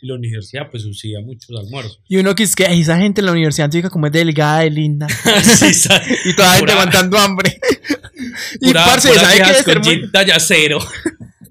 Y 0.00 0.06
la 0.06 0.14
universidad, 0.14 0.70
pues, 0.70 0.82
subsidia 0.82 1.20
muchos 1.20 1.50
almuerzos. 1.58 2.00
Y 2.08 2.16
uno 2.16 2.34
que 2.34 2.42
es 2.42 2.56
que 2.56 2.64
esa 2.64 2.98
gente 2.98 3.20
en 3.20 3.26
la 3.26 3.32
universidad 3.32 3.66
antigua 3.66 3.90
como 3.90 4.06
es 4.06 4.12
delgada, 4.12 4.60
de 4.60 4.70
linda. 4.70 5.06
Sí, 5.42 5.66
y 6.24 6.34
toda 6.34 6.48
la 6.48 6.54
gente 6.54 6.60
Pura- 6.60 6.72
aguantando 6.72 7.18
hambre. 7.18 7.60
y 8.60 8.66
pura- 8.66 8.84
parce, 8.86 9.08
puras 9.10 9.22
¿sabe 9.24 9.38
qué 9.38 9.54
ser 9.62 9.74
con 9.74 9.82
muy, 9.84 10.10
talla 10.10 10.40
cero. 10.40 10.78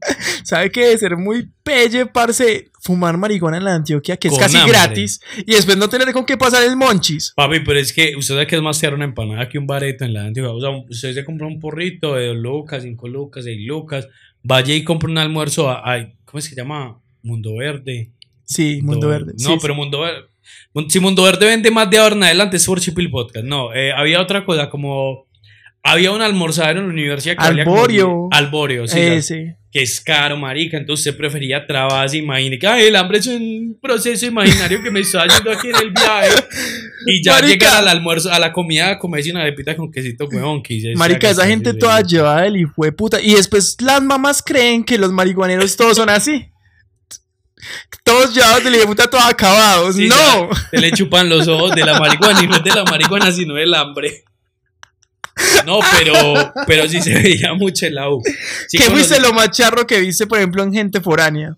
sabe 0.44 0.72
qué 0.72 0.82
debe 0.86 0.98
ser 0.98 1.18
muy 1.18 1.48
pelle, 1.64 2.06
parce, 2.08 2.70
fumar 2.82 3.18
marihuana 3.18 3.58
en 3.58 3.64
la 3.66 3.76
Antioquia, 3.76 4.18
que 4.18 4.28
es 4.28 4.34
Con 4.34 4.40
casi 4.42 4.58
hambre. 4.58 4.72
gratis, 4.78 5.22
y 5.46 5.54
después 5.54 5.78
no 5.78 5.88
tener 5.90 6.12
con 6.14 6.26
qué 6.26 6.38
pasar 6.38 6.64
el 6.64 6.76
monchis. 6.76 7.34
Papi, 7.36 7.60
pero 7.62 7.80
es 7.80 7.94
que 7.94 8.16
usted 8.16 8.34
sabe 8.36 8.48
que 8.48 8.56
es 8.56 8.62
más 8.62 8.80
caro 8.80 8.96
una 8.96 9.06
empanada 9.06 9.48
que 9.50 9.58
un 9.60 9.68
bareto 9.68 10.04
en 10.06 10.14
la 10.14 10.26
antigua. 10.26 10.52
O 10.52 10.60
sea, 10.60 10.70
usted 10.70 11.14
se 11.14 11.26
compra 11.26 11.48
un 11.48 11.60
porrito 11.60 12.16
de 12.16 12.28
2 12.28 12.38
lucas, 12.38 12.84
5 12.84 13.08
lucas, 13.08 13.44
6 13.46 13.60
lucas. 13.68 14.08
Vaya 14.44 14.74
y 14.74 14.84
compra 14.84 15.10
un 15.10 15.18
almuerzo 15.20 15.70
a, 15.70 15.78
a- 15.96 16.10
¿cómo 16.26 16.40
es 16.40 16.50
que 16.50 16.56
se 16.56 16.62
llama? 16.62 17.00
Mundo 17.24 17.56
Verde. 17.56 18.10
Sí, 18.44 18.82
Mundo 18.82 19.08
Do- 19.08 19.12
Verde. 19.14 19.34
No, 19.40 19.50
sí, 19.52 19.58
pero 19.62 19.76
Mundo 19.76 20.00
Verde. 20.02 20.28
Si 20.90 21.00
Mundo 21.00 21.24
Verde 21.24 21.46
vende 21.46 21.70
más 21.70 21.90
de 21.90 21.98
ahora 22.00 22.16
en 22.16 22.24
adelante 22.24 22.58
es 22.58 22.66
por 22.66 22.82
Chipil 22.82 23.10
Podcast. 23.12 23.46
No, 23.46 23.74
eh, 23.74 23.92
había 23.94 24.20
otra 24.22 24.44
cosa 24.44 24.70
como. 24.70 25.28
Había 25.84 26.12
un 26.12 26.22
almorzadero 26.22 26.80
en 26.82 26.88
la 26.88 26.94
universidad 26.94 27.36
que 27.38 27.64
como- 27.64 27.76
Alborio. 27.76 28.28
Alborio, 28.32 28.88
sí. 28.88 29.00
Eh, 29.00 29.22
sí. 29.22 29.46
Que 29.72 29.82
es 29.82 30.00
caro, 30.02 30.38
marica. 30.38 30.78
Entonces 30.78 31.08
usted 31.08 31.18
prefería 31.18 31.66
trabas, 31.66 32.14
imagine 32.14 32.60
que 32.60 32.68
"Ay, 32.68 32.88
el 32.88 32.96
hambre 32.96 33.18
es 33.20 33.28
un 33.28 33.80
proceso 33.82 34.26
imaginario 34.26 34.84
que 34.84 34.92
me 34.92 35.00
está 35.00 35.24
haciendo 35.24 35.50
aquí 35.52 35.70
en 35.70 35.76
el 35.78 35.92
viaje. 35.92 36.30
Y 37.08 37.24
ya 37.24 37.34
Marica. 37.34 37.48
llegar 37.54 37.78
al 37.78 37.88
almuerzo, 37.88 38.32
a 38.32 38.38
la 38.38 38.52
comida, 38.54 39.00
comerse 39.00 39.32
una 39.32 39.42
arepita 39.42 39.76
con 39.76 39.92
quesito, 39.92 40.28
huevón. 40.32 40.62
Que 40.62 40.94
Marica, 40.96 41.30
esa 41.30 41.48
gente 41.48 41.74
toda 41.74 42.02
llevada 42.02 42.42
del 42.44 42.58
hijo 42.58 42.84
de 42.84 42.92
puta. 42.92 43.20
Y 43.22 43.34
después 43.34 43.76
las 43.82 44.04
mamás 44.04 44.44
creen 44.44 44.84
que 44.84 44.98
los 45.00 45.12
marihuaneros 45.12 45.76
todos 45.78 45.96
son 45.98 46.10
así. 46.10 46.46
Todos 48.04 48.34
llevados 48.36 48.64
de 48.64 48.86
puta, 48.86 49.10
todos 49.10 49.24
acabados. 49.26 49.96
Sí, 49.96 50.08
no. 50.08 50.50
Se 50.70 50.78
le 50.80 50.92
chupan 50.92 51.30
los 51.30 51.48
ojos 51.48 51.72
de 51.76 51.86
la 51.86 52.00
marihuana 52.00 52.44
y 52.44 52.48
no 52.48 52.56
es 52.58 52.64
de 52.64 52.72
la 52.72 52.84
marihuana, 52.84 53.32
sino 53.32 53.54
del 53.56 53.74
hambre. 53.74 54.24
No, 55.66 55.80
pero, 55.98 56.54
pero 56.68 56.88
sí 56.88 57.02
se 57.02 57.14
veía 57.14 57.54
mucho 57.54 57.86
en 57.86 57.96
la 57.96 58.10
U. 58.10 58.22
Sí 58.68 58.78
¿Qué 58.78 58.86
fuiste 58.86 59.20
lo 59.20 59.34
más 59.34 59.52
charro 59.52 59.86
que 59.86 60.00
viste, 60.00 60.28
por 60.28 60.38
ejemplo, 60.40 60.64
en 60.64 60.74
gente 60.74 61.02
foránea? 61.02 61.56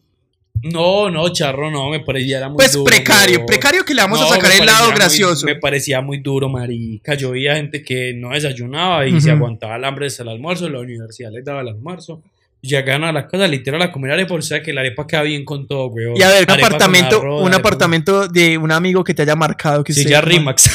No, 0.61 1.09
no, 1.09 1.27
charro, 1.29 1.69
no, 1.69 1.89
me 1.89 1.99
parecía 1.99 2.37
era 2.37 2.47
muy 2.47 2.55
Pues 2.55 2.71
duro. 2.71 2.85
precario, 2.85 3.35
weón. 3.39 3.45
precario 3.47 3.83
que 3.83 3.93
le 3.93 4.01
vamos 4.01 4.19
No, 4.21 4.27
a 4.27 4.29
sacar 4.29 4.51
el 4.53 4.65
lado 4.65 4.85
muy- 4.87 4.95
gracioso. 4.95 5.45
me 5.45 5.55
parecía 5.55 5.99
muy 5.99 6.19
duro, 6.19 6.47
marica. 6.47 7.15
Yo 7.15 7.31
veía 7.31 7.55
gente 7.55 7.83
que 7.83 8.13
no 8.15 8.29
desayunaba 8.29 9.05
y 9.05 9.19
se 9.19 9.31
aguantaba 9.31 9.75
el 9.75 9.83
hambre 9.83 10.07
hasta 10.07 10.23
el 10.23 10.29
almuerzo. 10.29 10.69
La 10.69 10.79
universidad 10.79 11.31
les 11.33 11.43
daba 11.43 11.61
el 11.61 11.67
almuerzo. 11.67 12.21
Llegaban 12.66 13.03
a 13.03 13.11
la 13.11 13.28
casa, 13.28 13.45
literal, 13.45 13.82
a 13.82 13.91
comer 13.91 14.11
arepa. 14.14 14.36
O 14.36 14.41
sea 14.41 14.64
que 14.64 14.72
la 14.72 14.80
arepa 14.80 15.05
queda 15.05 15.22
bien 15.24 15.43
con 15.43 15.68
todo, 15.68 15.88
weón. 15.88 16.16
Y 16.16 16.22
a 16.24 16.30
ver, 16.30 16.45
un 16.45 16.51
Arepa 16.51 16.68
apartamento, 16.68 17.18
arroz, 17.20 17.41
un 17.41 17.47
arepa 17.47 17.51
con- 17.51 17.53
apartamento 17.59 18.28
de 18.30 18.57
un 18.57 18.72
amigo 18.72 19.03
que 19.03 19.14
te 19.14 19.22
haya 19.24 19.36
marcado. 19.36 19.84
Que 19.84 19.91
Si 19.91 19.99
usted- 19.99 20.11
ya 20.11 20.22
Rimax. 20.22 20.72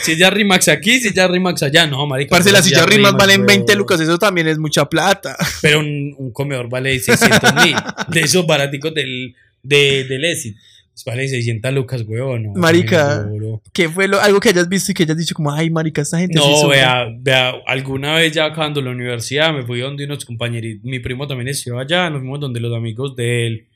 si 0.00 0.16
ya 0.16 0.30
Rimax 0.30 0.68
aquí, 0.68 1.00
si 1.00 1.12
ya 1.12 1.26
Rimax 1.26 1.64
allá. 1.64 1.88
No, 1.88 2.06
marica. 2.06 2.30
Parce, 2.36 2.52
las 2.52 2.62
si 2.64 2.70
sillas 2.70 2.86
rimas 2.86 3.14
valen 3.14 3.38
weón. 3.40 3.46
20 3.48 3.74
lucas, 3.74 4.00
eso 4.00 4.16
también 4.16 4.46
es 4.46 4.58
mucha 4.58 4.84
plata. 4.88 5.36
Pero 5.60 5.80
un, 5.80 6.14
un 6.18 6.30
comedor 6.30 6.68
vale 6.68 6.96
600 7.00 7.52
mil. 7.64 7.74
de 8.06 8.20
esos 8.20 8.46
baraticos 8.46 8.94
del, 8.94 9.34
de, 9.64 10.04
del 10.04 10.24
ESIT. 10.24 10.56
Vale 11.06 11.26
600 11.26 11.72
lucas, 11.72 12.04
weón. 12.06 12.42
No, 12.44 12.52
Marica. 12.54 13.26
¿Qué 13.72 13.88
fue 13.88 14.06
lo, 14.08 14.20
algo 14.20 14.38
que 14.40 14.50
hayas 14.50 14.68
visto 14.68 14.92
y 14.92 14.94
que 14.94 15.04
hayas 15.04 15.16
dicho 15.16 15.34
como, 15.34 15.50
ay, 15.52 15.70
marica, 15.70 16.02
esta 16.02 16.18
gente 16.18 16.36
No, 16.38 16.44
sufre"? 16.56 16.76
vea, 16.76 17.06
vea, 17.18 17.54
alguna 17.66 18.14
vez 18.16 18.32
ya 18.32 18.44
acabando 18.44 18.80
la 18.82 18.90
universidad 18.90 19.52
me 19.54 19.64
fui 19.64 19.80
donde 19.80 20.04
unos 20.04 20.24
compañeros, 20.24 20.80
mi 20.82 21.00
primo 21.00 21.26
también 21.26 21.48
estudió 21.48 21.78
allá, 21.78 22.10
nos 22.10 22.20
fuimos 22.20 22.40
donde 22.40 22.60
los 22.60 22.76
amigos 22.76 23.16
de 23.16 23.46
él, 23.46 23.68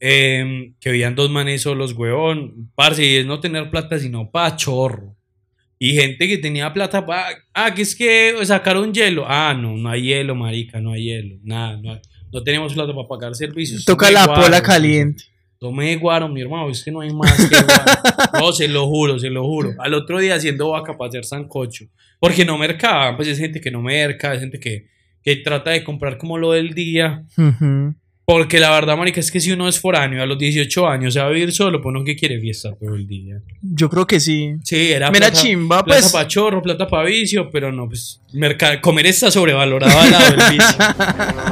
em, 0.00 0.74
que 0.80 0.90
veían 0.90 1.14
dos 1.14 1.30
manes 1.30 1.62
solos, 1.62 1.92
weón, 1.92 2.70
parce, 2.74 3.04
y 3.04 3.16
es 3.16 3.26
no 3.26 3.38
tener 3.38 3.70
plata 3.70 3.98
sino 3.98 4.30
pa' 4.30 4.56
chorro. 4.56 5.14
Y 5.78 5.94
gente 5.94 6.26
que 6.28 6.38
tenía 6.38 6.72
plata 6.72 7.04
pa, 7.04 7.26
ah, 7.54 7.74
que 7.74 7.82
es 7.82 7.94
que 7.94 8.34
sacaron 8.44 8.92
hielo, 8.94 9.24
ah, 9.26 9.52
no, 9.54 9.76
no 9.76 9.90
hay 9.90 10.02
hielo, 10.02 10.34
marica, 10.34 10.80
no 10.80 10.92
hay 10.92 11.04
hielo, 11.04 11.36
nada, 11.44 11.76
no, 11.82 11.92
hay- 11.92 12.00
no 12.32 12.42
tenemos 12.42 12.72
plata 12.72 12.94
para 12.94 13.06
pagar 13.06 13.34
servicios. 13.34 13.84
Toca 13.84 14.10
la 14.10 14.26
pola 14.26 14.62
caliente. 14.62 15.24
Tomé 15.62 15.94
guaro, 15.94 16.28
mi 16.28 16.40
hermano, 16.40 16.68
es 16.70 16.82
que 16.82 16.90
no 16.90 17.02
hay 17.02 17.10
más 17.14 17.36
que 17.48 17.54
guaro. 17.54 18.02
No, 18.40 18.52
se 18.52 18.66
lo 18.66 18.88
juro, 18.88 19.20
se 19.20 19.30
lo 19.30 19.44
juro. 19.44 19.74
Al 19.78 19.94
otro 19.94 20.18
día 20.18 20.34
haciendo 20.34 20.70
vaca 20.70 20.98
para 20.98 21.08
hacer 21.08 21.24
sancocho. 21.24 21.84
Porque 22.18 22.44
no 22.44 22.58
mercaba, 22.58 23.14
pues 23.14 23.28
es 23.28 23.38
gente 23.38 23.60
que 23.60 23.70
no 23.70 23.80
merca, 23.80 24.34
es 24.34 24.40
gente 24.40 24.58
que, 24.58 24.88
que 25.22 25.36
trata 25.36 25.70
de 25.70 25.84
comprar 25.84 26.18
como 26.18 26.36
lo 26.36 26.50
del 26.50 26.74
día. 26.74 27.22
Porque 28.24 28.58
la 28.58 28.72
verdad, 28.72 28.96
marica, 28.96 29.20
es 29.20 29.30
que 29.30 29.38
si 29.38 29.52
uno 29.52 29.68
es 29.68 29.78
foráneo 29.78 30.20
a 30.20 30.26
los 30.26 30.36
18 30.36 30.88
años 30.88 31.14
se 31.14 31.20
va 31.20 31.26
a 31.26 31.30
vivir 31.30 31.52
solo, 31.52 31.80
pues 31.80 31.94
uno 31.94 32.04
que 32.04 32.16
quiere 32.16 32.40
fiesta 32.40 32.74
todo 32.74 32.96
el 32.96 33.06
día. 33.06 33.40
Yo 33.60 33.88
creo 33.88 34.04
que 34.04 34.18
sí. 34.18 34.54
Sí, 34.64 34.90
era 34.90 35.12
Mira, 35.12 35.28
plata, 35.28 35.42
chimba, 35.42 35.84
plata 35.84 36.00
pues. 36.00 36.12
para 36.12 36.26
chorro, 36.26 36.60
plata 36.60 36.88
para 36.88 37.06
vicio, 37.06 37.48
pero 37.52 37.70
no, 37.70 37.88
pues 37.88 38.20
comer 38.80 39.06
está 39.06 39.30
sobrevalorado 39.30 39.96
al 39.96 40.10
lado 40.10 40.36
del 40.36 40.58
vicio. 40.58 40.76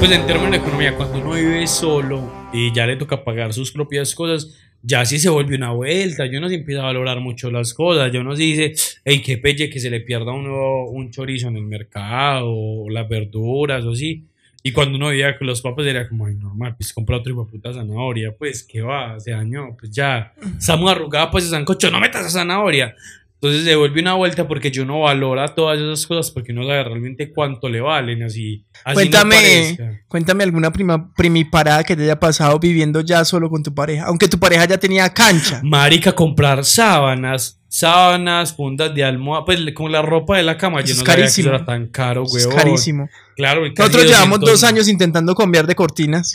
Pues 0.00 0.12
en 0.12 0.26
términos 0.26 0.52
de 0.52 0.56
economía, 0.56 0.96
cuando 0.96 1.18
uno 1.18 1.32
vive 1.32 1.66
solo 1.66 2.48
y 2.54 2.72
ya 2.72 2.86
le 2.86 2.96
toca 2.96 3.22
pagar 3.22 3.52
sus 3.52 3.70
propias 3.70 4.14
cosas, 4.14 4.58
ya 4.82 5.04
sí 5.04 5.18
se 5.18 5.28
vuelve 5.28 5.56
una 5.56 5.72
vuelta. 5.72 6.24
Yo 6.24 6.40
no 6.40 6.48
se 6.48 6.54
empieza 6.54 6.80
a 6.80 6.86
valorar 6.86 7.20
mucho 7.20 7.50
las 7.50 7.74
cosas. 7.74 8.10
Yo 8.10 8.24
no 8.24 8.34
se 8.34 8.44
dice, 8.44 8.72
hey, 9.04 9.20
qué 9.22 9.36
pelle 9.36 9.68
que 9.68 9.78
se 9.78 9.90
le 9.90 10.00
pierda 10.00 10.32
uno 10.32 10.84
un 10.86 11.10
chorizo 11.10 11.48
en 11.48 11.58
el 11.58 11.64
mercado, 11.64 12.46
o 12.48 12.88
las 12.88 13.06
verduras, 13.10 13.84
o 13.84 13.90
así. 13.90 14.24
Y 14.62 14.72
cuando 14.72 14.96
uno 14.96 15.10
vivía 15.10 15.36
con 15.36 15.46
los 15.46 15.60
papás 15.60 15.84
era 15.84 16.08
como, 16.08 16.24
ay, 16.24 16.34
normal, 16.34 16.76
pues 16.76 16.94
compra 16.94 17.18
otro 17.18 17.32
hijo 17.32 17.44
de 17.44 17.50
puta 17.50 17.74
zanahoria, 17.74 18.34
pues, 18.34 18.62
¿qué 18.62 18.80
va? 18.80 19.20
Se 19.20 19.32
dañó, 19.32 19.76
pues 19.78 19.90
ya. 19.90 20.32
Estamos 20.58 20.90
arrugados, 20.90 21.28
pues, 21.30 21.44
ese 21.44 21.50
sancocho, 21.50 21.90
no 21.90 22.00
metas 22.00 22.24
a 22.24 22.30
zanahoria. 22.30 22.96
Entonces 23.42 23.64
se 23.64 23.74
vuelve 23.74 24.02
una 24.02 24.12
vuelta 24.14 24.46
porque 24.46 24.70
yo 24.70 24.84
no 24.84 25.00
valora 25.00 25.54
todas 25.54 25.80
esas 25.80 26.06
cosas 26.06 26.30
porque 26.30 26.52
no 26.52 26.62
sabe 26.62 26.84
realmente 26.84 27.32
cuánto 27.32 27.70
le 27.70 27.80
valen, 27.80 28.22
así. 28.22 28.66
Cuéntame, 28.92 29.78
cuéntame 30.08 30.44
alguna 30.44 30.70
prima, 30.70 31.10
primiparada 31.14 31.82
que 31.82 31.96
te 31.96 32.02
haya 32.02 32.20
pasado 32.20 32.58
viviendo 32.58 33.00
ya 33.00 33.24
solo 33.24 33.48
con 33.48 33.62
tu 33.62 33.74
pareja. 33.74 34.04
Aunque 34.04 34.28
tu 34.28 34.38
pareja 34.38 34.66
ya 34.66 34.76
tenía 34.76 35.08
cancha. 35.14 35.62
Marica, 35.64 36.12
comprar 36.12 36.66
sábanas, 36.66 37.59
sábanas, 37.72 38.52
fundas 38.54 38.92
de 38.94 39.04
almohada, 39.04 39.44
pues 39.44 39.60
con 39.74 39.92
la 39.92 40.02
ropa 40.02 40.36
de 40.36 40.42
la 40.42 40.58
cama, 40.58 40.80
yo 40.80 40.92
Es 40.92 40.98
no 40.98 41.04
sabía 41.06 41.14
que 41.14 41.20
carísimo. 41.22 41.48
eso 41.48 41.54
era 41.56 41.64
tan 41.64 41.86
caro, 41.86 42.24
Es 42.24 42.32
huevón. 42.34 42.56
carísimo. 42.56 43.08
Claro, 43.36 43.62
Nosotros 43.66 44.04
llevamos 44.04 44.40
200 44.40 44.50
dos 44.50 44.64
años 44.64 44.88
intentando 44.88 45.34
cambiar 45.34 45.66
de 45.66 45.74
cortinas. 45.76 46.34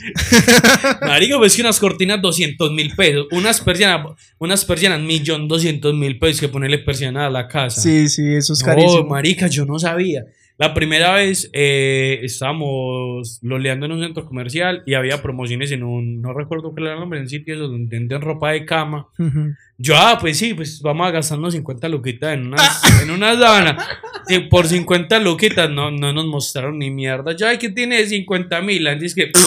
Marica, 1.01 1.37
pues 1.37 1.55
que 1.55 1.61
unas 1.61 1.79
cortinas 1.79 2.21
200 2.21 2.71
mil 2.71 2.95
pesos, 2.95 3.27
unas 3.31 3.59
persianas, 3.61 4.07
unas 4.39 4.65
persianas 4.65 5.01
millón 5.01 5.47
200 5.47 5.93
mil 5.93 6.17
pesos 6.17 6.39
que 6.39 6.47
ponerle 6.49 6.79
persiana 6.79 7.27
a 7.27 7.29
la 7.29 7.47
casa. 7.47 7.81
Sí, 7.81 8.07
sí, 8.09 8.33
eso 8.33 8.53
es 8.53 8.59
No, 8.61 8.65
carísimo. 8.65 9.03
marica, 9.09 9.47
yo 9.47 9.65
no 9.65 9.77
sabía. 9.77 10.23
La 10.57 10.73
primera 10.73 11.13
vez 11.13 11.49
eh, 11.51 12.19
estábamos 12.23 13.39
loleando 13.41 13.85
en 13.85 13.91
un 13.91 14.01
centro 14.01 14.25
comercial 14.25 14.83
y 14.85 14.93
había 14.93 15.21
promociones 15.21 15.71
en 15.71 15.83
un, 15.83 16.21
no 16.21 16.33
recuerdo 16.33 16.71
cuál 16.71 16.85
era 16.85 16.93
el 16.93 17.01
nombre, 17.01 17.19
en 17.19 17.27
sitios 17.27 17.59
donde 17.59 17.97
venden 17.97 18.21
ropa 18.21 18.51
de 18.51 18.65
cama. 18.65 19.07
Yo, 19.77 19.95
ah, 19.97 20.17
pues 20.19 20.37
sí, 20.37 20.53
pues 20.53 20.81
vamos 20.81 21.07
a 21.07 21.11
gastarnos 21.11 21.53
50 21.53 21.89
luquitas 21.89 22.33
en 22.33 22.47
unas, 22.47 23.01
en 23.03 23.11
una 23.11 23.37
sábana. 23.37 23.77
Sí, 24.27 24.39
por 24.49 24.65
50 24.65 25.19
luquitas 25.19 25.69
no, 25.69 25.91
no 25.91 26.13
nos 26.13 26.25
mostraron 26.25 26.79
ni 26.79 26.89
mierda. 26.89 27.35
Ya, 27.35 27.57
¿qué 27.59 27.69
tiene 27.69 27.97
de 27.97 28.07
50 28.07 28.61
mil? 28.61 28.87
Antes 28.87 29.13
que... 29.13 29.31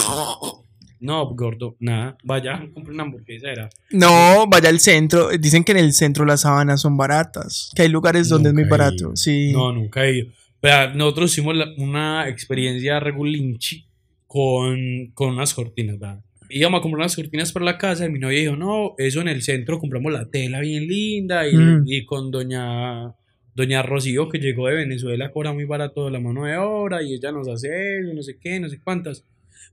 No, 1.01 1.27
gordo, 1.29 1.77
nada. 1.79 2.17
Vaya, 2.25 2.69
compre 2.75 2.93
una 2.93 3.05
hamburguesa. 3.05 3.53
Era. 3.53 3.71
No, 3.91 4.49
vaya 4.49 4.69
al 4.69 4.81
centro. 4.81 5.29
Dicen 5.29 5.63
que 5.63 5.71
en 5.71 5.79
el 5.79 5.93
centro 5.93 6.25
las 6.25 6.41
sábanas 6.41 6.81
son 6.81 6.97
baratas. 6.97 7.71
Que 7.77 7.83
hay 7.83 7.89
lugares 7.89 8.29
donde 8.29 8.49
es 8.49 8.55
muy 8.55 8.65
barato. 8.65 9.15
Sí. 9.15 9.53
No, 9.53 9.73
nunca 9.73 10.05
he 10.05 10.19
ido. 10.19 10.33
Nosotros 10.63 11.33
hicimos 11.33 11.57
la- 11.57 11.73
una 11.79 12.29
experiencia 12.29 12.99
regulinchi 13.01 13.87
con, 14.27 15.11
con 15.15 15.31
unas 15.35 15.55
cortinas, 15.55 15.99
¿verdad? 15.99 16.21
Íbamos 16.51 16.79
a 16.79 16.83
comprar 16.83 17.01
unas 17.01 17.15
cortinas 17.17 17.53
para 17.53 17.65
la 17.65 17.79
casa 17.79 18.07
y 18.07 18.11
mi 18.11 18.19
novia 18.19 18.41
dijo, 18.41 18.57
no, 18.57 18.95
eso 18.99 19.21
en 19.21 19.29
el 19.29 19.43
centro 19.43 19.79
compramos 19.79 20.13
la 20.13 20.29
tela 20.31 20.61
bien 20.61 20.87
linda 20.87 21.47
y, 21.49 21.55
Mm. 21.57 21.83
y 21.87 22.05
con 22.07 22.31
doña, 22.31 23.13
doña 23.55 23.83
Rocío 23.83 24.29
que 24.29 24.39
llegó 24.39 24.67
de 24.69 24.75
Venezuela 24.77 25.31
cobra 25.31 25.53
muy 25.53 25.65
barato 25.65 26.09
la 26.11 26.21
mano 26.21 26.45
de 26.45 26.57
obra 26.57 27.03
y 27.03 27.15
ella 27.15 27.33
nos 27.33 27.49
hace 27.49 27.99
eso, 27.99 28.15
no 28.15 28.23
sé 28.23 28.39
qué, 28.41 28.59
no 28.61 28.69
sé 28.69 28.81
cuántas. 28.83 29.25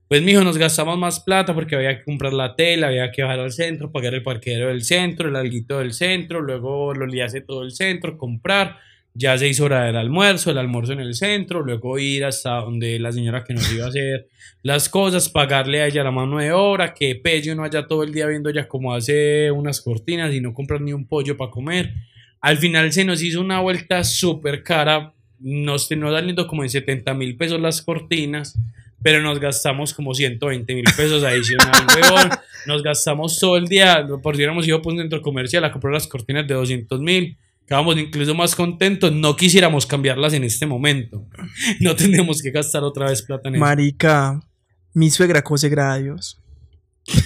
Pues 0.08 0.22
mijo, 0.22 0.44
nos 0.44 0.56
gastamos 0.58 0.96
más 0.98 1.18
plata 1.20 1.52
porque 1.54 1.74
había 1.76 1.98
que 1.98 2.04
comprar 2.04 2.32
la 2.32 2.54
tela, 2.54 2.88
había 2.88 3.10
que 3.10 3.22
bajar 3.22 3.40
al 3.40 3.50
centro, 3.52 3.90
pagar 3.90 4.14
el 4.14 4.22
parquero 4.22 4.68
del 4.68 4.84
centro, 4.84 5.28
el 5.28 5.36
alguito 5.36 5.78
del 5.78 5.92
centro, 5.94 6.40
luego 6.42 6.94
lo 6.94 7.06
liase 7.06 7.40
todo 7.40 7.64
el 7.64 7.72
centro, 7.72 8.16
comprar. 8.16 8.76
Ya 9.16 9.38
se 9.38 9.48
hizo 9.48 9.64
hora 9.64 9.84
del 9.84 9.96
almuerzo, 9.96 10.50
el 10.50 10.58
almuerzo 10.58 10.92
en 10.92 11.00
el 11.00 11.14
centro, 11.14 11.62
luego 11.62 11.98
ir 11.98 12.24
hasta 12.24 12.56
donde 12.56 12.98
la 12.98 13.12
señora 13.12 13.44
que 13.44 13.54
nos 13.54 13.72
iba 13.72 13.86
a 13.86 13.88
hacer 13.88 14.28
las 14.62 14.88
cosas, 14.88 15.28
pagarle 15.28 15.80
a 15.80 15.86
ella 15.86 16.04
la 16.04 16.10
mano 16.10 16.38
de 16.38 16.52
obra, 16.52 16.92
que 16.92 17.14
Pello 17.14 17.54
no 17.54 17.64
haya 17.64 17.86
todo 17.86 18.02
el 18.02 18.12
día 18.12 18.26
viendo 18.26 18.50
ya 18.50 18.68
cómo 18.68 18.92
hace 18.92 19.50
unas 19.50 19.80
cortinas 19.80 20.34
y 20.34 20.40
no 20.40 20.52
comprar 20.52 20.82
ni 20.82 20.92
un 20.92 21.06
pollo 21.06 21.36
para 21.36 21.50
comer. 21.50 21.94
Al 22.40 22.58
final 22.58 22.92
se 22.92 23.04
nos 23.04 23.22
hizo 23.22 23.40
una 23.40 23.60
vuelta 23.60 24.04
súper 24.04 24.62
cara, 24.62 25.14
nos 25.38 25.88
terminó 25.88 26.12
saliendo 26.12 26.46
como 26.46 26.62
en 26.62 26.70
70 26.70 27.14
mil 27.14 27.36
pesos 27.36 27.58
las 27.58 27.80
cortinas, 27.80 28.58
pero 29.02 29.22
nos 29.22 29.40
gastamos 29.40 29.94
como 29.94 30.14
120 30.14 30.74
mil 30.74 30.84
pesos 30.96 31.24
adicional, 31.24 31.72
weón. 31.94 32.30
Nos 32.66 32.82
gastamos 32.82 33.38
todo 33.38 33.56
el 33.56 33.66
día, 33.66 34.04
por 34.22 34.34
si 34.34 34.40
hubiéramos 34.40 34.66
ido 34.66 34.82
por 34.82 34.92
un 34.92 34.98
centro 34.98 35.22
comercial 35.22 35.64
a 35.64 35.70
comprar 35.70 35.94
las 35.94 36.06
cortinas 36.06 36.46
de 36.46 36.54
200 36.54 37.00
mil 37.00 37.38
Quedamos 37.66 37.96
incluso 37.98 38.34
más 38.34 38.54
contentos, 38.54 39.12
no 39.12 39.34
quisiéramos 39.34 39.86
cambiarlas 39.86 40.32
en 40.34 40.44
este 40.44 40.66
momento. 40.66 41.26
No 41.80 41.94
tendríamos 41.96 42.40
que 42.42 42.50
gastar 42.50 42.82
otra 42.84 43.08
vez 43.10 43.22
plata 43.22 43.48
en 43.48 43.56
eso. 43.56 43.64
Marica, 43.64 44.40
mi 44.94 45.10
suegra 45.10 45.42
cose 45.42 45.68
gradios. 45.68 46.40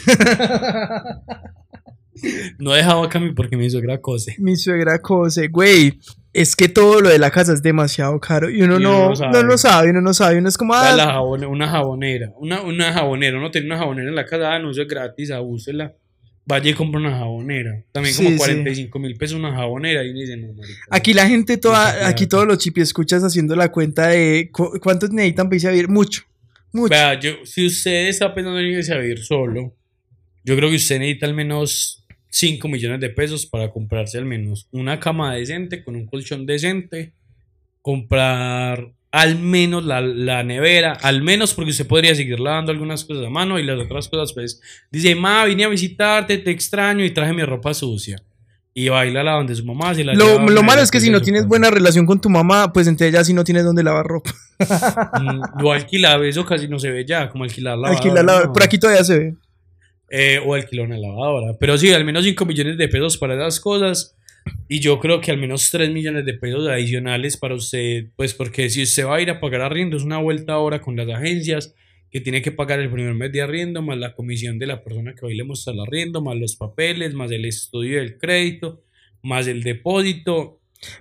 No 2.58 2.74
he 2.74 2.78
dejado 2.78 3.08
a 3.10 3.18
mí 3.18 3.32
porque 3.32 3.56
mi 3.56 3.70
suegra 3.70 3.98
cose. 4.00 4.34
Mi 4.38 4.54
suegra 4.56 4.98
cose, 5.00 5.48
güey. 5.48 5.98
Es 6.34 6.54
que 6.54 6.68
todo 6.68 7.00
lo 7.00 7.08
de 7.08 7.18
la 7.18 7.30
casa 7.30 7.52
es 7.54 7.62
demasiado 7.62 8.20
caro 8.20 8.50
y 8.50 8.60
uno 8.62 8.78
Y 8.78 8.82
no, 8.82 8.90
uno 8.90 9.00
no, 9.04 9.08
no 9.10 9.16
sabe. 9.16 9.42
lo 9.42 9.56
sabe, 9.58 9.90
uno 9.90 10.00
no 10.02 10.12
sabe, 10.14 10.36
uno 10.38 10.48
es 10.48 10.56
como, 10.58 10.74
ah, 10.74 10.92
la 10.94 11.14
jabone- 11.14 11.46
una 11.48 11.66
jabonera, 11.68 12.30
una, 12.36 12.60
una 12.62 12.92
jabonera, 12.92 13.38
uno 13.38 13.50
tiene 13.50 13.66
una 13.68 13.78
jabonera 13.78 14.08
en 14.10 14.14
la 14.14 14.26
casa, 14.26 14.54
ah, 14.54 14.58
no 14.60 14.70
eso 14.70 14.82
es 14.82 14.88
gratis, 14.88 15.30
abúsela. 15.30 15.94
Vaya 16.50 16.70
y 16.70 16.74
compra 16.74 17.00
una 17.00 17.16
jabonera. 17.16 17.82
También 17.92 18.14
como 18.16 18.28
sí. 18.30 18.36
45 18.36 18.98
mil 18.98 19.16
pesos 19.16 19.38
una 19.38 19.54
jabonera. 19.54 20.04
Y 20.04 20.10
uno 20.10 20.20
dice, 20.20 20.36
no, 20.36 20.52
marica. 20.52 20.80
Aquí 20.90 21.14
la 21.14 21.26
gente 21.28 21.56
toda, 21.56 22.06
aquí 22.08 22.26
todos 22.26 22.46
los 22.46 22.58
chipi 22.58 22.80
escuchas 22.82 23.22
haciendo 23.22 23.56
la 23.56 23.70
cuenta 23.70 24.08
de 24.08 24.50
cu- 24.52 24.78
cuántos 24.82 25.10
necesitan 25.10 25.46
para 25.46 25.56
irse 25.56 25.68
a 25.68 25.70
vivir. 25.70 25.88
Mucho, 25.88 26.22
mucho. 26.72 26.90
Vea, 26.90 27.18
yo, 27.18 27.30
si 27.44 27.64
usted 27.66 28.08
está 28.08 28.34
pensando 28.34 28.58
en 28.60 28.66
irse 28.66 28.92
a 28.92 28.98
vivir 28.98 29.20
solo, 29.20 29.74
yo 30.44 30.56
creo 30.56 30.68
que 30.68 30.76
usted 30.76 30.98
necesita 30.98 31.26
al 31.26 31.34
menos 31.34 32.04
5 32.30 32.68
millones 32.68 33.00
de 33.00 33.10
pesos 33.10 33.46
para 33.46 33.70
comprarse 33.70 34.18
al 34.18 34.24
menos 34.24 34.68
una 34.72 34.98
cama 35.00 35.34
decente 35.34 35.82
con 35.84 35.96
un 35.96 36.06
colchón 36.06 36.46
decente, 36.46 37.12
comprar 37.82 38.92
al 39.12 39.38
menos 39.38 39.84
la, 39.84 40.00
la 40.00 40.42
nevera, 40.44 40.92
al 41.02 41.22
menos 41.22 41.52
porque 41.54 41.72
usted 41.72 41.86
podría 41.86 42.14
seguir 42.14 42.38
lavando 42.38 42.70
algunas 42.70 43.04
cosas 43.04 43.26
a 43.26 43.30
mano 43.30 43.58
y 43.58 43.64
las 43.64 43.78
otras 43.80 44.08
cosas 44.08 44.32
pues 44.32 44.60
dice, 44.90 45.14
ma, 45.16 45.44
vine 45.46 45.64
a 45.64 45.68
visitarte, 45.68 46.38
te 46.38 46.50
extraño 46.50 47.04
y 47.04 47.10
traje 47.10 47.32
mi 47.32 47.42
ropa 47.42 47.74
sucia. 47.74 48.22
Y 48.72 48.88
baila 48.88 49.24
la 49.24 49.32
donde 49.32 49.56
su 49.56 49.64
mamá 49.64 49.92
se 49.96 50.04
la 50.04 50.14
Lo, 50.14 50.38
lleva 50.38 50.62
malo 50.62 50.80
es 50.80 50.92
que 50.92 51.00
si 51.00 51.10
no 51.10 51.20
tienes 51.20 51.44
buena 51.46 51.70
relación 51.70 52.06
con 52.06 52.20
tu 52.20 52.30
mamá, 52.30 52.72
pues 52.72 52.86
entre 52.86 53.08
ellas 53.08 53.26
sí 53.26 53.34
no 53.34 53.42
tienes 53.42 53.64
dónde 53.64 53.82
lavar 53.82 54.06
ropa. 54.06 54.30
Mm, 55.20 55.60
Lo 55.62 55.72
alquilaba, 55.72 56.24
eso 56.24 56.44
casi 56.46 56.68
no 56.68 56.78
se 56.78 56.90
ve 56.90 57.04
ya, 57.04 57.28
como 57.30 57.42
alquilar 57.44 57.76
la 57.76 57.88
Alquilar 57.88 58.24
la- 58.24 58.52
Por 58.52 58.62
aquí 58.62 58.78
todavía 58.78 59.02
se 59.02 59.18
ve. 59.18 59.34
Eh, 60.08 60.40
o 60.44 60.54
alquilar 60.54 60.86
una 60.86 60.98
lavadora. 60.98 61.56
Pero 61.58 61.76
sí, 61.78 61.92
al 61.92 62.04
menos 62.04 62.24
5 62.24 62.44
millones 62.46 62.78
de 62.78 62.88
pesos 62.88 63.16
para 63.18 63.34
esas 63.34 63.58
cosas. 63.60 64.14
Y 64.68 64.80
yo 64.80 65.00
creo 65.00 65.20
que 65.20 65.30
al 65.30 65.38
menos 65.38 65.68
3 65.70 65.90
millones 65.90 66.24
de 66.24 66.34
pesos 66.34 66.68
adicionales 66.68 67.36
para 67.36 67.54
usted. 67.54 68.06
Pues 68.16 68.34
porque 68.34 68.70
si 68.70 68.82
usted 68.82 69.04
va 69.04 69.16
a 69.16 69.20
ir 69.20 69.30
a 69.30 69.40
pagar 69.40 69.62
arriendo, 69.62 69.96
es 69.96 70.04
una 70.04 70.18
vuelta 70.18 70.52
ahora 70.52 70.80
con 70.80 70.96
las 70.96 71.08
agencias 71.08 71.74
que 72.10 72.20
tiene 72.20 72.42
que 72.42 72.50
pagar 72.50 72.80
el 72.80 72.90
primer 72.90 73.14
mes 73.14 73.32
de 73.32 73.42
arriendo, 73.42 73.82
más 73.82 73.98
la 73.98 74.14
comisión 74.14 74.58
de 74.58 74.66
la 74.66 74.82
persona 74.82 75.14
que 75.14 75.24
va 75.24 75.32
y 75.32 75.36
le 75.36 75.44
muestra 75.44 75.72
el 75.72 75.80
arriendo, 75.80 76.20
más 76.20 76.36
los 76.36 76.56
papeles, 76.56 77.14
más 77.14 77.30
el 77.30 77.44
estudio 77.44 77.98
del 77.98 78.18
crédito, 78.18 78.82
más 79.22 79.46
el 79.46 79.62
depósito. 79.62 80.60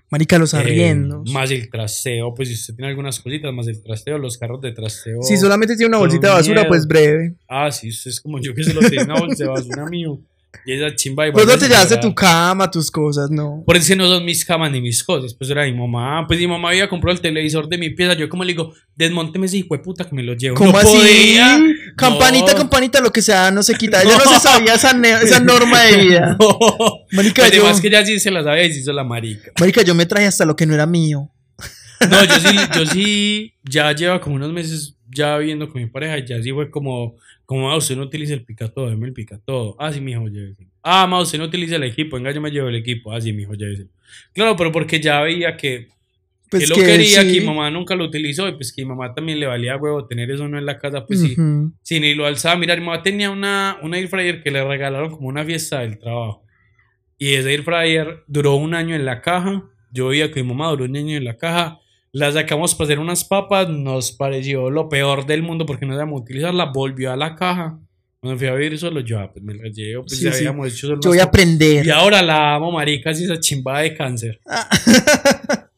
Marica, 0.09 0.37
los 0.37 0.53
eh, 0.53 0.57
arriendos. 0.57 1.31
más 1.31 1.49
el 1.51 1.69
trasteo, 1.69 2.33
pues 2.35 2.49
si 2.49 2.55
usted 2.55 2.75
tiene 2.75 2.89
algunas 2.89 3.19
cositas, 3.19 3.51
más 3.53 3.67
el 3.67 3.81
trasteo, 3.81 4.17
los 4.17 4.37
carros 4.37 4.61
de 4.61 4.71
trasteo. 4.73 5.21
si 5.23 5.37
solamente 5.37 5.75
tiene 5.75 5.87
una 5.87 5.99
bolsita 5.99 6.27
de 6.27 6.33
basura, 6.33 6.61
miedo. 6.61 6.67
pues 6.67 6.85
breve. 6.85 7.35
Ah, 7.47 7.71
sí, 7.71 7.89
usted 7.89 8.11
es 8.11 8.19
como 8.19 8.39
yo 8.39 8.53
que 8.53 8.63
se 8.63 8.73
lo 8.73 8.81
tiene 8.81 9.05
una 9.05 9.19
bolsa 9.19 9.45
de 9.45 9.49
basura 9.49 9.85
mío. 9.89 10.19
Y 10.65 10.73
esa 10.73 10.95
chimba 10.95 11.27
y 11.27 11.31
Pues 11.31 11.45
no 11.45 11.57
te 11.57 11.67
llevaste 11.67 11.97
tu 11.97 12.13
cama, 12.13 12.69
tus 12.69 12.89
cosas, 12.91 13.29
no. 13.29 13.63
Por 13.65 13.77
eso 13.77 13.95
no 13.95 14.07
son 14.07 14.25
mis 14.25 14.43
camas 14.43 14.71
ni 14.71 14.81
mis 14.81 15.03
cosas, 15.03 15.33
pues 15.33 15.49
era 15.49 15.63
mi 15.65 15.73
mamá. 15.73 16.25
Pues 16.27 16.39
mi 16.39 16.47
mamá 16.47 16.69
había 16.69 16.89
comprado 16.89 17.15
el 17.15 17.21
televisor 17.21 17.67
de 17.69 17.77
mi 17.77 17.91
pieza. 17.91 18.13
Yo 18.13 18.27
como 18.29 18.43
le 18.43 18.53
digo, 18.53 18.73
desmonteme 18.95 19.45
ese 19.45 19.57
hijo 19.57 19.75
de 19.75 19.83
puta 19.83 20.05
que 20.09 20.15
me 20.15 20.23
lo 20.23 20.33
llevo. 20.33 20.55
¿Cómo 20.55 20.71
no 20.71 20.77
así? 20.79 20.95
podía. 20.97 21.59
Campanita, 21.95 22.51
No. 22.53 22.57
campanita, 22.57 22.99
lo 22.99 23.11
que 23.11 23.21
sea, 23.21 23.51
no 23.51 23.61
se 23.63 23.75
quita. 23.75 24.01
Ella 24.03 24.17
no 24.17 24.31
se 24.33 24.39
sabía 24.39 24.73
esa, 24.73 24.91
esa 25.21 25.39
norma 25.43 25.81
de 25.83 25.97
vida. 25.97 26.37
Marica, 27.11 27.43
Pues 27.43 27.51
yo, 27.53 27.61
además 27.61 27.81
que 27.81 27.89
ya 27.89 28.05
sí 28.05 28.19
se 28.19 28.31
la 28.31 28.43
sabía 28.43 28.63
y 28.65 28.73
se 28.73 28.79
hizo 28.79 28.91
la 28.93 29.03
marica. 29.03 29.51
marica, 29.59 29.81
yo 29.83 29.93
me 29.95 30.05
traje 30.05 30.27
hasta 30.27 30.45
lo 30.45 30.55
que 30.55 30.65
no 30.65 30.73
era 30.73 30.85
mío. 30.85 31.31
No, 32.09 32.23
yo 32.23 32.39
sí, 32.39 32.57
yo 32.75 32.85
sí, 32.85 33.53
ya 33.63 33.91
lleva 33.93 34.19
como 34.21 34.35
unos 34.37 34.51
meses 34.51 34.95
ya 35.11 35.37
viviendo 35.37 35.69
con 35.69 35.81
mi 35.81 35.87
pareja 35.89 36.17
y 36.19 36.25
ya 36.27 36.41
sí 36.41 36.51
fue 36.51 36.69
como, 36.69 37.15
como, 37.49 37.71
ah, 37.71 37.77
usted 37.77 37.95
no 37.97 38.03
utiliza 38.03 38.35
el 38.35 38.43
picatodo, 38.45 38.91
deme 38.91 39.07
el 39.07 39.13
picatodo. 39.13 39.75
Ah, 39.79 39.91
sí, 39.91 39.99
mijo, 39.99 40.27
llévese. 40.27 40.67
Ah, 40.83 41.07
ma, 41.07 41.19
usted 41.19 41.39
no 41.39 41.45
utiliza 41.45 41.77
el 41.77 41.83
equipo, 41.83 42.15
venga, 42.15 42.29
yo 42.31 42.39
me 42.41 42.51
llevo 42.51 42.67
el 42.69 42.75
equipo. 42.75 43.11
Ah, 43.11 43.19
sí, 43.19 43.33
mijo, 43.33 43.55
llévese. 43.55 43.87
Claro, 44.33 44.55
pero 44.55 44.71
porque 44.71 44.99
ya 44.99 45.19
veía 45.21 45.57
que, 45.57 45.87
Pues 46.51 46.61
que 46.65 46.69
lo 46.69 46.75
que 46.75 46.83
quería, 46.83 47.23
sí. 47.23 47.33
que 47.33 47.39
mi 47.41 47.47
mamá 47.47 47.71
nunca 47.71 47.95
lo 47.95 48.05
utilizó 48.05 48.47
y 48.47 48.51
pues 48.51 48.71
que 48.71 48.83
mi 48.83 48.89
mamá 48.89 49.15
también 49.15 49.39
le 49.39 49.47
valía 49.47 49.77
huevo 49.77 50.05
tener 50.05 50.29
eso 50.29 50.47
no 50.47 50.59
en 50.59 50.67
la 50.67 50.77
casa, 50.77 51.07
pues 51.07 51.21
sí. 51.21 51.35
Sí, 51.81 51.99
ni 51.99 52.13
lo 52.13 52.27
alzaba. 52.27 52.55
Mira, 52.55 52.75
mi 52.75 52.85
mamá 52.85 53.01
tenía 53.01 53.31
una, 53.31 53.79
una 53.81 53.97
air 53.97 54.07
fryer 54.09 54.43
que 54.43 54.51
le 54.51 54.63
regalaron 54.63 55.09
como 55.09 55.27
una 55.27 55.43
fiesta 55.43 55.79
del 55.79 55.97
trabajo. 55.97 56.43
Y 57.17 57.33
ese 57.33 57.49
air 57.51 57.63
fryer 57.63 58.23
duró 58.27 58.57
un 58.57 58.75
año 58.75 58.93
en 58.95 59.05
la 59.05 59.21
caja. 59.21 59.63
Yo 59.91 60.09
veía 60.09 60.31
que 60.31 60.43
mi 60.43 60.49
mamá 60.49 60.69
duró 60.69 60.85
un 60.85 60.95
año 60.95 61.17
en 61.17 61.25
la 61.25 61.35
caja. 61.35 61.79
La 62.11 62.31
sacamos 62.31 62.75
para 62.75 62.85
hacer 62.85 62.99
unas 62.99 63.23
papas. 63.23 63.69
Nos 63.69 64.11
pareció 64.11 64.69
lo 64.69 64.89
peor 64.89 65.25
del 65.25 65.43
mundo 65.43 65.65
porque 65.65 65.85
no 65.85 65.93
sabíamos 65.93 66.21
utilizarla. 66.21 66.65
Volvió 66.65 67.11
a 67.11 67.17
la 67.17 67.35
caja. 67.35 67.79
Cuando 68.19 68.37
fui 68.37 68.47
a 68.47 68.53
vivir 68.53 68.77
solo, 68.77 68.99
yo 68.99 69.19
ah, 69.19 69.31
pues 69.31 69.43
me 69.43 69.53
la 69.53 69.69
llevo. 69.69 70.03
Pues 70.03 70.17
Sí, 70.17 70.25
ya 70.25 70.33
sí. 70.33 70.39
habíamos 70.39 70.73
hecho 70.73 70.87
solo 70.87 70.99
Yo 71.01 71.09
voy 71.11 71.19
a 71.19 71.23
aprender. 71.23 71.85
Y 71.85 71.89
ahora 71.89 72.21
la 72.21 72.55
amo, 72.55 72.71
marica, 72.71 73.11
así 73.11 73.23
esa 73.23 73.39
chimbada 73.39 73.79
de 73.79 73.95
cáncer. 73.95 74.39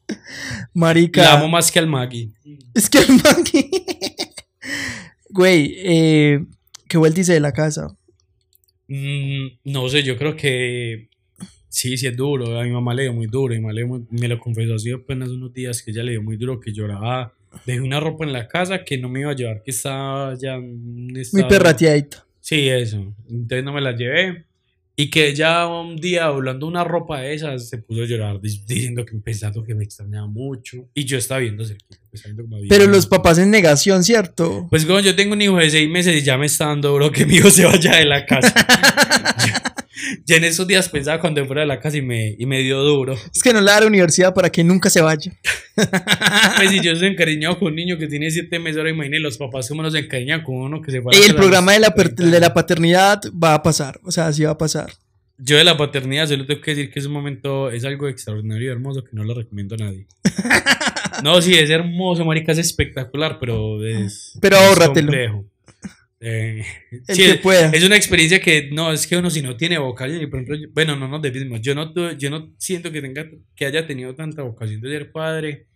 Marica. 0.74 1.22
La 1.22 1.34
amo 1.34 1.48
más 1.48 1.70
que 1.70 1.78
al 1.78 1.86
Maggie. 1.86 2.30
Es 2.74 2.88
que 2.88 2.98
el 2.98 3.08
Maggie. 3.22 3.70
Güey, 5.30 5.74
eh, 5.78 6.44
¿qué 6.88 6.98
vuelta 6.98 7.20
hice 7.20 7.34
de 7.34 7.40
la 7.40 7.52
casa? 7.52 7.94
Mm, 8.88 9.48
no 9.64 9.88
sé, 9.88 10.02
yo 10.02 10.16
creo 10.16 10.36
que 10.36 11.08
sí, 11.72 11.96
sí 11.96 12.06
es 12.06 12.16
duro. 12.16 12.60
A 12.60 12.64
mi 12.64 12.70
mamá 12.70 12.94
le 12.94 13.02
dio 13.04 13.12
muy 13.12 13.26
duro. 13.26 13.54
Mi 13.54 13.60
mamá 13.60 13.72
le 13.72 13.80
dio 13.80 13.88
muy- 13.88 14.04
me 14.10 14.28
lo 14.28 14.38
confesó 14.38 14.74
así 14.74 14.90
apenas 14.92 15.28
unos 15.30 15.52
días 15.52 15.82
que 15.82 15.90
ella 15.90 16.02
le 16.02 16.12
dio 16.12 16.22
muy 16.22 16.36
duro, 16.36 16.60
que 16.60 16.72
lloraba. 16.72 17.32
Dejé 17.66 17.80
una 17.80 17.98
ropa 18.00 18.24
en 18.24 18.32
la 18.32 18.46
casa 18.48 18.84
que 18.84 18.96
no 18.98 19.08
me 19.08 19.20
iba 19.20 19.30
a 19.30 19.34
llevar, 19.36 19.62
que 19.62 19.70
estaba 19.72 20.34
ya 20.38 20.56
un 20.58 21.06
Muy 21.32 21.42
perrateadito. 21.48 22.18
Sí, 22.40 22.68
eso. 22.68 23.14
Entonces 23.28 23.64
no 23.64 23.72
me 23.72 23.80
la 23.80 23.92
llevé. 23.96 24.44
Y 24.94 25.08
que 25.08 25.28
ella 25.28 25.66
un 25.66 25.96
día 25.96 26.26
hablando 26.26 26.66
una 26.66 26.84
ropa 26.84 27.20
de 27.20 27.32
esas 27.32 27.66
se 27.68 27.78
puso 27.78 28.02
a 28.02 28.06
llorar 28.06 28.40
di- 28.42 28.60
diciendo 28.66 29.04
que 29.06 29.16
pensando 29.16 29.64
que 29.64 29.74
me 29.74 29.84
extrañaba 29.84 30.26
mucho. 30.26 30.86
Y 30.94 31.04
yo 31.06 31.16
estaba 31.16 31.40
viendo 31.40 31.64
cerquita. 31.64 31.96
Pero 32.68 32.86
los 32.86 33.06
papás 33.06 33.38
en 33.38 33.50
negación, 33.50 34.04
¿cierto? 34.04 34.66
Pues 34.68 34.84
como 34.84 35.00
yo 35.00 35.16
tengo 35.16 35.32
un 35.32 35.40
hijo 35.40 35.56
de 35.56 35.70
seis 35.70 35.88
meses 35.88 36.14
y 36.14 36.22
ya 36.24 36.36
me 36.36 36.44
está 36.46 36.66
dando 36.66 36.90
duro 36.90 37.10
que 37.10 37.24
mi 37.24 37.36
hijo 37.36 37.50
se 37.50 37.64
vaya 37.64 37.96
de 37.96 38.04
la 38.04 38.26
casa. 38.26 38.52
ya 40.26 40.36
en 40.36 40.44
esos 40.44 40.66
días 40.66 40.88
pensaba 40.88 41.20
cuando 41.20 41.44
fuera 41.46 41.62
de 41.62 41.66
la 41.66 41.80
casa 41.80 41.96
y 41.96 42.02
me, 42.02 42.34
y 42.38 42.46
me 42.46 42.60
dio 42.60 42.80
duro. 42.82 43.14
Es 43.34 43.42
que 43.42 43.52
no 43.52 43.60
le 43.60 43.66
da 43.70 43.80
la 43.80 43.86
universidad 43.86 44.34
para 44.34 44.50
que 44.50 44.62
nunca 44.64 44.90
se 44.90 45.00
vaya. 45.00 45.32
Pues 46.56 46.70
si 46.70 46.80
yo 46.80 46.94
soy 46.96 47.08
encariñado 47.08 47.58
con 47.58 47.68
un 47.68 47.76
niño 47.76 47.96
que 47.98 48.06
tiene 48.06 48.30
siete 48.30 48.58
meses, 48.58 48.76
ahora 48.78 48.90
imagínate 48.90 49.20
los 49.20 49.38
papás 49.38 49.68
cómo 49.68 49.82
nos 49.82 49.94
encariñan 49.94 50.42
con 50.42 50.56
uno 50.56 50.82
que 50.82 50.90
se 50.92 51.00
fue 51.00 51.14
a 51.14 51.18
Y 51.18 51.22
la 51.22 51.26
el 51.28 51.34
programa 51.34 51.72
de 51.72 51.80
la, 51.80 51.94
per- 51.94 52.14
30 52.14 52.34
de 52.34 52.40
la 52.40 52.52
paternidad 52.54 53.20
va 53.42 53.54
a 53.54 53.62
pasar. 53.62 53.98
O 54.04 54.12
sea, 54.12 54.30
sí 54.32 54.44
va 54.44 54.50
a 54.50 54.58
pasar. 54.58 54.92
Yo 55.38 55.56
de 55.56 55.64
la 55.64 55.76
paternidad 55.76 56.28
solo 56.28 56.44
tengo 56.46 56.60
que 56.60 56.74
decir 56.74 56.90
que 56.92 56.98
es 57.00 57.06
un 57.06 57.12
momento, 57.12 57.70
es 57.70 57.84
algo 57.84 58.06
extraordinario 58.08 58.68
y 58.68 58.70
hermoso 58.72 59.02
que 59.02 59.10
no 59.12 59.24
lo 59.24 59.34
recomiendo 59.34 59.74
a 59.76 59.78
nadie. 59.78 60.06
No, 61.24 61.40
sí, 61.40 61.54
es 61.54 61.70
hermoso, 61.70 62.24
marica, 62.24 62.52
es 62.52 62.58
espectacular, 62.58 63.38
pero 63.40 63.82
es, 63.84 64.38
Pero 64.40 64.56
es 64.56 64.62
ahórratelo. 64.62 65.06
complejo. 65.08 65.44
Eh, 66.24 66.64
El 67.08 67.16
sí, 67.16 67.22
que 67.24 67.34
pueda. 67.34 67.70
Es 67.70 67.82
una 67.84 67.96
experiencia 67.96 68.40
que 68.40 68.70
no, 68.70 68.92
es 68.92 69.06
que 69.08 69.16
uno 69.16 69.28
si 69.28 69.42
no 69.42 69.56
tiene 69.56 69.76
vocación, 69.78 70.22
y 70.22 70.26
por 70.28 70.38
ejemplo, 70.38 70.56
yo- 70.56 70.68
bueno, 70.72 70.94
no 70.96 71.08
nos 71.08 71.20
desviemos, 71.20 71.60
yo 71.60 71.74
no, 71.74 71.92
yo 72.16 72.30
no 72.30 72.54
siento 72.58 72.92
que 72.92 73.02
tenga, 73.02 73.28
que 73.56 73.66
haya 73.66 73.86
tenido 73.86 74.14
tanta 74.14 74.42
vocación 74.42 74.80
de 74.80 74.88
ser 74.90 75.10
padre, 75.10 75.66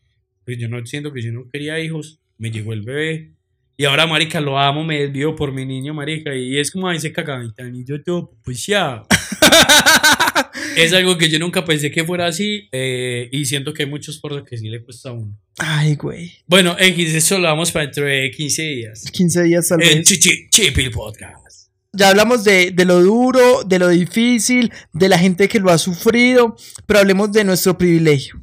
pues 0.44 0.56
yo 0.58 0.68
no 0.68 0.84
siento 0.86 1.12
que 1.12 1.20
yo 1.22 1.32
no 1.32 1.48
quería 1.52 1.80
hijos, 1.80 2.20
me 2.38 2.50
llegó 2.52 2.72
el 2.72 2.82
bebé, 2.82 3.32
y 3.76 3.84
ahora, 3.86 4.06
marica, 4.06 4.40
lo 4.40 4.56
amo, 4.58 4.84
me 4.84 5.00
desvío 5.02 5.34
por 5.34 5.52
mi 5.52 5.66
niño, 5.66 5.92
marica, 5.92 6.34
y 6.34 6.58
es 6.58 6.70
como 6.70 6.88
ahí 6.88 7.00
se 7.00 7.12
cagan, 7.12 7.52
y 7.74 7.84
yo 7.84 8.00
todo, 8.02 8.30
pues 8.44 8.64
ya. 8.66 9.02
es 10.76 10.92
algo 10.92 11.18
que 11.18 11.28
yo 11.28 11.38
nunca 11.38 11.64
pensé 11.64 11.90
que 11.90 12.04
fuera 12.04 12.26
así, 12.26 12.68
eh, 12.72 13.28
y 13.32 13.44
siento 13.46 13.74
que 13.74 13.82
hay 13.82 13.88
muchos 13.88 14.20
cosas 14.20 14.44
que 14.48 14.56
sí 14.56 14.68
le 14.68 14.82
cuesta 14.82 15.10
a 15.10 15.12
uno. 15.12 15.36
Ay, 15.58 15.94
güey. 15.96 16.32
Bueno, 16.46 16.76
X, 16.78 17.14
eso 17.14 17.38
lo 17.38 17.44
vamos 17.48 17.72
para 17.72 17.86
dentro 17.86 18.04
de 18.04 18.30
15 18.30 18.62
días. 18.62 19.10
15 19.10 19.42
días 19.44 19.68
tal 19.68 19.82
En 19.82 20.02
Chipil 20.02 20.90
Podcast. 20.90 21.70
Ya 21.92 22.10
hablamos 22.10 22.44
de, 22.44 22.72
de 22.72 22.84
lo 22.84 23.00
duro, 23.00 23.62
de 23.64 23.78
lo 23.78 23.88
difícil, 23.88 24.70
de 24.92 25.08
la 25.08 25.18
gente 25.18 25.48
que 25.48 25.58
lo 25.60 25.70
ha 25.70 25.78
sufrido, 25.78 26.54
pero 26.84 27.00
hablemos 27.00 27.32
de 27.32 27.44
nuestro 27.44 27.78
privilegio. 27.78 28.38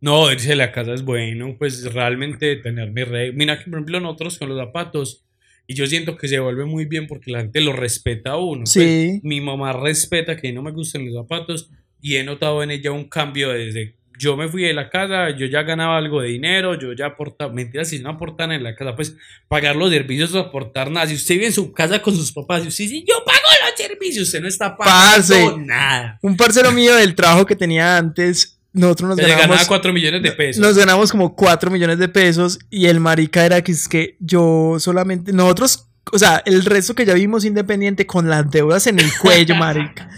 No, 0.00 0.32
irse 0.32 0.50
de 0.50 0.56
la 0.56 0.72
casa 0.72 0.94
es 0.94 1.02
bueno, 1.02 1.56
pues 1.58 1.92
realmente 1.92 2.56
tener 2.56 2.90
mi 2.90 3.04
regla. 3.04 3.34
Mira 3.36 3.58
que, 3.58 3.64
por 3.64 3.74
ejemplo, 3.80 4.00
nosotros 4.00 4.38
con 4.38 4.48
los 4.48 4.58
zapatos, 4.58 5.24
y 5.66 5.74
yo 5.74 5.86
siento 5.86 6.16
que 6.16 6.28
se 6.28 6.38
vuelve 6.38 6.64
muy 6.64 6.86
bien 6.86 7.06
porque 7.06 7.30
la 7.32 7.40
gente 7.40 7.60
lo 7.60 7.74
respeta 7.74 8.30
a 8.30 8.36
uno. 8.38 8.60
Pues, 8.60 8.70
Sí. 8.72 9.20
mi 9.24 9.42
mamá 9.42 9.74
respeta 9.74 10.36
que 10.38 10.50
no 10.52 10.62
me 10.62 10.70
gusten 10.70 11.04
los 11.04 11.14
zapatos 11.14 11.68
y 12.00 12.14
he 12.16 12.24
notado 12.24 12.62
en 12.62 12.70
ella 12.70 12.92
un 12.92 13.08
cambio 13.10 13.50
desde 13.50 13.97
yo 14.18 14.36
me 14.36 14.48
fui 14.48 14.62
de 14.62 14.74
la 14.74 14.90
casa, 14.90 15.30
yo 15.30 15.46
ya 15.46 15.62
ganaba 15.62 15.96
algo 15.96 16.20
de 16.20 16.28
dinero, 16.28 16.74
yo 16.78 16.92
ya 16.92 17.06
aportaba, 17.06 17.52
mentira, 17.52 17.84
si 17.84 18.00
no 18.00 18.10
aportan 18.10 18.50
en 18.52 18.64
la 18.64 18.74
casa, 18.74 18.96
pues 18.96 19.16
pagar 19.46 19.76
los 19.76 19.90
servicios 19.90 20.34
o 20.34 20.40
aportar 20.40 20.90
nada. 20.90 21.06
Si 21.06 21.14
usted 21.14 21.36
vive 21.36 21.46
en 21.46 21.52
su 21.52 21.72
casa 21.72 22.02
con 22.02 22.14
sus 22.14 22.32
papás 22.32 22.64
y 22.64 22.68
usted 22.68 22.84
dice, 22.84 23.04
yo 23.06 23.24
pago 23.24 23.38
los 23.64 23.78
servicios, 23.78 24.26
usted 24.26 24.40
no 24.40 24.48
está 24.48 24.76
pagando 24.76 25.16
Parce. 25.16 25.56
nada. 25.58 26.18
Un 26.22 26.36
parcero 26.36 26.72
mío 26.72 26.96
del 26.96 27.14
trabajo 27.14 27.46
que 27.46 27.54
tenía 27.54 27.96
antes, 27.96 28.58
nosotros 28.72 29.10
nos 29.10 29.18
le 29.18 29.22
ganaba 29.24 29.42
ganamos 29.42 29.66
4 29.66 29.92
millones 29.92 30.22
de 30.22 30.32
pesos. 30.32 30.60
Nos 30.60 30.76
ganamos 30.76 31.10
como 31.12 31.34
4 31.34 31.70
millones 31.70 31.98
de 31.98 32.08
pesos 32.08 32.58
y 32.70 32.86
el 32.86 33.00
marica 33.00 33.46
era 33.46 33.62
que 33.62 33.72
es 33.72 33.88
que 33.88 34.16
yo 34.18 34.76
solamente, 34.80 35.32
nosotros, 35.32 35.86
o 36.12 36.18
sea, 36.18 36.42
el 36.44 36.64
resto 36.64 36.94
que 36.94 37.06
ya 37.06 37.14
vimos 37.14 37.44
independiente 37.44 38.04
con 38.04 38.28
las 38.28 38.50
deudas 38.50 38.86
en 38.88 38.98
el 38.98 39.10
cuello, 39.22 39.54
marica. 39.56 40.10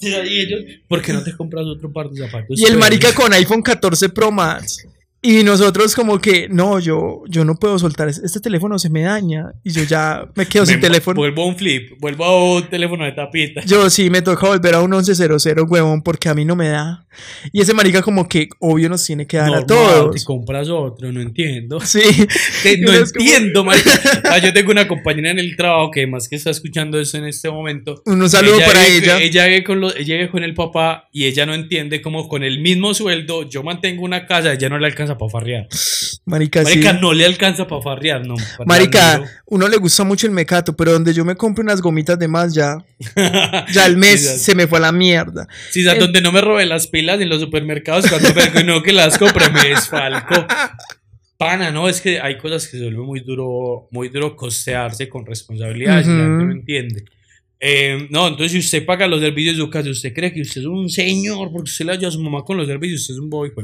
Y 0.00 0.40
ellos, 0.40 0.60
¿por 0.88 1.02
qué 1.02 1.12
no 1.12 1.22
te 1.22 1.36
compras 1.36 1.66
otro 1.66 1.92
par 1.92 2.08
de 2.08 2.26
zapatos? 2.26 2.58
Y 2.58 2.64
el 2.64 2.70
Pues, 2.72 2.80
marica 2.80 3.14
con 3.14 3.32
iPhone 3.32 3.62
14 3.62 4.08
Pro 4.08 4.30
Max. 4.30 4.86
Y 5.22 5.42
nosotros 5.44 5.94
como 5.94 6.18
que, 6.18 6.48
no, 6.48 6.78
yo, 6.78 7.22
yo 7.28 7.44
no 7.44 7.56
puedo 7.56 7.78
soltar, 7.78 8.08
es- 8.08 8.18
este 8.18 8.40
teléfono 8.40 8.78
se 8.78 8.88
me 8.88 9.02
daña 9.02 9.52
y 9.62 9.70
yo 9.70 9.82
ya 9.84 10.26
me 10.34 10.46
quedo 10.46 10.64
sin 10.64 10.76
me- 10.76 10.80
teléfono. 10.80 11.16
Vuelvo 11.20 11.42
a 11.42 11.46
un 11.46 11.56
flip, 11.56 11.92
vuelvo 12.00 12.24
a 12.24 12.54
un 12.54 12.68
teléfono 12.70 13.04
de 13.04 13.12
tapita. 13.12 13.60
Yo 13.66 13.90
sí 13.90 14.08
me 14.08 14.22
toca 14.22 14.46
volver 14.46 14.74
a 14.76 14.80
un 14.80 14.90
1100, 14.90 15.66
huevón, 15.68 16.02
porque 16.02 16.30
a 16.30 16.34
mí 16.34 16.46
no 16.46 16.56
me 16.56 16.68
da. 16.68 17.04
Y 17.52 17.60
ese 17.60 17.74
marica 17.74 18.00
como 18.00 18.26
que 18.28 18.48
obvio 18.60 18.88
nos 18.88 19.04
tiene 19.04 19.26
que 19.26 19.36
dar 19.36 19.48
a 19.48 19.60
Normal, 19.60 19.66
todos. 19.66 20.14
Te 20.16 20.24
compras 20.24 20.68
otro, 20.70 21.12
no 21.12 21.20
entiendo. 21.20 21.80
Sí. 21.84 22.00
Y 22.64 22.80
no 22.80 22.92
es 22.92 23.12
como- 23.12 23.24
entiendo, 23.26 23.64
marica. 23.66 23.90
Ah, 24.24 24.38
yo 24.38 24.52
tengo 24.54 24.70
una 24.70 24.88
compañera 24.88 25.32
en 25.32 25.38
el 25.38 25.54
trabajo 25.54 25.90
que 25.90 26.06
más 26.06 26.28
que 26.28 26.36
está 26.36 26.48
escuchando 26.50 26.98
eso 26.98 27.18
en 27.18 27.26
este 27.26 27.50
momento. 27.50 28.02
Un 28.06 28.30
saludo 28.30 28.58
para 28.64 28.86
vive- 28.86 28.98
ella. 29.04 29.18
Ella 29.20 29.46
vive, 29.48 29.64
con 29.64 29.80
los- 29.82 29.94
ella 29.96 30.14
vive 30.16 30.30
con 30.30 30.44
el 30.44 30.54
papá 30.54 31.08
y 31.12 31.24
ella 31.26 31.44
no 31.44 31.52
entiende 31.52 32.00
cómo 32.00 32.26
con 32.28 32.42
el 32.42 32.60
mismo 32.60 32.94
sueldo 32.94 33.46
yo 33.48 33.62
mantengo 33.62 34.02
una 34.04 34.24
casa, 34.26 34.54
ella 34.54 34.68
no 34.70 34.78
le 34.78 34.86
alcanza 34.86 35.09
para 35.16 35.30
farrear. 35.30 35.68
Marica, 36.24 36.64
sí. 36.64 36.78
Marica, 36.78 36.92
no 36.92 37.12
le 37.12 37.26
alcanza 37.26 37.66
para 37.66 37.82
farrear, 37.82 38.26
no. 38.26 38.36
Marica, 38.66 39.22
uno 39.46 39.68
le 39.68 39.76
gusta 39.76 40.04
mucho 40.04 40.26
el 40.26 40.32
mecato, 40.32 40.76
pero 40.76 40.92
donde 40.92 41.12
yo 41.12 41.24
me 41.24 41.34
compre 41.34 41.62
unas 41.62 41.80
gomitas 41.80 42.18
de 42.18 42.28
más 42.28 42.54
ya, 42.54 42.78
ya 43.72 43.86
el 43.86 43.96
mes 43.96 44.20
Sí, 44.20 44.38
se 44.38 44.54
me 44.54 44.66
fue 44.66 44.78
a 44.78 44.82
la 44.82 44.92
mierda. 44.92 45.46
Sí, 45.70 45.86
o 45.86 45.90
sea, 45.90 45.98
donde 45.98 46.20
no 46.20 46.32
me 46.32 46.40
robe 46.40 46.66
las 46.66 46.86
pilas 46.86 47.20
en 47.20 47.28
los 47.28 47.40
supermercados 47.40 48.08
cuando 48.08 48.28
me, 48.34 48.64
no 48.64 48.82
que 48.82 48.92
las 48.92 49.18
compre, 49.18 49.50
me 49.50 49.68
desfalco. 49.68 50.46
Pana, 51.38 51.70
no, 51.70 51.88
es 51.88 52.00
que 52.00 52.20
hay 52.20 52.36
cosas 52.36 52.68
que 52.68 52.76
se 52.76 52.84
vuelven 52.84 53.06
muy 53.06 53.20
duro, 53.20 53.88
muy 53.90 54.10
duro 54.10 54.36
costearse 54.36 55.08
con 55.08 55.24
responsabilidades 55.24 56.06
y 56.06 56.10
la 56.10 56.24
gente 56.24 56.44
no 56.44 56.52
entiende. 56.52 57.04
Eh, 57.62 58.08
no, 58.10 58.28
entonces 58.28 58.52
si 58.52 58.58
usted 58.58 58.86
paga 58.86 59.06
los 59.06 59.20
servicios 59.20 59.56
de 59.56 59.62
su 59.62 59.68
casa, 59.68 59.90
usted 59.90 60.14
cree 60.14 60.32
que 60.32 60.40
usted 60.40 60.62
es 60.62 60.66
un 60.66 60.88
señor 60.88 61.50
porque 61.52 61.70
usted 61.70 61.84
le 61.84 61.92
ayuda 61.92 62.08
a 62.08 62.12
su 62.12 62.22
mamá 62.22 62.42
con 62.42 62.56
los 62.56 62.66
servicios, 62.66 63.02
usted 63.02 63.14
es 63.14 63.20
un 63.20 63.28
bobo 63.28 63.46
hijo 63.46 63.62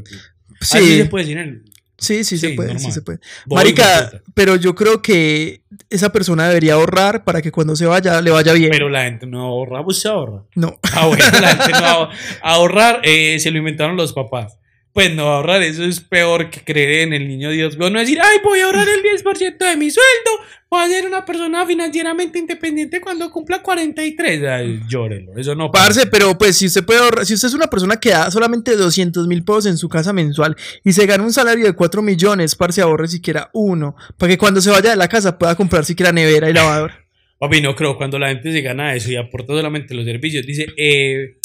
puta. 0.68 0.78
Así 0.78 0.86
Sí, 0.92 0.96
se 0.98 1.04
puede 1.06 1.32
en 1.32 1.64
sí, 1.98 2.24
sí, 2.24 2.36
se 2.38 2.48
Sí, 2.50 2.54
puede, 2.56 2.78
sí 2.78 2.92
se 2.92 3.00
puede. 3.02 3.18
de 3.46 3.54
Marica, 3.54 4.10
pero 4.34 4.56
yo 4.56 4.74
creo 4.74 5.00
que 5.00 5.62
esa 5.88 6.12
persona 6.12 6.46
debería 6.46 6.74
ahorrar 6.74 7.24
para 7.24 7.40
que 7.40 7.50
cuando 7.50 7.74
se 7.74 7.86
vaya 7.86 8.20
le 8.20 8.30
vaya 8.30 8.52
bien. 8.52 8.70
Pero 8.70 8.90
la 8.90 9.04
gente 9.04 9.26
no 9.26 9.40
ahorra, 9.42 9.82
pues 9.82 10.00
se 10.00 10.08
ahorra. 10.08 10.42
no. 10.54 10.78
Ah, 10.92 11.06
bueno, 11.06 11.24
la 11.40 11.48
gente 11.56 11.72
no 11.72 11.78
ahor- 11.86 12.10
ahorrar 12.42 13.00
eh, 13.02 13.38
se 13.40 13.50
lo 13.50 13.58
inventaron 13.58 13.96
los 13.96 14.12
papás. 14.12 14.58
Pues 14.96 15.14
no 15.14 15.24
ahorrar, 15.24 15.60
eso 15.60 15.84
es 15.84 16.00
peor 16.00 16.48
que 16.48 16.64
creer 16.64 17.02
en 17.02 17.12
el 17.12 17.28
niño 17.28 17.50
Dios. 17.50 17.76
No 17.76 17.90
decir, 17.90 18.18
ay, 18.18 18.38
voy 18.42 18.60
a 18.60 18.64
ahorrar 18.64 18.88
el 18.88 19.02
10% 19.02 19.58
de 19.58 19.76
mi 19.76 19.90
sueldo, 19.90 20.30
voy 20.70 20.84
a 20.84 20.88
ser 20.88 21.04
una 21.04 21.22
persona 21.22 21.66
financieramente 21.66 22.38
independiente 22.38 22.98
cuando 23.02 23.30
cumpla 23.30 23.60
43. 23.60 24.42
Ay, 24.44 24.80
llórelo, 24.88 25.36
eso 25.36 25.54
no. 25.54 25.70
Parce, 25.70 26.06
pero 26.06 26.38
pues 26.38 26.56
si 26.56 26.64
usted 26.64 26.82
puede 26.82 27.00
ahorrar, 27.00 27.26
si 27.26 27.34
usted 27.34 27.48
es 27.48 27.52
una 27.52 27.66
persona 27.66 27.96
que 27.98 28.08
da 28.08 28.30
solamente 28.30 28.74
200 28.74 29.28
mil 29.28 29.44
pesos 29.44 29.66
en 29.66 29.76
su 29.76 29.90
casa 29.90 30.14
mensual 30.14 30.56
y 30.82 30.94
se 30.94 31.04
gana 31.04 31.24
un 31.24 31.32
salario 31.34 31.66
de 31.66 31.74
4 31.74 32.00
millones, 32.00 32.54
parce, 32.54 32.80
ahorre 32.80 33.08
siquiera 33.08 33.50
uno, 33.52 33.96
para 34.16 34.30
que 34.30 34.38
cuando 34.38 34.62
se 34.62 34.70
vaya 34.70 34.88
de 34.88 34.96
la 34.96 35.08
casa 35.08 35.36
pueda 35.36 35.54
comprar 35.56 35.84
siquiera 35.84 36.10
nevera 36.10 36.48
y 36.48 36.54
lavadora. 36.54 37.04
Papi, 37.38 37.60
no 37.60 37.76
creo, 37.76 37.98
cuando 37.98 38.18
la 38.18 38.28
gente 38.28 38.50
se 38.50 38.62
gana 38.62 38.94
eso 38.94 39.10
y 39.10 39.16
aporta 39.16 39.52
solamente 39.52 39.94
los 39.94 40.06
servicios, 40.06 40.46
dice, 40.46 40.68
eh, 40.78 41.36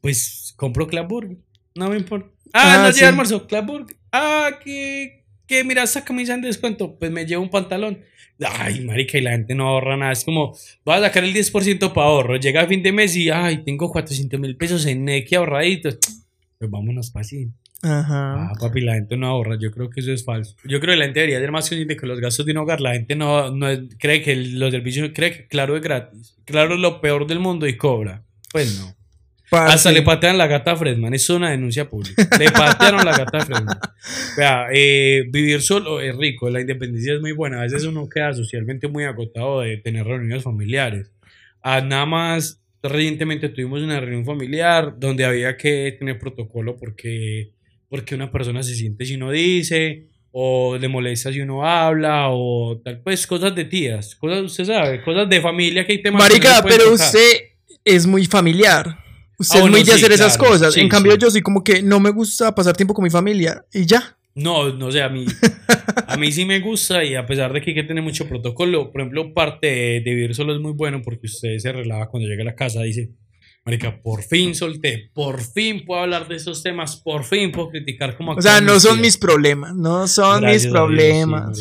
pues 0.00 0.54
compro 0.56 0.88
Clapburg, 0.88 1.36
no 1.76 1.88
me 1.88 1.98
importa. 1.98 2.35
Ah, 2.58 2.74
Ah, 2.84 2.86
no 2.86 2.92
sí. 2.92 2.98
llega 3.00 3.08
almuerzo. 3.08 3.46
Ah, 4.12 4.50
que, 4.64 5.24
que 5.46 5.64
mira, 5.64 5.82
esa 5.82 6.04
camisa 6.04 6.34
en 6.34 6.42
descuento, 6.42 6.96
pues 6.98 7.10
me 7.10 7.26
llevo 7.26 7.42
un 7.42 7.50
pantalón. 7.50 7.98
Ay, 8.40 8.80
marica, 8.84 9.16
y 9.18 9.22
la 9.22 9.30
gente 9.32 9.54
no 9.54 9.66
ahorra 9.68 9.96
nada. 9.96 10.12
Es 10.12 10.24
como, 10.24 10.54
voy 10.84 10.94
a 10.96 11.00
sacar 11.00 11.24
el 11.24 11.32
10% 11.32 11.92
para 11.92 12.06
ahorro. 12.08 12.36
Llega 12.36 12.62
a 12.62 12.66
fin 12.66 12.82
de 12.82 12.92
mes 12.92 13.16
y, 13.16 13.30
ay, 13.30 13.64
tengo 13.64 13.90
400 13.90 14.38
mil 14.40 14.56
pesos 14.56 14.84
en 14.86 15.04
Nequi 15.04 15.34
ahorraditos. 15.34 15.98
Pues 16.58 16.70
vámonos 16.70 17.10
para 17.10 17.22
así. 17.22 17.48
Ajá. 17.82 18.34
Ah, 18.48 18.52
papi, 18.58 18.80
la 18.80 18.94
gente 18.94 19.16
no 19.16 19.26
ahorra. 19.28 19.56
Yo 19.60 19.70
creo 19.70 19.88
que 19.90 20.00
eso 20.00 20.12
es 20.12 20.24
falso. 20.24 20.54
Yo 20.64 20.80
creo 20.80 20.92
que 20.94 20.98
la 20.98 21.04
gente 21.04 21.20
debería 21.20 21.40
ser 21.40 21.52
más 21.52 21.68
consciente 21.68 21.96
que 21.96 22.06
los 22.06 22.20
gastos 22.20 22.44
de 22.46 22.52
un 22.52 22.58
hogar. 22.58 22.80
La 22.80 22.92
gente 22.94 23.14
no, 23.16 23.50
no 23.50 23.68
es- 23.68 23.80
cree 23.98 24.22
que 24.22 24.34
los 24.36 24.70
servicios, 24.70 25.10
cree 25.14 25.32
que 25.32 25.46
claro 25.46 25.76
es 25.76 25.82
gratis. 25.82 26.36
Claro 26.46 26.74
es 26.74 26.80
lo 26.80 27.00
peor 27.00 27.26
del 27.26 27.38
mundo 27.38 27.66
y 27.66 27.76
cobra. 27.76 28.22
Pues 28.52 28.78
no. 28.78 28.94
Parce. 29.50 29.74
Hasta 29.74 29.92
le 29.92 30.02
patean 30.02 30.36
la 30.38 30.46
gata 30.46 30.72
a 30.72 30.76
Fredman. 30.76 31.14
Es 31.14 31.30
una 31.30 31.50
denuncia 31.50 31.88
pública. 31.88 32.28
Le 32.38 32.50
patearon 32.50 33.04
la 33.04 33.16
gata 33.16 33.38
a 33.38 33.44
Fredman. 33.46 33.78
Vea, 34.36 34.66
eh, 34.72 35.24
vivir 35.30 35.62
solo 35.62 36.00
es 36.00 36.16
rico. 36.16 36.50
La 36.50 36.60
independencia 36.60 37.14
es 37.14 37.20
muy 37.20 37.32
buena. 37.32 37.60
A 37.60 37.62
veces 37.62 37.84
uno 37.84 38.08
queda 38.08 38.32
socialmente 38.32 38.88
muy 38.88 39.04
agotado 39.04 39.60
de 39.60 39.76
tener 39.76 40.04
reuniones 40.04 40.42
familiares. 40.42 41.12
Ah, 41.62 41.80
nada 41.80 42.06
más, 42.06 42.60
recientemente 42.82 43.48
tuvimos 43.48 43.82
una 43.82 44.00
reunión 44.00 44.24
familiar 44.24 44.94
donde 44.98 45.24
había 45.24 45.56
que 45.56 45.96
tener 45.98 46.18
protocolo 46.18 46.76
porque, 46.76 47.50
porque 47.88 48.14
una 48.14 48.30
persona 48.30 48.62
se 48.62 48.74
siente 48.74 49.04
si 49.04 49.14
uno 49.16 49.30
dice 49.30 50.06
o 50.30 50.76
le 50.78 50.88
molesta 50.88 51.32
si 51.32 51.40
uno 51.40 51.66
habla 51.66 52.28
o 52.28 52.80
tal 52.84 53.00
pues 53.00 53.26
cosas 53.26 53.54
de 53.54 53.64
tías, 53.64 54.14
cosas 54.14 54.42
usted 54.42 54.64
sabe, 54.64 55.02
cosas 55.02 55.28
de 55.28 55.40
familia 55.40 55.86
que 55.86 55.92
hay 55.92 56.02
temas 56.02 56.22
que 56.28 56.38
no 56.38 56.44
Marica, 56.44 56.62
pueden 56.62 56.78
pero 56.78 56.90
tocar. 56.90 57.06
usted 57.06 57.30
es 57.84 58.06
muy 58.06 58.26
familiar. 58.26 59.05
Usted 59.38 59.54
Ah, 59.54 59.58
es 59.58 59.60
bueno, 59.62 59.76
muy 59.76 59.80
de 59.84 59.92
sí, 59.92 59.98
hacer 59.98 60.12
esas 60.12 60.36
claro. 60.38 60.52
cosas. 60.52 60.74
Sí, 60.74 60.80
en 60.80 60.88
cambio, 60.88 61.12
sí. 61.12 61.18
yo 61.20 61.30
soy 61.30 61.42
como 61.42 61.62
que 61.62 61.82
no 61.82 62.00
me 62.00 62.10
gusta 62.10 62.54
pasar 62.54 62.76
tiempo 62.76 62.94
con 62.94 63.02
mi 63.04 63.10
familia 63.10 63.64
y 63.72 63.84
ya. 63.86 64.16
No, 64.34 64.70
no 64.72 64.90
sé, 64.92 65.02
a 65.02 65.08
mí, 65.08 65.24
a 66.06 66.16
mí 66.16 66.30
sí 66.32 66.44
me 66.44 66.60
gusta 66.60 67.02
y 67.04 67.14
a 67.14 67.24
pesar 67.26 67.52
de 67.52 67.60
que 67.62 67.70
hay 67.70 67.74
que 67.74 67.82
tener 67.84 68.02
mucho 68.02 68.28
protocolo, 68.28 68.92
por 68.92 69.00
ejemplo, 69.00 69.32
parte 69.32 69.66
de, 69.66 70.00
de 70.00 70.14
vivir 70.14 70.34
solo 70.34 70.54
es 70.54 70.60
muy 70.60 70.72
bueno 70.72 71.00
porque 71.02 71.26
usted 71.26 71.56
se 71.58 71.72
relaja 71.72 72.06
cuando 72.08 72.28
llega 72.28 72.42
a 72.42 72.46
la 72.46 72.54
casa, 72.54 72.82
dice, 72.82 73.12
marica, 73.64 74.00
por 74.02 74.22
fin 74.22 74.54
solté, 74.54 75.10
por 75.14 75.40
fin 75.42 75.84
puedo 75.86 76.02
hablar 76.02 76.28
de 76.28 76.36
esos 76.36 76.62
temas, 76.62 76.96
por 76.96 77.24
fin 77.24 77.50
puedo 77.50 77.70
criticar 77.70 78.16
como 78.16 78.32
O 78.32 78.42
sea, 78.42 78.60
no 78.60 78.78
son 78.78 79.00
mis 79.00 79.16
problemas, 79.16 79.74
no 79.74 80.06
son 80.06 80.44
mis 80.44 80.66
problemas. 80.66 81.58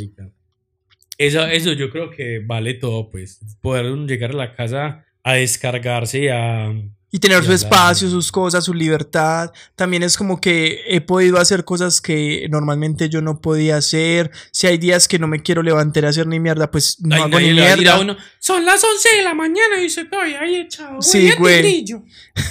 eso, 1.17 1.45
eso 1.45 1.71
yo 1.73 1.89
creo 1.89 2.09
que 2.09 2.39
vale 2.45 2.73
todo, 2.73 3.09
pues, 3.09 3.39
poder 3.61 3.85
llegar 4.05 4.31
a 4.31 4.35
la 4.35 4.55
casa 4.55 5.05
a 5.23 5.33
descargarse 5.33 6.23
y 6.23 6.27
a... 6.27 6.73
y 7.15 7.19
tener 7.19 7.41
Y 7.41 7.45
su 7.45 7.53
espacio, 7.53 8.09
sus 8.09 8.29
cosas, 8.29 8.65
su 8.65 8.73
libertad. 8.73 9.53
También 9.77 10.03
es 10.03 10.17
como 10.17 10.41
que 10.41 10.81
he 10.85 10.99
podido 10.99 11.37
hacer 11.37 11.63
cosas 11.63 12.01
que 12.01 12.45
normalmente 12.49 13.07
yo 13.07 13.21
no 13.21 13.39
podía 13.39 13.77
hacer. 13.77 14.31
Si 14.51 14.67
hay 14.67 14.77
días 14.77 15.07
que 15.07 15.17
no 15.17 15.25
me 15.25 15.41
quiero 15.41 15.63
levantar 15.63 16.05
a 16.05 16.09
hacer 16.09 16.27
ni 16.27 16.41
mierda, 16.41 16.69
pues 16.69 16.97
no 16.99 17.15
Ay, 17.15 17.21
hago 17.21 17.39
ni 17.39 17.51
a 17.51 17.51
a 17.51 17.53
mierda. 17.77 17.99
uno, 18.01 18.17
son 18.45 18.63
las 18.63 18.83
11 18.83 19.09
de 19.17 19.23
la 19.23 19.33
mañana 19.33 19.81
y 19.83 19.89
se 19.89 20.05
todavía 20.05 20.39
ahí 20.41 20.55
echado. 20.57 21.01
Sí, 21.01 21.31
güey. 21.39 21.63
tigrillo". 21.63 22.03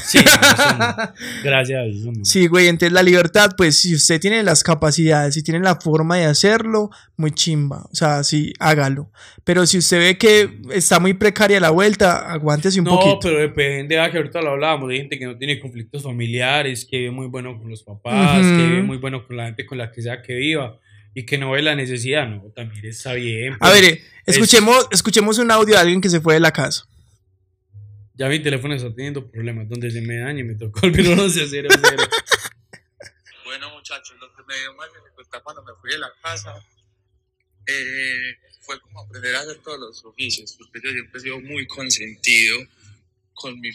Sí, 0.04 0.18
no, 0.18 0.78
no. 0.78 0.96
gracias 1.44 1.78
a 1.78 1.82
Dios. 1.84 1.96
eso 2.00 2.10
no. 2.10 2.24
Sí, 2.24 2.48
güey, 2.48 2.66
entonces 2.66 2.92
la 2.92 3.04
libertad, 3.04 3.52
pues 3.56 3.78
si 3.78 3.94
usted 3.94 4.20
tiene 4.20 4.42
las 4.42 4.64
capacidades, 4.64 5.34
si 5.34 5.44
tiene 5.44 5.60
la 5.60 5.76
forma 5.76 6.16
de 6.16 6.24
hacerlo, 6.24 6.90
muy 7.16 7.30
chimba. 7.30 7.84
O 7.92 7.94
sea, 7.94 8.24
sí, 8.24 8.52
hágalo. 8.58 9.12
Pero 9.44 9.66
si 9.66 9.78
usted 9.78 9.98
ve 10.00 10.18
que 10.18 10.58
está 10.72 10.98
muy 10.98 11.14
precaria 11.14 11.60
la 11.60 11.70
vuelta, 11.70 12.28
aguántese 12.32 12.80
un 12.80 12.86
No, 12.86 12.98
poquito. 12.98 13.18
pero 13.22 13.38
depende, 13.38 14.00
ah, 14.00 14.10
que 14.10 14.16
ahorita 14.16 14.42
lo 14.42 14.50
hablábamos, 14.50 14.88
de 14.88 14.96
gente 14.96 15.16
que 15.16 15.26
no 15.26 15.38
tiene 15.38 15.60
conflictos 15.60 16.02
familiares, 16.02 16.84
que 16.90 16.98
vive 16.98 17.12
muy 17.12 17.28
bueno 17.28 17.56
con 17.56 17.70
los 17.70 17.84
papás, 17.84 18.40
que 18.40 18.66
vive 18.66 18.82
muy 18.82 18.96
bueno 18.96 19.24
con 19.24 19.36
la 19.36 19.44
gente 19.44 19.64
con 19.64 19.78
la 19.78 19.92
que 19.92 20.02
sea 20.02 20.20
que 20.20 20.34
viva 20.34 20.76
y 21.14 21.24
que 21.24 21.38
no 21.38 21.52
ve 21.52 21.62
la 21.62 21.76
necesidad, 21.76 22.28
no, 22.28 22.50
también 22.54 22.84
está 22.86 23.14
bien. 23.14 23.54
A 23.54 23.58
pues. 23.58 23.72
ver, 23.72 23.84
eh, 23.84 24.04
escuchemos, 24.26 24.88
escuchemos 24.90 25.38
un 25.38 25.50
audio 25.50 25.74
de 25.74 25.80
alguien 25.80 26.00
que 26.00 26.10
se 26.10 26.20
fue 26.20 26.34
de 26.34 26.40
la 26.40 26.52
casa. 26.52 26.86
Ya 28.14 28.28
mi 28.28 28.40
teléfono 28.40 28.74
está 28.74 28.92
teniendo 28.94 29.28
problemas, 29.30 29.68
donde 29.68 29.90
se 29.90 30.00
me 30.00 30.18
dañe 30.18 30.44
me 30.44 30.54
tocó 30.54 30.86
el 30.86 30.92
1100. 30.96 31.66
Bueno, 33.44 33.70
muchachos, 33.70 34.16
lo 34.20 34.34
que 34.34 34.42
me 34.46 34.58
dio 34.58 34.74
más 34.74 34.88
dificultad 34.92 35.40
cuando 35.42 35.62
me 35.62 35.72
fui 35.80 35.90
de 35.90 35.98
la 35.98 36.12
casa 36.22 36.54
eh, 37.66 38.36
fue 38.60 38.80
como 38.80 39.00
aprender 39.00 39.34
a 39.36 39.40
hacer 39.40 39.58
todos 39.58 39.78
los 39.78 40.04
oficios, 40.04 40.56
porque 40.58 40.80
yo 40.82 40.90
siempre 40.90 41.18
he 41.18 41.22
sido 41.22 41.40
muy 41.40 41.66
consentido 41.66 42.58
con, 43.34 43.60
mi, 43.60 43.70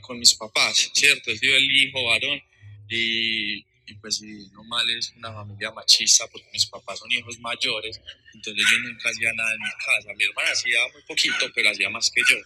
con 0.00 0.18
mis 0.18 0.34
papás, 0.34 0.90
¿cierto? 0.92 1.30
He 1.30 1.38
sido 1.38 1.56
el 1.56 1.70
hijo 1.70 2.04
varón 2.04 2.40
y 2.88 3.64
y 3.86 3.94
pues 3.94 4.16
si 4.16 4.48
no 4.52 4.64
mal 4.64 4.88
es 4.90 5.12
una 5.16 5.32
familia 5.32 5.70
machista 5.72 6.26
porque 6.28 6.48
mis 6.52 6.66
papás 6.66 6.98
son 6.98 7.10
hijos 7.12 7.38
mayores, 7.40 8.00
entonces 8.34 8.64
yo 8.70 8.78
nunca 8.78 9.10
hacía 9.10 9.32
nada 9.32 9.52
en 9.52 9.60
mi 9.60 9.70
casa. 9.84 10.14
Mi 10.16 10.24
hermana 10.24 10.50
hacía 10.50 10.78
muy 10.92 11.02
poquito, 11.02 11.50
pero 11.54 11.70
hacía 11.70 11.90
más 11.90 12.10
que 12.10 12.22
yo. 12.28 12.36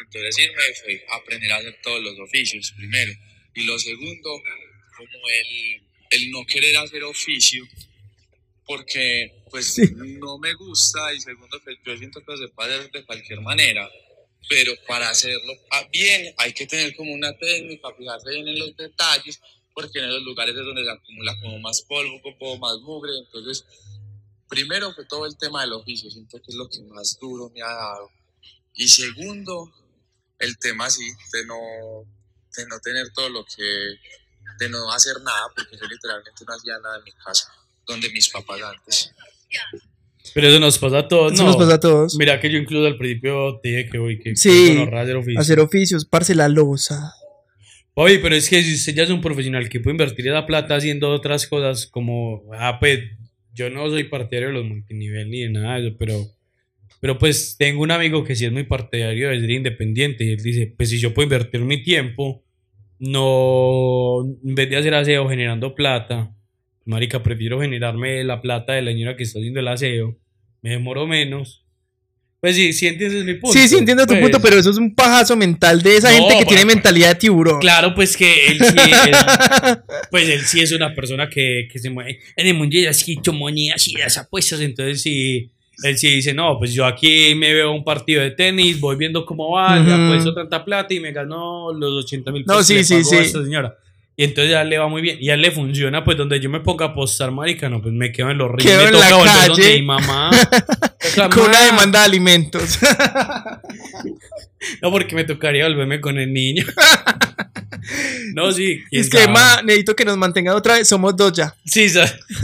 Entonces 0.00 0.38
irme 0.38 0.62
fue 0.82 1.06
aprender 1.10 1.52
a 1.52 1.56
hacer 1.56 1.78
todos 1.82 2.00
los 2.02 2.18
oficios 2.20 2.72
primero. 2.76 3.12
Y 3.54 3.64
lo 3.64 3.78
segundo, 3.78 4.42
como 4.96 5.28
el, 5.28 5.82
el 6.10 6.30
no 6.30 6.46
querer 6.46 6.76
hacer 6.76 7.02
oficio, 7.02 7.66
porque 8.64 9.42
pues 9.50 9.78
no 9.92 10.38
me 10.38 10.54
gusta 10.54 11.12
y 11.12 11.20
segundo 11.20 11.60
que 11.64 11.76
yo 11.84 11.96
siento 11.96 12.24
que 12.24 12.36
se 12.36 12.48
puede 12.48 12.74
hacer 12.76 12.90
de 12.92 13.04
cualquier 13.04 13.40
manera 13.40 13.90
pero 14.48 14.72
para 14.86 15.10
hacerlo 15.10 15.52
bien 15.92 16.34
hay 16.38 16.52
que 16.52 16.66
tener 16.66 16.94
como 16.96 17.12
una 17.12 17.36
técnica, 17.36 17.88
fijarse 17.96 18.30
bien 18.30 18.48
en 18.48 18.58
los 18.58 18.76
detalles 18.76 19.40
porque 19.78 20.00
en 20.00 20.06
esos 20.06 20.22
lugares 20.22 20.56
es 20.56 20.64
donde 20.64 20.82
se 20.82 20.90
acumula 20.90 21.36
como 21.40 21.60
más 21.60 21.82
polvo, 21.82 22.20
como 22.36 22.58
más 22.58 22.78
mugre. 22.80 23.12
Entonces, 23.16 23.64
primero 24.48 24.92
fue 24.92 25.04
todo 25.04 25.24
el 25.24 25.38
tema 25.38 25.60
del 25.60 25.72
oficio, 25.74 26.10
siento 26.10 26.38
que 26.38 26.50
es 26.50 26.56
lo 26.56 26.68
que 26.68 26.82
más 26.82 27.16
duro 27.20 27.48
me 27.54 27.62
ha 27.62 27.72
dado. 27.72 28.10
Y 28.74 28.88
segundo, 28.88 29.72
el 30.40 30.58
tema 30.58 30.86
así 30.86 31.04
de 31.32 31.46
no, 31.46 31.54
de 32.56 32.66
no 32.66 32.80
tener 32.80 33.12
todo 33.12 33.28
lo 33.28 33.44
que, 33.44 33.62
de 34.58 34.68
no 34.68 34.90
hacer 34.90 35.14
nada, 35.22 35.46
porque 35.54 35.76
yo 35.80 35.86
literalmente 35.86 36.44
no 36.44 36.54
hacía 36.54 36.78
nada 36.80 36.98
en 36.98 37.04
mi 37.04 37.12
casa, 37.12 37.48
donde 37.86 38.10
mis 38.10 38.28
papás 38.30 38.60
antes. 38.60 39.12
Pero 40.34 40.48
eso 40.48 40.58
nos 40.58 40.76
pasa 40.78 40.98
a 40.98 41.08
todos, 41.08 41.34
Eso 41.34 41.44
nos 41.44 41.56
pasa 41.56 41.74
a 41.74 41.80
todos. 41.80 42.16
Mira 42.16 42.40
que 42.40 42.50
yo 42.50 42.58
incluso 42.58 42.84
al 42.84 42.98
principio 42.98 43.60
te 43.62 43.68
dije 43.68 43.90
que 43.90 43.98
voy 43.98 44.18
que 44.18 44.34
Sí, 44.34 44.76
hacer 44.92 45.16
oficio. 45.16 45.40
Hacer 45.40 45.60
oficios, 45.60 46.04
parce 46.04 46.34
la 46.34 46.48
losa. 46.48 47.14
Oye, 48.00 48.20
pero 48.20 48.36
es 48.36 48.48
que 48.48 48.62
si 48.62 48.74
usted 48.74 48.94
ya 48.94 49.02
es 49.02 49.10
un 49.10 49.20
profesional 49.20 49.68
que 49.68 49.80
puede 49.80 49.94
invertir 49.94 50.28
esa 50.28 50.46
plata 50.46 50.76
haciendo 50.76 51.10
otras 51.10 51.48
cosas 51.48 51.88
como, 51.88 52.44
ah, 52.56 52.78
pues 52.78 53.00
yo 53.52 53.70
no 53.70 53.90
soy 53.90 54.04
partidario 54.04 54.50
de 54.50 54.54
los 54.54 54.64
multinivel 54.66 55.28
ni 55.28 55.40
de 55.40 55.50
nada 55.50 55.80
de 55.80 55.88
eso, 55.88 55.96
pero, 55.98 56.24
pero 57.00 57.18
pues 57.18 57.56
tengo 57.58 57.82
un 57.82 57.90
amigo 57.90 58.22
que 58.22 58.36
sí 58.36 58.44
es 58.44 58.52
muy 58.52 58.62
partidario 58.62 59.30
de 59.30 59.40
ser 59.40 59.50
independiente 59.50 60.22
y 60.22 60.30
él 60.30 60.40
dice, 60.40 60.72
pues 60.76 60.90
si 60.90 61.00
yo 61.00 61.12
puedo 61.12 61.24
invertir 61.24 61.62
mi 61.62 61.82
tiempo, 61.82 62.44
no, 63.00 64.20
en 64.44 64.54
vez 64.54 64.70
de 64.70 64.76
hacer 64.76 64.94
aseo 64.94 65.28
generando 65.28 65.74
plata, 65.74 66.32
marica, 66.84 67.24
prefiero 67.24 67.60
generarme 67.60 68.22
la 68.22 68.40
plata 68.40 68.74
de 68.74 68.82
la 68.82 68.92
señora 68.92 69.16
que 69.16 69.24
está 69.24 69.40
haciendo 69.40 69.58
el 69.58 69.66
aseo, 69.66 70.16
me 70.62 70.70
demoro 70.70 71.08
menos. 71.08 71.67
Pues 72.40 72.54
sí, 72.54 72.72
sí 72.72 72.86
entiendes 72.86 73.24
mi 73.24 73.34
punto. 73.34 73.58
Sí, 73.58 73.66
sí, 73.68 73.76
entiendo 73.78 74.04
tu 74.06 74.12
Pues, 74.12 74.20
punto, 74.22 74.40
pero 74.40 74.56
eso 74.60 74.70
es 74.70 74.76
un 74.76 74.94
pajazo 74.94 75.36
mental 75.36 75.82
de 75.82 75.96
esa 75.96 76.08
No, 76.10 76.18
gente 76.18 76.34
que 76.38 76.44
para- 76.44 76.48
tiene 76.56 76.64
mentalidad 76.66 77.08
de 77.08 77.14
tiburón. 77.16 77.58
Claro, 77.60 77.94
pues 77.96 78.16
que 78.16 78.46
él 78.46 78.58
sí 78.60 78.76
es, 78.76 79.18
pues 80.12 80.28
él 80.28 80.40
sí 80.44 80.60
es 80.60 80.70
una 80.70 80.94
persona 80.94 81.28
que, 81.28 81.66
que 81.72 81.78
se 81.80 81.90
mueve 81.90 82.20
en 82.36 82.46
el 82.46 82.54
mundo 82.54 82.78
de 82.78 82.84
las 82.84 83.02
criptomonedas 83.02 83.88
y 83.88 83.92
las 83.96 84.16
apuestas. 84.18 84.60
Entonces, 84.60 85.02
sí, 85.02 85.50
él 85.82 85.98
sí 85.98 86.08
dice: 86.14 86.32
No, 86.32 86.56
pues 86.60 86.72
yo 86.72 86.86
aquí 86.86 87.34
me 87.34 87.52
veo 87.52 87.72
un 87.72 87.82
partido 87.82 88.22
de 88.22 88.30
tenis, 88.30 88.78
voy 88.78 88.94
viendo 88.94 89.26
cómo 89.26 89.50
va, 89.50 89.76
le 89.76 89.92
Ujú. 89.92 90.02
apuesto 90.04 90.32
tanta 90.32 90.64
plata 90.64 90.94
y 90.94 91.00
me 91.00 91.10
gano 91.10 91.72
los 91.72 92.04
80 92.04 92.30
mil 92.30 92.44
No, 92.46 92.54
pesos. 92.54 92.66
sí, 92.68 92.74
que 92.74 92.78
le 92.78 92.84
sí, 92.84 92.94
pago 92.94 93.08
a 93.08 93.10
sí. 93.10 93.16
esta 93.26 93.42
señora. 93.42 93.76
Y 94.16 94.24
entonces 94.24 94.50
ya 94.50 94.64
le 94.64 94.78
va 94.78 94.88
muy 94.88 95.00
bien. 95.00 95.16
Y 95.20 95.30
a 95.30 95.34
él 95.34 95.42
le 95.42 95.52
funciona, 95.52 96.04
pues 96.04 96.16
donde 96.16 96.40
yo 96.40 96.50
me 96.50 96.58
ponga 96.58 96.86
a 96.86 96.88
apostar, 96.88 97.30
marica, 97.30 97.68
no, 97.68 97.80
pues 97.80 97.94
me 97.94 98.10
quedo 98.10 98.30
en 98.30 98.38
los 98.38 98.50
ríos. 98.50 98.64
Quedo 98.64 98.78
Me 98.82 98.86
en 98.86 98.92
toca 98.92 99.10
la 99.10 99.24
calle. 99.24 99.48
donde 99.48 99.74
mi 99.74 99.82
mamá. 99.82 100.30
Con 101.28 101.44
una 101.44 101.58
"Ma". 101.58 101.64
demanda 101.64 101.98
de 102.00 102.04
alimentos. 102.04 102.78
No, 104.82 104.90
porque 104.90 105.14
me 105.14 105.24
tocaría 105.24 105.64
volverme 105.66 106.00
con 106.00 106.18
el 106.18 106.32
niño. 106.32 106.64
no, 108.34 108.52
sí. 108.52 108.80
es 108.90 109.08
que, 109.08 109.28
ma, 109.28 109.62
necesito 109.62 109.94
que 109.94 110.04
nos 110.04 110.16
mantengan 110.16 110.54
otra 110.54 110.74
vez. 110.74 110.88
Somos 110.88 111.16
dos 111.16 111.32
ya. 111.32 111.54
Sí, 111.64 111.88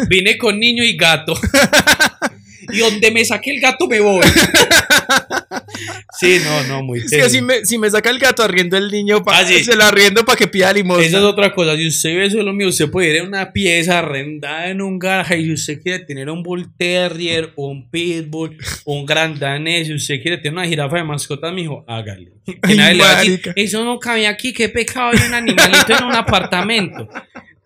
vine 0.09 0.39
con 0.39 0.59
niño 0.59 0.85
y 0.85 0.97
gato. 0.97 1.35
y 2.73 2.79
donde 2.79 3.11
me 3.11 3.25
saque 3.25 3.51
el 3.51 3.61
gato 3.61 3.87
me 3.89 4.01
voy. 4.01 4.25
sí, 6.19 6.39
no, 6.45 6.63
no, 6.65 6.83
muy 6.83 7.01
Es 7.01 7.11
que 7.11 7.29
si 7.31 7.41
me, 7.41 7.65
si 7.65 7.79
me 7.79 7.91
saca 7.91 8.11
el 8.11 8.19
gato, 8.19 8.43
arriendo 8.43 8.77
el 8.77 8.91
niño, 8.91 9.23
pa- 9.25 9.39
Ah, 9.39 9.45
sí. 9.47 9.65
se 9.65 9.77
lo 9.77 9.85
arriendo 9.85 10.25
para 10.25 10.37
que 10.37 10.47
pida 10.47 10.73
limosna. 10.73 11.05
Esa 11.05 11.19
es 11.19 11.25
otra 11.25 11.53
cosa. 11.55 11.77
Si 11.77 11.87
usted 11.89 12.17
ve 12.17 12.27
eso 12.27 12.43
lo 12.43 12.53
mío, 12.53 12.69
usted 12.69 12.91
puede 12.91 13.15
ir 13.15 13.21
a 13.21 13.25
una 13.25 13.53
pieza 13.53 13.99
arrendada 13.99 14.69
en 14.71 14.81
un 14.81 14.99
garaje 14.99 15.39
y 15.39 15.45
si 15.47 15.53
usted 15.53 15.83
quiere 15.83 16.05
tener 16.05 16.31
un 16.31 16.43
Bull 16.43 16.69
Terrier, 16.77 17.53
un 17.57 17.91
Pitbull, 17.91 18.57
un 18.85 19.07
Gran 19.07 19.39
Danés, 19.39 19.87
si 19.89 19.95
usted 19.95 20.21
quiere 20.23 20.39
tener 20.39 20.53
una 20.55 20.67
jirafa 20.67 20.97
de 20.97 21.05
mascota, 21.05 21.51
mijo, 21.53 21.85
hágale. 21.89 22.33
Que 22.47 22.59
Ay, 22.63 22.77
nadie 22.77 22.95
le 22.95 23.03
va 23.05 23.11
a 23.11 23.21
decir, 23.21 23.41
eso 23.57 23.85
no 23.85 23.99
cabe 23.99 24.27
aquí, 24.27 24.53
qué 24.53 24.69
pecado 24.69 25.11
hay 25.13 25.27
un 25.27 25.35
animalito 25.35 25.97
en 25.99 26.05
un 26.05 26.15
apartamento. 26.15 27.09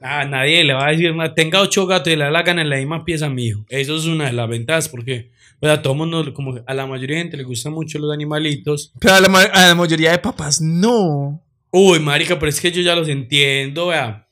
Ah, 0.00 0.24
nadie 0.24 0.62
le 0.64 0.74
va 0.74 0.86
a 0.86 0.90
decir. 0.90 1.12
Tenga 1.34 1.60
ocho 1.60 1.86
gatos 1.86 2.12
y 2.12 2.16
la 2.16 2.30
gana 2.42 2.62
en 2.62 2.70
la 2.70 2.76
misma 2.76 3.04
pieza, 3.04 3.28
mijo. 3.28 3.64
Eso 3.68 3.96
es 3.96 4.06
una 4.06 4.26
de 4.26 4.32
las 4.32 4.48
ventajas 4.48 4.88
porque 4.88 5.30
pues, 5.60 5.72
a 5.72 5.82
todo 5.82 5.94
mundo, 5.94 6.32
como 6.34 6.60
a 6.66 6.74
la 6.74 6.86
mayoría 6.86 7.16
de 7.16 7.22
gente 7.22 7.36
le 7.36 7.42
gustan 7.44 7.72
mucho 7.72 7.98
los 7.98 8.12
animalitos. 8.12 8.92
Pero 9.00 9.14
a 9.14 9.20
la, 9.20 9.28
a 9.40 9.68
la 9.68 9.74
mayoría 9.74 10.12
de 10.12 10.18
papás, 10.18 10.60
no. 10.60 11.42
Uy, 11.70 11.98
marica, 12.00 12.38
pero 12.38 12.48
es 12.48 12.60
que 12.60 12.70
yo 12.72 12.80
ya 12.80 12.94
los 12.94 13.08
entiendo, 13.08 13.88
vea. 13.88 14.24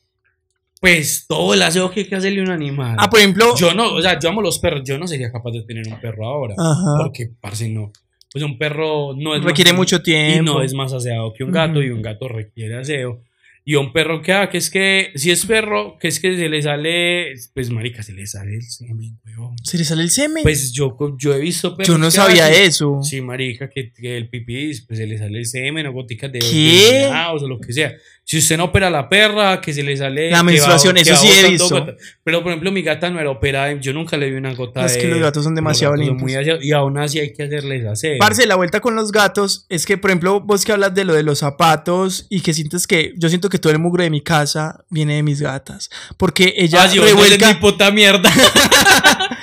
Pues 0.80 1.26
todo 1.26 1.54
el 1.54 1.62
aseo 1.62 1.90
que 1.90 2.00
hay 2.00 2.06
que 2.06 2.14
hacerle 2.16 2.40
a 2.40 2.44
un 2.44 2.50
animal. 2.50 2.96
Ah, 2.98 3.08
por 3.10 3.18
ejemplo. 3.18 3.54
Yo 3.56 3.74
no, 3.74 3.94
o 3.94 4.02
sea, 4.02 4.18
yo 4.18 4.28
amo 4.28 4.42
los 4.42 4.58
perros. 4.58 4.82
Yo 4.84 4.98
no 4.98 5.06
sería 5.08 5.32
capaz 5.32 5.50
de 5.52 5.62
tener 5.62 5.88
un 5.88 5.98
perro 6.00 6.26
ahora. 6.26 6.54
Ajá. 6.58 6.96
Porque, 6.98 7.30
parce, 7.40 7.68
no. 7.68 7.90
Pues 8.30 8.44
un 8.44 8.58
perro 8.58 9.14
no 9.16 9.34
es 9.34 9.42
Requiere 9.42 9.72
más- 9.72 9.78
mucho 9.78 9.96
Y 9.96 10.02
tiempo. 10.02 10.52
no 10.52 10.62
es 10.62 10.74
más 10.74 10.92
aseado 10.92 11.32
que 11.32 11.44
un 11.44 11.50
gato. 11.50 11.78
Ujú. 11.78 11.82
Y 11.82 11.90
un 11.90 12.02
gato 12.02 12.28
requiere 12.28 12.76
aseo. 12.76 13.22
Y 13.68 13.74
un 13.74 13.92
perro 13.92 14.22
que, 14.22 14.32
ah, 14.32 14.48
que 14.48 14.58
es 14.58 14.70
que, 14.70 15.10
si 15.16 15.32
es 15.32 15.44
perro, 15.44 15.98
que 15.98 16.06
es 16.06 16.20
que 16.20 16.36
se 16.36 16.48
le 16.48 16.62
sale, 16.62 17.34
pues, 17.52 17.68
marica, 17.70 18.00
se 18.00 18.12
le 18.12 18.24
sale 18.24 18.54
el 18.54 18.62
semen, 18.62 19.18
weón. 19.26 19.56
¿Se 19.64 19.76
le 19.76 19.84
sale 19.84 20.02
el 20.02 20.10
semen? 20.10 20.44
Pues 20.44 20.70
yo, 20.70 20.96
yo 21.18 21.34
he 21.34 21.40
visto 21.40 21.76
perros 21.76 21.88
Yo 21.88 21.98
no 21.98 22.06
que 22.06 22.12
sabía 22.12 22.48
eso. 22.48 23.00
Sí, 23.02 23.20
marica, 23.20 23.68
que, 23.68 23.92
que 23.92 24.16
el 24.16 24.28
pipí 24.28 24.70
pues, 24.86 25.00
se 25.00 25.08
le 25.08 25.18
sale 25.18 25.38
el 25.38 25.46
semen 25.46 25.84
o 25.88 25.92
goticas 25.92 26.30
de 26.30 26.38
¿Qué? 26.38 27.10
o 27.12 27.48
lo 27.48 27.58
que 27.58 27.72
sea. 27.72 27.92
Si 28.28 28.38
usted 28.38 28.56
no 28.56 28.64
opera 28.64 28.90
la 28.90 29.08
perra, 29.08 29.60
que 29.60 29.72
se 29.72 29.84
le 29.84 29.96
sale. 29.96 30.30
La 30.32 30.38
va- 30.38 30.42
menstruación, 30.42 30.96
que 30.96 31.02
eso 31.02 31.12
va 31.12 31.16
sí 31.18 31.28
he 31.30 31.48
visto. 31.48 31.68
gotas. 31.68 31.94
Pero 32.24 32.42
por 32.42 32.50
ejemplo, 32.50 32.72
mi 32.72 32.82
gata 32.82 33.08
no 33.08 33.20
era 33.20 33.30
operada. 33.30 33.72
Yo 33.74 33.92
nunca 33.92 34.16
le 34.16 34.28
vi 34.28 34.36
una 34.36 34.52
gota 34.52 34.84
Es 34.84 34.94
de. 34.94 35.00
que 35.02 35.06
los 35.06 35.20
gatos 35.20 35.44
son 35.44 35.54
demasiado 35.54 35.94
limpios. 35.94 36.20
muy 36.22 36.34
aseados, 36.34 36.64
y 36.64 36.72
aún 36.72 36.98
así 36.98 37.20
hay 37.20 37.32
que 37.32 37.44
hacerles 37.44 37.86
aseo. 37.86 38.18
Parce, 38.18 38.44
la 38.48 38.56
vuelta 38.56 38.80
con 38.80 38.96
los 38.96 39.12
gatos 39.12 39.64
es 39.68 39.86
que, 39.86 39.96
por 39.96 40.10
ejemplo, 40.10 40.40
vos 40.40 40.64
que 40.64 40.72
hablas 40.72 40.92
de 40.92 41.04
lo 41.04 41.14
de 41.14 41.22
los 41.22 41.38
zapatos 41.38 42.26
y 42.28 42.40
que 42.40 42.52
sientes 42.52 42.88
que 42.88 43.14
yo 43.16 43.28
siento 43.28 43.48
que 43.48 43.60
todo 43.60 43.72
el 43.72 43.78
mugre 43.78 44.02
de 44.02 44.10
mi 44.10 44.20
casa 44.22 44.84
viene 44.90 45.14
de 45.14 45.22
mis 45.22 45.40
gatas. 45.40 45.88
Porque 46.16 46.52
ella 46.56 46.82
Ah, 46.82 46.86
eres 46.86 47.00
revuelca. 47.04 47.46
mi 47.46 47.54
puta 47.60 47.92
mierda. 47.92 48.28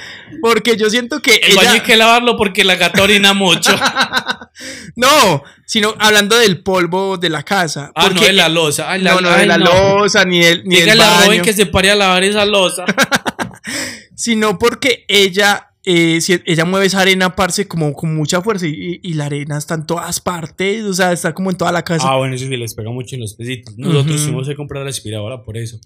Porque 0.45 0.75
yo 0.75 0.89
siento 0.89 1.21
que 1.21 1.35
El 1.37 1.55
baño 1.55 1.69
hay 1.69 1.75
ella. 1.77 1.83
que 1.85 1.95
lavarlo 1.95 2.35
porque 2.35 2.65
la 2.65 2.75
gata 2.75 3.01
orina 3.01 3.33
mucho. 3.33 3.71
No, 4.95 5.41
sino 5.65 5.95
hablando 5.97 6.37
del 6.37 6.61
polvo 6.61 7.17
de 7.17 7.29
la 7.29 7.41
casa. 7.43 7.91
Ah, 7.95 8.03
porque 8.03 8.19
no, 8.19 8.25
de 8.27 8.33
la 8.33 8.49
losa. 8.49 8.91
Ay, 8.91 9.01
la, 9.01 9.15
no, 9.15 9.21
no, 9.21 9.29
ay, 9.29 9.39
de 9.41 9.45
la 9.47 9.57
no. 9.57 9.97
loza, 9.99 10.25
ni 10.25 10.41
del, 10.41 10.63
ni 10.65 10.75
Dígale 10.75 11.01
a 11.03 11.25
Robin 11.25 11.41
que 11.41 11.53
se 11.53 11.65
pare 11.65 11.89
a 11.89 11.95
lavar 11.95 12.23
esa 12.23 12.45
losa. 12.45 12.85
Sino 14.15 14.59
porque 14.59 15.05
ella. 15.07 15.69
eh, 15.85 16.21
si- 16.21 16.39
ella 16.45 16.65
mueve 16.65 16.85
esa 16.85 16.99
arena, 17.01 17.35
parce, 17.35 17.67
como 17.67 17.93
con 17.93 18.15
mucha 18.15 18.41
fuerza 18.41 18.67
y, 18.67 18.99
y 19.01 19.13
la 19.15 19.25
arena 19.25 19.57
está 19.57 19.73
en 19.73 19.85
todas 19.87 20.19
partes, 20.19 20.83
o 20.83 20.93
sea, 20.93 21.11
está 21.11 21.33
como 21.33 21.49
en 21.49 21.57
toda 21.57 21.71
la 21.71 21.83
casa. 21.83 22.07
Ah, 22.09 22.17
bueno, 22.17 22.35
eso 22.35 22.45
sí 22.45 22.55
les 22.55 22.73
pega 22.75 22.91
mucho 22.91 23.15
en 23.15 23.21
los 23.21 23.33
pesitos. 23.33 23.75
Nosotros 23.77 24.15
Ujú. 24.17 24.23
tuvimos 24.25 24.47
que 24.47 24.55
comprar 24.55 24.83
la 24.83 24.89
aspiradora 24.91 25.41
por 25.43 25.57
eso. 25.57 25.79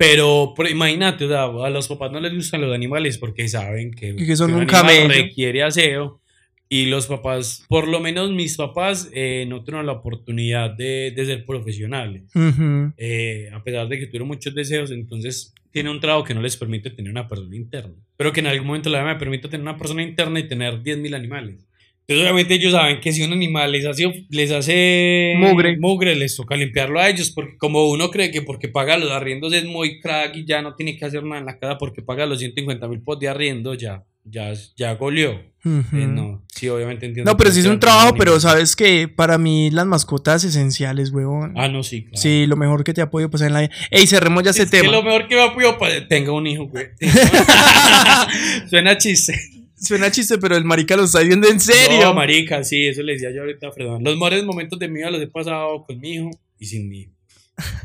Pero, 0.00 0.54
pero 0.56 0.70
imagínate, 0.70 1.26
o 1.26 1.28
sea, 1.28 1.44
a 1.44 1.68
los 1.68 1.86
papás 1.86 2.10
no 2.10 2.20
les 2.20 2.34
gustan 2.34 2.62
los 2.62 2.74
animales 2.74 3.18
porque 3.18 3.46
saben 3.48 3.90
que, 3.90 4.14
Y 4.16 4.26
que 4.26 4.34
son 4.34 4.54
un 4.54 4.62
animal 4.62 4.80
camello. 4.80 5.08
requiere 5.08 5.62
aseo. 5.62 6.22
Y 6.70 6.86
los 6.86 7.06
papás, 7.06 7.66
por 7.68 7.86
lo 7.86 8.00
menos 8.00 8.30
mis 8.30 8.56
papás, 8.56 9.10
eh, 9.12 9.44
no 9.46 9.62
tuvieron 9.62 9.84
la 9.84 9.92
oportunidad 9.92 10.70
de, 10.70 11.12
de 11.14 11.26
ser 11.26 11.44
profesionales. 11.44 12.22
Ujú. 12.34 12.94
Eh, 12.96 13.50
a 13.52 13.62
pesar 13.62 13.88
de 13.88 13.98
que 13.98 14.06
tuvieron 14.06 14.28
muchos 14.28 14.54
deseos, 14.54 14.90
entonces 14.90 15.52
tiene 15.70 15.90
un 15.90 16.00
trabajo 16.00 16.24
que 16.24 16.32
no 16.32 16.40
les 16.40 16.56
permite 16.56 16.88
tener 16.88 17.10
una 17.10 17.28
persona 17.28 17.54
interna. 17.54 17.92
Pero 18.16 18.32
que 18.32 18.40
en 18.40 18.46
algún 18.46 18.68
momento 18.68 18.88
la 18.88 19.02
vida 19.02 19.12
me 19.12 19.18
permite 19.18 19.48
tener 19.48 19.60
una 19.62 19.76
persona 19.76 20.02
interna 20.02 20.40
y 20.40 20.48
tener 20.48 20.82
10.000 20.82 21.14
animales. 21.14 21.66
Entonces, 22.10 22.24
obviamente, 22.24 22.54
ellos 22.54 22.72
saben 22.72 22.98
que 23.00 23.12
si 23.12 23.22
un 23.22 23.32
animal 23.32 23.70
les 23.70 23.86
hace, 23.86 24.26
les 24.30 24.50
hace 24.50 25.34
Mugre. 25.36 25.78
mugre, 25.78 26.16
les 26.16 26.34
toca 26.34 26.56
limpiarlo 26.56 26.98
a 26.98 27.08
ellos. 27.08 27.30
Porque 27.30 27.56
como 27.56 27.88
uno 27.88 28.10
cree 28.10 28.32
que 28.32 28.42
porque 28.42 28.66
paga 28.66 28.98
los 28.98 29.12
arriendos 29.12 29.52
es 29.52 29.64
muy 29.64 30.00
crack 30.00 30.34
y 30.34 30.44
ya 30.44 30.60
no 30.60 30.74
tiene 30.74 30.96
que 30.98 31.04
hacer 31.04 31.22
nada 31.22 31.38
en 31.38 31.46
la 31.46 31.56
casa 31.60 31.78
porque 31.78 32.02
paga 32.02 32.26
los 32.26 32.40
150 32.40 32.88
mil 32.88 33.00
pots 33.00 33.20
de 33.20 33.28
arriendo, 33.28 33.74
ya, 33.74 34.02
ya, 34.24 34.52
ya 34.76 34.94
goleó. 34.94 35.40
Eh, 35.62 36.06
no, 36.08 36.42
sí, 36.52 36.68
obviamente 36.68 37.06
entiendo. 37.06 37.30
No, 37.30 37.36
pero 37.36 37.52
sí 37.52 37.60
es 37.60 37.66
un 37.66 37.78
trabajo, 37.78 38.14
pero 38.18 38.40
sabes 38.40 38.74
que 38.74 39.06
para 39.06 39.38
mí 39.38 39.70
las 39.70 39.86
mascotas 39.86 40.42
esenciales, 40.42 41.10
huevón. 41.12 41.52
Ah, 41.56 41.68
no, 41.68 41.84
sí, 41.84 42.02
claro. 42.06 42.16
Sí, 42.16 42.46
lo 42.48 42.56
mejor 42.56 42.82
que 42.82 42.92
te 42.92 43.02
ha 43.02 43.10
podido 43.10 43.30
pasar 43.30 43.48
en 43.48 43.52
la 43.52 43.60
vida. 43.60 43.70
Ey, 43.92 44.08
cerremos 44.08 44.42
ya 44.42 44.50
ese 44.50 44.62
Es 44.64 44.70
que 44.72 44.80
tema. 44.80 44.90
lo 44.90 45.04
mejor 45.04 45.28
que 45.28 45.36
me 45.36 45.42
apoyo 45.42 45.78
para 45.78 46.08
tenga 46.08 46.32
un 46.32 46.46
hijo, 46.48 46.66
güey. 46.66 46.86
Suena 48.68 48.98
chiste. 48.98 49.59
Suena 49.80 50.10
chiste, 50.10 50.36
pero 50.38 50.56
el 50.56 50.64
marica 50.64 50.96
lo 50.96 51.04
está 51.04 51.20
diciendo 51.20 51.48
en 51.48 51.58
serio. 51.58 52.04
No, 52.04 52.14
marica, 52.14 52.62
sí, 52.62 52.86
eso 52.86 53.02
le 53.02 53.14
decía 53.14 53.30
yo 53.32 53.40
ahorita 53.40 53.68
a 53.68 53.72
Fredón. 53.72 54.04
Los 54.04 54.14
mejores 54.14 54.44
momentos 54.44 54.78
de 54.78 54.88
mi 54.88 54.98
vida 54.98 55.10
los 55.10 55.22
he 55.22 55.26
pasado 55.26 55.84
con 55.86 55.98
mi 55.98 56.14
hijo 56.14 56.30
y 56.58 56.66
sin 56.66 56.88
mi 56.88 57.00
hijo. 57.00 57.12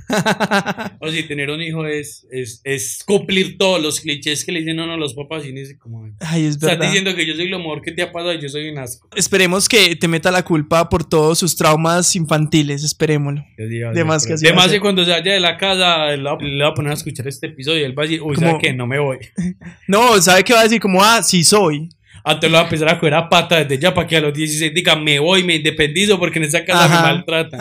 o 0.99 1.09
si 1.09 1.23
tener 1.23 1.49
un 1.49 1.61
hijo 1.61 1.85
es, 1.85 2.27
es, 2.31 2.61
es, 2.63 3.03
cumplir 3.05 3.57
todos 3.57 3.81
los 3.81 3.99
clichés 3.99 4.45
que 4.45 4.51
le 4.51 4.59
dicen 4.59 4.75
no, 4.75 4.85
no, 4.87 4.97
los 4.97 5.13
papás 5.13 5.45
y 5.45 5.51
dice 5.51 5.77
como... 5.77 6.09
Ay, 6.19 6.45
es 6.45 6.59
verdad. 6.59 6.73
Estás 6.73 6.91
diciendo 6.91 7.15
que 7.15 7.25
yo 7.25 7.33
soy 7.35 7.47
lo 7.47 7.59
mejor 7.59 7.81
que 7.81 7.91
te 7.91 8.01
ha 8.01 8.11
pasado 8.11 8.33
y 8.33 8.41
yo 8.41 8.49
soy 8.49 8.69
un 8.69 8.77
asco. 8.77 9.09
Esperemos 9.15 9.67
que 9.67 9.95
te 9.95 10.07
meta 10.07 10.31
la 10.31 10.43
culpa 10.43 10.89
por 10.89 11.03
todos 11.03 11.39
sus 11.39 11.55
traumas 11.55 12.15
infantiles, 12.15 12.83
esperémoslo. 12.83 13.43
De 13.57 14.03
más 14.03 14.25
que 14.25 14.33
así 14.33 14.45
Además 14.45 14.71
que 14.71 14.79
cuando 14.79 15.03
se 15.05 15.11
vaya 15.11 15.33
de 15.33 15.39
la 15.39 15.57
casa 15.57 16.15
le 16.15 16.23
va 16.23 16.69
a 16.69 16.73
poner 16.73 16.91
a 16.91 16.95
escuchar 16.95 17.27
este 17.27 17.47
episodio 17.47 17.81
y 17.81 17.83
él 17.83 17.97
va 17.97 18.03
a 18.03 18.05
decir, 18.05 18.21
uy, 18.21 18.35
¿sabe 18.35 18.57
qué? 18.61 18.73
No 18.73 18.87
me 18.87 18.99
voy. 18.99 19.19
no, 19.87 20.21
¿sabe 20.21 20.43
qué 20.43 20.53
va 20.53 20.61
a 20.61 20.63
decir? 20.63 20.79
Como, 20.79 21.03
ah, 21.03 21.23
sí 21.23 21.43
soy. 21.43 21.89
Antes 22.27 22.49
lo 22.49 22.55
va 22.55 22.61
a 22.61 22.63
empezar 22.63 22.89
a 22.89 22.97
coger 22.97 23.13
a 23.13 23.29
pata 23.29 23.63
desde 23.63 23.79
ya 23.79 23.93
para 23.93 24.07
que 24.07 24.17
a 24.17 24.21
los 24.21 24.33
16 24.33 24.73
diga 24.73 24.95
me 24.95 25.19
voy, 25.19 25.43
me 25.43 25.55
independizo 25.57 26.17
porque 26.17 26.39
en 26.39 26.45
esa 26.45 26.65
casa 26.65 26.87
me 26.87 26.95
maltratan. 26.95 27.59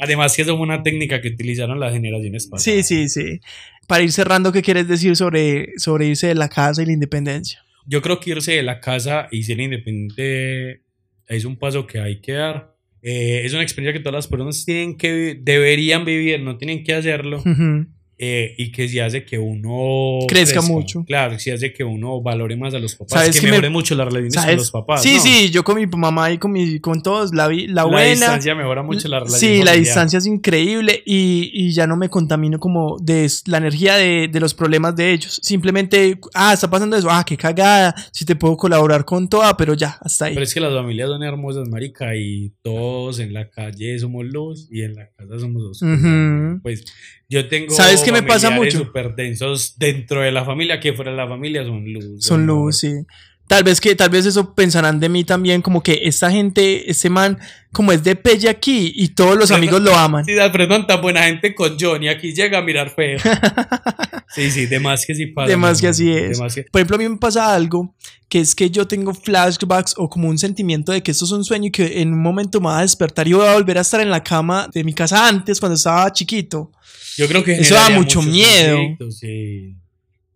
Además 0.00 0.34
que 0.34 0.42
eso 0.42 0.56
fue 0.56 0.66
una 0.66 0.82
técnica 0.82 1.20
que 1.20 1.28
utilizaron 1.28 1.78
las 1.78 1.92
generaciones 1.92 2.48
pasadas. 2.48 2.64
Sí, 2.64 2.82
sí, 2.82 3.08
sí. 3.08 3.40
Para 3.86 4.02
ir 4.02 4.10
cerrando, 4.10 4.50
¿qué 4.50 4.62
quieres 4.62 4.88
decir 4.88 5.14
sobre, 5.14 5.68
sobre 5.76 6.06
irse 6.06 6.26
de 6.26 6.34
la 6.34 6.48
casa 6.48 6.82
y 6.82 6.86
la 6.86 6.92
independencia? 6.92 7.64
Yo 7.86 8.02
creo 8.02 8.18
que 8.18 8.30
irse 8.30 8.52
de 8.52 8.64
la 8.64 8.80
casa 8.80 9.28
y 9.30 9.44
ser 9.44 9.60
independiente 9.60 10.82
es 11.28 11.44
un 11.44 11.56
paso 11.56 11.86
que 11.86 12.00
hay 12.00 12.20
que 12.20 12.32
dar. 12.32 12.74
Eh, 13.02 13.42
es 13.44 13.52
una 13.52 13.62
experiencia 13.62 13.96
que 13.96 14.02
todas 14.02 14.16
las 14.16 14.26
personas 14.26 14.64
tienen 14.64 14.96
que, 14.96 15.38
deberían 15.40 16.04
vivir, 16.04 16.40
no 16.40 16.58
tienen 16.58 16.82
que 16.82 16.94
hacerlo. 16.94 17.42
Eh, 18.22 18.54
y 18.58 18.70
que 18.70 18.86
si 18.86 18.98
hace 18.98 19.24
que 19.24 19.38
uno 19.38 20.26
crezca, 20.28 20.60
mucho. 20.60 21.04
Claro, 21.06 21.38
si 21.38 21.50
hace 21.50 21.72
que 21.72 21.82
uno 21.82 22.20
valore 22.20 22.54
más 22.54 22.74
a 22.74 22.78
los 22.78 22.94
papás, 22.94 23.30
que, 23.30 23.46
mejore 23.46 23.70
mucho 23.70 23.94
las 23.94 24.12
relaciones 24.12 24.44
con 24.44 24.56
los 24.56 24.70
papás. 24.70 25.02
Sí, 25.02 25.18
sí, 25.20 25.48
yo 25.48 25.64
con 25.64 25.76
mi 25.76 25.86
mamá 25.86 26.30
y 26.30 26.36
con, 26.36 26.52
mi, 26.52 26.80
con 26.80 27.02
todos, 27.02 27.32
la, 27.34 27.48
la 27.48 27.84
buena. 27.84 28.04
La 28.04 28.10
distancia 28.10 28.54
mejora 28.54 28.82
mucho 28.82 29.08
la 29.08 29.20
relación. 29.20 29.40
Sí, 29.40 29.62
la 29.62 29.72
distancia 29.72 30.18
es 30.18 30.26
increíble 30.26 31.02
y, 31.06 31.50
y, 31.54 31.72
ya 31.72 31.86
no 31.86 31.96
me 31.96 32.10
contamino 32.10 32.58
como 32.58 32.98
de 33.00 33.26
la 33.46 33.56
energía 33.56 33.96
de, 33.96 34.28
de, 34.30 34.38
los 34.38 34.52
problemas 34.52 34.94
de 34.96 35.12
ellos. 35.12 35.40
Simplemente, 35.42 36.20
ah, 36.34 36.52
está 36.52 36.68
pasando 36.68 36.98
eso, 36.98 37.08
ah, 37.10 37.24
qué 37.24 37.38
cagada, 37.38 37.94
si 38.12 38.26
te 38.26 38.36
puedo 38.36 38.54
colaborar 38.58 39.06
con 39.06 39.30
toda, 39.30 39.56
pero 39.56 39.72
ya, 39.72 39.96
hasta 39.98 40.26
ahí. 40.26 40.34
Pero 40.34 40.44
es 40.44 40.52
que 40.52 40.60
las 40.60 40.74
familias 40.74 41.08
son 41.08 41.22
hermosas, 41.22 41.66
marica, 41.70 42.14
y 42.14 42.52
todos 42.60 43.18
en 43.18 43.32
la 43.32 43.48
calle 43.48 43.98
somos 43.98 44.26
luz 44.26 44.68
y 44.70 44.82
en 44.82 44.94
la 44.94 45.08
casa 45.08 45.38
somos 45.38 45.62
dos. 45.62 45.80
Pues 46.62 46.84
yo 47.30 47.48
tengo 47.48 47.72
¿Sabes 47.72 48.02
qué 48.02 48.10
me 48.10 48.24
pasa 48.24 48.50
mucho? 48.50 48.78
súper 48.78 49.14
densos 49.14 49.78
dentro 49.78 50.20
de 50.20 50.32
la 50.32 50.44
familia, 50.44 50.80
que 50.80 50.92
fuera 50.92 51.12
de 51.12 51.16
la 51.16 51.28
familia 51.28 51.64
son 51.64 51.84
luz. 51.90 52.24
Son 52.24 52.44
luz, 52.44 52.78
sí. 52.78 52.92
Tal 53.46 53.64
vez 53.64 53.80
que, 53.80 53.94
tal 53.96 54.10
vez 54.10 54.26
eso 54.26 54.54
pensarán 54.54 55.00
de 55.00 55.08
mí 55.08 55.24
también, 55.24 55.62
como 55.62 55.82
que 55.82 56.00
esta 56.02 56.30
gente, 56.30 56.90
este 56.90 57.08
man, 57.08 57.38
como 57.72 57.92
es 57.92 58.02
de 58.04 58.14
pelle 58.16 58.48
aquí 58.48 58.92
y 58.94 59.08
todos 59.08 59.36
los 59.36 59.50
amigos 59.50 59.80
lo 59.80 59.94
aman. 59.96 60.24
Sí, 60.24 60.38
Alfredo 60.38 60.86
tan 60.86 61.00
buena 61.00 61.22
gente 61.24 61.54
con 61.54 61.76
Johnny, 61.78 62.08
aquí 62.08 62.32
llega 62.32 62.58
a 62.58 62.62
mirar 62.62 62.90
feo. 62.90 63.18
sí, 64.34 64.50
sí, 64.50 64.66
de 64.66 64.80
más 64.80 65.04
que 65.06 65.14
sí 65.14 65.26
pasa. 65.26 65.48
De 65.48 65.56
más 65.56 65.80
que 65.80 65.88
así 65.88 66.10
es. 66.10 66.38
Por 66.38 66.80
ejemplo, 66.80 66.96
a 66.96 66.98
mí 66.98 67.08
me 67.08 67.16
pasa 67.16 67.54
algo, 67.54 67.94
que 68.28 68.40
es 68.40 68.54
que 68.54 68.70
yo 68.70 68.86
tengo 68.86 69.12
flashbacks 69.14 69.94
o 69.96 70.08
como 70.08 70.28
un 70.28 70.38
sentimiento 70.38 70.92
de 70.92 71.02
que 71.02 71.10
esto 71.10 71.24
es 71.24 71.32
un 71.32 71.44
sueño 71.44 71.66
y 71.66 71.70
que 71.70 72.00
en 72.00 72.12
un 72.12 72.22
momento 72.22 72.60
me 72.60 72.66
va 72.66 72.78
a 72.78 72.82
despertar 72.82 73.26
y 73.28 73.32
voy 73.32 73.46
a 73.46 73.54
volver 73.54 73.78
a 73.78 73.82
estar 73.82 74.00
en 74.00 74.10
la 74.10 74.22
cama 74.22 74.68
de 74.72 74.84
mi 74.84 74.94
casa 74.94 75.28
antes, 75.28 75.60
cuando 75.60 75.76
estaba 75.76 76.12
chiquito. 76.12 76.72
Yo 77.16 77.28
creo 77.28 77.44
que 77.44 77.52
eso 77.52 77.74
da 77.74 77.90
mucho 77.90 78.22
miedo. 78.22 78.78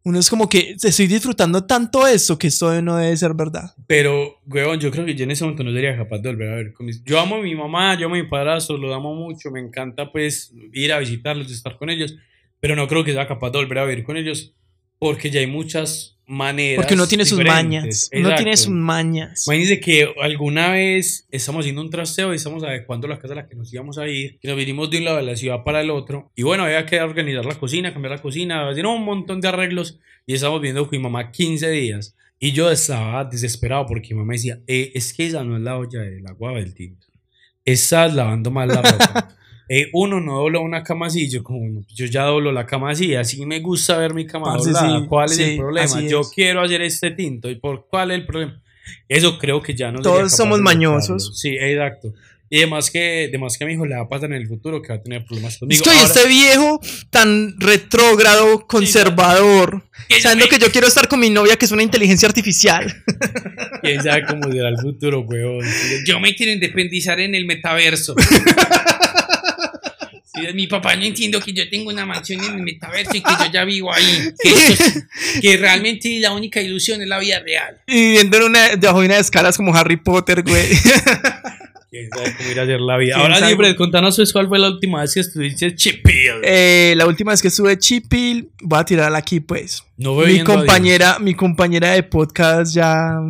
Uno 0.07 0.19
es 0.19 0.29
como 0.29 0.51
que 0.51 0.77
estoy 0.83 1.07
disfrutando 1.07 1.65
tanto 1.65 2.07
esto 2.07 2.39
que 2.39 2.49
esto 2.49 2.83
no 2.83 2.99
debe 2.99 3.17
ser 3.17 3.33
verdad. 3.33 3.75
Pero, 3.87 4.39
weón, 4.47 4.79
yo 4.79 4.91
creo 4.91 5.07
que 5.07 5.15
yo 5.15 5.25
en 5.25 5.31
ese 5.31 5.45
momento 5.45 5.65
no 5.65 5.73
sería 5.73 5.97
capaz 5.97 6.19
de 6.19 6.29
volver 6.29 6.49
a 6.53 6.57
ver. 6.57 6.75
Yo 7.07 7.19
amo 7.19 7.37
a 7.37 7.41
mi 7.41 7.55
mamá, 7.55 7.99
yo 7.99 8.05
amo 8.05 8.17
a 8.17 8.19
mi 8.19 8.29
padrastro, 8.29 8.77
lo 8.77 8.93
amo 8.93 9.15
mucho, 9.15 9.51
me 9.51 9.61
encanta 9.61 10.13
pues 10.13 10.53
ir 10.75 10.93
a 10.93 10.99
visitarlos, 10.99 11.51
estar 11.51 11.79
con 11.79 11.89
ellos, 11.89 12.17
pero 12.65 12.77
no 12.77 12.89
creo 12.89 13.05
que 13.05 13.13
sea 13.13 13.29
capaz 13.29 13.51
de 13.51 13.59
volver 13.59 13.77
a 13.77 13.85
vivir 13.85 14.05
con 14.05 14.17
ellos 14.17 14.55
porque 14.99 15.29
ya 15.29 15.41
hay 15.41 15.47
muchas 15.47 16.19
maneras. 16.25 16.83
Porque 16.83 16.95
uno 16.95 17.07
tiene 17.07 17.27
sus 17.27 17.45
mañas. 17.45 18.09
Uno 18.11 18.35
tiene 18.37 18.57
sus 18.57 18.71
mañas. 18.71 19.47
Imagínense 19.47 19.81
que 19.81 20.09
alguna 20.19 20.71
vez 20.71 21.29
estamos 21.31 21.61
haciendo 21.61 21.83
un 21.83 21.91
trasteo 21.91 22.33
y 22.33 22.37
estamos 22.37 22.65
adecuando 22.65 23.07
la 23.07 23.19
casa 23.19 23.35
a 23.35 23.37
la 23.37 23.47
que 23.47 23.55
nos 23.55 23.71
íbamos 23.71 23.99
a 23.99 24.09
ir. 24.09 24.39
Y 24.41 24.49
nos 24.49 24.57
vinimos 24.57 24.89
de 24.89 24.97
un 24.97 25.05
lado 25.05 25.19
de 25.19 25.25
la 25.25 25.37
ciudad 25.37 25.63
para 25.63 25.83
el 25.83 25.91
otro. 25.91 26.33
Y 26.35 26.43
bueno, 26.43 26.65
había 26.65 26.87
que 26.87 26.99
organizar 27.03 27.45
la 27.45 27.57
cocina, 27.57 27.93
cambiar 27.93 28.13
la 28.13 28.23
cocina, 28.23 28.67
hacer 28.67 28.87
un 28.87 29.05
montón 29.05 29.43
de 29.43 29.49
arreglos. 29.49 30.01
Y 30.25 30.33
estamos 30.33 30.63
viendo 30.63 30.89
con 30.89 30.93
mi 30.93 31.03
mamá 31.03 31.33
15 31.33 31.69
días. 31.69 32.17
Y 32.39 32.53
yo 32.53 32.71
estaba 32.71 33.27
desesperado 33.27 33.85
porque 33.85 34.15
mi 34.15 34.21
mamá 34.21 34.33
decía: 34.33 34.61
eh, 34.67 34.91
Es 34.95 35.13
que 35.13 35.27
esa 35.27 35.45
no 35.45 35.59
es 35.59 35.63
la 35.63 35.77
olla 35.77 36.01
del 36.01 36.27
agua 36.27 36.55
del 36.55 36.73
tinto. 36.73 37.09
Estás 37.63 38.15
lavando 38.15 38.51
mal 38.51 38.69
la 38.69 38.81
ropa. 38.81 39.37
Eh, 39.69 39.89
uno 39.93 40.21
no 40.21 40.37
dobla 40.39 40.61
una 40.61 40.83
cama 40.83 41.07
así, 41.07 41.29
yo 41.31 41.43
como, 41.43 41.83
yo 41.95 42.07
ya 42.07 42.25
doblo 42.25 42.53
la 42.53 42.67
cama 42.67 42.91
así, 42.91 43.15
así 43.15 43.45
me 43.47 43.61
gusta 43.61 43.97
ver 43.97 44.13
mi 44.13 44.27
cama 44.27 44.57
doblada, 44.57 45.07
¿cuál 45.07 45.33
es 45.33 45.39
el 45.39 45.57
problema? 45.57 46.01
Yo 46.03 46.23
quiero 46.35 46.63
hacer 46.63 46.83
este 46.83 47.13
tinto, 47.13 47.49
¿y 47.49 47.55
por 47.55 47.87
cuál 47.89 48.11
es 48.11 48.19
el 48.19 48.27
problema? 48.27 48.61
Eso 49.09 49.39
creo 49.39 49.63
que 49.63 49.75
ya 49.75 49.91
no 49.91 50.03
Todos 50.03 50.33
somos 50.33 50.61
mañosos. 50.61 51.39
Sí, 51.39 51.57
exacto. 51.59 52.13
Y 52.51 52.59
además 52.59 52.91
que, 52.91 53.27
además 53.29 53.57
que 53.57 53.65
a 53.65 53.67
mi 53.67 53.73
hijo 53.73 53.87
le 53.87 53.97
va 53.97 54.03
a 54.03 54.09
pasar 54.09 54.31
en 54.31 54.37
el 54.37 54.47
futuro 54.47 54.81
que 54.83 54.91
va 54.91 54.97
a 54.97 55.03
tener 55.03 55.25
problemas 55.25 55.59
conmigo. 55.59 55.83
Estoy 55.83 55.97
este 56.05 56.29
viejo 56.29 56.79
tan 57.11 57.59
retrógrado, 57.59 58.67
conservador, 58.67 59.83
sabiendo 60.21 60.47
que 60.49 60.59
yo 60.59 60.71
quiero 60.71 60.87
estar 60.87 61.09
con 61.09 61.21
mi 61.21 61.31
novia 61.31 61.57
que 61.57 61.65
es 61.65 61.73
una 61.73 61.83
inteligencia 61.83 62.29
artificial. 62.29 62.95
Quién 63.83 64.03
sabe 64.03 64.25
cómo 64.27 64.53
será 64.53 64.69
el 64.69 64.79
futuro, 64.79 65.23
weón. 65.23 65.65
Yo 66.07 66.21
me 66.21 66.35
quiero 66.37 66.53
independizar 66.53 67.19
en 67.19 67.35
el 67.35 67.47
metaverso. 67.47 68.15
mi 70.53 70.67
papá 70.67 70.97
no 70.97 71.05
entiendo 71.05 71.41
que 71.41 71.53
yo 71.53 71.69
tengo 71.71 71.91
una 71.91 72.05
mansión 72.05 72.43
en 72.45 72.55
el 72.55 72.63
metaverso 72.63 73.15
y 73.15 73.23
que 73.23 73.31
yo 73.31 73.53
ya 73.53 73.65
vivo 73.65 73.93
ahí. 73.93 74.33
Que, 75.41 75.57
realmente 75.59 76.19
la 76.21 76.33
única 76.33 76.61
ilusión 76.61 77.01
es 77.01 77.09
la 77.09 77.19
vida 77.19 77.41
real. 77.41 77.81
Y 77.87 78.13
viendo 78.13 78.37
en 78.37 78.43
una, 78.45 78.77
debajo 78.77 79.01
de 79.01 79.07
una 79.07 79.15
de 79.15 79.21
escalas 79.21 79.57
como 79.57 79.75
Harry 79.75 79.97
Potter, 79.97 80.43
güey. 80.43 80.67
cómo 82.11 82.51
ir 82.51 82.61
a 82.61 82.63
hacer 82.65 82.81
la 82.81 82.97
vida. 82.97 83.17
Ahora, 83.17 83.41
Libre, 83.49 83.77
contanos 83.77 84.21
cuál 84.33 84.49
fue 84.49 84.59
la 84.59 84.69
última 84.69 85.01
vez 85.01 85.15
que 85.15 85.21
estuviste 85.21 85.75
Chipil. 85.75 86.43
Eh, 86.43 86.95
la 86.97 87.07
última 87.07 87.33
vez 87.33 87.43
que 87.43 87.49
estuve 87.49 87.79
Chipil, 87.79 88.51
voy 88.61 88.79
a 88.79 88.85
tirarla 88.85 89.19
aquí, 89.19 89.41
pues. 89.41 89.85
No 89.97 90.17
mi 90.17 90.43
compañera, 90.43 91.19
mi 91.19 91.35
compañera 91.35 91.93
de 91.93 92.03
podcast 92.03 92.75
ya 92.75 93.21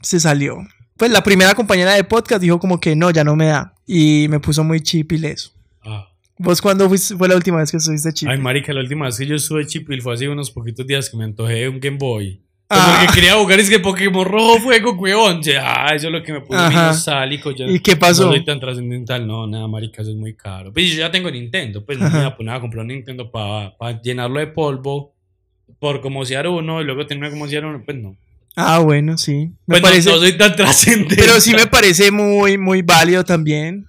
se 0.00 0.20
salió. 0.20 0.58
Pues 0.96 1.10
la 1.10 1.22
primera 1.22 1.54
compañera 1.54 1.94
de 1.94 2.04
podcast 2.04 2.40
dijo 2.40 2.58
como 2.58 2.80
que 2.80 2.96
no, 2.96 3.10
ya 3.10 3.24
no 3.24 3.36
me 3.36 3.46
da. 3.46 3.74
Y 3.86 4.26
me 4.30 4.40
puso 4.40 4.64
muy 4.64 4.80
Chipil 4.80 5.24
eso. 5.24 5.52
¿Vos 6.38 6.60
cuándo 6.60 6.90
fue 6.90 7.28
la 7.28 7.36
última 7.36 7.58
vez 7.58 7.72
que 7.72 7.80
subiste 7.80 8.12
Chip? 8.12 8.28
Ay, 8.28 8.38
marica, 8.38 8.72
la 8.72 8.80
última 8.80 9.06
vez 9.06 9.16
que 9.16 9.26
yo 9.26 9.38
sube 9.38 9.66
Chipil 9.66 10.02
fue 10.02 10.14
hace 10.14 10.28
unos 10.28 10.50
poquitos 10.50 10.86
días 10.86 11.08
que 11.08 11.16
me 11.16 11.24
antojé 11.24 11.54
de 11.54 11.68
un 11.68 11.80
Game 11.80 11.96
Boy. 11.96 12.42
Pues 12.68 12.80
ah. 12.82 12.98
Porque 13.00 13.20
quería 13.20 13.36
jugar 13.36 13.60
es 13.60 13.70
que 13.70 13.78
Pokémon 13.78 14.24
Rojo 14.24 14.58
Fuego, 14.58 14.92
weón. 14.94 15.40
Ah, 15.62 15.92
eso 15.94 16.08
es 16.08 16.12
lo 16.12 16.22
que 16.22 16.32
me 16.32 16.40
puso 16.40 16.70
nostálgico. 16.70 17.52
Yo 17.52 17.66
¿Y 17.66 17.80
qué 17.80 17.96
pasó? 17.96 18.26
No 18.26 18.32
soy 18.32 18.44
tan 18.44 18.58
trascendental. 18.58 19.26
No, 19.26 19.46
nada, 19.46 19.68
marica, 19.68 20.02
eso 20.02 20.10
es 20.10 20.16
muy 20.16 20.34
caro. 20.34 20.72
Pues 20.72 20.90
yo 20.90 20.98
ya 20.98 21.10
tengo 21.10 21.30
Nintendo. 21.30 21.84
Pues 21.84 21.98
no 21.98 22.10
me 22.10 22.18
voy 22.18 22.26
a 22.26 22.36
poner 22.36 22.54
a 22.54 22.60
comprar 22.60 22.82
un 22.82 22.88
Nintendo 22.88 23.30
para 23.30 24.02
llenarlo 24.02 24.40
de 24.40 24.48
polvo 24.48 25.14
por 25.78 26.00
como 26.00 26.24
si 26.24 26.34
uno 26.34 26.80
y 26.80 26.84
luego 26.84 27.06
tener 27.06 27.30
como 27.30 27.46
si 27.46 27.56
uno. 27.56 27.80
Pues 27.84 27.96
no. 27.98 28.16
Ah, 28.56 28.80
bueno, 28.80 29.16
sí. 29.16 29.52
Me 29.66 29.80
pues 29.80 29.82
parece... 29.82 30.10
no, 30.10 30.18
soy 30.18 30.36
tan 30.36 30.56
trascendente. 30.56 31.14
Pero 31.16 31.40
sí 31.40 31.54
me 31.54 31.66
parece 31.68 32.10
muy, 32.10 32.58
muy 32.58 32.82
válido 32.82 33.24
también 33.24 33.86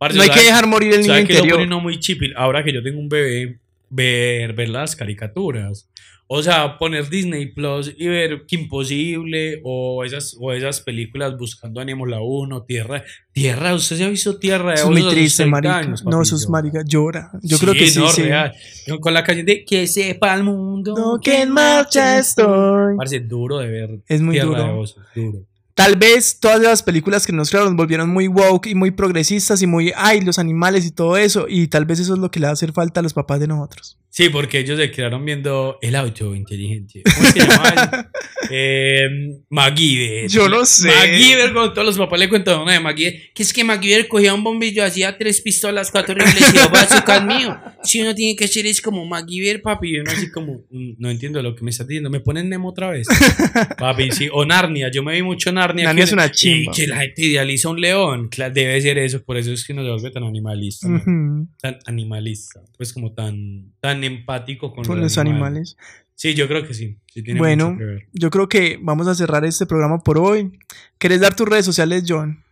no 0.00 0.22
hay 0.22 0.30
que 0.30 0.40
dejar 0.40 0.66
morir 0.66 0.94
el 0.94 1.02
niño 1.02 1.18
interior. 1.18 1.66
no 1.66 1.80
muy 1.80 1.98
chipil. 1.98 2.34
Ahora 2.36 2.64
que 2.64 2.72
yo 2.72 2.82
tengo 2.82 2.98
un 2.98 3.08
bebé, 3.08 3.58
ver, 3.90 4.52
ver 4.52 4.68
las 4.68 4.96
caricaturas. 4.96 5.88
O 6.30 6.42
sea, 6.42 6.76
poner 6.76 7.08
Disney 7.08 7.46
Plus 7.46 7.94
y 7.96 8.06
ver 8.06 8.44
que 8.46 8.56
Imposible 8.56 9.62
o 9.64 10.04
esas, 10.04 10.36
o 10.38 10.52
esas 10.52 10.82
películas 10.82 11.38
buscando 11.38 11.80
ánimos 11.80 12.06
la 12.06 12.20
1, 12.20 12.64
Tierra. 12.64 13.02
Tierra, 13.32 13.74
¿usted 13.74 13.96
se 13.96 14.04
ha 14.04 14.08
visto 14.10 14.38
Tierra? 14.38 14.74
Es 14.74 14.84
muy 14.84 15.08
triste, 15.08 15.46
marica. 15.46 15.82
no, 16.04 16.20
es 16.20 16.48
marica, 16.50 16.82
llora. 16.84 17.30
Yo 17.42 17.56
creo 17.56 17.72
que 17.72 17.86
sí, 17.86 17.98
no, 17.98 18.12
real. 18.12 18.52
Con 19.00 19.14
la 19.14 19.24
canción 19.24 19.46
de 19.46 19.64
Que 19.64 19.86
sepa 19.86 20.34
el 20.34 20.44
mundo. 20.44 20.94
No, 20.94 21.18
que 21.18 21.42
en 21.42 21.50
marcha 21.50 22.18
estoy. 22.18 22.94
Parece 22.98 23.20
duro 23.20 23.58
de 23.58 23.68
ver. 23.68 23.98
Es 24.06 24.20
muy 24.20 24.38
duro. 24.38 24.84
duro. 25.14 25.46
Tal 25.78 25.94
vez 25.94 26.40
todas 26.40 26.60
las 26.60 26.82
películas 26.82 27.24
que 27.24 27.32
nos 27.32 27.50
crearon 27.50 27.76
volvieron 27.76 28.10
muy 28.10 28.26
woke 28.26 28.66
y 28.66 28.74
muy 28.74 28.90
progresistas 28.90 29.62
y 29.62 29.68
muy, 29.68 29.92
ay, 29.94 30.20
los 30.22 30.40
animales 30.40 30.84
y 30.84 30.90
todo 30.90 31.16
eso. 31.16 31.46
Y 31.48 31.68
tal 31.68 31.84
vez 31.84 32.00
eso 32.00 32.14
es 32.14 32.18
lo 32.18 32.32
que 32.32 32.40
le 32.40 32.46
va 32.46 32.50
a 32.50 32.54
hacer 32.54 32.72
falta 32.72 32.98
a 32.98 33.02
los 33.04 33.14
papás 33.14 33.38
de 33.38 33.46
nosotros. 33.46 33.96
Sí, 34.18 34.30
porque 34.30 34.58
ellos 34.58 34.76
se 34.80 34.90
quedaron 34.90 35.24
viendo 35.24 35.78
el 35.80 35.94
auto 35.94 36.34
inteligente. 36.34 37.04
¿Cómo 37.04 37.30
se 37.30 37.38
llama? 37.38 38.10
eh, 38.50 39.08
MacGyver. 39.48 40.28
Yo 40.28 40.48
no 40.48 40.66
sé. 40.66 40.88
MacGyver, 40.88 41.52
con 41.52 41.72
todos 41.72 41.86
los 41.86 41.96
papás 41.96 42.18
le 42.18 42.28
cuentan 42.28 42.58
una 42.58 42.72
de 42.72 42.80
MacGyver. 42.80 43.32
Que 43.32 43.44
es 43.44 43.52
que 43.52 43.62
MacGyver 43.62 44.08
cogía 44.08 44.34
un 44.34 44.42
bombillo, 44.42 44.82
hacía 44.82 45.16
tres 45.16 45.40
pistolas, 45.40 45.92
cuatro 45.92 46.16
rifles 46.16 46.52
y 46.52 46.56
dos 46.56 46.68
bazookas 46.68 47.24
mío. 47.26 47.60
Si 47.84 48.00
uno 48.00 48.12
tiene 48.12 48.34
que 48.34 48.46
hacer 48.46 48.66
es 48.66 48.80
como 48.80 49.06
MacGyver, 49.06 49.62
papi. 49.62 49.90
Y 49.90 50.00
uno 50.00 50.10
así 50.10 50.32
como, 50.32 50.64
"Mm, 50.68 50.94
no 50.98 51.10
entiendo 51.10 51.40
lo 51.40 51.54
que 51.54 51.62
me 51.62 51.70
estás 51.70 51.86
diciendo. 51.86 52.10
¿Me 52.10 52.18
ponen 52.18 52.48
Nemo 52.48 52.70
otra 52.70 52.90
vez? 52.90 53.06
papi, 53.78 54.10
sí. 54.10 54.28
O 54.32 54.44
Narnia. 54.44 54.90
Yo 54.90 55.04
me 55.04 55.14
vi 55.14 55.22
mucho 55.22 55.52
Narnia. 55.52 55.84
Narnia 55.84 56.02
es 56.02 56.12
una 56.12 56.26
y 56.26 56.30
chimba. 56.32 56.72
Que 56.74 56.88
la 56.88 56.96
gente 57.02 57.22
idealiza 57.24 57.68
un 57.68 57.80
león. 57.80 58.30
Debe 58.36 58.80
ser 58.80 58.98
eso. 58.98 59.22
Por 59.22 59.36
eso 59.36 59.52
es 59.52 59.64
que 59.64 59.74
uno 59.74 59.84
se 59.84 59.90
vuelve 59.90 60.10
tan 60.10 60.24
animalista. 60.24 60.88
tan 61.60 61.78
animalista, 61.86 62.60
pues 62.76 62.92
como 62.92 63.12
tan, 63.12 63.74
tan 63.78 64.07
empático 64.08 64.74
con, 64.74 64.84
Con 64.84 65.00
los 65.00 65.16
animales. 65.18 65.76
Sí, 66.14 66.34
yo 66.34 66.48
creo 66.48 66.66
que 66.66 66.74
sí. 66.74 66.98
sí 67.06 67.22
tiene 67.22 67.38
Bueno. 67.38 67.66
mucho 67.70 67.78
que 67.78 67.84
ver. 67.84 68.06
Yo 68.12 68.30
creo 68.30 68.48
que 68.48 68.78
vamos 68.82 69.06
a 69.06 69.14
cerrar 69.14 69.44
este 69.44 69.66
programa 69.66 69.98
por 70.00 70.18
hoy. 70.18 70.58
¿Querés 70.98 71.20
dar 71.20 71.36
tus 71.36 71.48
redes 71.48 71.64
sociales, 71.64 72.02
John? 72.06 72.42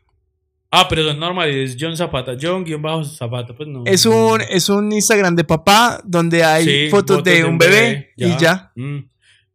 Ah, 0.71 0.87
pero 0.89 1.05
son 1.05 1.19
normales, 1.19 1.71
es 1.71 1.77
John 1.79 1.97
Zapata, 1.97 2.37
John 2.41 2.65
guion 2.65 2.83
bajo 2.83 3.05
Zapata, 3.05 3.55
pues 3.55 3.69
no. 3.69 3.85
Es 3.87 4.05
un, 4.05 4.41
es 4.41 4.69
un 4.69 4.93
Instagram 4.93 5.35
de 5.35 5.45
papá 5.45 6.01
donde 6.05 6.45
hay 6.45 6.65
Sí, 6.65 6.89
fotos, 6.91 7.23
de, 7.25 7.45
un 7.45 7.57
bebé, 7.57 8.13
y 8.17 8.37
ya. 8.37 8.73
Mm. 8.75 8.99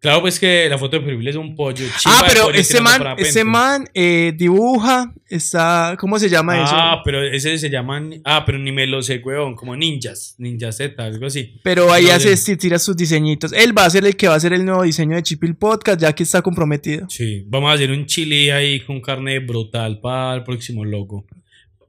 Claro, 0.02 0.22
pues 0.22 0.40
que 0.40 0.68
la 0.68 0.80
foto 0.80 0.98
de 0.98 1.06
perfil 1.06 1.28
es 1.28 1.36
un 1.36 1.56
pollo. 1.56 1.86
Ah, 2.06 2.24
pero 2.28 2.50
ese 2.50 2.82
man, 2.82 3.04
ese 3.20 3.44
man 3.44 3.88
eh, 3.94 4.34
dibuja, 4.36 5.14
está, 5.30 5.96
¿cómo 6.00 6.18
se 6.18 6.28
llama 6.28 6.56
Ah, 6.58 6.94
eso? 6.96 7.02
pero 7.06 7.22
ese 7.24 7.56
se 7.60 7.70
llaman. 7.70 8.20
Ah, 8.26 8.44
pero 8.44 8.58
ni 8.58 8.72
me 8.72 8.88
lo 8.88 9.04
sé, 9.04 9.22
huevón, 9.24 9.56
como 9.56 9.76
ninjas, 9.76 10.34
ninja 10.40 10.72
Z, 10.72 11.04
algo 11.06 11.28
así. 11.28 11.60
Pero 11.64 11.94
ahí 11.94 12.06
no 12.06 12.14
hace, 12.14 12.36
sé. 12.36 12.58
tira 12.58 12.80
sus 12.80 12.98
diseñitos. 12.98 13.54
Él 13.54 13.78
va 13.78 13.86
a 13.86 13.90
ser 13.92 14.04
el 14.04 14.16
que 14.16 14.28
va 14.28 14.34
a 14.34 14.38
hacer 14.38 14.54
el 14.54 14.66
nuevo 14.66 14.82
diseño 14.82 15.16
de 15.16 15.22
Chipil 15.22 15.56
Podcast, 15.56 16.02
ya 16.02 16.14
que 16.14 16.24
está 16.24 16.42
comprometido. 16.42 17.08
Sí, 17.08 17.44
vamos 17.48 17.70
a 17.70 17.74
hacer 17.74 17.92
un 17.92 18.08
chile 18.08 18.52
ahí 18.52 18.80
con 18.80 19.02
carne 19.02 19.38
brutal 19.38 20.00
para 20.02 20.34
el 20.34 20.44
próximo 20.44 20.84
logo. 20.84 21.28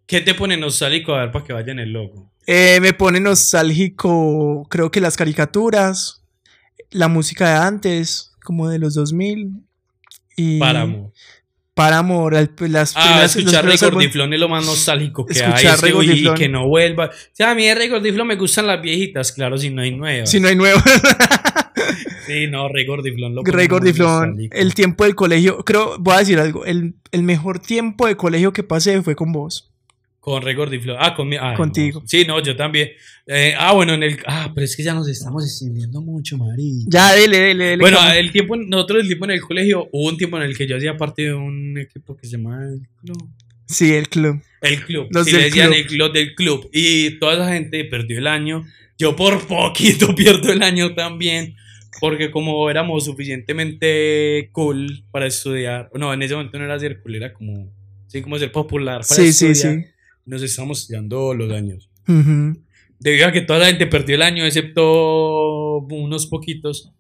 ¿Qué 0.07 0.21
te 0.21 0.35
pone 0.35 0.59
nostálgico 0.59 1.15
a 1.15 1.21
ver 1.23 1.33
para 1.33 1.47
que 1.47 1.55
vaya 1.55 1.73
en 1.73 1.79
el 1.79 1.93
logo? 1.95 2.31
Eh, 2.47 2.79
me 2.83 2.93
pone 2.93 3.21
nostálgico, 3.21 4.67
creo 4.69 4.91
que 4.91 5.01
las 5.01 5.17
caricaturas, 5.17 6.22
la 6.93 7.09
música 7.09 7.49
de 7.51 7.57
antes, 7.57 8.33
como 8.45 8.69
de 8.69 8.79
los 8.79 8.95
2000. 8.95 9.51
Y 10.37 10.59
Páramo. 10.59 11.13
Páramo, 11.75 12.29
la- 12.31 12.49
las 12.69 12.93
Ah, 12.97 13.03
primeras- 13.03 13.35
escuchar 13.37 13.65
Regordiflón 13.65 14.33
es 14.35 14.41
lo 14.41 14.49
más 14.49 14.65
nostálgico 14.67 15.25
que 15.25 15.33
Escuchar 15.33 15.59
hay. 15.59 15.67
es 15.67 15.81
que, 15.81 15.87
Regordiflón. 15.87 16.37
y 16.37 16.39
que 16.39 16.49
no 16.49 16.69
vuelva. 16.69 17.07
O 17.07 17.11
sea, 17.33 17.51
a 17.53 17.55
mí 17.55 17.65
de 17.67 17.75
Regordiflón 17.75 18.27
me 18.27 18.37
gustan 18.37 18.67
las 18.67 18.81
viejitas, 18.83 19.33
claro, 19.33 19.57
si 19.57 19.71
no 19.71 19.81
hay 19.83 19.91
nuevas. 19.97 20.31
Si 20.31 20.39
no 20.41 20.49
hay 20.49 20.57
nuevo. 20.57 20.81
Sí, 22.27 22.47
no, 22.47 22.69
Regordiflón 22.69 23.35
lo 23.35 23.43
Grey 23.43 23.67
pone 23.67 23.81
muy 23.81 23.91
Gordiflón, 23.91 24.29
nostálgico. 24.29 24.57
el 24.57 24.75
tiempo 24.75 25.05
del 25.05 25.15
colegio, 25.17 25.59
creo, 25.65 25.97
voy 25.99 26.15
a 26.15 26.19
decir 26.19 26.39
algo, 26.39 26.65
el, 26.65 26.95
el 27.11 27.23
mejor 27.25 27.59
tiempo 27.59 28.07
de 28.07 28.17
colegio 28.17 28.53
que 28.53 28.63
pasé 28.63 29.03
fue 29.03 29.17
con 29.17 29.33
vos. 29.33 29.72
Con 30.23 30.41
Regordiflón. 30.41 30.97
Ah, 31.01 31.17
con 31.17 31.27
mi- 31.29 31.35
ah, 31.37 31.55
Contigo. 31.57 31.99
no. 32.01 32.07
Sí, 32.07 32.25
no, 32.25 32.41
yo 32.41 32.55
también. 32.55 32.91
Eh, 33.27 33.55
ah, 33.59 33.73
bueno, 33.73 33.95
en 33.95 34.05
el. 34.05 34.19
Ah, 34.25 34.53
pero 34.55 34.65
es 34.65 34.77
que 34.77 34.85
ya 34.85 34.95
nos 34.95 35.09
estamos 35.09 35.45
extendiendo 35.45 36.01
mucho, 36.01 36.39
Mari. 36.39 36.85
Ya, 36.87 37.13
dele, 37.15 37.39
dele, 37.41 37.65
dele. 37.65 37.81
Bueno, 37.81 37.99
el 38.13 38.31
tiempo, 38.31 38.57
nosotros 38.57 39.01
el 39.03 39.09
tiempo 39.09 39.25
en 39.25 39.33
el 39.33 39.41
colegio, 39.41 39.89
hubo 39.91 40.09
un 40.09 40.17
tiempo 40.17 40.37
en 40.37 40.45
el 40.45 40.57
que 40.57 40.69
yo 40.69 40.77
hacía 40.77 40.97
parte 40.97 41.23
de 41.23 41.35
un 41.35 41.77
equipo 41.77 42.17
que 42.17 42.29
se 42.29 42.37
llama 42.37 42.57
el 42.63 42.83
club. 43.01 43.31
sí, 43.67 43.93
el 43.95 44.09
club. 44.09 44.41
El 44.61 44.85
club. 44.85 45.09
Los 45.11 45.25
sí, 45.27 45.33
del 45.33 45.41
le 45.41 45.47
decían 45.47 45.67
club. 45.71 45.79
el 45.81 45.87
club 45.89 46.13
del 46.13 46.35
club. 46.37 46.71
Y 46.73 47.19
toda 47.19 47.35
esa 47.35 47.53
gente 47.53 47.85
perdió 47.87 48.19
el 48.19 48.29
año. 48.29 48.65
Yo 48.97 49.17
por 49.17 49.45
poquito 49.49 50.15
pierdo 50.15 50.53
el 50.53 50.63
año 50.63 50.95
también. 50.95 51.57
Porque 52.01 52.31
como 52.31 52.71
éramos 52.71 53.05
suficientemente 53.07 54.49
cool 54.53 55.05
para 55.11 55.27
estudiar. 55.27 55.91
No, 55.95 56.13
en 56.13 56.23
ese 56.23 56.35
momento 56.35 56.59
no 56.59 56.65
era 56.65 56.79
ser 56.79 57.01
cool, 57.01 57.17
era 57.17 57.33
como. 57.33 57.73
Sí, 58.07 58.23
como 58.23 58.39
ser 58.39 58.53
popular 58.53 59.01
para 59.09 59.21
Sí, 59.21 59.33
sí, 59.33 59.47
estudiar. 59.47 59.81
sí. 59.85 59.89
Nos 60.25 60.43
estamos 60.43 60.81
estudiando 60.83 61.35
los 61.35 61.51
años. 61.53 61.91
Ujú. 62.09 62.59
Debido 62.99 63.27
a 63.27 63.33
que 63.33 63.41
toda 63.41 63.59
la 63.59 63.67
gente 63.67 63.87
perdió 63.87 64.15
el 64.15 64.23
año, 64.23 64.45
excepto 64.45 65.79
unos 65.79 66.27
poquitos. 66.27 66.93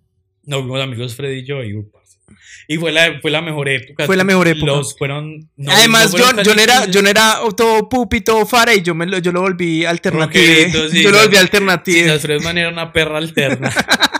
Nos 0.44 0.62
vimos 0.64 0.80
amigos 0.80 1.14
Freddy 1.14 1.40
y 1.40 1.46
yo. 1.46 1.62
Y, 1.62 1.74
parce. 1.84 2.18
y 2.66 2.76
fue, 2.78 2.90
la, 2.90 3.20
fue 3.20 3.30
la 3.30 3.40
mejor 3.40 3.68
época. 3.68 4.06
Fue 4.06 4.16
la 4.16 4.24
mejor 4.24 4.48
época. 4.48 4.66
Los 4.66 4.96
fueron. 4.98 5.48
no- 5.56 5.70
Además, 5.70 6.06
no 6.12 6.18
fueron 6.18 6.36
casi 6.36 6.50
John 6.50 6.58
era, 6.58 6.82
15. 6.86 6.98
John 6.98 7.06
era 7.06 7.36
todo 7.56 7.88
pupi, 7.88 8.20
todo 8.22 8.44
fara 8.46 8.74
y 8.74 8.82
yo, 8.82 8.94
me 8.96 9.06
lo, 9.06 9.18
yo 9.18 9.30
lo 9.30 9.42
volví 9.42 9.84
alternativo. 9.84 10.44
Sí, 10.90 11.02
yo 11.02 11.10
lo 11.10 11.18
sí. 11.18 11.22
volví 11.24 11.36
Sí, 11.36 11.40
alternativo. 11.40 12.06
las 12.08 12.22
Fredman 12.22 12.58
era 12.58 12.68
una 12.70 12.92
perra 12.92 13.18
alterna. 13.18 13.70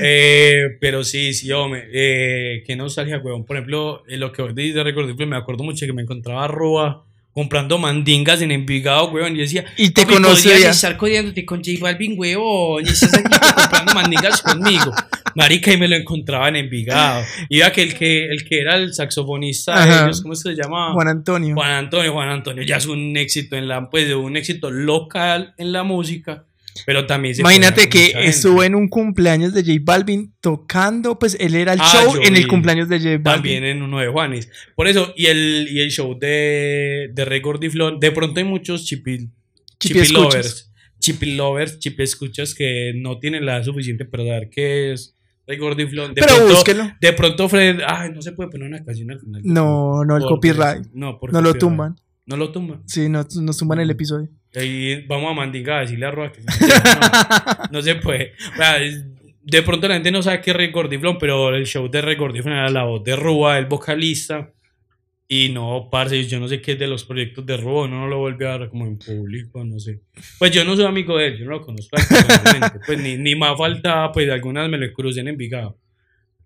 Eh, 0.00 0.76
pero 0.80 1.02
sí, 1.02 1.34
sí, 1.34 1.50
hombre. 1.50 1.88
Eh, 1.92 2.62
qué 2.64 2.76
nostalgia, 2.76 3.18
weón. 3.18 3.44
Por 3.44 3.56
ejemplo, 3.56 4.04
en 4.06 4.20
lo 4.20 4.30
que 4.30 4.44
dices 4.54 4.76
de 4.76 4.84
Recordiflo, 4.84 5.26
me 5.26 5.36
acuerdo 5.36 5.64
mucho 5.64 5.84
que 5.86 5.92
me 5.92 6.02
encontraba 6.02 6.46
Rúa 6.46 7.04
comprando 7.38 7.78
mandingas 7.78 8.42
en 8.42 8.50
Envigado, 8.50 9.10
weón. 9.12 9.34
Y 9.34 9.36
yo 9.36 9.42
decía, 9.42 9.64
Y 9.76 9.90
te 9.90 10.02
"Papi, 10.02 10.14
conocía. 10.14 10.52
podrías 10.54 10.74
estar 10.74 10.96
codiándote 10.96 11.44
con 11.46 11.58
J 11.62 11.78
Balvin, 11.80 12.14
weón. 12.18 12.84
Y 12.84 12.88
estás 12.88 13.14
aquí 13.14 13.22
comprando 13.30 13.94
mandingas 13.94 14.42
conmigo. 14.42 14.92
Marica, 15.36 15.72
y 15.72 15.76
me 15.76 15.86
lo 15.86 15.94
encontraba 15.94 16.48
en 16.48 16.56
Envigado. 16.56 17.22
Iba 17.48 17.70
que 17.70 17.82
el 17.82 17.94
que, 17.94 18.24
el 18.26 18.44
que 18.44 18.60
era 18.60 18.74
el 18.74 18.92
saxofonista 18.92 19.86
de 19.86 19.94
ellos, 20.04 20.20
¿cómo 20.20 20.34
se 20.34 20.52
llama? 20.54 20.92
Juan 20.94 21.06
Antonio. 21.06 21.54
Juan 21.54 21.70
Antonio, 21.70 22.12
Juan 22.12 22.28
Antonio 22.30 22.64
ya 22.64 22.78
es 22.78 22.86
un 22.86 23.16
éxito 23.16 23.54
en 23.54 23.68
la, 23.68 23.88
pues 23.88 24.12
un 24.12 24.36
éxito 24.36 24.72
local 24.72 25.54
en 25.58 25.70
la 25.72 25.84
música, 25.84 26.44
pero 26.86 27.06
también 27.06 27.34
se 27.34 27.40
Imagínate 27.42 27.88
que 27.88 28.12
estuvo 28.24 28.62
en 28.64 28.74
un 28.74 28.88
cumpleaños 28.88 29.54
de 29.54 29.62
J 29.62 29.78
Balvin 29.82 30.34
tocando, 30.40 31.18
pues 31.18 31.36
él 31.40 31.54
era 31.54 31.72
el 31.74 31.80
Ah, 31.80 31.90
show 31.92 32.14
en 32.22 32.36
el 32.36 32.46
cumpleaños 32.48 32.88
de 32.88 32.98
J 32.98 33.08
Balvin. 33.10 33.22
también 33.24 33.64
en 33.64 33.82
uno 33.82 33.98
de 34.00 34.08
Juanes. 34.08 34.50
Por 34.76 34.88
eso, 34.88 35.12
y 35.16 35.26
el, 35.26 35.68
y 35.70 35.80
el 35.80 35.90
show 35.90 36.18
de, 36.18 37.10
de 37.12 37.24
Rey 37.24 37.40
Gordiflón, 37.40 38.00
de 38.00 38.10
pronto 38.12 38.40
hay 38.40 38.44
muchos 38.44 38.84
chipil, 38.84 39.30
Chipi 39.78 40.00
chipi 40.02 40.12
lovers, 40.12 40.72
chipi 40.98 41.34
lovers, 41.36 41.78
chipi 41.78 42.02
escuchas 42.02 42.54
que 42.54 42.92
no 42.96 43.18
tienen 43.18 43.46
la 43.46 43.62
suficiente 43.62 44.04
para 44.04 44.24
dar 44.24 44.50
que 44.50 44.92
es 44.92 45.14
Rey 45.46 45.56
Gordiflón. 45.56 46.14
De 46.14 46.20
Pero 46.20 46.34
pronto, 46.36 46.54
búsquelo. 46.54 46.90
De 47.00 47.12
pronto 47.12 47.48
Fred, 47.48 47.80
ay, 47.86 48.10
no 48.12 48.20
se 48.22 48.32
puede 48.32 48.50
poner 48.50 48.68
una 48.68 48.84
canción 48.84 49.10
al 49.10 49.20
final. 49.20 49.40
No, 49.44 50.04
no, 50.04 50.16
el 50.16 50.22
Por- 50.22 50.30
copyright. 50.32 50.86
No, 50.92 51.18
por 51.18 51.32
No 51.32 51.40
lo 51.40 51.54
tumban. 51.54 51.96
No 52.28 52.36
lo 52.36 52.52
tumban. 52.52 52.82
Sí, 52.86 53.08
no, 53.08 53.26
nos 53.40 53.56
tumban 53.58 53.80
el 53.80 53.90
episodio. 53.90 54.28
Ahí 54.54 55.04
vamos 55.06 55.30
a 55.30 55.34
mandingar 55.34 55.78
a 55.78 55.80
decirle 55.80 56.06
a 56.06 56.10
Roa 56.10 56.30
que 56.30 56.40
no, 56.42 56.46
no 57.72 57.82
se 57.82 57.94
puede. 57.96 58.32
O 58.52 58.56
sea, 58.56 58.82
es- 58.82 59.04
de 59.42 59.62
pronto 59.62 59.88
la 59.88 59.94
gente 59.94 60.10
no 60.10 60.22
sabe 60.22 60.42
qué 60.42 60.50
es 60.50 60.72
Gordiflón, 60.72 61.16
pero 61.18 61.54
el 61.54 61.64
show 61.64 61.88
de 61.88 62.14
Gordiflón 62.16 62.54
era 62.54 62.68
la 62.68 62.84
voz 62.84 63.02
de 63.02 63.16
Rúa, 63.16 63.58
el 63.58 63.64
vocalista. 63.66 64.52
Y 65.26 65.50
no, 65.50 65.88
parce, 65.90 66.26
yo 66.26 66.38
no 66.40 66.48
sé 66.48 66.60
qué 66.60 66.72
es 66.72 66.78
de 66.78 66.86
los 66.86 67.04
proyectos 67.04 67.44
de 67.46 67.56
Rúa, 67.56 67.88
no 67.88 68.06
lo 68.08 68.18
vuelve 68.18 68.46
a 68.46 68.56
ver 68.58 68.68
como 68.68 68.86
en 68.86 68.98
público, 68.98 69.64
no 69.64 69.78
sé. 69.78 70.00
Pues 70.38 70.50
yo 70.52 70.64
no 70.64 70.76
soy 70.76 70.84
amigo 70.86 71.16
de 71.16 71.28
él, 71.28 71.38
yo 71.38 71.44
no 71.46 71.52
lo 71.52 71.60
conozco. 71.62 71.96
Pues 72.86 72.98
ni, 73.00 73.16
ni 73.16 73.34
más 73.36 73.56
falta, 73.56 74.10
pues 74.12 74.28
algunas 74.30 74.68
me 74.68 74.76
lo 74.78 74.92
crucé 74.92 75.20
en 75.20 75.28
Envigado. 75.28 75.78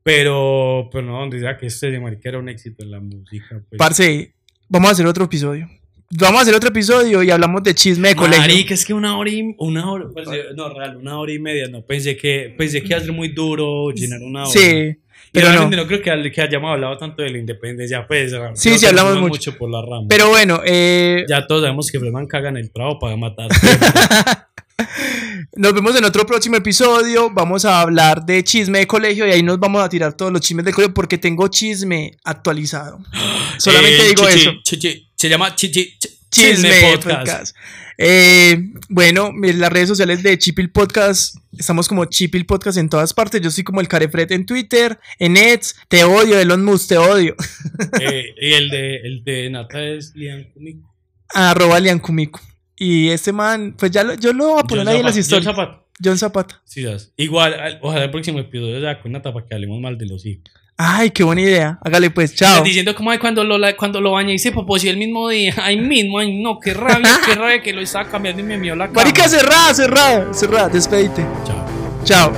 Pero, 0.05 0.89
pero 0.93 1.07
no, 1.07 1.19
donde 1.21 1.39
sea 1.41 1.57
que 1.57 1.67
este 1.67 1.91
de 1.91 2.01
marica 2.01 2.29
era 2.29 2.39
un 2.39 2.49
éxito 2.49 2.83
en 2.83 2.91
la 2.91 3.01
música. 3.01 3.63
Pues. 3.69 3.79
Parce, 3.79 4.35
vamos 4.73 4.89
a 4.89 4.93
hacer 4.93 5.07
otro 5.07 5.25
episodio. 5.25 5.69
Vamos 6.11 6.41
a 6.41 6.43
hacer 6.43 6.55
otro 6.55 6.71
episodio 6.71 7.23
y 7.23 7.31
hablamos 7.31 7.63
de 7.63 7.75
chisme 7.75 8.09
de 8.09 8.17
colegio. 8.17 8.41
Marica, 8.41 8.75
es 8.75 8.85
que 8.85 8.93
una 8.93 9.17
hora 9.17 9.31
y 9.31 9.55
una 9.59 9.91
hora, 9.91 10.07
parce, 10.15 10.45
no, 10.57 10.69
real, 10.71 10.97
una 10.97 11.19
hora 11.19 11.33
y 11.33 11.39
media, 11.39 11.69
no, 11.69 11.83
pensé 11.83 12.17
que, 12.17 12.55
pensé 12.57 12.81
que 12.81 12.89
iba 12.89 12.97
a 12.97 13.01
ser 13.01 13.13
muy 13.13 13.29
duro 13.29 13.91
llenar 13.91 14.21
una 14.21 14.43
hora. 14.43 14.51
Sí, 14.51 14.59
pero 14.61 14.97
pero 15.33 15.47
no. 15.47 15.53
realmente 15.53 15.77
no. 15.77 15.87
creo 15.87 16.03
que, 16.03 16.31
que 16.31 16.41
hayamos 16.43 16.71
hablado 16.71 16.99
tanto 16.99 17.23
de 17.23 17.31
la 17.31 17.39
independencia, 17.39 18.07
pues. 18.07 18.35
Sí, 18.55 18.79
sí, 18.79 18.87
hablamos 18.87 19.13
fuimos 19.13 19.31
mucho. 19.31 19.57
por 19.57 19.71
la 19.71 19.81
rama. 19.83 20.07
Pero 20.09 20.29
bueno, 20.29 20.61
eh, 20.65 21.25
ya 21.29 21.47
todos 21.47 21.63
sabemos 21.63 21.91
que 21.91 21.99
Freeman 21.99 22.27
caga 22.27 22.49
en 22.51 22.59
el 22.59 22.71
trabajo 22.71 22.99
para 22.99 23.17
matar. 23.17 23.49
nos 25.57 25.75
vemos 25.75 25.97
en 25.97 26.05
otro 26.05 26.25
próximo 26.27 26.57
episodio. 26.57 27.31
Vamos 27.31 27.65
a 27.65 27.81
hablar 27.81 28.25
de 28.25 28.43
chisme 28.45 28.79
de 28.81 28.87
colegio 28.87 29.27
y 29.27 29.33
ahí 29.33 29.43
nos 29.43 29.59
vamos 29.59 29.83
a 29.83 29.89
tirar 29.89 30.15
todos 30.15 30.33
los 30.33 30.41
chismes 30.41 30.65
del 30.65 30.75
colegio 30.75 30.95
porque 30.95 31.19
tengo 31.19 31.49
chisme 31.49 32.17
actualizado. 32.25 32.99
Solamente 33.59 34.03
Eh, 34.05 34.09
digo 34.11 34.29
chichi, 34.29 34.41
eso. 34.41 34.53
chichi, 34.63 35.09
se 35.17 35.29
llama 35.29 35.55
Chichi, 35.55 35.97
Ch- 35.99 36.09
Chisme 36.31 36.71
Chisme 36.71 36.93
Podcast. 36.93 37.19
Podcast. 37.27 37.57
Eh, 37.99 38.59
bueno, 38.89 39.31
en 39.43 39.61
las 39.61 39.71
redes 39.71 39.89
sociales 39.89 40.23
de 40.23 40.39
Chipil 40.39 40.71
Podcast, 40.71 41.37
estamos 41.57 41.87
como 41.89 42.07
Chipil 42.07 42.47
Podcast 42.47 42.79
en 42.79 42.89
todas 42.89 43.13
partes. 43.13 43.41
Yo 43.43 43.51
soy 43.51 43.65
como 43.65 43.81
el 43.83 43.87
Carefret 43.89 44.31
en 44.33 44.47
Twitter, 44.47 44.99
en 45.19 45.37
Eds, 45.37 45.77
te 45.89 46.03
odio, 46.05 46.39
Elon 46.39 46.65
Musk, 46.65 46.89
te 46.89 46.97
odio. 46.99 47.37
Eh, 48.01 48.35
y 48.41 48.53
el 48.55 48.71
de, 48.71 48.97
el 48.97 49.25
de 49.25 49.51
Nata 49.51 49.83
es 49.85 50.13
Lian 50.17 50.45
Kumico. 50.55 50.91
Arroba 51.35 51.79
Liancumico. 51.81 52.41
Y 52.85 53.11
este 53.11 53.33
man, 53.33 53.75
pues 53.79 53.93
ya 53.93 54.03
lo, 54.03 54.15
yo 54.15 54.33
lo 54.33 54.49
voy 54.49 54.61
a 54.61 54.65
poner 54.65 54.85
John 54.87 54.95
ahí 54.95 55.01
en 55.01 55.07
las 55.07 55.15
Zapata, 55.15 55.31
John 55.31 55.39
historias. 55.41 55.45
Zapata. 55.57 55.83
John 56.05 56.19
Zapata. 56.19 56.63
Sí, 56.65 56.83
das. 56.83 57.13
Igual, 57.17 57.55
al- 57.55 57.79
ojalá 57.81 58.05
el 58.05 58.11
próximo 58.11 58.41
episodio 58.41 58.81
sea 58.81 59.01
con 59.01 59.13
Nata 59.13 59.33
para 59.33 59.47
que 59.47 59.55
hablemos 59.55 59.81
mal 59.81 59.97
de 59.97 60.07
los 60.07 60.27
hijos. 60.27 60.45
Ay, 60.77 61.11
qué 61.11 61.23
buena 61.23 61.43
idea. 61.43 61.79
Hágale 61.85 62.11
pues, 62.11 62.35
chao. 62.35 62.49
Estás 62.51 62.65
diciendo 62.65 62.93
como 62.97 63.11
ay, 63.13 63.19
cuando 63.19 63.45
lo, 63.45 63.57
cuando 63.77 64.01
lo 64.01 64.13
bañé 64.13 64.33
y 64.35 64.39
se 64.41 64.51
poposió 64.51 64.91
el 64.91 64.97
mismo 64.97 65.29
día. 65.29 65.55
Ay, 65.63 65.77
mismo, 65.77 66.19
ay, 66.19 66.43
no, 66.43 66.59
qué 66.59 66.75
rabia, 66.75 67.21
qué 67.25 67.35
rabia 67.37 67.63
que 67.63 67.73
lo 67.73 67.83
estaba 67.83 68.09
cambiando 68.11 68.43
y 68.43 68.47
me 68.47 68.59
mió 68.59 68.75
la 68.75 68.87
cama. 68.89 69.03
Marica, 69.03 69.29
cerrada, 69.29 69.73
cerrada, 69.75 70.35
cerrada. 70.35 70.69
Despedite. 70.69 71.25
Chao. 71.45 71.67
Chao. 72.05 72.33